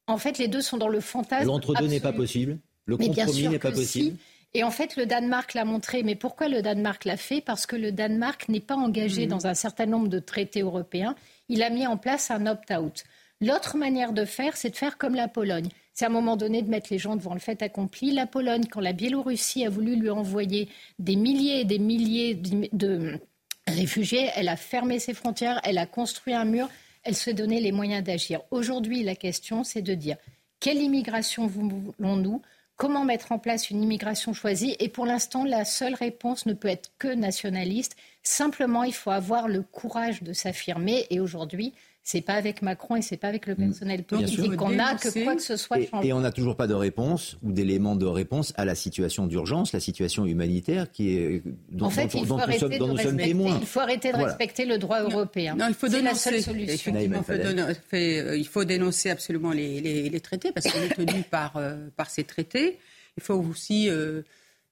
en 0.09 0.19
fait, 0.19 0.39
les 0.39 0.49
deux 0.49 0.61
sont 0.61 0.77
dans 0.77 0.89
le 0.89 1.01
fantasme. 1.01 1.47
L'entre-deux 1.47 1.87
n'est 1.87 2.01
pas 2.01 2.12
possible. 2.12 2.59
Le 2.87 2.97
compromis 2.97 3.49
n'est 3.49 3.59
pas 3.59 3.71
possible. 3.71 4.16
Et 4.55 4.62
en 4.62 4.70
fait, 4.70 4.97
le 4.97 5.05
Danemark 5.05 5.55
l'a 5.55 5.64
montré. 5.64 6.02
Mais 6.05 6.14
pourquoi 6.14 6.48
le 6.48 6.62
Danemark 6.62 7.05
l'a 7.05 7.16
fait? 7.16 7.40
Parce 7.40 7.66
que 7.66 7.76
le 7.76 7.90
Danemark 7.90 8.48
n'est 8.48 8.60
pas 8.60 8.76
engagé 8.76 9.26
mmh. 9.26 9.31
dans 9.31 9.47
un 9.47 9.55
certain 9.55 9.86
nombre 9.86 10.09
de 10.09 10.20
traités 10.20 10.60
européens. 10.60 11.16
Il 11.48 11.62
a 11.62 11.70
mis 11.70 11.86
en 11.86 11.97
place 11.97 12.31
un 12.31 12.47
opt-out. 12.47 13.05
L'autre 13.40 13.76
manière 13.76 14.12
de 14.12 14.24
faire, 14.24 14.56
c'est 14.56 14.70
de 14.70 14.76
faire 14.76 14.97
comme 14.97 15.16
la 15.16 15.28
Pologne. 15.28 15.68
C'est 15.93 16.05
à 16.05 16.09
un 16.09 16.12
moment 16.12 16.36
donné 16.36 16.62
de 16.62 16.70
mettre 16.70 16.89
les 16.90 16.98
gens 16.98 17.16
devant 17.16 17.35
le 17.35 17.40
fait 17.40 17.62
accompli. 17.62 18.12
La 18.12 18.26
Pologne, 18.26 18.64
quand 18.70 18.81
la 18.81 18.93
Biélorussie 18.93 19.66
a 19.66 19.70
voulu 19.70 19.97
lui 19.97 20.10
envoyer 20.10 20.68
des 20.98 21.16
milliers 21.16 21.60
et 21.60 21.64
des 21.64 21.78
milliers 21.78 22.35
de 22.35 23.20
réfugiés, 23.66 24.31
elle 24.36 24.48
a 24.48 24.56
fermé 24.56 24.98
ses 24.98 25.14
frontières, 25.14 25.60
elle 25.64 25.78
a 25.78 25.86
construit 25.86 26.35
un 26.35 26.44
mur, 26.44 26.68
elle 27.02 27.14
se 27.14 27.31
donnait 27.31 27.60
les 27.60 27.72
moyens 27.72 28.02
d'agir. 28.02 28.40
Aujourd'hui, 28.51 29.02
la 29.02 29.14
question, 29.14 29.62
c'est 29.62 29.82
de 29.82 29.94
dire 29.94 30.16
quelle 30.60 30.78
immigration 30.78 31.47
voulons-nous? 31.47 32.40
Comment 32.76 33.05
mettre 33.05 33.30
en 33.30 33.38
place 33.38 33.70
une 33.70 33.82
immigration 33.82 34.32
choisie 34.32 34.74
Et 34.80 34.88
pour 34.88 35.06
l'instant, 35.06 35.44
la 35.44 35.64
seule 35.64 35.94
réponse 35.94 36.44
ne 36.46 36.55
peut 36.55 36.68
être 36.68 36.90
que 36.98 37.06
nationaliste. 37.06 37.94
Simplement, 38.24 38.82
il 38.82 38.94
faut 38.94 39.12
avoir 39.12 39.46
le 39.46 39.62
courage 39.62 40.24
de 40.24 40.32
s'affirmer. 40.32 41.06
Et 41.10 41.20
aujourd'hui, 41.20 41.72
c'est 42.06 42.20
pas 42.20 42.35
avec 42.35 42.60
Macron 42.60 42.97
et 42.97 43.02
c'est 43.02 43.16
pas 43.16 43.28
avec 43.28 43.47
le 43.47 43.55
mm. 43.55 43.56
personnel 43.56 44.05
politique 44.05 44.56
qu'on 44.56 44.78
a 44.78 44.94
que 44.94 45.24
quoi 45.24 45.35
que 45.35 45.43
ce 45.43 45.56
soit 45.56 45.81
et, 45.81 45.89
Et 46.02 46.12
on 46.12 46.20
n'a 46.20 46.32
toujours 46.32 46.55
pas 46.55 46.66
de 46.66 46.74
réponse 46.74 47.39
ou 47.43 47.51
d'éléments 47.51 47.97
de 47.97 48.05
réponse 48.05 48.52
à 48.56 48.66
la 48.66 48.74
situation 48.74 49.26
d'urgence, 49.26 49.72
la 49.72 49.81
situation 49.81 50.26
humanitaire 50.26 50.93
qui 50.93 51.16
est 51.16 51.43
dont, 51.70 51.86
en 51.86 51.90
fait, 51.90 52.12
il 52.12 52.26
faut 52.26 52.39
arrêter 52.39 52.78
nous, 52.78 52.86
sommes, 52.89 52.98
sommes 52.98 53.16
témoins. 53.16 53.59
Il 53.59 53.66
faut 53.66 53.81
arrêter 53.81 54.12
de 54.12 54.18
respecter 54.18 54.66
le 54.66 54.76
droit 54.76 55.01
européen. 55.01 55.56
Non, 55.56 55.66
il 55.68 55.74
faut 55.74 55.89
dénoncer. 55.89 56.31
La 56.31 56.43
seule 56.43 56.43
solution. 56.43 56.93
Euh, 56.94 58.36
il 58.36 58.47
faut, 58.47 58.64
dénoncer 58.64 59.09
absolument 59.09 59.52
les, 59.52 60.20
traités 60.20 60.52
parce 60.52 60.66
qu'on 60.66 60.82
est 60.82 60.94
tenu 60.94 61.22
par, 61.31 61.56
euh, 61.56 61.74
par 61.97 62.10
ces 62.10 62.24
traités. 62.24 62.78
Il 63.16 63.22
faut 63.22 63.35
aussi 63.35 63.89
euh, 63.89 64.22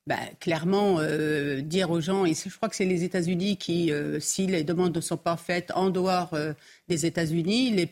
bah, 0.09 0.17
clairement 0.41 0.97
euh, 0.99 1.61
dire 1.61 1.93
aux 1.93 2.01
gens, 2.01 2.25
et 2.25 2.35
je 2.35 2.55
crois 2.57 2.69
que 2.69 2.75
c'est 2.75 2.85
les 2.85 3.05
États-Unis 3.05 3.57
qui, 3.57 3.93
euh, 3.93 4.19
si 4.19 4.49
les 4.49 4.65
demandes 4.65 4.97
ne 4.97 5.01
sont 5.01 5.17
pas 5.17 5.37
faites 5.37 5.71
en 5.77 5.91
dehors 5.91 6.35
euh, 6.35 6.55
des 6.89 7.07
États-Unis, 7.07 7.71
les, 7.71 7.87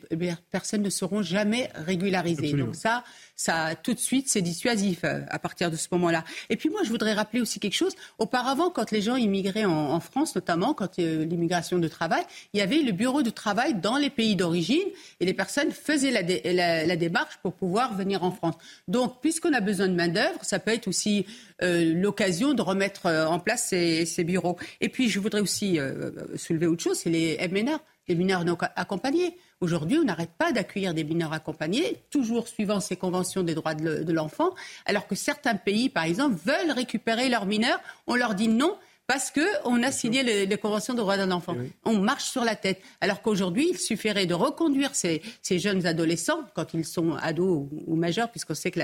personnes 0.51 0.83
ne 0.83 0.91
seront 0.91 1.23
jamais 1.23 1.71
régularisées. 1.75 2.53
Donc 2.53 2.75
ça, 2.75 3.05
ça 3.37 3.75
tout 3.81 3.95
de 3.95 3.99
suite, 3.99 4.29
c'est 4.29 4.43
dissuasif 4.43 5.05
à 5.05 5.39
partir 5.39 5.71
de 5.71 5.77
ce 5.77 5.89
moment-là. 5.93 6.25
Et 6.49 6.57
puis 6.57 6.69
moi, 6.69 6.81
je 6.85 6.91
voudrais 6.91 7.13
rappeler 7.13 7.41
aussi 7.41 7.61
quelque 7.61 7.75
chose. 7.75 7.95
Auparavant, 8.19 8.71
quand 8.71 8.91
les 8.91 9.01
gens 9.01 9.17
immigraient 9.17 9.65
en, 9.65 9.93
en 9.93 10.01
France, 10.01 10.35
notamment 10.35 10.75
quand 10.75 10.99
l'immigration 10.99 11.79
de 11.79 11.89
travail, 11.89 12.23
il 12.53 12.59
y 12.59 12.63
avait 12.63 12.83
le 12.83 12.93
bureau 12.93 13.23
de 13.23 13.31
travail 13.31 13.75
dans 13.75 13.97
les 13.97 14.11
pays 14.11 14.37
d'origine 14.37 14.89
et 15.21 15.25
les 15.25 15.35
personnes 15.35 15.71
faisaient 15.71 16.11
la, 16.11 16.23
la, 16.53 16.87
la, 16.87 16.97
démarche 16.97 17.39
pour 17.43 17.55
pouvoir 17.55 17.95
venir 17.97 18.25
en 18.25 18.31
France. 18.31 18.55
Donc, 18.89 19.21
puisqu'on 19.21 19.53
a 19.53 19.61
besoin 19.61 19.89
de 19.89 19.95
main 19.95 20.09
d'œuvre, 20.09 20.39
ça 20.43 20.59
peut 20.59 20.73
être 20.73 20.89
aussi 20.89 21.27
l'occasion 21.61 22.55
de 22.55 22.63
remettre 22.63 23.07
euh, 23.07 23.27
en 23.27 23.39
place 23.39 23.69
ces, 23.69 24.25
bureaux. 24.25 24.57
Et 24.81 24.89
puis, 24.89 25.09
je 25.09 25.19
voudrais 25.21 25.41
aussi 25.41 25.79
euh, 25.79 26.11
soulever 26.37 26.67
autre 26.67 26.83
chose, 26.83 26.99
c'est 26.99 27.11
les 27.11 27.37
MNR, 27.49 27.79
les 28.11 28.17
mineurs 28.17 28.45
non 28.45 28.59
accompagnés. 28.75 29.39
Aujourd'hui, 29.61 29.99
on 29.99 30.05
n'arrête 30.05 30.33
pas 30.37 30.51
d'accueillir 30.51 30.95
des 30.95 31.05
mineurs 31.05 31.33
accompagnés, 31.33 32.03
toujours 32.11 32.49
suivant 32.49 32.81
ces 32.81 32.97
conventions 32.97 33.45
des 33.45 33.55
droits 33.55 33.75
de 33.75 34.13
l'enfant, 34.13 34.55
alors 34.85 35.07
que 35.07 35.15
certains 35.15 35.55
pays, 35.55 35.89
par 35.89 36.05
exemple, 36.05 36.37
veulent 36.45 36.73
récupérer 36.73 37.29
leurs 37.29 37.47
mineurs. 37.47 37.81
On 38.09 38.17
leur 38.17 38.35
dit 38.35 38.49
non, 38.49 38.77
parce 39.07 39.33
qu'on 39.33 39.83
a 39.83 39.93
signé 39.93 40.23
les, 40.47 40.57
conventions 40.57 40.95
de 40.95 40.99
droits 40.99 41.17
d'un 41.17 41.31
enfant. 41.31 41.57
On 41.85 41.99
marche 41.99 42.25
sur 42.25 42.45
la 42.45 42.57
tête. 42.57 42.81
Alors 43.01 43.23
qu'aujourd'hui, 43.23 43.69
il 43.71 43.79
suffirait 43.79 44.27
de 44.27 44.35
reconduire 44.35 44.95
ces, 44.95 45.23
jeunes 45.51 45.87
adolescents, 45.87 46.45
quand 46.55 46.75
ils 46.75 46.85
sont 46.85 47.15
ados 47.15 47.69
ou, 47.87 47.97
majeurs, 47.97 48.31
puisqu'on 48.31 48.55
sait 48.55 48.73
que 48.73 48.81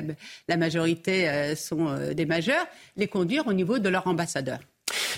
la, 0.49 0.57
majorité 0.57 1.29
euh, 1.29 1.55
sont 1.57 1.89
euh, 1.89 2.13
des 2.13 2.27
majeurs, 2.27 2.67
les 2.97 3.09
conduire 3.09 3.47
au 3.47 3.53
niveau 3.53 3.79
de 3.79 3.89
leur 3.89 4.07
ambassadeur. 4.07 4.59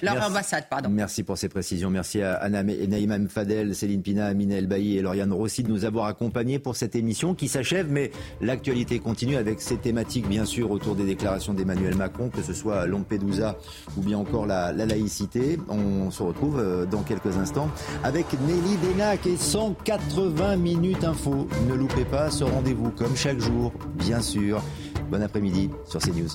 Leur 0.03 0.15
Merci. 0.15 0.31
ambassade, 0.31 0.65
pardon. 0.71 0.89
Merci 0.89 1.23
pour 1.23 1.37
ces 1.37 1.49
précisions. 1.49 1.91
Merci 1.91 2.23
à 2.23 2.35
Anna 2.35 2.63
Naïma 2.63 3.17
Fadel, 3.29 3.75
Céline 3.75 4.03
Pina, 4.03 4.27
Amine 4.27 4.53
Elbaï 4.53 4.97
et 4.97 5.03
Lauriane 5.03 5.33
Rossi 5.33 5.63
de 5.63 5.69
nous 5.69 5.85
avoir 5.85 6.07
accompagnés 6.07 6.59
pour 6.59 6.77
cette 6.77 6.97
émission 6.97 7.35
qui 7.35 7.49
s'achève, 7.49 7.91
mais 7.91 8.11
l'actualité 8.41 8.99
continue 8.99 9.37
avec 9.37 9.61
ces 9.61 9.77
thématiques, 9.77 10.29
bien 10.29 10.45
sûr, 10.45 10.71
autour 10.71 10.95
des 10.95 11.05
déclarations 11.05 11.53
d'Emmanuel 11.53 11.97
Macron, 11.97 12.31
que 12.31 12.43
ce 12.43 12.55
soit 12.55 12.87
Lampedusa 12.87 13.57
ou 13.97 14.03
bien 14.03 14.19
encore 14.19 14.47
la, 14.47 14.73
laïcité. 14.73 15.59
On 15.69 16.11
se 16.11 16.23
retrouve 16.23 16.59
euh, 16.59 16.87
dans 16.87 17.03
quelques 17.03 17.37
instants 17.37 17.71
avec 18.05 18.27
Nelly 18.47 18.77
Denac 18.77 19.27
et 19.27 19.37
180 19.37 20.57
minutes 20.57 21.05
info. 21.05 21.49
Ne 21.69 21.75
loupez 21.75 22.05
pas 22.05 22.31
ce 22.31 22.45
rendez-vous, 22.45 22.91
comme 22.91 23.17
chaque 23.17 23.41
jour, 23.41 23.73
bien 23.95 24.21
sûr. 24.21 24.63
Bon 25.11 25.23
après-midi 25.23 25.71
sur 25.87 26.01
CNews. 26.01 26.29